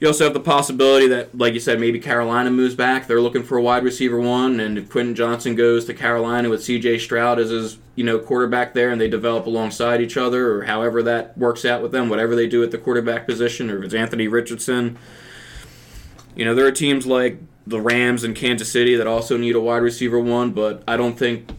You 0.00 0.06
also 0.06 0.24
have 0.24 0.34
the 0.34 0.40
possibility 0.40 1.08
that, 1.08 1.36
like 1.36 1.54
you 1.54 1.60
said, 1.60 1.80
maybe 1.80 1.98
Carolina 1.98 2.52
moves 2.52 2.76
back. 2.76 3.08
They're 3.08 3.20
looking 3.20 3.42
for 3.42 3.58
a 3.58 3.62
wide 3.62 3.82
receiver 3.82 4.20
one, 4.20 4.60
and 4.60 4.78
if 4.78 4.88
Quentin 4.88 5.16
Johnston 5.16 5.56
goes 5.56 5.86
to 5.86 5.94
Carolina 5.94 6.48
with 6.48 6.62
C.J. 6.62 6.98
Stroud 7.00 7.40
as 7.40 7.50
his, 7.50 7.78
you 7.96 8.04
know, 8.04 8.20
quarterback 8.20 8.74
there, 8.74 8.90
and 8.90 9.00
they 9.00 9.08
develop 9.08 9.46
alongside 9.46 10.00
each 10.00 10.16
other, 10.16 10.52
or 10.52 10.64
however 10.64 11.02
that 11.02 11.36
works 11.36 11.64
out 11.64 11.82
with 11.82 11.90
them, 11.90 12.08
whatever 12.08 12.36
they 12.36 12.46
do 12.46 12.62
at 12.62 12.70
the 12.70 12.78
quarterback 12.78 13.26
position, 13.26 13.70
or 13.70 13.78
if 13.78 13.86
it's 13.86 13.94
Anthony 13.94 14.28
Richardson, 14.28 14.96
you 16.36 16.44
know, 16.44 16.54
there 16.54 16.66
are 16.66 16.72
teams 16.72 17.04
like 17.04 17.40
the 17.66 17.80
Rams 17.80 18.22
and 18.22 18.36
Kansas 18.36 18.70
City 18.70 18.94
that 18.94 19.08
also 19.08 19.36
need 19.36 19.56
a 19.56 19.60
wide 19.60 19.82
receiver 19.82 20.20
one, 20.20 20.52
but 20.52 20.84
I 20.86 20.96
don't 20.96 21.18
think 21.18 21.50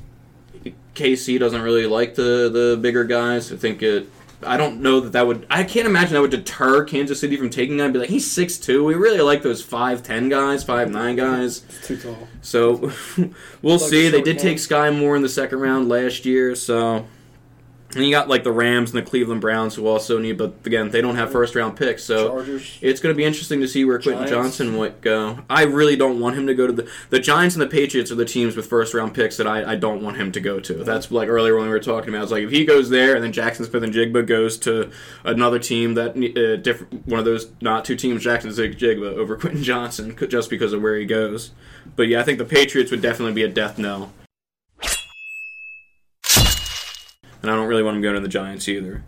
KC 0.95 1.37
doesn't 1.39 1.61
really 1.61 1.85
like 1.85 2.15
the 2.15 2.49
the 2.49 2.77
bigger 2.81 3.03
guys. 3.03 3.51
I 3.51 3.57
think 3.57 3.83
it. 3.83 4.09
I 4.43 4.57
don't 4.57 4.81
know 4.81 5.01
that 5.01 5.11
that 5.13 5.27
would. 5.27 5.45
I 5.49 5.63
can't 5.63 5.85
imagine 5.87 6.13
that 6.13 6.21
would 6.21 6.31
deter 6.31 6.85
Kansas 6.85 7.19
City 7.19 7.35
from 7.35 7.49
taking 7.49 7.77
that. 7.77 7.91
Be 7.91 7.99
like, 7.99 8.09
he's 8.09 8.29
six 8.29 8.57
two. 8.57 8.83
We 8.85 8.95
really 8.95 9.19
like 9.21 9.43
those 9.43 9.61
five 9.61 10.01
ten 10.01 10.29
guys, 10.29 10.63
five 10.63 10.89
nine 10.91 11.15
guys. 11.15 11.61
Too 11.83 11.97
tall. 11.97 12.27
So 12.41 12.75
we'll 13.61 13.77
Like 13.77 13.89
see. 13.89 14.09
They 14.09 14.21
did 14.21 14.39
take 14.39 14.57
Skyy 14.57 14.97
Moore 14.97 15.15
in 15.15 15.21
the 15.21 15.29
second 15.29 15.59
round 15.59 15.89
last 15.89 16.25
year, 16.25 16.55
so. 16.55 17.05
And 17.95 18.05
you 18.05 18.11
got 18.11 18.29
like 18.29 18.43
the 18.43 18.51
Rams 18.51 18.93
and 18.93 19.03
the 19.03 19.09
Cleveland 19.09 19.41
Browns 19.41 19.73
who 19.73 19.87
also 19.87 20.19
need, 20.19 20.37
but 20.37 20.53
again, 20.63 20.91
they 20.91 21.01
don't 21.01 21.15
have 21.15 21.31
first 21.31 21.55
round 21.55 21.75
picks, 21.75 22.03
so 22.03 22.29
Chargers. 22.29 22.77
it's 22.81 22.99
going 22.99 23.13
to 23.13 23.17
be 23.17 23.23
interesting 23.23 23.61
to 23.61 23.67
see 23.67 23.83
where 23.83 23.97
Quentin 23.97 24.27
Giants. 24.27 24.57
Johnson 24.57 24.77
would 24.77 25.01
go. 25.01 25.39
I 25.49 25.63
really 25.63 25.95
don't 25.95 26.19
want 26.19 26.37
him 26.37 26.45
to 26.45 26.53
go 26.53 26.67
to 26.67 26.73
the 26.73 26.89
the 27.09 27.19
Giants 27.19 27.55
and 27.55 27.63
the 27.63 27.67
Patriots 27.67 28.11
are 28.11 28.15
the 28.15 28.25
teams 28.25 28.55
with 28.55 28.67
first 28.67 28.93
round 28.93 29.15
picks 29.15 29.37
that 29.37 29.47
I, 29.47 29.71
I 29.71 29.75
don't 29.75 30.03
want 30.03 30.17
him 30.17 30.31
to 30.33 30.39
go 30.39 30.59
to. 30.59 30.83
That's 30.83 31.09
like 31.09 31.29
earlier 31.29 31.55
when 31.55 31.65
we 31.65 31.71
were 31.71 31.79
talking 31.79 32.09
about. 32.09 32.23
It's 32.23 32.31
like 32.31 32.43
if 32.43 32.51
he 32.51 32.63
goes 32.63 32.91
there 32.91 33.15
and 33.15 33.23
then 33.23 33.33
Jaxon 33.33 33.67
Smith-Njigba 33.67 34.25
goes 34.27 34.57
to 34.59 34.91
another 35.23 35.57
team 35.57 35.95
that 35.95 36.11
uh, 36.11 36.57
different 36.61 37.07
one 37.07 37.17
of 37.17 37.25
those 37.25 37.51
not 37.59 37.85
two 37.85 37.95
teams 37.95 38.23
Jackson 38.23 38.53
Smith 38.53 38.77
Jigba 38.77 39.13
over 39.15 39.35
Quentin 39.39 39.63
Johnston 39.63 40.15
just 40.29 40.51
because 40.51 40.73
of 40.73 40.83
where 40.83 40.95
he 40.95 41.05
goes. 41.05 41.51
But 41.95 42.07
yeah, 42.07 42.19
I 42.19 42.23
think 42.23 42.37
the 42.37 42.45
Patriots 42.45 42.91
would 42.91 43.01
definitely 43.01 43.33
be 43.33 43.43
a 43.43 43.47
death 43.47 43.79
knell. 43.79 44.13
And 47.41 47.49
I 47.49 47.55
don't 47.55 47.67
really 47.67 47.83
want 47.83 47.97
him 47.97 48.01
going 48.01 48.15
to 48.15 48.21
the 48.21 48.27
Giants 48.27 48.67
either. 48.67 49.03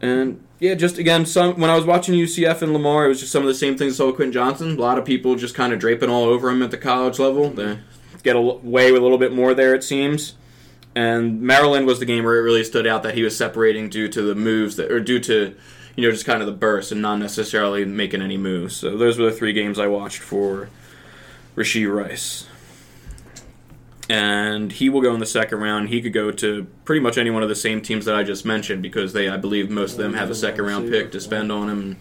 And 0.00 0.42
yeah, 0.58 0.74
just 0.74 0.98
again, 0.98 1.26
some 1.26 1.58
when 1.60 1.70
I 1.70 1.76
was 1.76 1.84
watching 1.84 2.14
UCF 2.14 2.62
and 2.62 2.72
Lamar, 2.72 3.06
it 3.06 3.08
was 3.08 3.20
just 3.20 3.32
some 3.32 3.42
of 3.42 3.48
the 3.48 3.54
same 3.54 3.76
things 3.76 3.96
saw 3.96 4.06
with 4.06 4.16
Quentin 4.16 4.32
Johnston. 4.32 4.76
A 4.76 4.80
lot 4.80 4.98
of 4.98 5.04
people 5.04 5.34
just 5.34 5.54
kind 5.54 5.72
of 5.72 5.78
draping 5.78 6.10
all 6.10 6.24
over 6.24 6.50
him 6.50 6.62
at 6.62 6.70
the 6.70 6.78
college 6.78 7.18
level. 7.18 7.50
They 7.50 7.78
get 8.22 8.36
away 8.36 8.92
with 8.92 9.00
a 9.00 9.02
little 9.02 9.18
bit 9.18 9.32
more 9.32 9.54
there, 9.54 9.74
it 9.74 9.84
seems. 9.84 10.34
And 10.94 11.40
Maryland 11.40 11.86
was 11.86 11.98
the 11.98 12.04
game 12.04 12.24
where 12.24 12.36
it 12.36 12.42
really 12.42 12.64
stood 12.64 12.86
out 12.86 13.02
that 13.04 13.14
he 13.14 13.22
was 13.22 13.36
separating 13.36 13.88
due 13.88 14.08
to 14.08 14.22
the 14.22 14.34
moves 14.34 14.76
that, 14.76 14.90
or 14.90 15.00
due 15.00 15.20
to, 15.20 15.54
you 15.96 16.04
know, 16.04 16.10
just 16.10 16.26
kind 16.26 16.42
of 16.42 16.46
the 16.46 16.52
burst 16.52 16.92
and 16.92 17.00
not 17.00 17.16
necessarily 17.18 17.84
making 17.84 18.22
any 18.22 18.36
moves. 18.36 18.76
So 18.76 18.96
those 18.96 19.18
were 19.18 19.26
the 19.26 19.36
three 19.36 19.52
games 19.52 19.78
I 19.78 19.86
watched 19.86 20.18
for 20.18 20.68
Rashee 21.56 21.90
Rice. 21.92 22.48
And 24.10 24.72
he 24.72 24.88
will 24.88 25.02
go 25.02 25.14
in 25.14 25.20
the 25.20 25.24
second 25.24 25.60
round. 25.60 25.88
He 25.88 26.02
could 26.02 26.12
go 26.12 26.32
to 26.32 26.66
pretty 26.84 27.00
much 27.00 27.16
any 27.16 27.30
one 27.30 27.44
of 27.44 27.48
the 27.48 27.54
same 27.54 27.80
teams 27.80 28.06
that 28.06 28.16
I 28.16 28.24
just 28.24 28.44
mentioned 28.44 28.82
because 28.82 29.12
they, 29.12 29.28
I 29.28 29.36
believe, 29.36 29.70
most 29.70 29.92
of 29.92 29.98
them 29.98 30.14
have 30.14 30.28
a 30.30 30.34
second 30.34 30.64
round 30.64 30.90
pick 30.90 31.12
to 31.12 31.20
spend 31.20 31.52
on 31.52 31.68
him. 31.68 31.98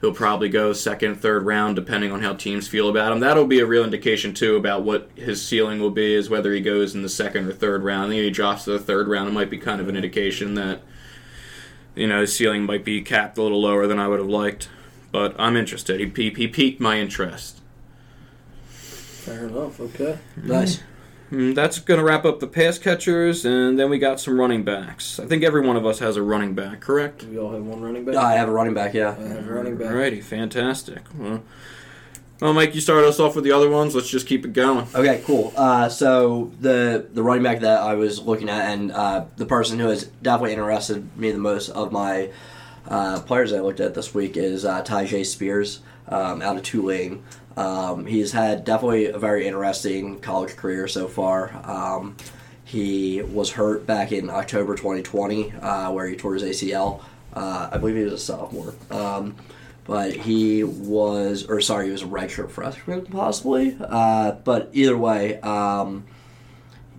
He'll 0.00 0.12
probably 0.12 0.48
go 0.48 0.72
second, 0.72 1.14
third 1.14 1.46
round, 1.46 1.76
depending 1.76 2.10
on 2.10 2.22
how 2.22 2.34
teams 2.34 2.66
feel 2.66 2.88
about 2.88 3.12
him. 3.12 3.20
That'll 3.20 3.46
be 3.46 3.60
a 3.60 3.66
real 3.66 3.84
indication 3.84 4.34
too 4.34 4.56
about 4.56 4.82
what 4.82 5.08
his 5.14 5.46
ceiling 5.46 5.78
will 5.78 5.92
be, 5.92 6.14
is 6.14 6.28
whether 6.28 6.52
he 6.52 6.60
goes 6.60 6.96
in 6.96 7.02
the 7.02 7.08
second 7.08 7.48
or 7.48 7.52
third 7.52 7.84
round. 7.84 8.12
If 8.12 8.18
he 8.18 8.30
drops 8.30 8.64
to 8.64 8.72
the 8.72 8.80
third 8.80 9.06
round, 9.06 9.28
it 9.28 9.32
might 9.32 9.48
be 9.48 9.56
kind 9.56 9.80
of 9.80 9.88
an 9.88 9.94
indication 9.94 10.54
that 10.54 10.82
you 11.94 12.08
know 12.08 12.22
his 12.22 12.34
ceiling 12.34 12.64
might 12.64 12.84
be 12.84 13.00
capped 13.00 13.38
a 13.38 13.42
little 13.42 13.60
lower 13.60 13.86
than 13.86 14.00
I 14.00 14.08
would 14.08 14.18
have 14.18 14.28
liked. 14.28 14.68
But 15.12 15.36
I'm 15.38 15.56
interested. 15.56 16.00
He, 16.00 16.12
he, 16.16 16.30
he 16.30 16.48
piqued 16.48 16.80
my 16.80 16.98
interest. 16.98 17.60
Fair 18.66 19.46
enough. 19.46 19.78
Okay. 19.78 20.18
Nice. 20.36 20.82
Mm, 21.34 21.54
That's 21.54 21.78
going 21.80 21.98
to 21.98 22.04
wrap 22.04 22.24
up 22.24 22.40
the 22.40 22.46
pass 22.46 22.78
catchers, 22.78 23.44
and 23.44 23.78
then 23.78 23.90
we 23.90 23.98
got 23.98 24.20
some 24.20 24.38
running 24.38 24.62
backs. 24.62 25.18
I 25.18 25.26
think 25.26 25.42
every 25.42 25.60
one 25.66 25.76
of 25.76 25.84
us 25.84 25.98
has 25.98 26.16
a 26.16 26.22
running 26.22 26.54
back, 26.54 26.80
correct? 26.80 27.24
We 27.24 27.38
all 27.38 27.52
have 27.52 27.64
one 27.64 27.80
running 27.82 28.04
back. 28.04 28.14
I 28.16 28.34
have 28.34 28.48
a 28.48 28.52
running 28.52 28.74
back. 28.74 28.94
Yeah. 28.94 29.16
I 29.18 29.22
have 29.28 29.48
a 29.48 29.52
running 29.52 29.76
back. 29.76 29.88
Alrighty, 29.88 30.22
fantastic. 30.22 31.02
Well, 31.18 31.42
well, 32.40 32.52
Mike, 32.52 32.74
you 32.74 32.80
started 32.80 33.06
us 33.08 33.18
off 33.20 33.34
with 33.36 33.44
the 33.44 33.52
other 33.52 33.70
ones. 33.70 33.94
Let's 33.94 34.08
just 34.08 34.26
keep 34.26 34.44
it 34.44 34.52
going. 34.52 34.86
Okay, 34.94 35.22
cool. 35.24 35.52
Uh, 35.56 35.88
so 35.88 36.52
the 36.60 37.06
the 37.12 37.22
running 37.22 37.42
back 37.42 37.60
that 37.60 37.80
I 37.80 37.94
was 37.94 38.20
looking 38.20 38.48
at, 38.48 38.70
and 38.72 38.92
uh, 38.92 39.24
the 39.36 39.46
person 39.46 39.78
who 39.78 39.88
has 39.88 40.04
definitely 40.22 40.52
interested 40.52 41.16
me 41.16 41.30
the 41.32 41.38
most 41.38 41.68
of 41.70 41.90
my 41.92 42.30
uh, 42.88 43.20
players 43.22 43.52
I 43.52 43.60
looked 43.60 43.80
at 43.80 43.94
this 43.94 44.12
week 44.14 44.36
is 44.36 44.64
uh, 44.64 44.82
Tyjae 44.82 45.24
Spears 45.24 45.80
um, 46.08 46.42
out 46.42 46.56
of 46.56 46.62
Tulane. 46.64 47.22
Um, 47.56 48.06
he's 48.06 48.32
had 48.32 48.64
definitely 48.64 49.06
a 49.06 49.18
very 49.18 49.46
interesting 49.46 50.20
college 50.20 50.56
career 50.56 50.88
so 50.88 51.08
far. 51.08 51.52
Um, 51.64 52.16
he 52.64 53.22
was 53.22 53.52
hurt 53.52 53.86
back 53.86 54.10
in 54.12 54.30
October 54.30 54.74
2020, 54.74 55.52
uh, 55.52 55.92
where 55.92 56.06
he 56.06 56.16
tore 56.16 56.34
his 56.34 56.42
ACL. 56.42 57.02
Uh, 57.32 57.68
I 57.72 57.78
believe 57.78 57.96
he 57.96 58.04
was 58.04 58.14
a 58.14 58.18
sophomore. 58.18 58.74
Um, 58.90 59.36
but 59.86 60.12
he 60.14 60.64
was, 60.64 61.46
or 61.46 61.60
sorry, 61.60 61.86
he 61.86 61.92
was 61.92 62.02
a 62.02 62.06
redshirt 62.06 62.50
freshman, 62.50 63.04
possibly. 63.06 63.76
Uh, 63.78 64.32
but 64.32 64.70
either 64.72 64.96
way, 64.96 65.40
um, 65.40 66.04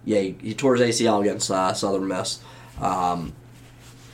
yeah, 0.03 0.19
he, 0.19 0.35
he 0.41 0.53
tore 0.53 0.75
his 0.75 1.01
ACL 1.01 1.21
against 1.21 1.49
uh, 1.49 1.73
Southern 1.73 2.07
Miss, 2.07 2.39
um, 2.79 3.33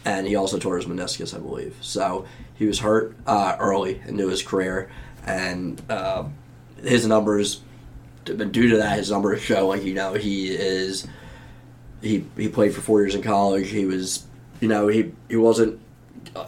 and 0.05 0.25
he 0.25 0.35
also 0.35 0.57
tore 0.57 0.77
his 0.77 0.85
meniscus, 0.85 1.35
I 1.35 1.39
believe. 1.39 1.75
So 1.81 2.25
he 2.55 2.65
was 2.65 2.79
hurt 2.79 3.15
uh, 3.27 3.57
early 3.59 4.01
into 4.07 4.29
his 4.29 4.41
career, 4.41 4.89
and 5.25 5.81
uh, 5.89 6.23
his 6.83 7.05
numbers, 7.05 7.61
due 8.25 8.69
to 8.69 8.77
that, 8.77 8.97
his 8.97 9.11
numbers 9.11 9.41
show 9.41 9.67
like 9.67 9.83
you 9.83 9.93
know 9.93 10.13
he 10.13 10.49
is. 10.49 11.07
He 12.01 12.25
he 12.35 12.47
played 12.49 12.73
for 12.73 12.81
four 12.81 13.01
years 13.01 13.13
in 13.13 13.21
college. 13.21 13.69
He 13.69 13.85
was, 13.85 14.25
you 14.59 14.67
know, 14.67 14.87
he 14.87 15.11
he 15.29 15.35
wasn't 15.35 15.79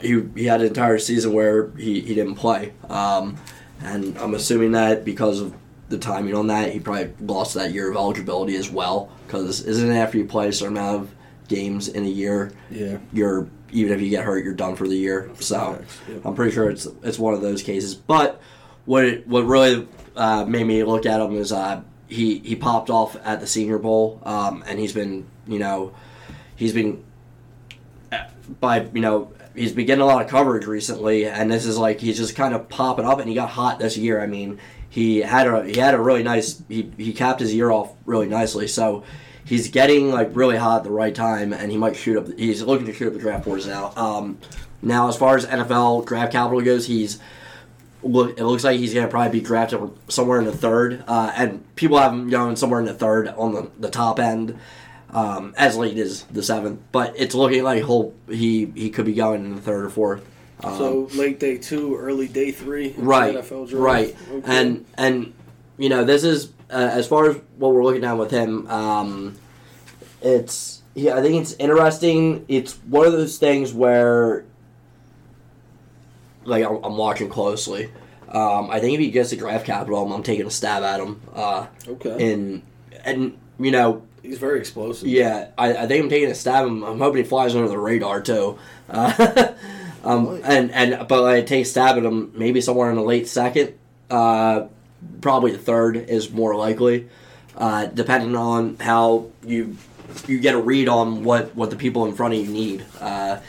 he 0.02 0.24
he 0.36 0.46
had 0.46 0.62
an 0.62 0.68
entire 0.68 0.98
season 0.98 1.34
where 1.34 1.70
he, 1.72 2.02
he 2.02 2.16
didn't 2.16 2.36
play. 2.36 2.74
Um, 2.90 3.38
and 3.82 4.18
I'm 4.18 4.34
assuming 4.34 4.72
that 4.72 5.06
because 5.06 5.42
of 5.42 5.54
the 5.90 5.98
timing 6.00 6.34
on 6.34 6.48
that, 6.48 6.72
he 6.72 6.80
probably 6.80 7.14
lost 7.22 7.54
that 7.54 7.72
year 7.72 7.92
of 7.92 7.96
eligibility 7.96 8.56
as 8.56 8.72
well. 8.72 9.12
Because 9.28 9.62
isn't 9.62 9.92
it 9.92 9.96
after 9.96 10.18
you 10.18 10.26
play 10.26 10.48
a 10.48 10.54
certain 10.54 10.78
amount 10.78 11.04
of 11.04 11.16
games 11.48 11.88
in 11.88 12.04
a 12.04 12.10
year, 12.10 12.52
Yeah. 12.72 12.98
you're 13.12 13.48
even 13.72 13.94
if 13.94 14.02
you 14.02 14.10
get 14.10 14.24
hurt, 14.24 14.44
you're 14.44 14.54
done 14.56 14.76
for 14.76 14.88
the 14.88 14.96
year. 14.96 15.30
So 15.40 15.84
yep. 16.10 16.26
I'm 16.26 16.34
pretty 16.34 16.52
sure 16.54 16.70
it's 16.72 16.88
it's 17.04 17.20
one 17.20 17.36
of 17.36 17.42
those 17.42 17.62
cases. 17.62 17.94
But 17.94 18.42
what 18.86 19.06
it, 19.06 19.28
what 19.28 19.46
really 19.46 19.88
uh, 20.16 20.46
made 20.46 20.66
me 20.66 20.84
look 20.84 21.06
at 21.06 21.20
him 21.20 21.36
is 21.36 21.52
uh, 21.52 21.82
he 22.08 22.40
he 22.40 22.56
popped 22.56 22.90
off 22.90 23.16
at 23.24 23.40
the 23.40 23.48
Senior 23.48 23.80
Bowl, 23.80 24.22
um, 24.24 24.64
and 24.68 24.80
he's 24.80 24.94
been 24.94 25.26
you 25.48 25.60
know 25.60 25.94
he's 26.56 26.74
been 26.74 27.04
by 28.60 28.88
you 28.94 29.02
know 29.02 29.34
he's 29.56 29.74
been 29.74 29.86
getting 29.86 30.02
a 30.02 30.06
lot 30.06 30.24
of 30.24 30.30
coverage 30.30 30.66
recently, 30.66 31.26
and 31.26 31.52
this 31.52 31.66
is 31.66 31.78
like 31.78 32.00
he's 32.00 32.18
just 32.18 32.36
kind 32.36 32.54
of 32.54 32.70
popping 32.70 33.06
up, 33.06 33.20
and 33.20 33.30
he 33.30 33.36
got 33.36 33.50
hot 33.50 33.80
this 33.80 33.98
year. 33.98 34.22
I 34.22 34.28
mean, 34.28 34.60
he 34.90 35.20
had 35.20 35.48
a 35.48 35.66
he 35.66 35.80
had 35.80 35.94
a 35.94 36.02
really 36.02 36.24
nice 36.24 36.62
he 36.68 36.92
he 36.98 37.14
capped 37.14 37.40
his 37.40 37.54
year 37.54 37.72
off 37.72 37.94
really 38.06 38.28
nicely. 38.28 38.68
So 38.68 39.04
he's 39.46 39.70
getting 39.70 40.12
like 40.12 40.30
really 40.34 40.58
hot 40.58 40.78
at 40.78 40.84
the 40.84 40.92
right 40.92 41.14
time, 41.14 41.54
and 41.54 41.72
he 41.72 41.78
might 41.78 41.96
shoot 41.96 42.18
up. 42.18 42.28
He's 42.38 42.62
looking 42.62 42.86
to 42.88 42.94
shoot 42.94 43.08
up 43.08 43.14
the 43.14 43.20
draft 43.20 43.46
boards 43.46 43.66
now. 43.66 43.94
Um, 43.96 44.38
now 44.82 45.08
as 45.08 45.16
far 45.16 45.36
as 45.36 45.46
NFL 45.46 46.06
draft 46.06 46.32
capital 46.32 46.62
goes, 46.62 46.86
he's 46.88 47.20
look. 48.04 48.38
It 48.40 48.44
looks 48.44 48.64
like 48.64 48.78
he's 48.80 48.94
gonna 48.94 49.08
probably 49.08 49.40
be 49.40 49.46
drafted 49.46 49.80
somewhere 50.10 50.40
in 50.40 50.46
the 50.46 50.52
third, 50.56 51.04
uh, 51.08 51.32
and 51.36 51.64
people 51.76 51.98
have 51.98 52.12
him 52.14 52.30
going 52.30 52.56
somewhere 52.56 52.80
in 52.80 52.86
the 52.86 52.94
third 52.94 53.28
on 53.30 53.54
the, 53.54 53.70
the 53.80 53.90
top 53.90 54.20
end 54.20 54.58
um, 55.12 55.54
as 55.58 55.78
late 55.78 55.98
as 55.98 56.24
the 56.24 56.44
seventh. 56.44 56.80
But 56.92 57.14
it's 57.18 57.34
looking 57.36 57.64
like 57.64 57.84
he'll 57.86 58.14
he 58.30 58.66
he 58.76 58.90
could 58.90 59.06
be 59.06 59.14
going 59.14 59.46
in 59.46 59.56
the 59.56 59.62
third 59.62 59.86
or 59.86 59.90
fourth. 59.90 60.26
Um, 60.64 60.78
So 60.78 61.10
late 61.16 61.40
day 61.40 61.58
two, 61.58 61.96
early 61.98 62.28
day 62.28 62.52
three. 62.52 62.94
right, 62.98 63.36
NFL 63.36 63.70
draft. 63.70 63.74
right, 63.74 64.16
Okay. 64.32 64.42
and 64.60 64.86
and 64.98 65.34
you 65.78 65.90
know 65.90 66.04
this 66.04 66.24
is 66.24 66.52
uh, 66.70 66.76
as 66.92 67.08
far 67.08 67.30
as 67.30 67.38
what 67.58 67.74
we're 67.74 67.84
looking 67.84 68.04
at 68.04 68.14
with 68.14 68.32
him. 68.32 68.68
Um, 68.68 69.36
it's 70.22 70.82
yeah, 70.96 71.16
I 71.18 71.22
think 71.22 71.42
it's 71.42 71.54
interesting. 71.54 72.46
It's 72.48 72.74
one 72.88 73.06
of 73.06 73.14
those 73.14 73.38
things 73.38 73.74
where 73.74 74.46
like 76.46 76.66
I'm, 76.66 76.84
I'm 76.84 76.98
watching 76.98 77.30
closely. 77.30 77.92
Um, 78.30 78.70
I 78.72 78.80
think 78.80 78.96
if 78.96 79.00
he 79.00 79.12
gets 79.12 79.30
the 79.30 79.36
draft 79.36 79.66
capital, 79.66 80.04
I'm, 80.04 80.12
I'm 80.12 80.24
taking 80.24 80.48
a 80.48 80.52
stab 80.52 80.84
at 80.84 81.00
him. 81.00 81.22
Uh, 81.34 81.68
okay. 81.88 82.34
and 82.34 82.64
and 83.04 83.38
you 83.60 83.72
know 83.72 84.04
He's 84.24 84.38
very 84.38 84.58
explosive. 84.60 85.08
yeah, 85.10 85.50
I, 85.58 85.76
I 85.76 85.88
think 85.88 86.04
I'm 86.04 86.10
taking 86.10 86.32
a 86.32 86.36
stab. 86.36 86.66
I'm, 86.66 86.82
I'm 86.82 87.00
hoping 87.00 87.24
he 87.24 87.30
flies 87.30 87.56
under 87.56 87.68
the 87.68 87.78
radar 87.78 88.22
too. 88.22 88.58
Uh, 88.90 89.54
um, 90.04 90.42
and 90.46 90.72
and 90.72 91.08
but 91.08 91.26
I 91.26 91.42
take 91.42 91.64
a 91.64 91.66
stab 91.66 91.98
at 91.98 92.06
him 92.06 92.32
maybe 92.34 92.62
somewhere 92.62 92.90
in 92.90 92.96
the 92.96 93.04
late 93.04 93.28
second. 93.28 93.78
Uh, 94.10 94.68
probably 95.20 95.52
the 95.52 95.58
third 95.58 95.98
is 95.98 96.32
more 96.32 96.56
likely, 96.56 97.10
uh, 97.58 97.88
depending 97.88 98.36
on 98.36 98.78
how 98.78 99.28
you 99.46 99.78
you 100.28 100.40
get 100.40 100.56
a 100.56 100.62
read 100.62 100.88
on 100.88 101.24
what 101.26 101.54
what 101.56 101.70
the 101.70 101.76
people 101.76 102.06
in 102.06 102.14
front 102.14 102.34
of 102.34 102.40
you 102.40 102.48
need. 102.48 102.86
Uh, 103.02 103.40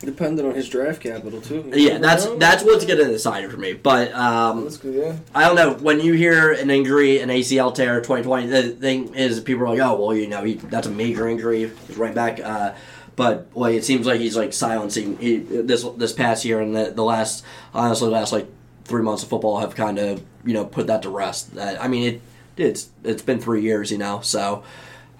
Depending 0.00 0.46
on 0.46 0.54
his 0.54 0.68
draft 0.68 1.02
capital 1.02 1.42
too. 1.42 1.70
You 1.74 1.90
yeah, 1.90 1.98
that's 1.98 2.24
know. 2.24 2.36
that's 2.36 2.64
what's 2.64 2.86
gonna 2.86 3.04
decide 3.04 3.44
it 3.44 3.50
for 3.50 3.58
me. 3.58 3.74
But 3.74 4.12
um, 4.14 4.66
good. 4.68 4.94
Yeah. 4.94 5.16
I 5.34 5.46
don't 5.46 5.56
know. 5.56 5.74
When 5.74 6.00
you 6.00 6.14
hear 6.14 6.52
an 6.52 6.70
injury, 6.70 7.20
an 7.20 7.28
ACL 7.28 7.74
tear, 7.74 8.00
2020, 8.00 8.46
the 8.46 8.62
thing 8.70 9.14
is, 9.14 9.40
people 9.40 9.64
are 9.64 9.68
like, 9.68 9.80
"Oh, 9.80 10.00
well, 10.00 10.16
you 10.16 10.26
know, 10.26 10.42
he, 10.42 10.54
that's 10.54 10.86
a 10.86 10.90
major 10.90 11.28
injury. 11.28 11.70
He's 11.86 11.98
right 11.98 12.14
back." 12.14 12.40
Uh, 12.40 12.74
but 13.14 13.48
like, 13.54 13.74
it 13.74 13.84
seems 13.84 14.06
like 14.06 14.20
he's 14.20 14.36
like 14.38 14.54
silencing 14.54 15.18
he, 15.18 15.36
this 15.36 15.84
this 15.96 16.14
past 16.14 16.46
year 16.46 16.60
and 16.60 16.74
the, 16.74 16.92
the 16.92 17.04
last, 17.04 17.44
honestly, 17.74 18.08
last 18.08 18.32
like 18.32 18.46
three 18.84 19.02
months 19.02 19.22
of 19.22 19.28
football 19.28 19.60
have 19.60 19.74
kind 19.74 19.98
of 19.98 20.22
you 20.46 20.54
know 20.54 20.64
put 20.64 20.86
that 20.86 21.02
to 21.02 21.10
rest. 21.10 21.54
That 21.56 21.82
I 21.82 21.88
mean, 21.88 22.14
it 22.14 22.22
it's 22.56 22.88
it's 23.04 23.22
been 23.22 23.38
three 23.38 23.60
years, 23.60 23.92
you 23.92 23.98
know, 23.98 24.20
so 24.22 24.64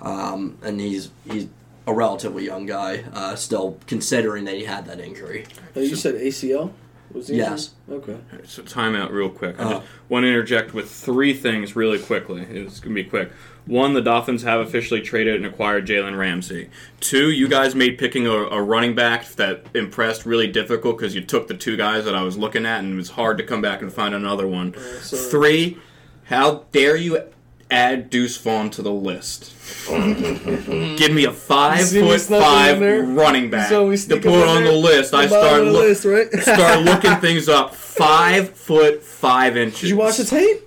um, 0.00 0.56
and 0.62 0.80
he's 0.80 1.10
he's 1.30 1.48
a 1.90 1.94
relatively 1.94 2.44
young 2.44 2.66
guy, 2.66 3.04
uh, 3.12 3.34
still 3.34 3.78
considering 3.86 4.44
that 4.44 4.54
he 4.54 4.64
had 4.64 4.86
that 4.86 5.00
injury. 5.00 5.44
Oh, 5.74 5.80
you 5.80 5.96
said 5.96 6.14
ACL. 6.14 6.72
Was 7.12 7.26
the 7.26 7.32
injury? 7.34 7.48
Yes. 7.50 7.70
Okay. 7.90 8.16
So 8.44 8.62
time 8.62 8.94
out 8.94 9.10
real 9.12 9.28
quick. 9.30 9.58
I 9.58 9.62
Uh-huh. 9.64 9.74
just 9.80 9.86
want 10.08 10.22
to 10.22 10.28
interject 10.28 10.72
with 10.72 10.88
three 10.88 11.34
things 11.34 11.74
really 11.74 11.98
quickly. 11.98 12.42
It's 12.42 12.78
going 12.78 12.94
to 12.94 13.02
be 13.02 13.08
quick. 13.08 13.32
One, 13.66 13.94
the 13.94 14.00
Dolphins 14.00 14.42
have 14.44 14.60
officially 14.60 15.00
traded 15.00 15.34
and 15.36 15.44
acquired 15.46 15.86
Jalen 15.86 16.16
Ramsey. 16.16 16.70
Two, 17.00 17.30
you 17.30 17.48
guys 17.48 17.74
made 17.74 17.98
picking 17.98 18.26
a, 18.26 18.30
a 18.32 18.62
running 18.62 18.94
back 18.94 19.26
that 19.32 19.66
impressed 19.74 20.24
really 20.24 20.46
difficult 20.46 20.98
because 20.98 21.14
you 21.16 21.20
took 21.20 21.48
the 21.48 21.54
two 21.56 21.76
guys 21.76 22.04
that 22.04 22.14
I 22.14 22.22
was 22.22 22.38
looking 22.38 22.64
at 22.64 22.78
and 22.84 22.92
it 22.92 22.96
was 22.96 23.10
hard 23.10 23.38
to 23.38 23.44
come 23.44 23.60
back 23.60 23.82
and 23.82 23.92
find 23.92 24.14
another 24.14 24.46
one. 24.46 24.74
so- 25.02 25.16
Three, 25.16 25.78
how 26.24 26.64
dare 26.70 26.94
you 26.96 27.24
add 27.70 28.10
Deuce 28.10 28.36
Vaughn 28.36 28.70
to 28.70 28.82
the 28.82 28.92
list? 28.92 29.52
Give 29.88 31.12
me 31.12 31.24
a 31.24 31.32
five 31.32 31.88
foot 31.90 32.20
snuck 32.20 32.42
him 32.76 32.82
in 32.82 33.06
five 33.06 33.08
running 33.16 33.50
back 33.50 33.68
So 33.68 33.88
we 33.88 33.96
to 33.96 34.16
put 34.16 34.26
on 34.48 34.62
there? 34.62 34.72
the 34.72 34.78
list. 34.78 35.14
I 35.14 35.26
The 35.26 35.28
start 35.28 35.60
of 35.60 35.66
the 35.66 35.72
look- 35.72 35.82
list, 35.82 36.04
right? 36.04 36.32
start 36.42 36.82
looking 36.84 37.16
things 37.16 37.48
up. 37.48 37.74
Five 37.74 38.50
foot 38.56 39.02
five 39.02 39.56
inches. 39.56 39.80
Did 39.82 39.90
you 39.90 39.96
watch 39.96 40.16
the 40.18 40.24
tape? 40.24 40.62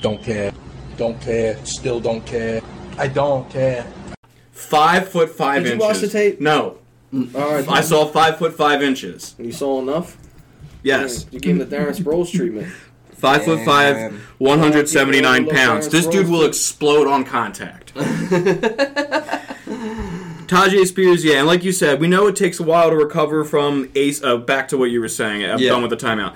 Don't 0.00 0.22
care. 0.22 0.52
Don't 0.96 1.20
care. 1.20 1.64
Still 1.64 2.00
don't 2.00 2.24
care. 2.24 2.60
I 2.96 3.08
don't 3.08 3.48
care. 3.50 3.86
Five 4.52 5.08
foot 5.08 5.30
five 5.30 5.64
Did 5.64 5.74
you 5.74 5.78
watch 5.78 5.98
the 5.98 6.08
tape? 6.08 6.40
No. 6.40 6.78
All 7.12 7.20
right, 7.34 7.66
I 7.68 7.80
saw 7.80 8.04
five 8.06 8.38
foot 8.38 8.54
five 8.54 8.82
inches. 8.82 9.34
you 9.38 9.52
saw 9.52 9.80
enough. 9.80 10.16
Yes, 10.82 11.26
you 11.30 11.40
gave 11.40 11.52
him 11.52 11.58
the 11.58 11.76
Darren 11.76 11.96
Sproles 11.96 12.30
treatment. 12.30 12.72
Five 13.18 13.44
foot 13.44 13.64
five, 13.64 14.12
179 14.38 15.48
pounds. 15.48 15.88
This 15.88 16.06
dude 16.06 16.28
will 16.28 16.44
explode 16.44 17.06
on 17.08 17.24
contact. 17.24 17.92
Tyjae 20.48 20.86
Spears, 20.86 21.24
yeah, 21.24 21.38
and 21.38 21.46
like 21.46 21.62
you 21.62 21.72
said, 21.72 22.00
we 22.00 22.08
know 22.08 22.26
it 22.26 22.34
takes 22.36 22.58
a 22.58 22.62
while 22.62 22.88
to 22.88 22.96
recover 22.96 23.44
from 23.44 23.90
ace. 23.94 24.22
Uh, 24.22 24.38
back 24.38 24.68
to 24.68 24.78
what 24.78 24.86
you 24.90 25.00
were 25.00 25.08
saying. 25.08 25.44
I'm 25.44 25.58
Yeah. 25.58 25.70
done 25.70 25.82
with 25.82 25.90
the 25.90 25.96
timeout. 25.96 26.34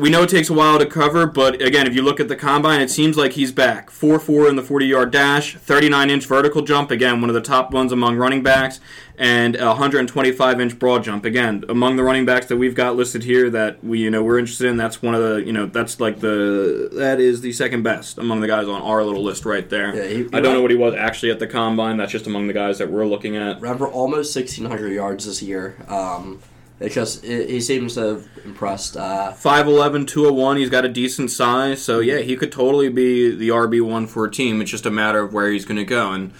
We 0.00 0.08
know 0.08 0.22
it 0.22 0.30
takes 0.30 0.48
a 0.48 0.54
while 0.54 0.78
to 0.78 0.86
cover, 0.86 1.26
but 1.26 1.60
again, 1.60 1.86
if 1.86 1.94
you 1.94 2.02
look 2.02 2.20
at 2.20 2.28
the 2.28 2.36
combine, 2.36 2.80
it 2.80 2.90
seems 2.90 3.16
like 3.18 3.32
he's 3.32 3.52
back. 3.52 3.90
4 3.90 4.18
4 4.18 4.48
in 4.48 4.56
the 4.56 4.62
40 4.62 4.86
yard 4.86 5.10
dash, 5.10 5.56
39 5.56 6.08
inch 6.10 6.24
vertical 6.26 6.62
jump, 6.62 6.90
again, 6.90 7.20
one 7.20 7.28
of 7.28 7.34
the 7.34 7.40
top 7.42 7.72
ones 7.72 7.92
among 7.92 8.16
running 8.16 8.42
backs, 8.42 8.80
and 9.18 9.56
125 9.56 10.60
inch 10.60 10.78
broad 10.78 11.04
jump. 11.04 11.24
Again, 11.26 11.64
among 11.68 11.96
the 11.96 12.02
running 12.02 12.24
backs 12.24 12.46
that 12.46 12.56
we've 12.56 12.74
got 12.74 12.96
listed 12.96 13.24
here 13.24 13.50
that 13.50 13.84
we, 13.84 13.98
you 13.98 14.10
know, 14.10 14.22
we're 14.22 14.38
interested 14.38 14.68
in, 14.68 14.76
that's 14.78 15.02
one 15.02 15.14
of 15.14 15.20
the, 15.22 15.42
you 15.44 15.52
know, 15.52 15.66
that's 15.66 16.00
like 16.00 16.20
the, 16.20 16.88
that 16.94 17.20
is 17.20 17.42
the 17.42 17.52
second 17.52 17.82
best 17.82 18.16
among 18.16 18.40
the 18.40 18.46
guys 18.48 18.66
on 18.68 18.80
our 18.80 19.04
little 19.04 19.22
list 19.22 19.44
right 19.44 19.68
there. 19.68 19.94
Yeah, 19.94 20.06
he- 20.08 20.28
I 20.32 20.40
don't 20.40 20.54
know 20.54 20.62
what 20.62 20.70
he 20.70 20.76
was 20.76 20.94
actually 20.94 21.30
at 21.32 21.38
the 21.38 21.46
combine, 21.46 21.98
that's 21.98 22.12
just 22.12 22.26
among 22.26 22.46
the 22.46 22.54
guys 22.54 22.78
that 22.78 22.90
we're 22.90 23.06
looking 23.06 23.36
at. 23.36 23.60
Ran 23.60 23.76
for 23.76 23.88
almost 23.88 24.34
1,600 24.34 24.88
yards 24.92 25.26
this 25.26 25.42
year. 25.42 25.76
Um, 25.88 26.40
it's 26.80 26.94
just 26.94 27.24
it, 27.24 27.48
he 27.48 27.60
seems 27.60 27.94
to 27.94 28.00
have 28.00 28.28
impressed. 28.44 28.96
Uh, 28.96 29.32
5'11", 29.32 30.06
201, 30.06 30.56
he's 30.56 30.70
got 30.70 30.84
a 30.84 30.88
decent 30.88 31.30
size, 31.30 31.82
so 31.82 32.00
yeah, 32.00 32.18
he 32.18 32.36
could 32.36 32.50
totally 32.50 32.88
be 32.88 33.34
the 33.34 33.50
RB1 33.50 34.08
for 34.08 34.24
a 34.24 34.30
team. 34.30 34.60
It's 34.60 34.70
just 34.70 34.86
a 34.86 34.90
matter 34.90 35.20
of 35.20 35.32
where 35.32 35.50
he's 35.50 35.64
going 35.64 35.76
to 35.76 35.84
go. 35.84 36.12
And 36.12 36.32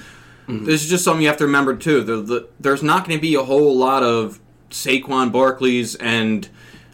this 0.49 0.83
is 0.83 0.91
just 0.91 1.05
something 1.05 1.23
you 1.23 1.29
have 1.29 1.37
to 1.37 1.47
remember, 1.47 1.77
too. 1.77 2.03
The, 2.03 2.17
the, 2.17 2.49
there's 2.59 2.83
not 2.83 3.07
going 3.07 3.19
to 3.19 3.23
be 3.23 3.35
a 3.35 3.45
whole 3.45 3.77
lot 3.77 4.03
of 4.03 4.41
Saquon 4.71 5.31
Barkley's 5.31 5.95
and 5.97 6.49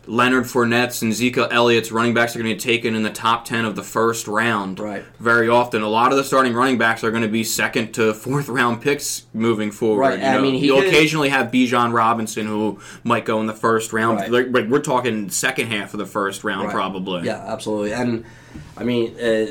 Leonard 0.06 0.44
Fournette's 0.44 1.02
and 1.02 1.12
Zeke 1.12 1.36
Elliott's 1.38 1.90
running 1.90 2.14
backs 2.14 2.34
are 2.36 2.38
going 2.38 2.48
to 2.48 2.54
be 2.54 2.60
taken 2.60 2.94
in 2.94 3.02
the 3.02 3.10
top 3.10 3.44
10 3.44 3.64
of 3.64 3.74
the 3.76 3.82
first 3.82 4.28
round 4.28 4.78
Right. 4.78 5.04
very 5.18 5.48
often. 5.48 5.82
A 5.82 5.88
lot 5.88 6.12
of 6.12 6.16
the 6.18 6.24
starting 6.24 6.52
running 6.54 6.78
backs 6.78 7.02
are 7.02 7.10
going 7.10 7.22
to 7.22 7.28
be 7.28 7.42
second 7.42 7.92
to 7.94 8.14
fourth 8.14 8.48
round 8.48 8.80
picks 8.80 9.26
moving 9.34 9.70
forward. 9.72 10.00
Right, 10.00 10.18
you 10.20 10.24
I 10.26 10.34
know. 10.34 10.42
mean, 10.42 10.54
he 10.54 10.66
You'll 10.66 10.78
could- 10.80 10.88
occasionally 10.88 11.28
have 11.30 11.50
Bijan 11.50 11.92
Robinson 11.92 12.46
who 12.46 12.78
might 13.04 13.24
go 13.24 13.40
in 13.40 13.46
the 13.46 13.52
first 13.54 13.92
round. 13.92 14.20
Right. 14.20 14.30
Like, 14.30 14.46
like, 14.50 14.68
we're 14.68 14.78
talking 14.80 15.28
second 15.30 15.68
half 15.68 15.92
of 15.94 15.98
the 15.98 16.06
first 16.06 16.44
round, 16.44 16.66
Right. 16.66 16.74
probably. 16.74 17.24
Yeah, 17.26 17.42
absolutely. 17.46 17.92
And 17.92 18.24
I 18.76 18.84
mean, 18.84 19.14
uh, 19.20 19.46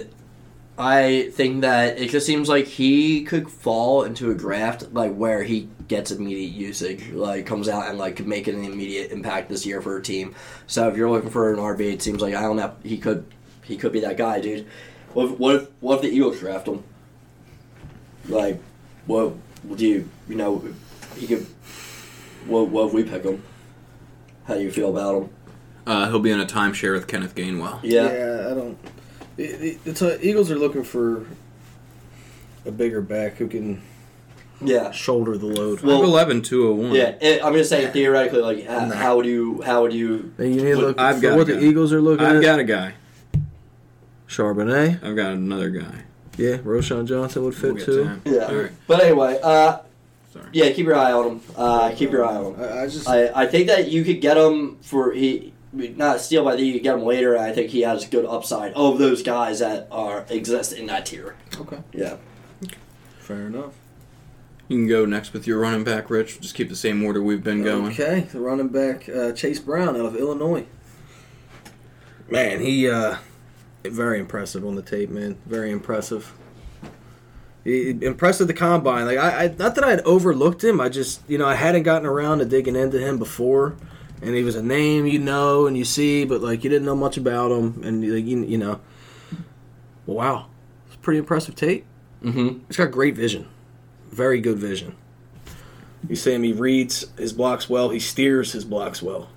I 0.77 1.29
think 1.31 1.61
that 1.61 1.99
it 1.99 2.09
just 2.09 2.25
seems 2.25 2.49
like 2.49 2.65
he 2.65 3.23
could 3.23 3.49
fall 3.49 4.03
into 4.03 4.29
a 4.29 4.35
draft 4.35 4.91
like 4.91 5.13
where 5.13 5.43
he 5.43 5.69
gets 5.87 6.11
immediate 6.11 6.51
usage, 6.51 7.09
like 7.11 7.45
comes 7.45 7.69
out 7.69 7.87
and 7.87 7.97
like 7.97 8.17
could 8.17 8.27
make 8.27 8.47
an 8.47 8.63
immediate 8.63 9.11
impact 9.11 9.47
this 9.47 9.65
year 9.65 9.81
for 9.81 9.95
a 9.97 10.01
team. 10.01 10.35
So 10.67 10.89
if 10.89 10.97
you're 10.97 11.09
looking 11.09 11.29
for 11.29 11.53
an 11.53 11.59
RB, 11.59 11.93
it 11.93 12.01
seems 12.01 12.21
like 12.21 12.35
I 12.35 12.41
don't 12.41 12.57
know. 12.57 12.75
He 12.83 12.97
could, 12.97 13.25
he 13.63 13.77
could 13.77 13.93
be 13.93 14.01
that 14.01 14.17
guy, 14.17 14.41
dude. 14.41 14.67
What 15.13 15.31
if, 15.31 15.39
what 15.39 15.55
if, 15.55 15.69
what 15.79 15.95
if 15.95 16.01
the 16.01 16.09
Eagles 16.09 16.39
draft 16.39 16.67
him? 16.67 16.83
Like, 18.27 18.61
what 19.05 19.33
do 19.77 19.87
you, 19.87 20.09
you 20.27 20.35
know, 20.35 20.67
he 21.15 21.27
could. 21.27 21.45
What, 22.47 22.67
what 22.67 22.87
if 22.87 22.93
we 22.93 23.03
pick 23.03 23.23
him? 23.23 23.41
How 24.45 24.55
do 24.55 24.61
you 24.61 24.71
feel 24.71 24.89
about 24.89 25.23
him? 25.23 25.29
Uh, 25.87 26.09
he'll 26.09 26.19
be 26.19 26.31
in 26.31 26.39
a 26.39 26.45
timeshare 26.45 26.93
with 26.93 27.07
Kenneth 27.07 27.33
Gainwell. 27.33 27.79
Yeah, 27.81 28.47
I 28.51 28.53
don't. 28.53 28.77
It, 29.37 29.43
it, 29.61 29.77
it's 29.85 30.01
a, 30.01 30.25
Eagles 30.25 30.49
are 30.51 30.55
looking 30.57 30.83
for 30.83 31.25
a 32.65 32.71
bigger 32.71 33.01
back 33.01 33.33
who 33.35 33.47
can 33.47 33.81
Yeah. 34.61 34.91
shoulder 34.91 35.37
the 35.37 35.45
load. 35.47 35.81
Well- 35.81 36.01
5'11", 36.01 36.43
201. 36.43 36.95
Yeah, 36.95 37.15
it, 37.21 37.43
I'm 37.43 37.53
just 37.53 37.69
saying 37.69 37.91
theoretically, 37.91 38.41
like 38.41 38.65
how, 38.65 38.89
how 38.91 39.15
would 39.17 39.25
you 39.25 39.61
how 39.61 39.81
would 39.83 39.93
you? 39.93 40.31
You 40.39 40.45
need 40.47 40.61
to 40.63 40.77
look 40.77 40.99
I've 40.99 41.17
for 41.17 41.21
got 41.21 41.37
what 41.37 41.49
a 41.49 41.53
the 41.55 41.59
guy. 41.61 41.65
Eagles 41.67 41.91
are 41.93 42.01
looking 42.01 42.25
I've 42.25 42.37
at. 42.37 42.41
got 42.41 42.59
a 42.59 42.63
guy. 42.63 42.93
Charbonnet. 44.27 45.03
I've 45.03 45.15
got 45.15 45.33
another 45.33 45.69
guy. 45.69 46.03
Yeah, 46.37 46.57
Roschon 46.57 47.05
Johnson 47.07 47.43
would 47.43 47.55
fit 47.55 47.63
We'll 47.73 47.75
get 47.75 47.85
too. 47.85 48.03
to 48.03 48.07
him. 48.09 48.21
Yeah. 48.25 48.45
All 48.47 48.55
right. 48.55 48.71
But 48.87 49.03
anyway, 49.03 49.39
uh, 49.41 49.77
Sorry. 50.33 50.45
yeah, 50.51 50.71
keep 50.71 50.85
your 50.85 50.95
eye 50.95 51.11
on 51.13 51.27
him. 51.27 51.41
Uh, 51.55 51.91
keep 51.95 52.11
your 52.11 52.25
eye 52.25 52.35
on 52.35 52.53
him. 52.55 52.61
I, 52.61 52.81
I 52.81 52.87
just 52.87 53.07
I, 53.07 53.27
I 53.43 53.45
think 53.45 53.67
that 53.67 53.89
you 53.89 54.03
could 54.03 54.19
get 54.21 54.35
him 54.37 54.77
for 54.81 55.11
he 55.13 55.53
not 55.75 56.21
steal 56.21 56.43
by 56.43 56.55
the 56.55 56.63
you 56.63 56.79
get 56.79 56.95
him 56.95 57.03
later. 57.03 57.33
And 57.33 57.43
I 57.43 57.53
think 57.53 57.71
he 57.71 57.81
has 57.81 58.07
good 58.07 58.25
upside 58.25 58.73
of 58.73 58.97
those 58.97 59.23
guys 59.23 59.59
that 59.59 59.87
are 59.91 60.25
exist 60.29 60.73
in 60.73 60.87
that 60.87 61.05
tier. 61.05 61.35
okay. 61.59 61.79
Yeah. 61.93 62.17
Fair 63.19 63.47
enough. 63.47 63.73
You 64.67 64.77
can 64.77 64.87
go 64.87 65.05
next 65.05 65.33
with 65.33 65.45
your 65.45 65.59
running 65.59 65.83
back, 65.83 66.09
Rich. 66.09 66.41
Just 66.41 66.55
keep 66.55 66.69
the 66.69 66.75
same 66.75 67.03
order 67.03 67.21
we've 67.21 67.43
been 67.43 67.63
going. 67.63 67.91
Okay, 67.91 68.21
the 68.31 68.39
running 68.39 68.69
back 68.69 69.07
uh, 69.07 69.31
Chase 69.31 69.59
Brown 69.59 69.95
out 69.95 70.05
of 70.05 70.15
Illinois. 70.15 70.65
Man, 72.29 72.59
he 72.61 72.89
uh, 72.89 73.17
very 73.83 74.19
impressive 74.19 74.65
on 74.65 74.75
the 74.75 74.81
tape, 74.81 75.09
man. 75.09 75.37
Very 75.45 75.71
impressive. 75.71 76.33
He, 77.63 77.91
impressive 78.01 78.47
the 78.47 78.53
combine. 78.53 79.05
Like 79.05 79.17
I, 79.17 79.45
I, 79.45 79.47
not 79.57 79.75
that 79.75 79.83
I 79.83 79.91
had 79.91 80.01
overlooked 80.01 80.63
him. 80.63 80.81
I 80.81 80.89
just, 80.89 81.21
you 81.27 81.37
know, 81.37 81.47
I 81.47 81.55
hadn't 81.55 81.83
gotten 81.83 82.07
around 82.07 82.39
to 82.39 82.45
digging 82.45 82.75
into 82.75 82.99
him 82.99 83.19
before, 83.19 83.75
and 84.21 84.35
he 84.35 84.43
was 84.43 84.55
a 84.55 84.63
name 84.63 85.05
you 85.05 85.19
know 85.19 85.67
and 85.67 85.77
you 85.77 85.85
see, 85.85 86.25
but 86.25 86.41
like 86.41 86.63
you 86.63 86.69
didn't 86.69 86.85
know 86.85 86.95
much 86.95 87.17
about 87.17 87.51
him, 87.51 87.81
and 87.83 88.01
like 88.01 88.25
you, 88.25 88.43
you 88.43 88.57
know, 88.57 88.79
well, 90.05 90.17
wow, 90.17 90.45
it's 90.87 90.95
pretty 90.97 91.19
impressive 91.19 91.55
tape. 91.55 91.85
Mm-hmm. 92.23 92.59
He's 92.67 92.77
got 92.77 92.91
great 92.91 93.15
vision, 93.15 93.47
very 94.11 94.39
good 94.39 94.57
vision. 94.57 94.95
You 96.09 96.15
see 96.15 96.33
him; 96.33 96.43
he 96.43 96.53
reads 96.53 97.05
his 97.17 97.33
blocks 97.33 97.69
well. 97.69 97.89
He 97.89 97.99
steers 97.99 98.51
his 98.51 98.65
blocks 98.65 99.01
well. 99.01 99.29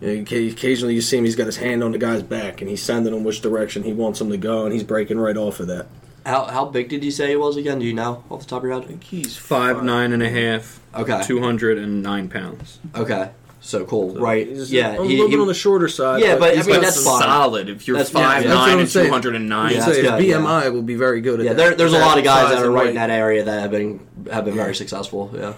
You 0.00 0.16
know, 0.16 0.22
occasionally, 0.22 0.94
you 0.94 1.00
see 1.00 1.18
him; 1.18 1.24
he's 1.24 1.36
got 1.36 1.46
his 1.46 1.56
hand 1.56 1.82
on 1.82 1.92
the 1.92 1.98
guy's 1.98 2.22
back, 2.22 2.60
and 2.60 2.70
he's 2.70 2.82
sending 2.82 3.14
him 3.14 3.24
which 3.24 3.40
direction 3.40 3.82
he 3.82 3.92
wants 3.92 4.20
him 4.20 4.30
to 4.30 4.36
go, 4.36 4.64
and 4.64 4.72
he's 4.72 4.84
breaking 4.84 5.18
right 5.18 5.36
off 5.36 5.60
of 5.60 5.66
that. 5.66 5.86
How 6.24 6.44
how 6.44 6.66
big 6.66 6.88
did 6.88 7.04
you 7.04 7.10
say 7.10 7.30
he 7.30 7.36
was 7.36 7.56
again? 7.56 7.78
Do 7.78 7.86
you 7.86 7.94
know 7.94 8.22
off 8.30 8.40
the 8.40 8.46
top 8.46 8.62
of 8.62 8.68
your 8.68 8.80
head? 8.80 9.02
He's 9.02 9.36
Five 9.36 9.82
nine 9.82 10.12
and 10.12 10.22
a 10.22 10.28
half. 10.28 10.80
Okay. 10.94 11.22
Two 11.24 11.40
hundred 11.40 11.78
and 11.78 12.02
nine 12.02 12.28
pounds. 12.28 12.78
Okay. 12.94 13.30
So 13.60 13.84
cool. 13.84 14.14
right. 14.14 14.46
He's 14.46 14.72
yeah. 14.72 14.90
a 14.90 15.02
he- 15.02 15.16
little 15.16 15.26
he- 15.26 15.30
bit 15.36 15.40
on 15.40 15.46
the 15.48 15.54
shorter 15.54 15.88
side. 15.88 16.20
Yeah, 16.22 16.36
but 16.36 16.56
I 16.56 16.62
mean, 16.62 16.80
that's 16.80 16.94
some- 17.02 17.18
fine. 17.18 17.22
Solid. 17.22 17.68
If 17.68 17.88
you're 17.88 17.96
That's- 17.96 18.12
five 18.12 18.44
yeah, 18.44 18.54
nine 18.54 18.70
I'm 18.74 18.78
and 18.80 18.88
saying. 18.88 19.06
two 19.06 19.12
hundred 19.12 19.34
and 19.34 19.48
nine. 19.48 19.72
Yeah, 19.72 19.78
I'd 19.78 19.80
that's 19.80 19.96
say 19.96 20.02
his 20.02 20.10
good, 20.12 20.24
yeah. 20.24 20.36
BMI 20.36 20.72
will 20.72 20.82
be 20.82 20.94
very 20.94 21.20
good 21.20 21.40
at 21.40 21.46
yeah, 21.46 21.52
that. 21.54 21.56
there, 21.56 21.74
there's 21.74 21.92
a 21.92 21.98
lot 21.98 22.18
of 22.18 22.24
guys 22.24 22.50
that 22.50 22.64
are 22.64 22.70
right 22.70 22.88
in 22.90 22.94
that 22.94 23.10
area 23.10 23.42
that 23.44 23.60
have 23.60 23.70
been 23.72 24.06
have 24.30 24.44
been 24.44 24.54
very 24.54 24.74
successful. 24.76 25.30
Yeah. 25.34 25.54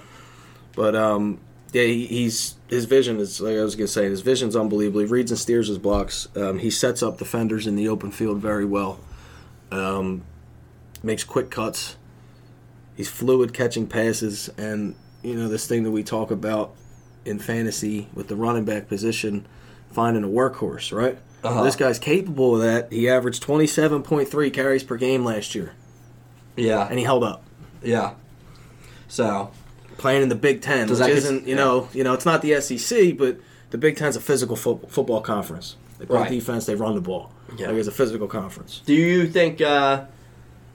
But 0.74 0.96
um, 0.96 1.40
yeah, 1.72 1.82
he, 1.82 2.06
he's 2.06 2.54
his 2.68 2.86
vision 2.86 3.18
is 3.18 3.38
like 3.40 3.56
I 3.56 3.62
was 3.62 3.76
gonna 3.76 3.86
say. 3.86 4.04
His 4.08 4.22
vision's 4.22 4.56
unbelievable. 4.56 5.00
He 5.00 5.06
reads 5.06 5.30
and 5.30 5.38
steers 5.38 5.68
his 5.68 5.78
blocks. 5.78 6.26
Um, 6.34 6.58
he 6.58 6.70
sets 6.70 7.02
up 7.02 7.18
defenders 7.18 7.66
in 7.66 7.76
the 7.76 7.88
open 7.88 8.10
field 8.12 8.38
very 8.38 8.64
well. 8.64 8.98
Um, 9.70 10.22
makes 11.02 11.22
quick 11.22 11.50
cuts. 11.50 11.96
He's 12.96 13.08
fluid 13.08 13.52
catching 13.52 13.86
passes, 13.86 14.48
and 14.56 14.94
you 15.22 15.34
know 15.34 15.48
this 15.48 15.66
thing 15.66 15.82
that 15.82 15.90
we 15.90 16.02
talk 16.02 16.30
about 16.30 16.74
in 17.24 17.38
fantasy 17.38 18.08
with 18.14 18.28
the 18.28 18.36
running 18.36 18.64
back 18.64 18.88
position, 18.88 19.46
finding 19.92 20.24
a 20.24 20.28
workhorse, 20.28 20.92
right? 20.96 21.18
Uh-huh. 21.42 21.62
This 21.62 21.76
guy's 21.76 21.98
capable 21.98 22.56
of 22.56 22.62
that. 22.62 22.92
He 22.92 23.08
averaged 23.08 23.42
twenty 23.42 23.66
seven 23.66 24.02
point 24.02 24.28
three 24.28 24.50
carries 24.50 24.82
per 24.84 24.96
game 24.96 25.24
last 25.24 25.54
year, 25.54 25.72
Yeah. 26.56 26.86
and 26.88 26.98
he 26.98 27.04
held 27.04 27.24
up. 27.24 27.42
Yeah. 27.82 28.12
So 29.08 29.50
playing 29.98 30.22
in 30.22 30.28
the 30.28 30.34
Big 30.34 30.60
Ten, 30.62 30.88
which 30.88 30.98
that- 30.98 31.10
isn't 31.10 31.46
you 31.46 31.54
know 31.56 31.88
you 31.92 32.04
know 32.04 32.12
it's 32.14 32.26
not 32.26 32.42
the 32.42 32.60
SEC, 32.60 33.12
but 33.16 33.38
the 33.70 33.78
Big 33.78 33.96
Ten's 33.96 34.16
a 34.16 34.20
physical 34.20 34.56
fo- 34.56 34.80
football 34.88 35.20
conference. 35.20 35.76
They 35.98 36.06
play 36.06 36.20
Right. 36.20 36.30
defense, 36.30 36.66
they 36.66 36.74
run 36.74 36.94
the 36.94 37.00
ball. 37.00 37.32
Yeah. 37.58 37.68
Like 37.68 37.76
it's 37.76 37.88
a 37.88 37.92
physical 37.92 38.26
conference. 38.26 38.80
Do 38.86 38.94
you 38.94 39.26
think 39.28 39.60
uh, 39.60 40.04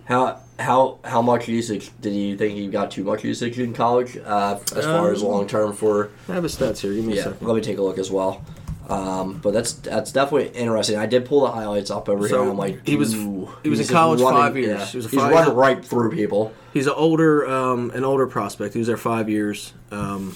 how 0.06 0.40
how 0.58 1.00
how 1.04 1.22
much 1.22 1.48
usage 1.48 1.92
did 2.02 2.14
you 2.14 2.38
think 2.38 2.54
he 2.58 2.68
got 2.68 2.90
too 2.92 3.04
much 3.04 3.24
usage 3.24 3.60
in 3.60 3.74
college 3.74 4.18
uh, 4.18 4.58
as 4.76 4.86
far 4.86 5.12
as 5.12 5.22
Um, 5.22 5.28
long 5.30 5.48
term 5.48 5.74
for? 5.74 6.10
I 6.30 6.34
have 6.34 6.44
his 6.44 6.56
stats 6.58 6.80
here. 6.80 6.94
Give 6.94 7.04
me 7.06 7.14
a 7.14 7.16
Yeah, 7.18 7.24
second. 7.26 7.48
let 7.48 7.56
me 7.56 7.62
take 7.62 7.78
a 7.78 7.82
look 7.82 7.98
as 7.98 8.10
well. 8.12 8.44
Um, 8.88 9.40
but 9.42 9.52
that's 9.52 9.74
that's 9.74 10.12
definitely 10.12 10.50
interesting. 10.58 10.96
I 10.98 11.08
did 11.08 11.26
pull 11.26 11.42
the 11.42 11.52
highlights 11.52 11.90
up 11.90 12.08
over 12.08 12.28
So, 12.30 12.42
here. 12.44 12.52
I'm 12.52 12.58
like, 12.58 12.86
he 12.88 12.96
was- 12.96 13.14
he 13.14 13.70
was 13.70 13.80
in 13.80 13.88
college 13.88 14.22
running- 14.22 14.40
five 14.40 14.56
years. 14.58 14.80
yeah. 14.80 14.86
He 14.86 14.98
was 14.98 15.06
a 15.08 15.10
he's 15.10 15.20
five- 15.20 15.32
running 15.34 15.56
right 15.56 15.84
through 15.84 16.12
people. 16.12 16.54
He's 16.72 16.86
an 16.86 16.94
older 16.96 17.50
um, 17.50 17.90
an 17.96 18.04
older 18.06 18.28
prospect. 18.28 18.74
He 18.76 18.80
was 18.80 18.88
there 18.88 18.96
five 18.98 19.28
years. 19.28 19.74
Um, 19.92 20.36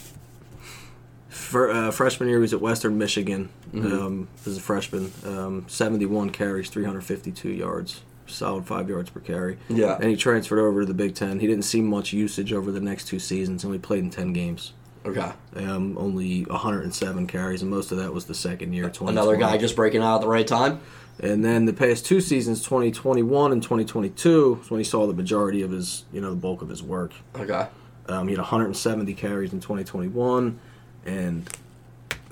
for, 1.29 1.69
uh, 1.71 1.91
freshman 1.91 2.27
year, 2.29 2.39
he 2.39 2.41
was 2.41 2.53
at 2.53 2.61
Western 2.61 2.97
Michigan 2.97 3.49
Mm-hmm. 3.73 3.93
um, 3.93 4.27
as 4.47 4.57
a 4.57 4.59
freshman. 4.61 5.11
Um, 5.23 5.65
Seventy 5.67 6.07
one 6.07 6.31
carries, 6.31 6.69
three 6.71 6.85
hundred 6.85 7.03
fifty 7.03 7.31
two 7.31 7.51
yards, 7.51 8.01
solid 8.29 8.65
five 8.65 8.89
yards 8.89 9.09
per 9.09 9.19
carry. 9.19 9.57
Yeah. 9.67 9.95
and 9.99 10.09
he 10.09 10.15
transferred 10.15 10.59
over 10.59 10.81
to 10.81 10.85
the 10.85 10.93
Big 10.93 11.15
Ten. 11.15 11.39
He 11.39 11.47
didn't 11.47 11.65
see 11.65 11.81
much 11.81 12.13
usage 12.13 12.53
over 12.53 12.71
the 12.71 12.79
next 12.81 13.05
two 13.07 13.19
seasons, 13.19 13.63
and 13.63 13.71
we 13.71 13.77
played 13.79 14.03
in 14.03 14.09
ten 14.09 14.33
games. 14.33 14.73
Okay, 15.05 15.31
Um, 15.55 15.97
only 15.97 16.43
107 16.43 17.25
carries, 17.25 17.61
and 17.61 17.71
most 17.71 17.91
of 17.93 17.97
that 17.99 18.13
was 18.13 18.25
the 18.25 18.33
second 18.35 18.73
year. 18.73 18.83
2020. 18.89 19.11
another 19.17 19.37
guy 19.37 19.57
just 19.57 19.75
breaking 19.77 20.01
out 20.03 20.15
at 20.15 20.21
the 20.21 20.27
right 20.27 20.45
time. 20.45 20.81
And 21.21 21.43
then 21.43 21.65
the 21.65 21.73
past 21.73 22.05
two 22.05 22.19
seasons, 22.19 22.61
2021 22.63 23.51
and 23.53 23.63
2022, 23.63 24.59
is 24.61 24.69
when 24.69 24.79
he 24.79 24.83
saw 24.83 25.07
the 25.07 25.13
majority 25.13 25.61
of 25.61 25.71
his, 25.71 26.03
you 26.11 26.19
know, 26.19 26.31
the 26.31 26.35
bulk 26.35 26.61
of 26.61 26.67
his 26.69 26.83
work. 26.83 27.13
Okay, 27.35 27.67
Um, 28.09 28.27
he 28.27 28.33
had 28.33 28.39
170 28.41 29.13
carries 29.13 29.53
in 29.53 29.61
2021 29.61 30.59
and 31.05 31.49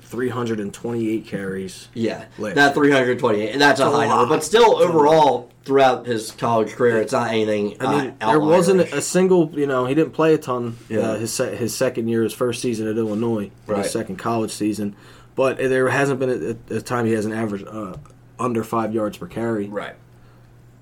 328 0.08 1.26
carries. 1.26 1.88
Yeah, 1.94 2.24
Last 2.38 2.54
that 2.56 2.74
328. 2.74 3.50
and 3.52 3.60
That's 3.60 3.80
a 3.80 3.90
high 3.90 4.06
number, 4.08 4.26
but 4.34 4.42
still 4.44 4.76
overall 4.76 5.50
throughout 5.64 6.06
his 6.06 6.30
college 6.32 6.72
career, 6.72 7.00
it's 7.00 7.12
not 7.12 7.28
anything. 7.30 7.76
I 7.80 8.00
mean, 8.02 8.14
uh, 8.20 8.30
there 8.30 8.40
wasn't 8.40 8.80
a 8.80 9.00
single. 9.02 9.50
You 9.58 9.66
know, 9.66 9.86
he 9.86 9.94
didn't 9.94 10.12
play 10.12 10.34
a 10.34 10.38
ton. 10.38 10.76
Yeah. 10.88 11.00
Uh, 11.00 11.18
his 11.18 11.36
his 11.36 11.76
second 11.76 12.08
year, 12.08 12.22
his 12.22 12.32
first 12.32 12.60
season 12.62 12.88
at 12.88 12.96
Illinois, 12.96 13.50
Right. 13.66 13.82
his 13.82 13.92
second 13.92 14.16
college 14.16 14.50
season, 14.50 14.96
but 15.34 15.58
there 15.58 15.88
hasn't 15.88 16.18
been 16.20 16.58
a, 16.70 16.76
a 16.76 16.80
time 16.80 17.06
he 17.06 17.12
hasn't 17.12 17.34
averaged 17.34 17.66
uh, 17.68 17.94
under 18.38 18.64
five 18.64 18.94
yards 18.94 19.16
per 19.18 19.26
carry. 19.26 19.66
right. 19.68 19.94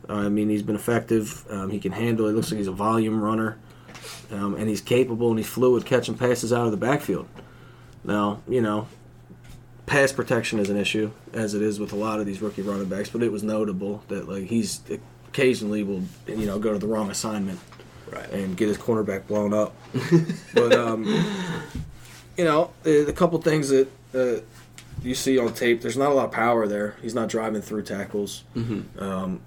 Uh, 0.09 0.15
I 0.15 0.29
mean, 0.29 0.49
he's 0.49 0.63
been 0.63 0.77
effective. 0.77 1.45
Um, 1.51 1.69
he 1.71 1.81
can 1.81 1.91
handle. 1.91 2.29
It 2.29 2.33
looks 2.33 2.53
like 2.53 2.59
he's 2.59 2.69
a 2.69 2.73
volume 2.73 3.21
runner, 3.21 3.59
um, 4.31 4.55
and 4.55 4.69
he's 4.69 4.81
capable 4.81 5.31
and 5.31 5.39
he's 5.39 5.49
fluid 5.49 5.85
catching 5.85 6.17
passes 6.17 6.53
out 6.53 6.65
of 6.65 6.71
the 6.71 6.77
backfield. 6.77 7.27
Now, 8.05 8.41
you 8.49 8.63
know, 8.63 8.87
pass 9.87 10.13
protection 10.13 10.59
is 10.59 10.69
an 10.71 10.77
issue, 10.77 11.11
as 11.33 11.55
it 11.55 11.63
is 11.63 11.79
with 11.81 11.93
a 11.93 11.97
lot 11.97 12.21
of 12.21 12.27
these 12.27 12.43
rookie 12.43 12.63
running 12.63 12.89
backs. 12.89 13.09
But 13.11 13.23
it 13.23 13.33
was 13.33 13.43
notable 13.43 14.03
that 14.09 14.29
like 14.29 14.45
he's 14.45 14.81
occasionally 15.29 15.83
will 15.83 16.03
you 16.27 16.47
know 16.47 16.59
go 16.59 16.73
to 16.73 16.79
the 16.79 16.87
wrong 16.87 17.11
assignment 17.11 17.59
Right. 18.11 18.31
and 18.31 18.57
get 18.57 18.69
his 18.69 18.79
cornerback 18.79 19.27
blown 19.27 19.53
up. 19.53 19.75
but 20.55 20.73
um, 20.73 21.05
you 22.37 22.45
know, 22.45 22.71
the, 22.85 23.03
the 23.05 23.13
couple 23.13 23.41
things 23.43 23.69
that 23.71 23.89
uh, 24.15 24.41
you 25.03 25.15
see 25.17 25.39
on 25.41 25.53
tape, 25.55 25.83
there's 25.83 25.97
not 25.97 26.13
a 26.13 26.15
lot 26.15 26.27
of 26.27 26.31
power 26.33 26.69
there. 26.69 26.95
He's 27.03 27.15
not 27.17 27.29
driving 27.29 27.63
through 27.63 27.83
tackles. 27.83 28.45
Um, 28.99 29.41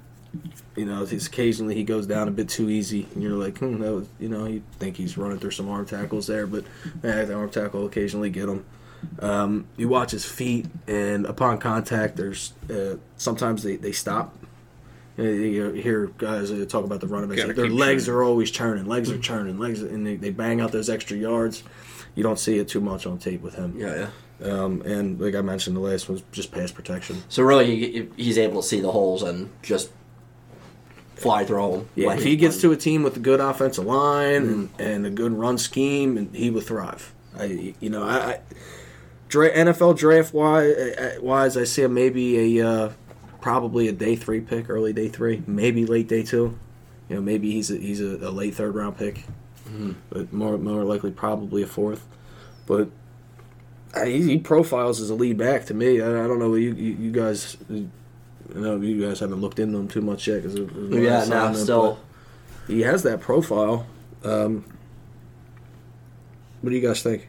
you 0.75 0.85
know, 0.85 1.05
he's 1.05 1.25
occasionally 1.27 1.73
he 1.75 1.83
goes 1.83 2.05
down 2.05 2.27
a 2.27 2.31
bit 2.31 2.49
too 2.49 2.69
easy, 2.69 3.07
and 3.13 3.23
you're 3.23 3.31
like, 3.37 3.57
hmm, 3.59 3.79
that 3.81 3.93
was, 3.93 4.07
you 4.19 4.27
know, 4.29 4.45
you 4.45 4.61
think 4.77 4.97
he's 4.97 5.17
running 5.17 5.39
through 5.39 5.51
some 5.51 5.69
arm 5.69 5.85
tackles 5.85 6.27
there, 6.27 6.45
but 6.45 6.65
eh, 7.03 7.23
the 7.25 7.33
arm 7.33 7.49
tackle 7.49 7.79
will 7.79 7.87
occasionally 7.87 8.29
get 8.29 8.49
him. 8.49 8.65
Um, 9.19 9.67
you 9.77 9.89
watch 9.89 10.11
his 10.11 10.25
feet, 10.25 10.67
and 10.87 11.25
upon 11.25 11.59
contact, 11.59 12.15
there's 12.15 12.53
uh, 12.69 12.95
sometimes 13.17 13.63
they, 13.63 13.75
they 13.75 13.91
stop. 13.91 14.35
You, 15.17 15.71
hear 15.73 16.07
guys 16.17 16.49
uh, 16.49 16.65
talk 16.67 16.85
about 16.85 17.01
the 17.01 17.07
running 17.07 17.29
backs. 17.29 17.41
Their 17.53 17.67
legs 17.67 18.05
churning. 18.05 18.19
are 18.19 18.23
always 18.23 18.51
churning. 18.51 18.85
Legs 18.85 19.11
are 19.11 19.17
churning. 19.17 19.59
Legs, 19.59 19.81
and 19.81 20.07
they, 20.07 20.15
they 20.15 20.29
bang 20.29 20.61
out 20.61 20.71
those 20.71 20.89
extra 20.89 21.17
yards. 21.17 21.63
You 22.15 22.23
don't 22.23 22.39
see 22.39 22.57
it 22.57 22.69
too 22.69 22.79
much 22.79 23.05
on 23.05 23.17
tape 23.17 23.41
with 23.41 23.55
him. 23.55 23.77
Yeah, 23.77 24.09
yeah. 24.41 24.51
Um, 24.51 24.81
and 24.83 25.19
like 25.19 25.35
I 25.35 25.41
mentioned, 25.41 25.75
the 25.75 25.81
last 25.81 26.07
was 26.07 26.23
just 26.31 26.51
pass 26.51 26.71
protection. 26.71 27.21
So 27.27 27.43
really, 27.43 27.65
he, 27.65 28.09
he's 28.15 28.37
able 28.37 28.61
to 28.61 28.67
see 28.67 28.79
the 28.79 28.91
holes 28.91 29.21
and 29.21 29.49
just 29.61 29.91
fly 31.15 31.43
through 31.43 31.71
them. 31.71 31.89
Yeah, 31.95 32.13
if 32.13 32.23
he 32.23 32.37
gets 32.37 32.61
to 32.61 32.71
a 32.71 32.77
team 32.77 33.03
with 33.03 33.17
a 33.17 33.19
good 33.19 33.41
offensive 33.41 33.85
line 33.85 34.47
and, 34.47 34.69
and 34.79 35.05
a 35.05 35.09
good 35.09 35.33
run 35.33 35.57
scheme, 35.57 36.17
and 36.17 36.33
he 36.33 36.49
will 36.49 36.61
thrive. 36.61 37.13
I, 37.37 37.73
you 37.79 37.89
know, 37.89 38.03
I, 38.03 38.15
I 38.17 38.39
dra- 39.29 39.53
NFL 39.53 39.97
draft 39.97 40.33
wise, 40.33 41.19
wise, 41.21 41.55
I 41.55 41.63
see 41.63 41.83
him 41.83 41.93
maybe 41.93 42.59
a 42.59 42.67
uh, 42.67 42.91
probably 43.39 43.87
a 43.87 43.93
day 43.93 44.17
three 44.17 44.41
pick, 44.41 44.69
early 44.69 44.91
day 44.91 45.07
three, 45.07 45.41
maybe 45.47 45.85
late 45.85 46.09
day 46.09 46.23
two. 46.23 46.59
You 47.07 47.15
know, 47.15 47.21
maybe 47.21 47.51
he's 47.51 47.71
a, 47.71 47.77
he's 47.77 48.01
a, 48.01 48.17
a 48.27 48.29
late 48.31 48.53
third 48.55 48.75
round 48.75 48.97
pick, 48.97 49.23
but 50.09 50.33
more 50.33 50.57
more 50.57 50.83
likely 50.83 51.11
probably 51.11 51.61
a 51.63 51.67
fourth. 51.67 52.05
But 52.67 52.89
I, 53.95 54.05
he, 54.07 54.21
he 54.23 54.37
profiles 54.37 54.99
as 55.01 55.09
a 55.09 55.15
lead 55.15 55.37
back 55.37 55.65
to 55.67 55.73
me. 55.73 56.01
I, 56.01 56.07
I 56.07 56.27
don't 56.27 56.39
know 56.39 56.53
you, 56.55 56.73
you 56.73 56.93
you 56.95 57.11
guys. 57.11 57.57
I 57.71 58.59
know 58.59 58.81
you 58.81 59.07
guys 59.07 59.19
haven't 59.19 59.41
looked 59.41 59.59
into 59.59 59.77
him 59.77 59.87
too 59.87 60.01
much 60.01 60.27
yet 60.27 60.43
because 60.43 60.59
yeah, 60.91 61.25
now 61.25 61.53
still. 61.53 61.99
he 62.67 62.81
has 62.81 63.03
that 63.03 63.21
profile. 63.21 63.85
Um, 64.23 64.65
what 66.61 66.71
do 66.71 66.75
you 66.75 66.85
guys 66.85 67.01
think? 67.01 67.27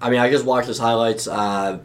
I 0.00 0.10
mean, 0.10 0.20
I 0.20 0.30
just 0.30 0.44
watched 0.44 0.68
his 0.68 0.78
highlights 0.78 1.26
uh, 1.26 1.78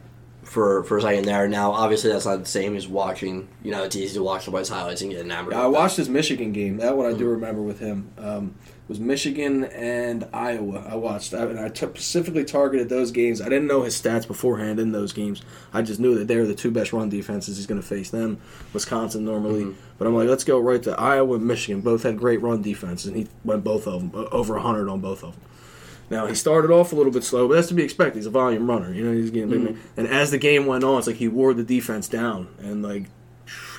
for 0.44 0.84
for 0.84 0.98
a 0.98 1.02
second 1.02 1.26
there. 1.26 1.48
Now, 1.48 1.72
obviously, 1.72 2.12
that's 2.12 2.26
not 2.26 2.40
the 2.40 2.46
same 2.46 2.76
as 2.76 2.88
watching. 2.88 3.48
You 3.64 3.72
know, 3.72 3.84
it's 3.84 3.96
easy 3.96 4.16
to 4.16 4.24
watch 4.24 4.46
somebody's 4.46 4.70
highlights 4.70 5.02
and 5.02 5.12
get 5.12 5.22
enamored. 5.22 5.54
I 5.54 5.68
watched 5.68 5.98
his 5.98 6.10
Michigan 6.10 6.52
game. 6.52 6.78
That 6.78 6.98
one 6.98 7.06
I 7.06 7.18
do 7.18 7.28
remember 7.28 7.62
with 7.62 7.80
him. 7.80 8.12
Um, 8.18 8.56
was 8.92 9.00
Michigan 9.00 9.64
and 9.64 10.28
Iowa. 10.34 10.86
I 10.86 10.96
watched, 10.96 11.34
I, 11.34 11.44
and 11.44 11.58
I 11.58 11.70
t- 11.70 11.86
specifically 11.86 12.44
targeted 12.44 12.90
those 12.90 13.12
games. 13.12 13.40
I 13.40 13.46
didn't 13.46 13.68
know 13.68 13.84
his 13.84 14.00
stats 14.00 14.28
beforehand 14.28 14.82
in 14.82 14.92
those 14.92 15.14
games. 15.14 15.42
I 15.74 15.82
just 15.82 16.02
knew 16.02 16.18
that 16.20 16.28
they 16.28 16.36
were 16.36 16.46
the 16.46 16.54
two 16.54 16.72
best 16.72 16.92
run 16.92 17.08
defenses 17.08 17.56
he's 17.56 17.68
going 17.68 17.80
to 17.80 17.88
face. 17.88 18.10
Them, 18.10 18.42
Wisconsin 18.74 19.24
normally, 19.24 19.74
but 19.98 20.08
I'm 20.08 20.14
like, 20.14 20.28
let's 20.28 20.44
go 20.44 20.60
right 20.60 20.84
to 20.84 21.00
Iowa 21.00 21.36
and 21.38 21.48
Michigan. 21.48 21.80
Both 21.80 22.04
had 22.04 22.18
great 22.18 22.42
run 22.42 22.62
defenses, 22.62 23.08
and 23.08 23.16
he 23.16 23.28
went 23.46 23.64
both 23.64 23.88
of 23.88 24.12
them 24.12 24.28
over 24.34 24.56
100 24.56 24.90
on 24.90 25.00
both 25.00 25.24
of 25.24 25.36
them. 25.36 25.42
Now 26.12 26.28
he 26.28 26.36
started 26.36 26.70
off 26.72 26.92
a 26.92 26.96
little 26.96 27.12
bit 27.12 27.24
slow, 27.24 27.48
but 27.48 27.56
that's 27.56 27.70
to 27.70 27.74
be 27.74 27.84
expected. 27.84 28.18
He's 28.20 28.26
a 28.28 28.30
volume 28.30 28.70
runner, 28.70 28.94
you 28.94 29.04
know. 29.04 29.14
He's 29.14 29.32
getting 29.32 29.50
big, 29.50 29.78
and 29.98 30.08
as 30.08 30.30
the 30.30 30.38
game 30.38 30.66
went 30.68 30.84
on, 30.84 31.00
it's 31.00 31.08
like 31.08 31.16
he 31.16 31.28
wore 31.28 31.54
the 31.56 31.64
defense 31.64 32.08
down 32.08 32.50
and 32.60 32.84
like 32.84 33.06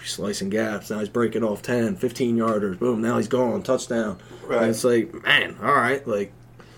slicing 0.05 0.49
gaps. 0.49 0.91
Now 0.91 0.99
he's 0.99 1.09
breaking 1.09 1.45
off 1.45 1.63
10, 1.63 1.97
15 1.97 2.37
yarders. 2.37 2.79
Boom! 2.79 3.03
Now 3.03 3.19
he's 3.19 3.29
gone, 3.29 3.63
touchdown. 3.63 4.19
Right. 4.47 4.63
And 4.63 4.71
it's 4.71 4.83
like, 4.83 5.13
man, 5.23 5.57
all 5.63 5.75
right, 5.75 6.05
like 6.09 6.33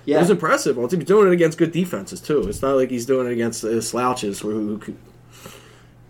Yeah. 0.05 0.17
it 0.17 0.21
was 0.21 0.31
impressive. 0.31 0.77
Well, 0.77 0.89
he's 0.89 1.05
doing 1.05 1.29
it 1.29 1.33
against 1.33 1.57
good 1.57 1.73
defenses 1.73 2.21
too. 2.21 2.47
It's 2.49 2.61
not 2.61 2.75
like 2.75 2.91
he's 2.91 3.07
doing 3.07 3.27
it 3.29 3.33
against 3.33 3.63
uh, 3.65 3.81
slouches 3.81 4.41
who, 4.41 4.51
who 4.51 4.79
could. 4.79 4.97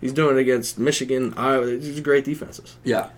He's 0.01 0.11
doing 0.13 0.37
it 0.37 0.39
against 0.39 0.77
Michigan, 0.77 1.33
Iowa. 1.37 1.65
These 1.67 1.99
are 1.99 2.01
great 2.01 2.25
defenses. 2.25 2.75
Yeah. 2.83 3.09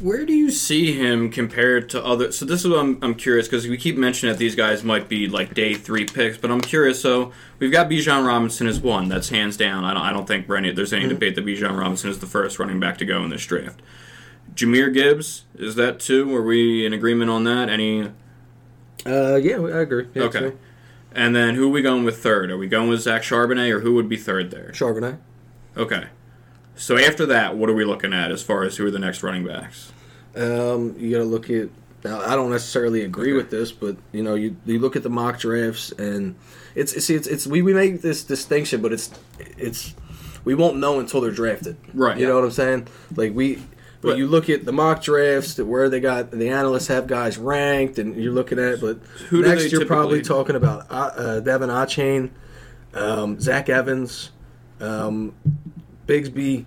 Where 0.00 0.26
do 0.26 0.32
you 0.32 0.50
see 0.50 0.92
him 0.92 1.30
compared 1.30 1.88
to 1.90 2.04
other? 2.04 2.32
So 2.32 2.44
this 2.44 2.64
is 2.64 2.70
what 2.70 2.80
I'm, 2.80 2.98
I'm 3.00 3.14
curious 3.14 3.46
because 3.46 3.66
we 3.68 3.76
keep 3.78 3.96
mentioning 3.96 4.32
that 4.32 4.38
these 4.38 4.56
guys 4.56 4.82
might 4.82 5.08
be 5.08 5.28
like 5.28 5.54
day 5.54 5.74
three 5.74 6.04
picks, 6.04 6.36
but 6.36 6.50
I'm 6.50 6.60
curious. 6.60 7.00
So 7.00 7.32
we've 7.60 7.70
got 7.70 7.88
Bijan 7.88 8.26
Robinson 8.26 8.66
as 8.66 8.80
one. 8.80 9.08
That's 9.08 9.28
hands 9.28 9.56
down. 9.56 9.84
I 9.84 9.94
don't 9.94 10.02
I 10.02 10.12
don't 10.12 10.26
think 10.26 10.48
Rennie, 10.48 10.72
there's 10.72 10.92
any 10.92 11.08
debate 11.08 11.36
that 11.36 11.46
Bijan 11.46 11.78
Robinson 11.78 12.10
is 12.10 12.18
the 12.18 12.26
first 12.26 12.58
running 12.58 12.80
back 12.80 12.98
to 12.98 13.04
go 13.04 13.22
in 13.22 13.30
this 13.30 13.46
draft. 13.46 13.80
Jahmyr 14.54 14.92
Gibbs 14.92 15.44
is 15.56 15.76
that 15.76 16.00
two? 16.00 16.34
Are 16.34 16.42
we 16.42 16.84
in 16.84 16.92
agreement 16.92 17.30
on 17.30 17.44
that? 17.44 17.68
Any? 17.68 18.10
Uh, 19.06 19.36
yeah, 19.36 19.58
I 19.60 19.80
agree. 19.80 20.08
Yeah, 20.14 20.24
Okay. 20.24 20.52
And 21.12 21.36
then 21.36 21.54
who 21.54 21.66
are 21.66 21.72
we 21.72 21.82
going 21.82 22.02
with 22.04 22.20
third? 22.20 22.50
Are 22.50 22.58
we 22.58 22.66
going 22.66 22.88
with 22.88 23.00
Zach 23.00 23.22
Charbonnet 23.22 23.70
or 23.70 23.80
who 23.80 23.94
would 23.94 24.08
be 24.08 24.16
third 24.16 24.50
there? 24.50 24.72
Charbonnet. 24.72 25.18
Okay. 25.76 26.06
So 26.76 26.96
after 26.98 27.26
that, 27.26 27.56
what 27.56 27.70
are 27.70 27.74
we 27.74 27.84
looking 27.84 28.12
at 28.12 28.30
as 28.30 28.42
far 28.42 28.64
as 28.64 28.76
who 28.76 28.86
are 28.86 28.90
the 28.90 28.98
next 28.98 29.22
running 29.22 29.46
backs? 29.46 29.92
Um, 30.36 30.94
you 30.98 31.10
got 31.12 31.18
to 31.18 31.24
look 31.24 31.50
at. 31.50 31.68
Now, 32.04 32.20
I 32.20 32.36
don't 32.36 32.50
necessarily 32.50 33.02
agree 33.02 33.32
with 33.32 33.50
this, 33.50 33.72
but 33.72 33.96
you 34.12 34.22
know, 34.22 34.34
you 34.34 34.56
you 34.66 34.78
look 34.78 34.94
at 34.96 35.02
the 35.02 35.08
mock 35.10 35.38
drafts, 35.38 35.90
and 35.92 36.34
it's 36.74 36.92
it's 36.92 37.08
it's, 37.08 37.26
it's 37.26 37.46
we, 37.46 37.62
we 37.62 37.72
make 37.72 38.02
this 38.02 38.24
distinction, 38.24 38.82
but 38.82 38.92
it's 38.92 39.10
it's 39.56 39.94
we 40.44 40.54
won't 40.54 40.76
know 40.76 40.98
until 41.00 41.20
they're 41.22 41.30
drafted, 41.30 41.76
Right. 41.94 42.18
You 42.18 42.26
know 42.26 42.34
what 42.34 42.44
I'm 42.44 42.50
saying? 42.50 42.88
Like 43.16 43.34
we. 43.34 43.56
But 44.02 44.10
But- 44.10 44.18
you 44.18 44.26
look 44.26 44.50
at 44.50 44.66
the 44.66 44.72
mock 44.72 45.02
drafts 45.02 45.54
that 45.54 45.64
where 45.64 45.88
they 45.88 45.98
got 45.98 46.30
the 46.30 46.50
analysts 46.50 46.88
have 46.88 47.06
guys 47.06 47.38
ranked, 47.38 47.98
and 47.98 48.22
you're 48.22 48.34
looking 48.34 48.58
at. 48.58 48.82
But 48.82 48.98
Who 49.30 49.40
next 49.40 49.72
you're 49.72 49.86
probably 49.86 50.20
talking 50.20 50.56
about 50.56 50.84
uh, 50.90 51.40
Devon 51.40 51.70
Achane, 51.70 52.28
um, 52.92 53.40
Zach 53.40 53.70
Evans, 53.70 54.30
um, 54.78 55.34
Bigsby, 56.06 56.64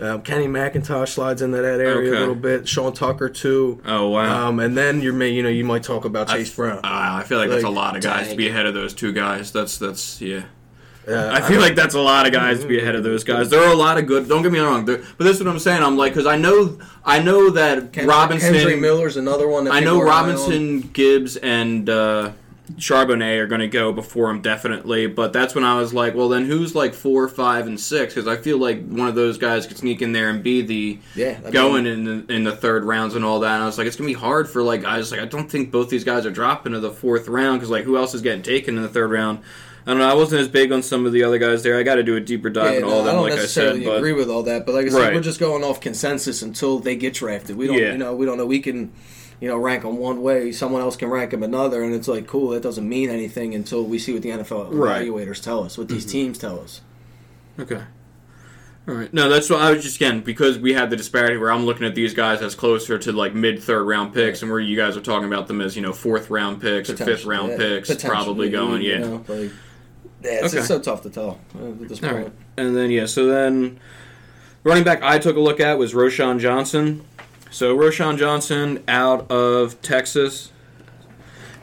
um, 0.00 0.22
Kenny 0.22 0.46
McIntosh 0.46 1.08
slides 1.08 1.42
into 1.42 1.56
that 1.56 1.80
area 1.80 2.10
Okay. 2.10 2.16
a 2.16 2.20
little 2.20 2.34
bit. 2.34 2.68
Sean 2.68 2.92
Tucker 2.92 3.28
too. 3.28 3.80
Oh 3.86 4.08
wow. 4.10 4.48
Um, 4.48 4.60
and 4.60 4.76
then 4.76 5.00
you 5.00 5.12
may 5.12 5.30
you 5.30 5.42
know 5.42 5.48
you 5.48 5.64
might 5.64 5.82
talk 5.82 6.04
about 6.04 6.28
Chase 6.28 6.54
Brown. 6.54 6.78
Uh, 6.78 6.80
I 6.84 7.22
feel 7.24 7.38
like, 7.38 7.48
that's 7.50 7.64
a 7.64 7.68
lot 7.70 7.96
of 7.96 8.02
guys 8.02 8.28
to 8.28 8.36
be 8.36 8.48
ahead 8.48 8.66
of 8.66 8.74
those 8.74 8.92
two 8.94 9.12
guys. 9.12 9.52
That's 9.52 9.78
that's 9.78 10.20
yeah. 10.20 10.44
Uh, 11.08 11.30
I 11.32 11.40
feel 11.40 11.60
like 11.60 11.76
that's 11.76 11.94
a 11.94 12.00
lot 12.00 12.26
of 12.26 12.32
guys 12.32 12.60
to 12.62 12.66
be 12.66 12.80
ahead 12.80 12.96
of 12.96 13.04
those 13.04 13.22
guys. 13.22 13.48
There 13.48 13.62
are 13.62 13.72
a 13.72 13.76
lot 13.76 13.96
of 13.96 14.06
good. 14.08 14.28
Don't 14.28 14.42
get 14.42 14.50
me 14.50 14.58
wrong, 14.58 14.84
there, 14.86 14.96
but 15.16 15.22
this 15.22 15.36
is 15.38 15.44
what 15.44 15.52
I'm 15.52 15.60
saying. 15.60 15.80
I'm 15.80 15.96
like 15.96 16.12
because 16.12 16.26
I 16.26 16.36
know 16.36 16.80
I 17.04 17.20
know 17.22 17.50
that 17.50 17.92
Ken- 17.92 18.08
Robinson. 18.08 18.52
Kendre 18.52 18.80
Miller's 18.80 19.16
another 19.16 19.46
one. 19.46 19.64
That 19.64 19.72
I 19.74 19.80
know 19.80 19.94
people 20.00 20.08
are 20.08 20.12
high 20.12 20.18
on. 20.22 20.28
Robinson, 20.30 20.80
Gibbs, 20.92 21.36
and 21.36 21.88
uh, 21.88 22.32
Charbonnet 22.76 23.38
are 23.38 23.46
going 23.46 23.60
to 23.60 23.68
go 23.68 23.92
before 23.92 24.28
him 24.30 24.42
definitely. 24.42 25.06
But 25.06 25.32
that's 25.32 25.54
when 25.54 25.64
I 25.64 25.78
was 25.78 25.94
like, 25.94 26.14
well, 26.14 26.28
then 26.28 26.44
who's 26.46 26.74
like 26.74 26.94
four, 26.94 27.28
five, 27.28 27.66
and 27.66 27.78
six? 27.78 28.14
Because 28.14 28.26
I 28.28 28.36
feel 28.36 28.58
like 28.58 28.84
one 28.86 29.08
of 29.08 29.14
those 29.14 29.38
guys 29.38 29.66
could 29.66 29.78
sneak 29.78 30.02
in 30.02 30.12
there 30.12 30.28
and 30.30 30.42
be 30.42 30.62
the 30.62 30.98
Yeah, 31.14 31.38
going 31.50 31.84
mean- 31.84 31.92
in 32.08 32.26
the, 32.26 32.34
in 32.34 32.44
the 32.44 32.56
third 32.56 32.84
rounds 32.84 33.14
and 33.14 33.24
all 33.24 33.40
that. 33.40 33.54
And 33.54 33.62
I 33.62 33.66
was 33.66 33.78
like, 33.78 33.86
it's 33.86 33.96
going 33.96 34.08
to 34.08 34.14
be 34.14 34.20
hard 34.20 34.48
for 34.48 34.62
like 34.62 34.82
guys. 34.82 35.10
Like 35.12 35.20
I 35.20 35.26
don't 35.26 35.50
think 35.50 35.70
both 35.70 35.88
these 35.90 36.04
guys 36.04 36.26
are 36.26 36.30
dropping 36.30 36.72
to 36.72 36.80
the 36.80 36.90
fourth 36.90 37.28
round 37.28 37.60
because 37.60 37.70
like 37.70 37.84
who 37.84 37.96
else 37.96 38.14
is 38.14 38.22
getting 38.22 38.42
taken 38.42 38.76
in 38.76 38.82
the 38.82 38.88
third 38.88 39.10
round? 39.10 39.40
I 39.88 39.90
don't 39.90 39.98
know. 40.00 40.08
I 40.10 40.14
wasn't 40.14 40.40
as 40.40 40.48
big 40.48 40.72
on 40.72 40.82
some 40.82 41.06
of 41.06 41.12
the 41.12 41.22
other 41.22 41.38
guys 41.38 41.62
there. 41.62 41.78
I 41.78 41.84
got 41.84 41.94
to 41.94 42.02
do 42.02 42.16
a 42.16 42.20
deeper 42.20 42.50
dive 42.50 42.72
Yeah, 42.72 42.78
in 42.78 42.84
all 42.84 43.02
of 43.02 43.06
I 43.06 43.12
don't 43.12 43.22
like 43.22 43.34
I 43.34 43.36
necessarily 43.36 43.84
said. 43.84 43.86
But 43.88 43.96
agree 43.98 44.14
with 44.14 44.28
all 44.28 44.42
that, 44.42 44.66
but 44.66 44.74
like 44.74 44.86
I 44.86 44.88
said, 44.88 44.98
Right. 44.98 45.14
we're 45.14 45.20
just 45.20 45.38
going 45.38 45.62
off 45.62 45.80
consensus 45.80 46.42
until 46.42 46.80
they 46.80 46.96
get 46.96 47.14
drafted. 47.14 47.56
We 47.56 47.68
don't, 47.68 47.78
Yeah. 47.78 47.92
you 47.92 47.98
know, 47.98 48.12
we 48.16 48.26
don't 48.26 48.36
know. 48.36 48.46
We 48.46 48.58
can, 48.58 48.90
you 49.40 49.48
know, 49.48 49.56
rank 49.58 49.82
them 49.82 49.98
one 49.98 50.22
way. 50.22 50.50
Someone 50.52 50.80
else 50.82 50.96
can 50.96 51.08
rank 51.08 51.30
them 51.32 51.42
another, 51.42 51.82
and 51.82 51.94
it's 51.94 52.08
like 52.08 52.26
cool. 52.26 52.50
That 52.50 52.62
doesn't 52.62 52.88
mean 52.88 53.10
anything 53.10 53.54
until 53.54 53.84
we 53.84 53.98
see 53.98 54.12
what 54.12 54.22
the 54.22 54.30
NFL 54.30 54.68
Right. 54.72 55.06
Mm-hmm. 55.06 55.14
evaluators 55.14 55.42
tell 55.42 55.62
us, 55.64 55.76
what 55.76 55.88
these 55.88 56.06
teams 56.06 56.38
tell 56.38 56.60
us. 56.60 56.80
Okay. 57.58 57.82
All 58.88 58.94
right. 58.94 59.12
No, 59.12 59.28
that's 59.28 59.50
what 59.50 59.60
I 59.60 59.72
was 59.72 59.82
just 59.82 59.96
again 59.96 60.20
because 60.20 60.58
we 60.60 60.72
had 60.72 60.90
the 60.90 60.96
disparity 60.96 61.36
where 61.38 61.50
I'm 61.50 61.66
looking 61.66 61.84
at 61.86 61.96
these 61.96 62.14
guys 62.14 62.40
as 62.40 62.54
closer 62.54 62.96
to 62.98 63.12
like 63.12 63.34
mid 63.34 63.60
third 63.62 63.82
round 63.82 64.14
picks, 64.14 64.42
and 64.42 64.50
where 64.50 64.60
you 64.60 64.76
guys 64.76 64.96
are 64.96 65.00
talking 65.00 65.26
about 65.26 65.48
them 65.48 65.60
as 65.60 65.74
you 65.74 65.82
know 65.82 65.92
fourth 65.92 66.30
round 66.30 66.60
picks 66.60 66.88
or 66.88 66.96
fifth 66.96 67.24
round 67.24 67.50
yeah. 67.52 67.56
picks, 67.56 68.04
probably 68.04 68.48
going. 68.48 68.82
you 68.82 68.92
Yeah. 68.92 68.98
know, 69.00 69.24
like, 69.26 69.50
yeah, 70.22 70.44
it's, 70.44 70.54
Okay. 70.54 70.64
so 70.64 70.78
tough 70.78 71.02
to 71.02 71.10
tell 71.10 71.40
at 71.58 71.88
this 71.88 71.98
point. 71.98 72.14
right. 72.14 72.32
And 72.56 72.76
then 72.76 72.90
yeah, 72.92 73.06
so 73.06 73.26
then 73.26 73.80
running 74.62 74.84
back 74.84 75.02
I 75.02 75.18
took 75.18 75.36
a 75.36 75.40
look 75.40 75.58
at 75.58 75.78
was 75.78 75.92
Roschon 75.92 76.38
Johnson. 76.38 77.02
So 77.50 77.76
Roschon 77.76 78.18
Johnson 78.18 78.82
out 78.88 79.30
of 79.30 79.80
Texas 79.80 80.50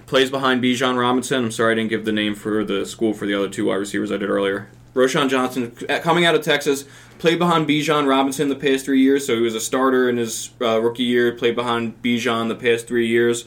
plays 0.06 0.30
behind 0.30 0.64
Bijan 0.64 0.98
Robinson. 0.98 1.46
I'm 1.46 1.52
sorry 1.52 1.74
I 1.74 1.76
didn't 1.76 1.90
give 1.90 2.06
the 2.06 2.12
name 2.12 2.36
for 2.36 2.64
the 2.64 2.86
school 2.86 3.14
for 3.14 3.26
the 3.26 3.34
other 3.34 3.50
two 3.50 3.66
wide 3.66 3.76
receivers 3.76 4.12
I 4.12 4.18
did 4.18 4.30
earlier. 4.30 4.70
Roschon 4.94 5.30
Johnson 5.30 5.76
uh, 5.90 6.00
coming 6.00 6.26
out 6.26 6.36
of 6.36 6.42
Texas 6.42 6.86
played 7.18 7.40
behind 7.40 7.68
Bijan 7.68 8.08
Robinson 8.08 8.48
the 8.48 8.56
past 8.56 8.86
three 8.86 9.02
years. 9.02 9.26
So 9.26 9.36
he 9.36 9.42
was 9.42 9.56
a 9.56 9.60
starter 9.60 10.10
in 10.10 10.18
his 10.18 10.52
uh, 10.62 10.82
rookie 10.82 11.04
year. 11.04 11.32
Played 11.32 11.56
behind 11.56 12.02
Bijan 12.02 12.48
the 12.48 12.56
past 12.56 12.88
three 12.88 13.08
years. 13.08 13.46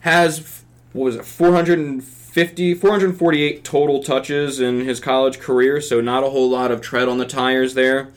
Has 0.00 0.64
what 0.92 1.04
was 1.04 1.16
it 1.16 1.24
450 1.24 2.74
448 2.74 3.64
total 3.64 4.02
touches 4.02 4.60
in 4.60 4.80
his 4.80 5.00
college 5.00 5.40
career 5.40 5.80
so 5.80 6.00
not 6.00 6.22
a 6.22 6.30
whole 6.30 6.48
lot 6.48 6.70
of 6.70 6.80
tread 6.80 7.08
on 7.08 7.18
the 7.18 7.26
tires 7.26 7.74
there 7.74 8.10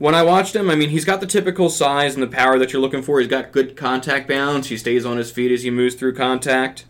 when 0.00 0.14
i 0.14 0.22
watched 0.22 0.56
him 0.56 0.68
i 0.68 0.74
mean 0.74 0.88
he's 0.88 1.04
got 1.04 1.20
the 1.20 1.26
typical 1.26 1.70
size 1.70 2.14
and 2.14 2.22
the 2.22 2.26
power 2.26 2.58
that 2.58 2.72
you're 2.72 2.82
looking 2.82 3.02
for 3.02 3.20
he's 3.20 3.28
got 3.28 3.52
good 3.52 3.76
contact 3.76 4.26
balance 4.26 4.66
he 4.68 4.76
stays 4.76 5.06
on 5.06 5.16
his 5.16 5.30
feet 5.30 5.52
as 5.52 5.62
he 5.62 5.70
moves 5.70 5.94
through 5.94 6.14
contact 6.14 6.84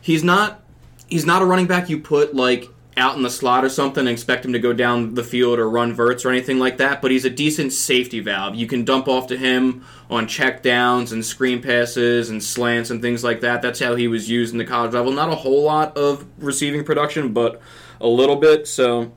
he's 0.00 0.22
not 0.22 0.62
he's 1.08 1.24
not 1.24 1.40
a 1.40 1.46
running 1.46 1.66
back 1.66 1.88
you 1.88 1.98
put 1.98 2.34
like 2.34 2.68
out 2.96 3.16
in 3.16 3.22
the 3.22 3.30
slot 3.30 3.64
or 3.64 3.68
something 3.68 4.02
and 4.02 4.10
expect 4.10 4.44
him 4.44 4.52
to 4.52 4.58
go 4.58 4.72
down 4.72 5.14
the 5.14 5.24
field 5.24 5.58
or 5.58 5.68
run 5.68 5.94
verts 5.94 6.24
or 6.24 6.30
anything 6.30 6.58
like 6.58 6.76
that, 6.76 7.00
but 7.00 7.10
he's 7.10 7.24
a 7.24 7.30
decent 7.30 7.72
safety 7.72 8.20
valve. 8.20 8.54
You 8.54 8.66
can 8.66 8.84
dump 8.84 9.08
off 9.08 9.28
to 9.28 9.36
him 9.36 9.84
on 10.10 10.28
check 10.28 10.62
downs 10.62 11.12
and 11.12 11.24
screen 11.24 11.62
passes 11.62 12.28
and 12.28 12.42
slants 12.42 12.90
and 12.90 13.00
things 13.00 13.24
like 13.24 13.40
that. 13.40 13.62
That's 13.62 13.80
how 13.80 13.94
he 13.94 14.08
was 14.08 14.28
used 14.28 14.52
in 14.52 14.58
the 14.58 14.64
college 14.64 14.92
level. 14.92 15.12
Not 15.12 15.30
a 15.30 15.34
whole 15.34 15.62
lot 15.62 15.96
of 15.96 16.26
receiving 16.38 16.84
production, 16.84 17.32
but 17.32 17.62
a 18.00 18.08
little 18.08 18.36
bit. 18.36 18.68
So 18.68 19.12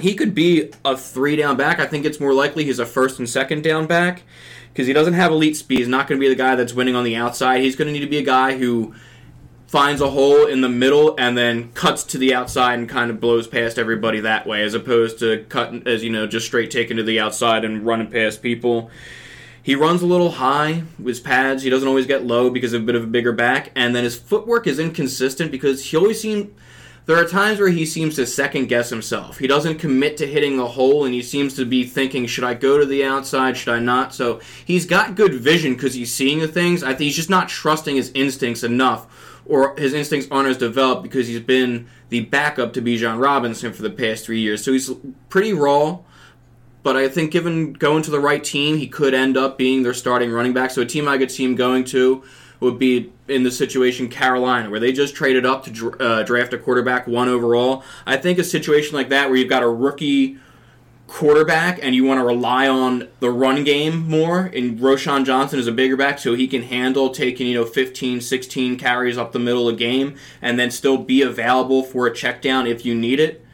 he 0.00 0.14
could 0.14 0.34
be 0.34 0.70
a 0.84 0.96
three 0.96 1.36
down 1.36 1.56
back. 1.56 1.80
I 1.80 1.86
think 1.86 2.04
it's 2.04 2.20
more 2.20 2.34
likely 2.34 2.64
he's 2.64 2.78
a 2.78 2.86
first 2.86 3.18
and 3.18 3.28
second 3.28 3.62
down 3.62 3.86
back 3.86 4.22
because 4.72 4.86
he 4.86 4.92
doesn't 4.92 5.14
have 5.14 5.32
elite 5.32 5.56
speed. 5.56 5.78
He's 5.78 5.88
not 5.88 6.08
going 6.08 6.20
to 6.20 6.24
be 6.24 6.28
the 6.28 6.36
guy 6.38 6.54
that's 6.54 6.72
winning 6.72 6.94
on 6.94 7.04
the 7.04 7.16
outside. 7.16 7.60
He's 7.60 7.76
going 7.76 7.86
to 7.86 7.92
need 7.92 8.04
to 8.04 8.10
be 8.10 8.18
a 8.18 8.22
guy 8.22 8.56
who 8.56 8.94
finds 9.66 10.00
a 10.00 10.10
hole 10.10 10.46
in 10.46 10.62
the 10.62 10.68
middle 10.68 11.14
and 11.16 11.38
then 11.38 11.70
cuts 11.72 12.02
to 12.02 12.18
the 12.18 12.34
outside 12.34 12.76
and 12.76 12.88
kind 12.88 13.08
of 13.08 13.20
blows 13.20 13.46
past 13.46 13.78
everybody 13.78 14.18
that 14.20 14.46
way, 14.46 14.62
as 14.62 14.74
opposed 14.74 15.18
to 15.20 15.44
cutting 15.48 15.86
as 15.86 16.02
you 16.02 16.10
know 16.10 16.26
just 16.26 16.46
straight 16.46 16.70
taking 16.70 16.96
to 16.96 17.02
the 17.02 17.20
outside 17.20 17.64
and 17.64 17.86
running 17.86 18.10
past 18.10 18.42
people. 18.42 18.90
He 19.62 19.74
runs 19.74 20.02
a 20.02 20.06
little 20.06 20.32
high 20.32 20.84
with 20.98 21.22
pads. 21.22 21.62
He 21.62 21.70
doesn't 21.70 21.86
always 21.86 22.06
get 22.06 22.24
low 22.24 22.50
because 22.50 22.72
of 22.72 22.82
a 22.82 22.84
bit 22.84 22.94
of 22.94 23.04
a 23.04 23.06
bigger 23.06 23.32
back, 23.32 23.70
and 23.76 23.94
then 23.94 24.04
his 24.04 24.18
footwork 24.18 24.66
is 24.66 24.78
inconsistent 24.78 25.52
because 25.52 25.84
he 25.84 25.96
always 25.96 26.20
seems. 26.20 26.50
There 27.10 27.18
are 27.18 27.26
times 27.26 27.58
where 27.58 27.70
he 27.70 27.86
seems 27.86 28.14
to 28.14 28.24
second 28.24 28.68
guess 28.68 28.88
himself. 28.88 29.38
He 29.38 29.48
doesn't 29.48 29.80
commit 29.80 30.16
to 30.18 30.28
hitting 30.28 30.56
the 30.56 30.68
hole, 30.68 31.04
and 31.04 31.12
he 31.12 31.22
seems 31.22 31.56
to 31.56 31.64
be 31.64 31.82
thinking, 31.82 32.24
"Should 32.28 32.44
I 32.44 32.54
go 32.54 32.78
to 32.78 32.86
the 32.86 33.02
outside? 33.02 33.56
Should 33.56 33.74
I 33.74 33.80
not?" 33.80 34.14
So 34.14 34.38
he's 34.64 34.86
got 34.86 35.16
good 35.16 35.34
vision 35.34 35.74
because 35.74 35.94
he's 35.94 36.14
seeing 36.14 36.38
the 36.38 36.46
things. 36.46 36.84
I 36.84 36.90
think 36.90 37.00
he's 37.00 37.16
just 37.16 37.28
not 37.28 37.48
trusting 37.48 37.96
his 37.96 38.12
instincts 38.14 38.62
enough 38.62 39.08
or 39.44 39.74
his 39.76 39.92
instincts 39.92 40.28
aren't 40.30 40.50
as 40.50 40.56
developed 40.56 41.02
because 41.02 41.26
he's 41.26 41.40
been 41.40 41.86
the 42.10 42.20
backup 42.20 42.74
to 42.74 42.80
Bijan 42.80 43.20
Robinson 43.20 43.72
for 43.72 43.82
the 43.82 43.90
past 43.90 44.24
three 44.24 44.38
years. 44.38 44.62
So 44.62 44.72
he's 44.72 44.92
pretty 45.28 45.52
raw, 45.52 45.98
but 46.84 46.96
I 46.96 47.08
think 47.08 47.32
given 47.32 47.72
going 47.72 48.04
to 48.04 48.12
the 48.12 48.20
right 48.20 48.44
team, 48.44 48.76
he 48.76 48.86
could 48.86 49.14
end 49.14 49.36
up 49.36 49.58
being 49.58 49.82
their 49.82 49.94
starting 49.94 50.30
running 50.30 50.52
back. 50.52 50.70
So 50.70 50.82
a 50.82 50.86
team 50.86 51.08
I 51.08 51.18
could 51.18 51.32
see 51.32 51.42
him 51.42 51.56
going 51.56 51.82
to 51.86 52.22
would 52.60 52.78
be 52.78 53.10
in 53.26 53.42
the 53.42 53.50
situation 53.50 54.08
Carolina, 54.08 54.70
where 54.70 54.80
they 54.80 54.92
just 54.92 55.14
traded 55.14 55.46
up 55.46 55.64
to 55.64 55.92
uh, 55.98 56.22
draft 56.22 56.52
a 56.52 56.58
quarterback 56.58 57.06
one 57.06 57.28
overall. 57.28 57.82
I 58.06 58.16
think 58.16 58.38
a 58.38 58.44
situation 58.44 58.94
like 58.94 59.08
that 59.08 59.28
where 59.28 59.38
you've 59.38 59.48
got 59.48 59.62
a 59.62 59.68
rookie 59.68 60.38
quarterback 61.10 61.80
and 61.82 61.92
you 61.92 62.04
want 62.04 62.20
to 62.20 62.24
rely 62.24 62.68
on 62.68 63.08
the 63.18 63.30
run 63.30 63.64
game 63.64 64.08
more 64.08 64.42
and 64.54 64.78
Roschon 64.78 65.24
Johnson 65.24 65.58
is 65.58 65.66
a 65.66 65.72
bigger 65.72 65.96
back 65.96 66.20
so 66.20 66.34
he 66.34 66.46
can 66.46 66.62
handle 66.62 67.10
taking 67.10 67.48
you 67.48 67.54
know 67.54 67.64
15 67.64 68.20
16 68.20 68.78
carries 68.78 69.18
up 69.18 69.32
the 69.32 69.40
middle 69.40 69.68
of 69.68 69.74
the 69.74 69.78
game 69.78 70.14
and 70.40 70.56
then 70.56 70.70
still 70.70 70.98
be 70.98 71.20
available 71.20 71.82
for 71.82 72.06
a 72.06 72.14
check 72.14 72.40
down 72.40 72.68
if 72.68 72.86
you 72.86 72.94
need 72.94 73.18
it 73.18 73.44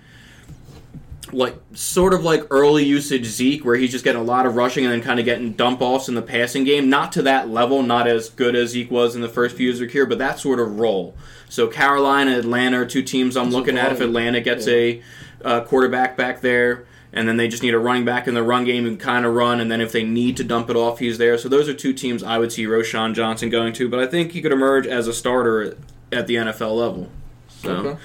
like 1.32 1.56
sort 1.74 2.14
of 2.14 2.22
like 2.24 2.44
early 2.50 2.84
usage 2.84 3.24
Zeke 3.26 3.64
where 3.64 3.76
he's 3.76 3.90
just 3.90 4.04
getting 4.04 4.20
a 4.20 4.24
lot 4.24 4.46
of 4.46 4.54
rushing 4.54 4.84
and 4.84 4.92
then 4.92 5.02
kind 5.02 5.18
of 5.18 5.24
getting 5.24 5.52
dump 5.54 5.80
offs 5.82 6.08
in 6.08 6.14
the 6.14 6.22
passing 6.22 6.62
game 6.64 6.88
not 6.88 7.10
to 7.12 7.22
that 7.22 7.48
level 7.48 7.82
not 7.82 8.06
as 8.06 8.28
good 8.30 8.54
as 8.54 8.70
Zeke 8.70 8.90
was 8.90 9.16
in 9.16 9.22
the 9.22 9.28
first 9.28 9.56
few 9.56 9.66
years 9.66 9.80
of 9.80 9.90
career 9.90 10.06
but 10.06 10.18
that 10.18 10.38
sort 10.38 10.60
of 10.60 10.78
role 10.78 11.16
so 11.48 11.66
Carolina 11.66 12.38
Atlanta 12.38 12.82
are 12.82 12.86
two 12.86 13.02
teams 13.02 13.36
I'm 13.36 13.50
looking 13.50 13.76
at 13.76 13.90
if 13.92 14.00
Atlanta 14.00 14.40
gets 14.40 14.68
a 14.68 15.02
uh, 15.44 15.62
quarterback 15.62 16.16
back 16.16 16.40
there 16.42 16.86
and 17.12 17.26
then 17.28 17.36
they 17.38 17.48
just 17.48 17.62
need 17.62 17.74
a 17.74 17.78
running 17.78 18.04
back 18.04 18.28
in 18.28 18.34
the 18.34 18.42
run 18.42 18.64
game 18.64 18.84
and 18.86 19.00
kind 19.00 19.24
of 19.24 19.32
run, 19.32 19.58
and 19.58 19.70
then 19.70 19.80
if 19.80 19.90
they 19.90 20.02
need 20.04 20.36
to 20.36 20.44
dump 20.44 20.68
it 20.68 20.76
off, 20.76 20.98
he's 20.98 21.16
there. 21.16 21.38
So 21.38 21.48
those 21.48 21.66
are 21.66 21.72
two 21.72 21.94
teams 21.94 22.22
I 22.22 22.36
would 22.36 22.52
see 22.52 22.66
Roschon 22.66 23.14
Johnson 23.14 23.48
going 23.48 23.72
to, 23.74 23.88
but 23.88 23.98
I 24.00 24.06
think 24.06 24.32
he 24.32 24.42
could 24.42 24.52
emerge 24.52 24.86
as 24.86 25.08
a 25.08 25.14
starter 25.14 25.78
at 26.12 26.26
the 26.26 26.34
NFL 26.34 26.76
level. 26.76 27.08
So, 27.48 27.70
Okay. 27.72 28.00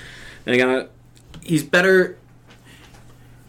and 0.45 0.55
again, 0.55 0.87
he's 1.41 1.63
better. 1.63 2.17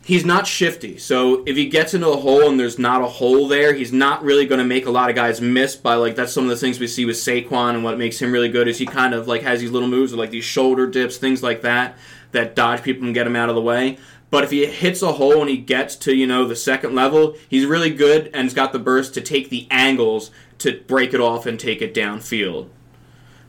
He's 0.04 0.24
not 0.24 0.48
shifty, 0.48 0.98
so 0.98 1.44
if 1.46 1.56
he 1.56 1.66
gets 1.66 1.94
into 1.94 2.08
a 2.08 2.16
hole 2.16 2.48
and 2.48 2.58
there's 2.58 2.76
not 2.76 3.02
a 3.02 3.06
hole 3.06 3.46
there, 3.46 3.72
he's 3.72 3.92
not 3.92 4.24
really 4.24 4.46
going 4.46 4.58
to 4.58 4.64
make 4.64 4.86
a 4.86 4.90
lot 4.90 5.10
of 5.10 5.14
guys 5.14 5.40
miss. 5.40 5.76
By 5.76 5.94
like 5.94 6.16
that's 6.16 6.32
some 6.32 6.42
of 6.42 6.50
the 6.50 6.56
things 6.56 6.80
we 6.80 6.88
see 6.88 7.04
with 7.04 7.16
Saquon, 7.16 7.74
and 7.74 7.84
what 7.84 7.98
makes 7.98 8.20
him 8.20 8.32
really 8.32 8.48
good 8.48 8.66
is 8.66 8.78
he 8.78 8.86
kind 8.86 9.14
of 9.14 9.28
like 9.28 9.42
has 9.42 9.60
these 9.60 9.70
little 9.70 9.88
moves, 9.88 10.12
or 10.12 10.16
like 10.16 10.30
these 10.30 10.44
shoulder 10.44 10.88
dips, 10.88 11.18
things 11.18 11.40
like 11.40 11.62
that, 11.62 11.96
that 12.32 12.56
dodge 12.56 12.82
people 12.82 13.04
and 13.04 13.14
get 13.14 13.28
him 13.28 13.36
out 13.36 13.48
of 13.48 13.54
the 13.54 13.60
way. 13.60 13.96
But 14.32 14.44
if 14.44 14.50
he 14.50 14.64
hits 14.64 15.02
a 15.02 15.12
hole 15.12 15.42
and 15.42 15.50
he 15.50 15.58
gets 15.58 15.94
to, 15.96 16.16
you 16.16 16.26
know, 16.26 16.48
the 16.48 16.56
second 16.56 16.94
level, 16.94 17.36
he's 17.50 17.66
really 17.66 17.90
good 17.90 18.30
and 18.32 18.44
he's 18.44 18.54
got 18.54 18.72
the 18.72 18.78
burst 18.78 19.12
to 19.14 19.20
take 19.20 19.50
the 19.50 19.68
angles 19.70 20.30
to 20.58 20.80
break 20.86 21.12
it 21.12 21.20
off 21.20 21.44
and 21.44 21.60
take 21.60 21.82
it 21.82 21.94
downfield. 21.94 22.70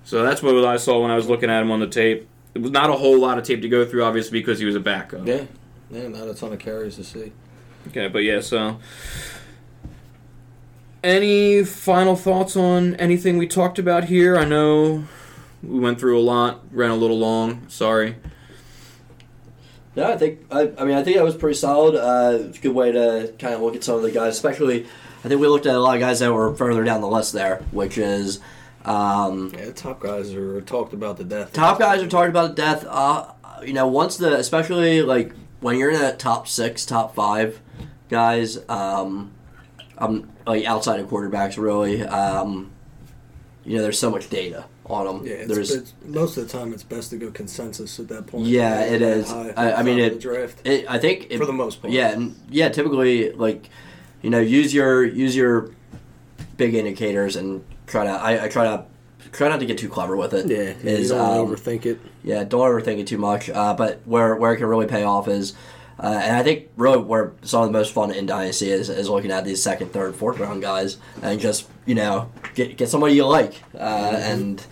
So 0.03 0.23
that's 0.23 0.43
what 0.43 0.53
I 0.65 0.75
saw 0.75 1.01
when 1.01 1.09
I 1.09 1.15
was 1.15 1.29
looking 1.29 1.49
at 1.49 1.61
him 1.61 1.71
on 1.71 1.79
the 1.79 1.87
tape. 1.87 2.27
It 2.53 2.61
was 2.61 2.71
not 2.71 2.89
a 2.89 2.93
whole 2.93 3.17
lot 3.17 3.37
of 3.37 3.45
tape 3.45 3.61
to 3.61 3.69
go 3.69 3.85
through, 3.85 4.03
obviously, 4.03 4.39
because 4.39 4.59
he 4.59 4.65
was 4.65 4.75
a 4.75 4.81
backup. 4.81 5.25
Yeah, 5.25 5.45
yeah, 5.93 6.07
not 6.07 6.27
a 6.27 6.33
ton 6.33 6.53
of 6.53 6.59
carries 6.59 6.95
to 6.97 7.03
see. 7.03 7.31
Okay, 7.87 8.07
but 8.07 8.19
yeah, 8.23 8.41
so. 8.41 8.77
Any 11.03 11.63
final 11.65 12.15
thoughts 12.15 12.55
on 12.55 12.95
anything 12.95 13.37
we 13.37 13.45
talked 13.47 13.77
about 13.77 14.05
here? 14.05 14.37
I 14.37 14.45
know 14.45 15.03
we 15.61 15.79
went 15.79 15.99
through 15.99 16.17
a 16.17 16.21
lot, 16.23 16.61
ran 16.71 16.91
a 16.91 16.95
little 16.95 17.19
long. 17.19 17.67
Sorry. 17.67 18.15
No, 19.95 20.11
I 20.11 20.17
think 20.17 20.39
I, 20.49 20.71
I 20.77 20.85
mean 20.85 20.95
I 20.95 21.03
think 21.03 21.17
that 21.17 21.23
was 21.25 21.35
pretty 21.35 21.57
solid. 21.57 21.95
Uh, 21.95 22.45
it's 22.47 22.57
a 22.57 22.61
good 22.61 22.73
way 22.73 22.91
to 22.93 23.33
kind 23.37 23.53
of 23.53 23.61
look 23.61 23.75
at 23.75 23.83
some 23.83 23.95
of 23.97 24.01
the 24.01 24.11
guys, 24.11 24.33
especially 24.33 24.85
I 25.23 25.27
think 25.27 25.39
we 25.41 25.47
looked 25.47 25.65
at 25.65 25.75
a 25.75 25.79
lot 25.79 25.95
of 25.95 25.99
guys 25.99 26.19
that 26.19 26.33
were 26.33 26.55
further 26.55 26.83
down 26.85 27.01
the 27.01 27.07
list 27.07 27.33
there, 27.33 27.57
which 27.71 27.97
is 27.97 28.39
um, 28.85 29.51
Yeah, 29.53 29.65
the 29.65 29.73
top 29.73 29.99
guys 29.99 30.33
are 30.33 30.61
talked 30.61 30.93
about 30.93 31.17
to 31.17 31.25
death. 31.25 31.51
top 31.53 31.79
guys 31.79 32.01
are 32.01 32.07
talked 32.07 32.29
about 32.29 32.55
the 32.55 32.61
death. 32.61 32.85
Uh, 32.87 33.27
you 33.61 33.73
know, 33.73 33.87
once 33.87 34.15
the 34.17 34.35
especially 34.37 35.01
like 35.01 35.33
when 35.63 35.77
you're 35.77 35.91
in 35.91 35.99
that 35.99 36.19
top 36.19 36.47
six, 36.47 36.85
top 36.85 37.15
five 37.15 37.59
guys, 38.09 38.59
um, 38.69 39.31
um, 39.97 40.29
like 40.45 40.65
outside 40.65 40.99
of 40.99 41.07
quarterbacks, 41.07 41.57
really, 41.57 42.03
um, 42.03 42.71
you 43.65 43.77
know, 43.77 43.81
there's 43.81 43.97
so 43.97 44.11
much 44.11 44.29
data 44.29 44.65
on 44.85 45.05
them. 45.05 45.25
Yeah, 45.25 45.33
it's, 45.33 45.47
there's 45.53 45.71
it's, 45.71 45.93
most 46.05 46.35
of 46.37 46.45
the 46.45 46.55
time 46.57 46.73
it's 46.73 46.83
best 46.83 47.11
to 47.11 47.17
go 47.17 47.31
consensus 47.31 47.99
at 47.99 48.09
that 48.09 48.27
point. 48.27 48.45
Yeah, 48.45 48.81
it 48.81 49.01
is. 49.01 49.29
High, 49.31 49.53
I- 49.55 49.79
I 49.79 49.83
mean, 49.83 49.99
it- 49.99 50.19
draft. 50.19 50.65
It, 50.67 50.85
I 50.89 50.99
think 50.99 51.27
it, 51.29 51.37
For 51.37 51.45
the 51.45 51.53
most 51.53 51.81
part. 51.81 51.93
Yeah, 51.93 52.09
and 52.09 52.35
yeah. 52.49 52.67
Typically, 52.69 53.31
like 53.31 53.69
you 54.21 54.29
know, 54.29 54.39
use 54.41 54.73
your 54.73 55.05
use 55.05 55.35
your 55.35 55.71
big 56.57 56.75
indicators 56.75 57.37
and 57.37 57.63
try 57.87 58.03
to. 58.03 58.09
I, 58.11 58.45
I 58.45 58.47
try 58.49 58.65
to 58.65 58.85
try 59.33 59.49
not 59.49 59.59
to 59.59 59.65
get 59.65 59.77
too 59.77 59.89
clever 59.89 60.15
with 60.15 60.33
it. 60.33 60.45
yeah, 60.47 60.73
you 60.89 60.97
is 60.97 61.09
don't 61.09 61.19
um, 61.19 61.47
overthink 61.47 61.85
it. 61.85 61.99
yeah, 62.23 62.43
don't 62.43 62.61
overthink 62.61 62.99
it 62.99 63.07
too 63.07 63.17
much. 63.17 63.49
Uh, 63.49 63.73
but 63.73 63.99
where 64.05 64.35
where 64.35 64.53
it 64.53 64.57
can 64.57 64.67
really 64.67 64.87
pay 64.87 65.03
off 65.03 65.27
is. 65.27 65.53
Uh, 65.99 66.07
and 66.23 66.35
I 66.35 66.41
think 66.43 66.69
really 66.75 66.97
where 66.97 67.33
some 67.43 67.61
of 67.61 67.67
the 67.67 67.71
most 67.77 67.93
fun 67.93 68.09
in 68.11 68.25
Dynasty 68.25 68.71
is, 68.71 68.89
is 68.89 69.07
looking 69.09 69.29
at 69.31 69.45
these 69.45 69.61
second, 69.61 69.93
third, 69.93 70.15
fourth 70.15 70.39
round 70.39 70.61
guys 70.61 70.97
and 71.21 71.39
just 71.39 71.69
you 71.85 71.93
know 71.93 72.31
get 72.55 72.77
get 72.77 72.89
somebody 72.89 73.13
you 73.13 73.25
like 73.27 73.61
uh, 73.77 74.09
Mm-hmm. 74.11 74.15
and 74.15 74.65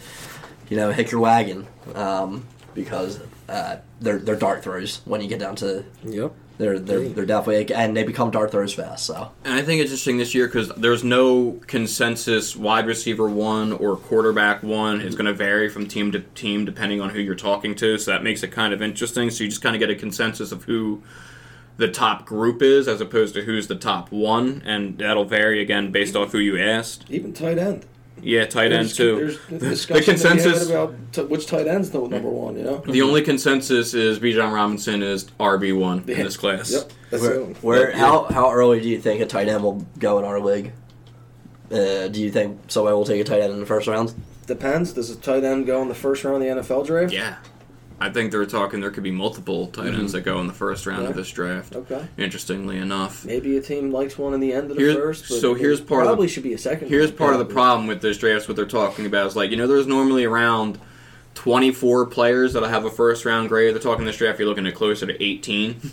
you 0.70 0.78
know 0.78 0.92
hit 0.92 1.12
your 1.12 1.22
wagon 1.22 1.68
um, 1.94 2.48
because 2.74 3.20
uh, 3.48 3.78
they're 4.00 4.18
they're 4.18 4.36
dart 4.36 4.64
throws 4.64 5.02
when 5.06 5.22
you 5.22 5.28
get 5.28 5.38
down 5.40 5.56
to 5.58 5.86
Yep. 6.04 6.34
They're 6.58 6.80
they're, 6.80 7.10
they're 7.10 7.26
definitely 7.26 7.74
and 7.74 7.96
they 7.96 8.04
become 8.04 8.32
dart 8.32 8.52
throws 8.52 8.74
fast. 8.74 9.06
So 9.06 9.32
And 9.44 9.54
I 9.54 9.62
think 9.62 9.82
it's 9.82 9.92
interesting 9.92 10.18
this 10.18 10.36
year 10.36 10.48
because 10.48 10.70
there's 10.70 11.04
no 11.04 11.60
consensus 11.68 12.56
wide 12.56 12.86
receiver 12.86 13.28
one 13.28 13.74
or 13.74 13.98
quarterback 13.98 14.64
one. 14.64 15.02
It's 15.02 15.16
going 15.16 15.26
to 15.26 15.34
vary 15.34 15.70
from 15.70 15.88
team 15.88 16.12
to 16.12 16.20
team 16.20 16.66
depending 16.66 17.02
on 17.02 17.10
who 17.10 17.20
you're 17.20 17.36
talking 17.36 17.76
to. 17.76 17.98
So 17.98 18.12
that 18.12 18.24
makes 18.24 18.44
it 18.44 18.52
kind 18.52 18.74
of 18.74 18.82
interesting. 18.82 19.30
So 19.30 19.44
you 19.44 19.50
just 19.50 19.62
kind 19.62 19.76
of 19.76 19.80
get 19.80 19.90
a 19.90 19.96
consensus 19.96 20.52
of 20.52 20.66
who 20.66 21.02
the 21.78 21.88
top 21.88 22.26
group 22.26 22.62
is 22.62 22.88
as 22.88 23.02
opposed 23.02 23.34
to 23.34 23.44
who's 23.44 23.68
the 23.68 23.76
top 23.76 24.12
one, 24.12 24.62
and 24.66 25.00
that'll 25.00 25.26
vary 25.26 25.62
again 25.62 25.92
based 25.92 26.16
off 26.16 26.32
who 26.32 26.38
you 26.38 26.60
asked. 26.60 27.06
Even 27.10 27.34
tight 27.34 27.58
end. 27.58 27.86
Yeah, 28.22 28.46
tight 28.46 28.72
end 28.72 28.90
too. 28.94 29.16
There's 29.18 29.40
The, 29.48 29.58
the 29.70 29.76
to 29.76 29.88
be 29.88 29.94
had 29.96 30.06
consensus, 30.06 30.70
about 30.70 30.96
t- 31.12 31.24
which 31.24 31.48
tight 31.48 31.68
end's 31.68 31.90
the 31.90 32.00
number 32.00 32.30
one. 32.30 32.56
You 32.58 32.64
know. 32.64 32.78
the 32.86 33.02
only 33.02 33.22
consensus 33.22 33.94
is 33.94 34.20
Bijan 34.20 34.54
Robinson 34.54 35.02
is 35.04 35.26
RB 35.40 35.78
one 35.78 36.00
in 36.00 36.06
this 36.24 36.38
class. 36.38 36.72
Yep. 36.72 36.92
That's 37.10 37.24
Where, 37.24 37.34
the 37.40 37.46
where 37.62 37.90
Yeah. 37.92 37.98
how 37.98 38.24
how 38.26 38.52
early 38.52 38.80
do 38.80 38.88
you 38.90 39.00
think 39.00 39.22
a 39.22 39.26
tight 39.26 39.48
end 39.48 39.64
will 39.64 39.86
go 40.00 40.20
in 40.20 40.26
our 40.26 40.40
league? 40.40 40.72
Uh, 41.72 42.08
do 42.10 42.22
you 42.22 42.30
think 42.32 42.60
somebody 42.68 42.94
will 42.96 43.06
take 43.06 43.22
a 43.22 43.24
tight 43.24 43.42
end 43.42 43.54
in 43.54 43.60
the 43.60 43.66
first 43.66 43.88
round? 43.88 44.14
Depends. 44.46 44.92
Does 44.94 45.10
a 45.10 45.16
tight 45.16 45.44
end 45.44 45.66
go 45.66 45.82
in 45.82 45.88
the 45.88 45.96
first 45.96 46.24
round 46.24 46.44
of 46.44 46.58
the 46.58 46.62
NFL 46.62 46.86
draft? 46.86 47.14
Yeah. 47.14 47.38
I 48.02 48.10
think 48.10 48.32
they're 48.32 48.46
talking 48.48 48.82
there 48.82 48.90
could 48.92 49.04
be 49.04 49.12
multiple 49.12 49.68
tight 49.68 49.94
ends 49.94 50.14
that 50.14 50.22
go 50.22 50.40
in 50.42 50.48
the 50.48 50.54
first 50.54 50.86
round 50.88 51.04
of 51.04 51.10
Mm-hmm. 51.12 51.20
This 51.20 51.32
draft. 51.32 51.76
Okay. 51.76 52.06
Interestingly 52.18 52.78
enough. 52.78 53.24
Maybe 53.26 53.56
a 53.58 53.62
team 53.62 53.92
likes 53.92 54.18
one 54.18 54.34
in 54.34 54.40
the 54.40 54.52
end 54.54 54.72
of 54.72 54.78
the 54.78 54.94
first. 54.96 55.26
So 55.26 55.54
here's 55.54 55.80
part 55.80 56.02
of 56.02 56.06
the- 56.08 56.10
probably 56.14 56.28
should 56.28 56.44
be 56.44 56.54
a 56.54 56.58
second. 56.58 56.88
Here's 56.90 57.12
part 57.12 57.34
of 57.34 57.40
the 57.40 57.46
problem 57.46 57.88
with 57.88 58.02
this 58.02 58.18
draft. 58.18 58.48
What 58.48 58.56
they're 58.56 58.66
talking 58.66 59.06
about 59.06 59.28
is 59.28 59.36
like 59.36 59.52
you 59.52 59.58
know 59.58 59.68
there's 59.68 59.88
normally 59.88 60.26
around 60.26 60.80
24 61.36 62.08
players 62.08 62.54
that'll 62.54 62.68
have 62.70 62.86
a 62.86 62.90
first 62.90 63.24
round 63.24 63.50
grade. 63.50 63.74
They're 63.74 63.82
talking 63.82 64.06
this 64.06 64.18
draft. 64.18 64.40
You're 64.40 64.48
looking 64.50 64.68
at 64.68 64.76
closer 64.76 65.06
to 65.06 65.24
18. 65.24 65.80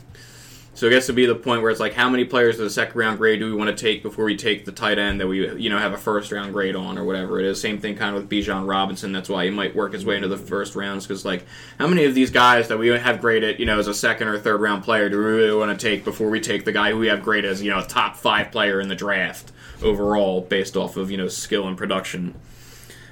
So 0.79 0.87
it 0.87 0.91
gets 0.91 1.07
to 1.07 1.13
be 1.13 1.27
the 1.27 1.35
point 1.35 1.63
where 1.63 1.73
it's 1.73 1.81
like 1.81 1.95
how 1.95 2.09
many 2.09 2.25
players 2.25 2.61
of 2.61 2.63
the 2.63 2.71
second 2.71 2.97
round 2.97 3.19
grade 3.19 3.41
do 3.41 3.47
we 3.47 3.53
want 3.53 3.69
to 3.69 3.75
take 3.75 4.01
before 4.01 4.25
we 4.25 4.37
take 4.37 4.65
the 4.65 4.71
tight 4.71 4.97
end 4.97 5.21
that 5.21 5.27
we 5.27 5.59
you 5.59 5.69
know 5.69 5.77
have 5.77 5.93
a 5.93 5.99
first 5.99 6.31
round 6.31 6.53
grade 6.53 6.77
on 6.77 6.97
or 6.97 7.03
whatever 7.03 7.41
it 7.41 7.47
is. 7.47 7.61
Same 7.61 7.81
thing 7.81 7.97
kind 7.97 8.15
of 8.15 8.23
with 8.23 8.31
Bijan 8.31 8.65
Robinson. 8.65 9.11
That's 9.11 9.29
why 9.29 9.45
he 9.45 9.51
might 9.51 9.75
work 9.75 9.93
his 9.93 10.05
way 10.05 10.15
into 10.15 10.29
the 10.29 10.37
first 10.37 10.77
rounds 10.77 11.05
because 11.05 11.25
like 11.25 11.45
how 11.81 11.89
many 11.89 12.05
of 12.05 12.15
these 12.15 12.31
guys 12.31 12.69
that 12.69 12.79
we 12.79 12.87
have 12.87 13.21
graded 13.21 13.59
you 13.59 13.67
know 13.67 13.77
as 13.77 13.89
a 13.89 13.95
second 13.95 14.29
or 14.29 14.39
third 14.39 14.61
round 14.61 14.85
player 14.85 15.09
do 15.09 15.19
we 15.19 15.25
really 15.25 15.59
want 15.59 15.77
to 15.77 15.89
take 15.89 16.05
before 16.05 16.31
we 16.31 16.39
take 16.39 16.65
the 16.65 16.71
guy 16.71 16.93
who 16.93 16.99
we 16.99 17.09
have 17.09 17.25
graded 17.25 17.51
as 17.51 17.61
you 17.61 17.73
know 17.73 17.81
a 17.81 17.85
top 17.85 18.15
five 18.15 18.53
player 18.53 18.81
in 18.81 18.87
the 18.87 18.95
draft 18.95 19.51
overall 19.83 20.43
based 20.43 20.77
off 20.77 20.97
of 20.97 21.11
you 21.11 21.17
know 21.17 21.27
skill 21.27 21.67
and 21.67 21.77
production. 21.77 22.37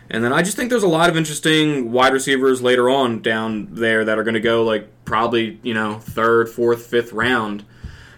And 0.08 0.22
then 0.22 0.32
I 0.32 0.42
just 0.42 0.56
think 0.56 0.70
there's 0.70 0.82
a 0.82 0.88
lot 0.88 1.10
of 1.10 1.16
interesting 1.16 1.90
wide 1.90 2.12
receivers 2.12 2.62
later 2.62 2.88
on 2.88 3.22
down 3.22 3.68
there 3.72 4.04
that 4.04 4.18
are 4.18 4.24
going 4.24 4.34
to 4.34 4.40
go 4.40 4.62
like 4.62 4.88
probably 5.04 5.58
you 5.62 5.74
know 5.74 5.98
third, 5.98 6.48
fourth, 6.48 6.86
fifth 6.86 7.12
round 7.12 7.64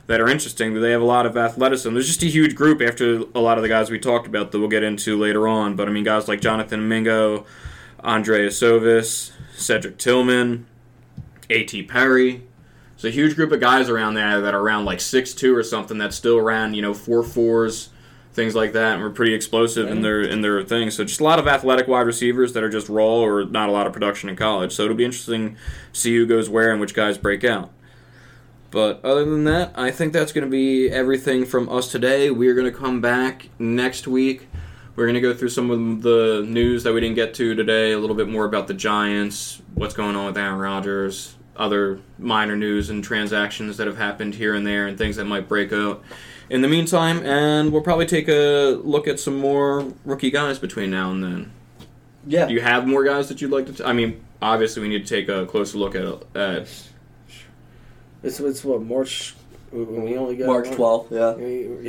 that 0.06 0.20
are 0.20 0.28
interesting. 0.28 0.74
They 0.74 0.90
have 0.90 1.02
a 1.02 1.06
lot 1.06 1.26
of 1.26 1.36
athleticism. 1.36 1.92
There's 1.92 2.06
just 2.06 2.22
a 2.22 2.26
huge 2.26 2.54
group 2.54 2.82
after 2.82 3.22
a 3.34 3.40
lot 3.40 3.58
of 3.58 3.62
the 3.62 3.68
guys 3.68 3.90
we 3.90 3.98
talked 3.98 4.26
about 4.26 4.52
that 4.52 4.58
we'll 4.58 4.68
get 4.68 4.82
into 4.82 5.18
later 5.18 5.48
on. 5.48 5.76
But 5.76 5.88
I 5.88 5.92
mean 5.92 6.04
guys 6.04 6.28
like 6.28 6.40
Jonathan 6.40 6.88
Mingo, 6.88 7.46
Andrei 8.04 8.46
Iosivas, 8.46 9.32
Cedric 9.56 9.98
Tillman, 9.98 10.66
A.T. 11.48 11.84
Perry. 11.84 12.44
It's 12.94 13.04
a 13.04 13.10
huge 13.10 13.36
group 13.36 13.52
of 13.52 13.60
guys 13.60 13.88
around 13.88 14.14
there 14.14 14.40
that 14.40 14.54
are 14.54 14.60
around 14.60 14.84
like 14.84 15.00
six 15.00 15.32
two 15.32 15.56
or 15.56 15.62
something 15.62 15.98
that's 15.98 16.16
still 16.16 16.36
around 16.36 16.74
you 16.74 16.82
know 16.82 16.92
four 16.92 17.22
fours 17.22 17.90
things 18.38 18.54
like 18.54 18.72
that, 18.72 18.94
and 18.94 19.02
were 19.02 19.10
pretty 19.10 19.34
explosive 19.34 19.90
in 19.90 20.02
their 20.02 20.22
in 20.22 20.42
their 20.42 20.62
things. 20.62 20.94
So 20.94 21.04
just 21.04 21.20
a 21.20 21.24
lot 21.24 21.40
of 21.40 21.48
athletic 21.48 21.88
wide 21.88 22.06
receivers 22.06 22.52
that 22.52 22.62
are 22.62 22.68
just 22.68 22.88
raw 22.88 23.16
or 23.16 23.44
not 23.44 23.68
a 23.68 23.72
lot 23.72 23.88
of 23.88 23.92
production 23.92 24.28
in 24.28 24.36
college. 24.36 24.72
So 24.72 24.84
it'll 24.84 24.96
be 24.96 25.04
interesting 25.04 25.56
to 25.92 26.00
see 26.00 26.16
who 26.16 26.24
goes 26.24 26.48
where 26.48 26.70
and 26.70 26.80
which 26.80 26.94
guys 26.94 27.18
break 27.18 27.42
out. 27.42 27.72
But 28.70 29.04
other 29.04 29.24
than 29.24 29.44
that, 29.44 29.72
I 29.76 29.90
think 29.90 30.12
that's 30.12 30.30
going 30.32 30.44
to 30.44 30.50
be 30.50 30.88
everything 30.88 31.46
from 31.46 31.68
us 31.68 31.90
today. 31.90 32.30
We're 32.30 32.54
going 32.54 32.70
to 32.70 32.78
come 32.78 33.00
back 33.00 33.48
next 33.58 34.06
week. 34.06 34.46
We're 34.94 35.06
going 35.06 35.14
to 35.14 35.20
go 35.20 35.34
through 35.34 35.48
some 35.48 35.70
of 35.70 36.02
the 36.02 36.44
news 36.46 36.84
that 36.84 36.92
we 36.92 37.00
didn't 37.00 37.16
get 37.16 37.34
to 37.34 37.54
today, 37.54 37.92
a 37.92 37.98
little 37.98 38.16
bit 38.16 38.28
more 38.28 38.44
about 38.44 38.66
the 38.68 38.74
Giants, 38.74 39.62
what's 39.74 39.94
going 39.94 40.16
on 40.16 40.26
with 40.26 40.36
Aaron 40.36 40.58
Rodgers, 40.58 41.34
other 41.56 42.00
minor 42.18 42.56
news 42.56 42.90
and 42.90 43.02
transactions 43.02 43.78
that 43.78 43.86
have 43.86 43.96
happened 43.96 44.34
here 44.34 44.54
and 44.54 44.66
there, 44.66 44.86
and 44.86 44.98
things 44.98 45.16
that 45.16 45.24
might 45.24 45.48
break 45.48 45.72
out 45.72 46.04
in 46.50 46.62
the 46.62 46.68
meantime. 46.68 47.24
And 47.24 47.72
we'll 47.72 47.82
probably 47.82 48.06
take 48.06 48.28
a 48.28 48.78
look 48.82 49.06
at 49.08 49.18
some 49.20 49.36
more 49.38 49.92
rookie 50.04 50.30
guys 50.30 50.58
between 50.58 50.90
now 50.90 51.10
and 51.10 51.22
then. 51.22 51.52
Yeah. 52.26 52.46
Do 52.46 52.54
you 52.54 52.60
have 52.60 52.86
more 52.86 53.04
guys 53.04 53.28
that 53.28 53.40
you'd 53.40 53.50
like 53.50 53.66
to? 53.66 53.72
T- 53.72 53.84
I 53.84 53.92
mean, 53.92 54.20
obviously, 54.42 54.82
we 54.82 54.88
need 54.88 55.06
to 55.06 55.14
take 55.14 55.28
a 55.28 55.46
closer 55.46 55.78
look 55.78 55.94
at 55.94 56.04
at 56.36 56.68
It's 58.22 58.40
it's 58.40 58.64
what 58.64 58.82
March. 58.82 59.34
When 59.70 60.02
we 60.02 60.16
only 60.16 60.34
got 60.34 60.46
March 60.46 60.66
12th, 60.68 61.10
yeah. 61.10 61.36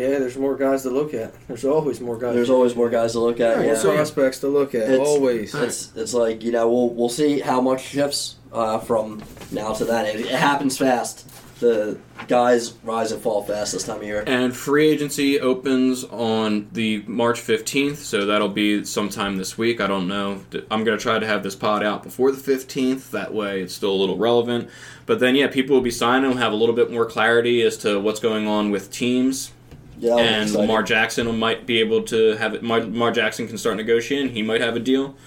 Yeah, 0.10 0.19
there's 0.19 0.36
more 0.38 0.57
guys 0.57 0.81
to 0.84 0.90
look 0.90 1.14
at. 1.14 1.31
There's 1.48 1.64
always 1.64 2.02
more 2.02 2.18
guys. 2.18 2.36
There's 2.36 2.49
always 2.49 2.76
more 2.76 2.90
guys 2.90 3.14
to 3.14 3.19
look 3.22 3.40
at. 3.40 3.56
more 3.56 3.65
Yeah. 3.65 3.81
prospects 3.81 4.40
to 4.40 4.49
look 4.49 4.76
at. 4.76 4.90
It's- 4.90 5.07
always. 5.07 5.56
It's 5.56 5.95
it's 5.95 6.14
like 6.14 6.44
you 6.44 6.52
know 6.52 6.69
we'll 6.69 6.90
we'll 6.90 7.07
see 7.10 7.40
how 7.40 7.61
much 7.61 7.81
shifts 7.86 8.36
uh, 8.52 8.80
from 8.80 9.23
now 9.52 9.72
to 9.73 9.86
then. 9.86 10.07
It, 10.07 10.19
it 10.26 10.31
happens 10.31 10.77
fast. 10.77 11.26
The 11.60 11.98
guys 12.27 12.73
rise 12.84 13.11
and 13.11 13.22
fall 13.22 13.44
fast 13.44 13.73
this 13.73 13.84
time 13.84 13.98
of 13.98 14.03
year. 14.03 14.23
And 14.26 14.56
free 14.56 14.90
agency 14.90 15.40
opens 15.40 16.06
on 16.06 16.69
the 16.72 17.03
March 17.06 17.40
15th, 17.41 17.98
so 17.98 18.26
that'll 18.26 18.49
be 18.49 18.86
sometime 18.86 19.36
this 19.36 19.57
week. 19.57 19.81
I 19.81 19.88
don't 19.88 20.07
know. 20.07 20.41
I'm 20.72 20.84
going 20.84 20.98
to 20.98 21.02
try 21.02 21.19
to 21.19 21.27
have 21.27 21.44
this 21.44 21.56
pod 21.56 21.84
out 21.84 22.03
before 22.03 22.31
the 22.31 22.38
15th. 22.38 23.11
That 23.11 23.34
way 23.34 23.61
it's 23.61 23.73
still 23.73 23.91
a 23.91 23.99
little 23.99 24.18
relevant. 24.18 24.69
But 25.06 25.19
then, 25.19 25.36
yeah, 25.36 25.48
people 25.48 25.76
will 25.76 25.84
be 25.84 25.91
signing, 25.91 26.30
We'll 26.30 26.40
have 26.40 26.53
a 26.53 26.56
little 26.56 26.76
bit 26.76 26.91
more 26.91 27.06
clarity 27.06 27.61
as 27.64 27.77
to 27.77 27.99
what's 27.99 28.19
going 28.19 28.48
on 28.48 28.72
with 28.72 28.91
teams. 28.91 29.52
Yeah, 29.98 30.15
and 30.15 30.44
excited. 30.44 30.61
Lamar 30.61 30.84
Jackson 30.84 31.38
might 31.38 31.65
be 31.65 31.81
able 31.81 32.03
to 32.03 32.38
have 32.38 32.53
it. 32.53 32.61
Lamar 32.61 32.80
Lamar 32.80 33.11
Jackson 33.11 33.48
can 33.48 33.57
start 33.57 33.76
negotiating. 33.76 34.30
He 34.30 34.41
might 34.41 34.61
have 34.61 34.77
a 34.77 34.80
deal. 34.80 35.18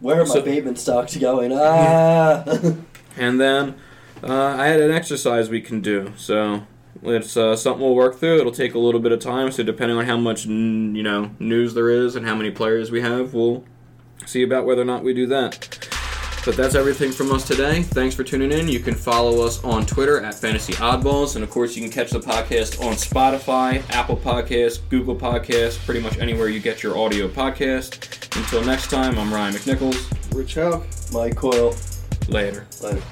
Where 0.00 0.20
are 0.20 0.26
my 0.26 0.40
Bateman 0.40 0.76
stocks 0.76 1.16
going? 1.16 1.52
Ah. 1.54 2.44
And 3.16 3.40
then 3.40 3.74
uh, 4.22 4.56
I 4.58 4.66
had 4.66 4.80
an 4.80 4.90
exercise 4.90 5.48
we 5.48 5.60
can 5.60 5.80
do. 5.80 6.12
So 6.16 6.62
it's 7.02 7.36
uh, 7.36 7.56
something 7.56 7.82
we'll 7.82 7.94
work 7.94 8.16
through. 8.18 8.38
It'll 8.40 8.52
take 8.52 8.74
a 8.74 8.78
little 8.78 9.00
bit 9.00 9.12
of 9.12 9.20
time. 9.20 9.50
So 9.52 9.62
depending 9.62 9.96
on 9.96 10.06
how 10.06 10.16
much 10.16 10.46
n- 10.46 10.94
you 10.94 11.02
know 11.02 11.30
news 11.38 11.74
there 11.74 11.90
is 11.90 12.16
and 12.16 12.26
how 12.26 12.34
many 12.34 12.50
players 12.50 12.90
we 12.90 13.00
have, 13.00 13.34
we'll 13.34 13.64
see 14.26 14.42
about 14.42 14.66
whether 14.66 14.82
or 14.82 14.86
not 14.86 15.02
we 15.02 15.14
do 15.14 15.26
that. 15.28 15.88
But 16.44 16.56
that's 16.56 16.74
everything 16.74 17.12
from 17.12 17.30
us 17.32 17.46
today. 17.46 17.82
Thanks 17.82 18.14
for 18.14 18.24
tuning 18.24 18.50
in. 18.50 18.66
You 18.66 18.80
can 18.80 18.94
follow 18.94 19.44
us 19.44 19.62
on 19.62 19.84
Twitter 19.84 20.22
at 20.22 20.34
Fantasy 20.34 20.72
Oddballs, 20.74 21.34
and 21.34 21.44
of 21.44 21.50
course, 21.50 21.76
you 21.76 21.82
can 21.82 21.90
catch 21.90 22.12
the 22.12 22.18
podcast 22.18 22.82
on 22.82 22.94
Spotify, 22.94 23.82
Apple 23.90 24.16
Podcasts, 24.16 24.80
Google 24.88 25.14
Podcasts, 25.14 25.84
pretty 25.84 26.00
much 26.00 26.16
anywhere 26.18 26.48
you 26.48 26.58
get 26.58 26.82
your 26.82 26.96
audio 26.96 27.28
podcast. 27.28 28.36
Until 28.38 28.64
next 28.64 28.88
time, 28.88 29.18
I'm 29.18 29.32
Ryan 29.32 29.52
McNichols. 29.52 30.34
Rich 30.34 30.54
Houck. 30.54 30.86
Mike 31.12 31.36
Coyle. 31.36 31.74
Later. 32.28 32.66
Later. 32.80 33.02